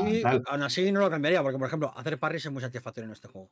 [0.46, 3.28] Aún así, no lo cambiaría, porque, por ejemplo, hacer parries es muy satisfactorio en este
[3.28, 3.50] juego.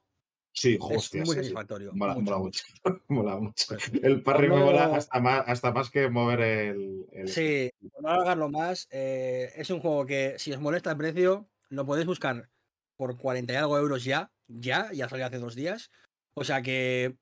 [0.52, 1.92] Sí, hostia, es muy satisfactorio.
[1.92, 2.64] Mola mucho.
[3.08, 3.66] Mola mucho.
[3.68, 7.06] Pues el parry me mola hasta más, hasta más que mover el.
[7.26, 8.88] Sí, no hagarlo más.
[8.90, 12.48] Eh, es un juego que, si os molesta el precio, lo podéis buscar
[12.96, 15.90] por 40 y algo euros ya ya, ya salió hace dos días.
[16.34, 17.16] O sea que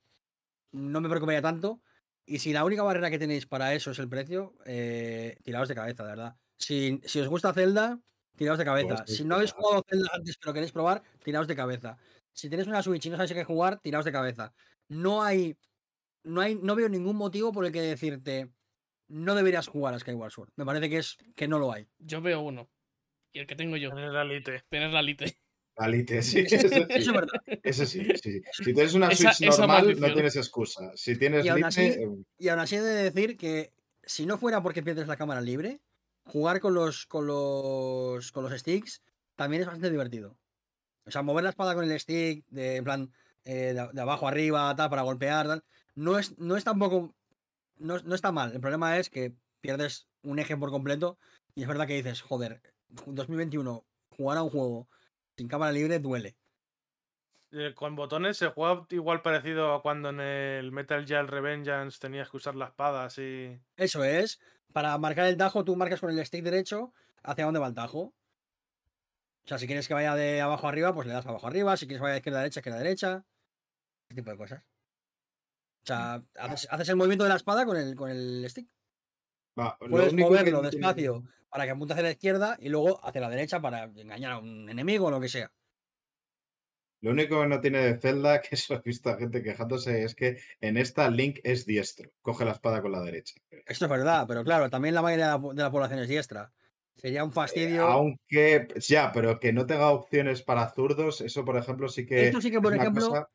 [0.73, 1.81] no me preocuparía tanto.
[2.27, 5.75] Y si la única barrera que tenéis para eso es el precio, eh, tiraos de
[5.75, 6.37] cabeza, de verdad.
[6.59, 8.01] Si, si os gusta Zelda,
[8.37, 9.05] tiraos de cabeza.
[9.07, 11.99] Si no habéis jugado Zelda antes pero queréis probar, tiraos de cabeza.
[12.33, 14.55] Si tenéis una Switch y no sabéis qué jugar, tiraos de cabeza.
[14.89, 15.57] No hay,
[16.23, 18.51] no hay, no veo ningún motivo por el que decirte
[19.09, 20.51] no deberías jugar a Skyward Sword.
[20.57, 21.87] Me parece que es que no lo hay.
[21.99, 22.71] Yo veo uno.
[23.33, 23.91] Y el que tengo yo.
[23.91, 24.65] Tener la Lite.
[24.69, 25.39] Tener la Lite.
[25.77, 26.41] La Lite, sí.
[26.41, 27.41] Eso es verdad.
[27.63, 28.41] Eso sí, sí.
[28.53, 30.93] Si tienes una Switch esa normal, no tienes excusa.
[30.95, 33.73] Si tienes Y aún así- eh, Y aún así he de decir que
[34.05, 35.81] si no fuera porque pierdes la cámara libre,
[36.25, 39.03] jugar con los, con los, con los sticks
[39.37, 40.37] también es bastante divertido.
[41.07, 43.13] O sea, mover la espada con el stick, de en plan,
[43.45, 45.65] eh, de, de abajo arriba, tal, para golpear, tal,
[45.97, 47.15] no es, no es tampoco.
[47.79, 48.53] No, no está mal.
[48.53, 51.19] El problema es que pierdes un eje por completo.
[51.57, 52.61] Y es verdad que dices, joder,
[53.07, 54.89] 2021, jugar a un juego
[55.37, 56.37] sin cámara libre duele.
[57.53, 62.31] Eh, Con botones se juega igual parecido a cuando en el Metal Gear Revengeance tenías
[62.31, 63.61] que usar la espada así.
[63.77, 64.41] Eso es.
[64.73, 68.13] Para marcar el tajo, tú marcas con el stick derecho hacia dónde va el tajo.
[69.45, 71.77] O sea, si quieres que vaya de abajo arriba, pues le das abajo arriba.
[71.77, 73.25] Si quieres que vaya de izquierda a derecha, izquierda a derecha.
[74.09, 74.63] Ese tipo de cosas.
[74.63, 78.69] O sea, haces, haces el movimiento de la espada con el, con el stick.
[79.59, 83.31] Va, Puedes que moverlo despacio para que apunte hacia la izquierda y luego hacia la
[83.31, 85.53] derecha para engañar a un enemigo o lo que sea.
[87.05, 90.15] Lo único que no tiene de Zelda, que eso he visto a gente quejándose, es
[90.15, 92.11] que en esta Link es diestro.
[92.23, 93.35] Coge la espada con la derecha.
[93.67, 96.51] Esto es verdad, pero claro, también la mayoría de la, población es diestra.
[96.97, 97.87] Sería un fastidio.
[97.87, 102.29] Aunque, ya, pero que no tenga opciones para zurdos, eso por ejemplo sí que.
[102.29, 103.29] Esto sí que, es por ejemplo, cosa-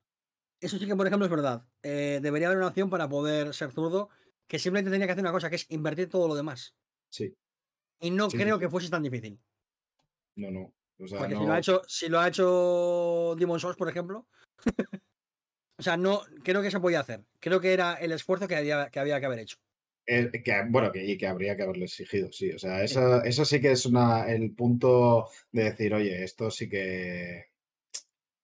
[0.59, 1.63] Eso sí que, por ejemplo, es verdad.
[1.83, 4.09] Eh, debería haber una opción para poder ser zurdo
[4.49, 6.75] que simplemente tenía que hacer una cosa, que es invertir todo lo demás.
[7.09, 7.33] Sí,
[8.01, 8.71] Y no Sí, creo sí, que sí.
[8.71, 9.39] fuese tan difícil.
[10.35, 10.73] no, no.
[11.01, 13.87] O sea, Porque no- si, lo ha hecho, si lo ha hecho Demon Souls, por
[13.89, 14.27] ejemplo.
[15.79, 17.23] o sea, no creo que se podía hacer.
[17.39, 19.57] Creo que era el esfuerzo que había que, había que haber hecho.
[20.07, 22.51] eh, que, bueno, que, y que habría que haberle exigido, sí.
[22.51, 26.67] O sea, eso, eso sí que es una, el punto de decir, oye, esto sí
[26.67, 27.48] que.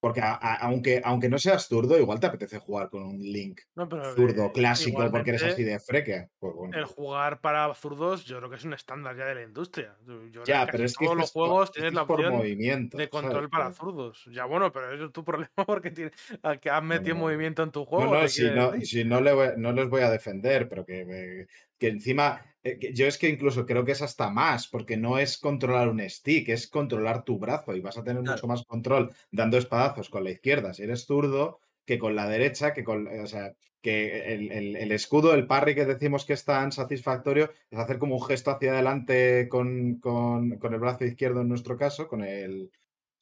[0.06, 3.62] Porque a- a- aunque, aunque no seas zurdo, igual te apetece jugar con un Link
[3.74, 6.28] No, pero zurdo eh, clásico porque eres así de freque.
[6.38, 6.78] Pues bueno.
[6.78, 9.98] El jugar para zurdos, yo creo que es un estándar ya de la industria.
[10.30, 13.34] Yo ya, pero es que todos los juegos tienes es la opción movimiento, de control
[13.34, 13.50] ¿sabes?
[13.50, 14.30] para zurdos.
[14.32, 16.12] Ya bueno, pero eso es tu problema porque tiene,
[16.44, 17.22] a que has metido no.
[17.22, 18.14] movimiento en tu No, juego.
[18.14, 21.02] no, te si no, si no, le voy- no les voy a defender, pero que,
[21.02, 21.48] eh,
[21.78, 25.38] que encima, eh, yo es que incluso creo que es hasta más, porque no es
[25.38, 28.36] controlar un stick, es controlar tu brazo y vas a tener Claro.
[28.38, 32.74] mucho más control dando espadazos con la izquierda si eres zurdo que con la derecha,
[32.74, 36.44] que con, o sea, que el, el- el escudo, el parry que decimos que es
[36.46, 41.42] tan satisfactorio, es hacer como un gesto hacia adelante con, con- con el brazo izquierdo
[41.42, 42.72] en nuestro caso, con el,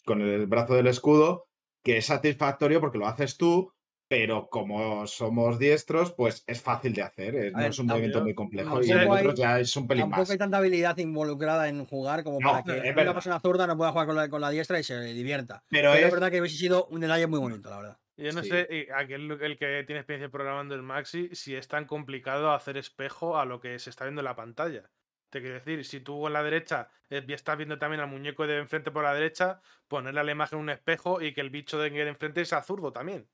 [0.05, 1.47] con el brazo del escudo,
[1.83, 3.72] que es satisfactorio porque lo haces tú,
[4.15, 7.35] pero como somos diestros, pues es fácil de hacer.
[7.35, 8.69] eh, no ver, es un movimiento tampoco- muy complejo.
[8.69, 10.29] tampoco Y el otro ya es un pelín Tampoco más.
[10.29, 13.13] hay tanta habilidad involucrada en jugar como No, para que una verdad.
[13.15, 15.63] persona zurda no pueda jugar con la, con la diestra y se divierta.
[15.67, 17.97] Pero Pero es es, verdad que hubiese sido un detalle muy bonito, la verdad.
[18.15, 18.49] Yo no Sí.
[18.49, 23.39] sé, aquel el que tiene experiencia programando el Maxi, si es tan complicado hacer espejo
[23.39, 24.91] a lo que se está viendo en la pantalla.
[25.31, 28.59] Te quiero decir, si tú en la derecha eh, estás viendo también al muñeco de
[28.59, 31.89] enfrente por la derecha, ponerle a la imagen un espejo y que el bicho de
[31.89, 33.27] de enfrente sea zurdo también.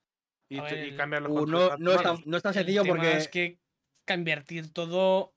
[0.49, 2.53] Y, te- y ver, cambiar los Uh, no, no, es tan, no es tan El
[2.55, 3.17] sencillo tema porque.
[3.17, 3.59] es que
[4.07, 5.33] convertir todo.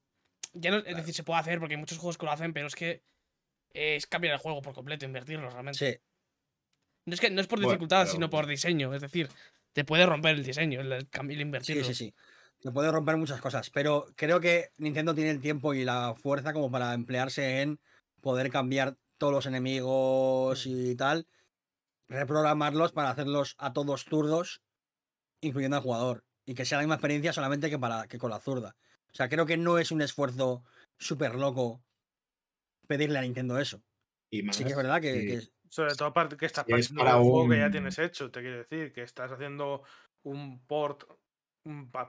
[0.54, 2.66] Ya no, es decir, se puede hacer porque hay muchos juegos que lo hacen, pero
[2.66, 3.02] es que
[3.74, 5.78] es cambiar el juego por completo, invertirlo realmente.
[5.78, 5.98] Sí,
[7.06, 8.94] No es que no es por Bueno, dificultad, pero- sino por diseño.
[8.94, 9.28] Es decir,
[9.72, 11.84] te puede romper el diseño, el, el el sí, invertirlo.
[11.84, 12.14] sí, sí.
[12.60, 16.52] Se puede romper muchas cosas, pero creo que Nintendo tiene el tiempo y la fuerza
[16.52, 17.80] como para emplearse en
[18.20, 21.26] poder cambiar todos los enemigos y tal,
[22.08, 24.62] reprogramarlos para hacerlos a todos zurdos,
[25.42, 28.40] incluyendo al jugador, y que sea la misma experiencia solamente que, para, que con la
[28.40, 28.76] zurda.
[29.12, 30.64] O sea, creo que no es un esfuerzo
[30.98, 31.84] súper loco
[32.86, 33.82] pedirle a Nintendo eso.
[34.30, 35.26] y más, Sí que es verdad que, sí.
[35.26, 38.40] que- Sobre todo que estás es partiendo para un juego que ya tienes hecho, te
[38.40, 39.82] quiero decir, que estás haciendo
[40.22, 41.04] un port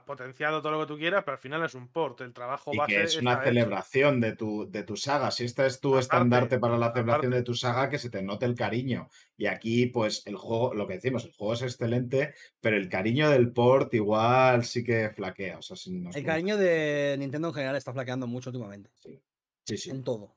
[0.04, 2.78] potenciado todo lo que tú quieras, pero al final es un port, el trabajo Y
[2.78, 5.30] base que es una celebración de tu, de tu saga.
[5.30, 7.36] Si esta es tu Aparte, estandarte para la celebración aparte.
[7.36, 9.08] de tu saga, que se te note el cariño.
[9.36, 13.30] Y aquí, pues, el juego, lo que decimos, el juego es excelente, pero el cariño
[13.30, 15.58] del port igual sí que flaquea.
[15.58, 19.22] O sea, si nos el cariño de Nintendo en general está flaqueando mucho últimamente, Sí,
[19.66, 19.76] sí.
[19.78, 19.90] sí.
[19.90, 20.36] en todo.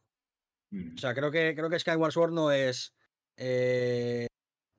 [0.71, 0.95] Mm.
[0.95, 2.93] O sea, creo que, creo que Skyward Sword no es.
[3.37, 4.27] eh,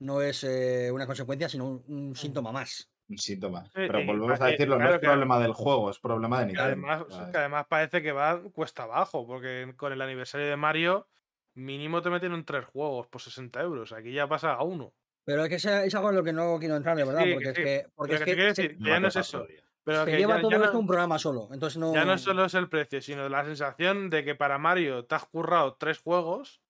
[0.01, 2.89] no es eh, una consecuencia, sino un, un síntoma más.
[3.09, 3.65] Un síntoma.
[3.65, 6.47] Sí, Pero volvemos a decirlo, no claro es que- problema del juego, es problema de
[6.47, 6.87] Que Nintendo.
[6.89, 7.31] además, ¿sabes?
[7.33, 11.09] que además parece que va cuesta abajo, porque con el aniversario de Mario,
[11.55, 13.93] mínimo te meten en tres juegos por 60 euros.
[13.93, 14.93] Aquí ya pasa a uno.
[15.25, 15.57] Pero es que
[15.87, 17.87] es algo en lo que no quiero entrar, de verdad, porque es que.
[17.95, 18.23] Porque es
[18.55, 19.47] que, ya no es eso.
[19.85, 21.49] Pero que lleva todo esto un programa solo.
[21.51, 21.95] Entonces no...
[21.95, 25.25] Ya no solo es el precio, sino la sensación de que para Mario te has
[25.25, 26.61] currado tres juegos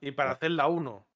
[0.00, 1.06] y para hacerla uno.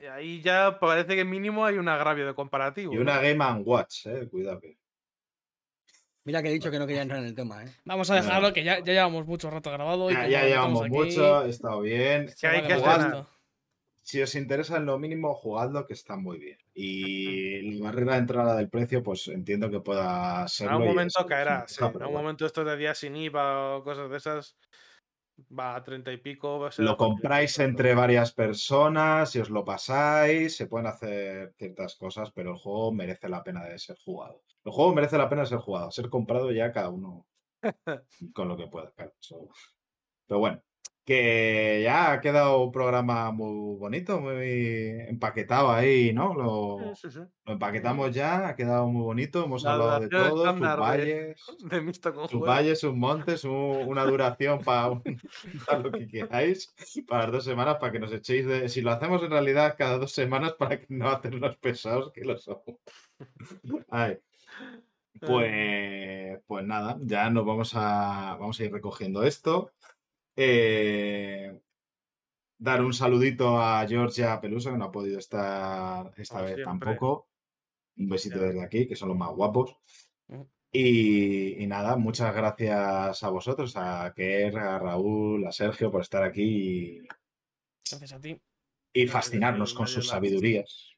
[0.00, 2.94] Y ahí ya parece que mínimo hay un agravio de comparativo.
[2.94, 4.78] Y una Game Watch, eh, cuidado que.
[6.24, 7.68] Mira que he dicho que no quería entrar en el tema, ¿eh?
[7.84, 10.10] Vamos a dejarlo, que ya, ya, llevamos mucho rato grabado.
[10.10, 12.30] Ya, ya llevamos mucho, ha estado bien.
[12.42, 12.76] hay que
[14.02, 16.58] si os interesa en lo mínimo, jugadlo, que está muy bien.
[16.74, 20.66] Y la barrera de entrada del precio, pues entiendo que pueda ser.
[20.66, 21.84] En algún momento caerá, sí.
[21.84, 24.56] En algún momento esto de días sin IVA o cosas de esas
[25.56, 26.68] va a treinta y pico.
[26.78, 32.52] lo compráis entre varias personas, si os lo pasáis, se pueden hacer ciertas cosas, pero
[32.52, 34.42] el juego merece la pena de ser jugado.
[34.64, 37.26] El juego merece la pena de ser jugado, ser comprado ya cada uno
[38.34, 38.92] con lo que pueda.
[38.96, 40.62] Pero bueno,
[41.10, 46.34] que ya ha quedado un programa muy bonito, muy empaquetado ahí, ¿no?
[46.34, 46.92] Lo,
[47.46, 51.36] empaquetamos ya, ha quedado muy bonito, hemos hablado de todo, sus valles,
[51.68, 55.00] de, sus valles, sus montes, una duración para,
[55.82, 56.72] lo que queráis,
[57.08, 58.68] para las dos semanas, para que nos echéis de...
[58.68, 62.38] Si lo hacemos en realidad cada dos semanas, para que no hacernos pesados que lo
[62.38, 62.76] somos.
[65.20, 69.72] Pues, pues nada, ya nos vamos a, vamos a ir recogiendo esto.
[70.36, 71.58] Eh,
[72.58, 77.28] dar un saludito a Georgia Pelusa, que no ha podido estar esta vez tampoco.
[77.96, 79.76] Un besito desde aquí, que son los más guapos.
[80.28, 80.42] Mm.
[80.72, 87.00] Y, nada, muchas gracias a vosotros, a Kerr, a Raúl, a Sergio por estar aquí.
[87.90, 88.40] gracias a ti.
[88.92, 90.89] Y fascinarnos con sus sabidurías.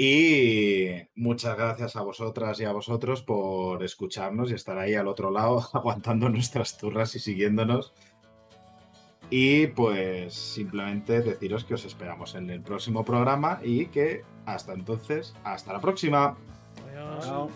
[0.00, 5.32] Y muchas gracias a vosotras y a vosotros por escucharnos y estar ahí al otro
[5.32, 7.92] lado aguantando nuestras turras y siguiéndonos.
[9.28, 15.34] Y pues simplemente deciros que os esperamos en el próximo programa y que hasta entonces,
[15.42, 16.36] hasta la próxima.
[16.86, 17.50] Adiós.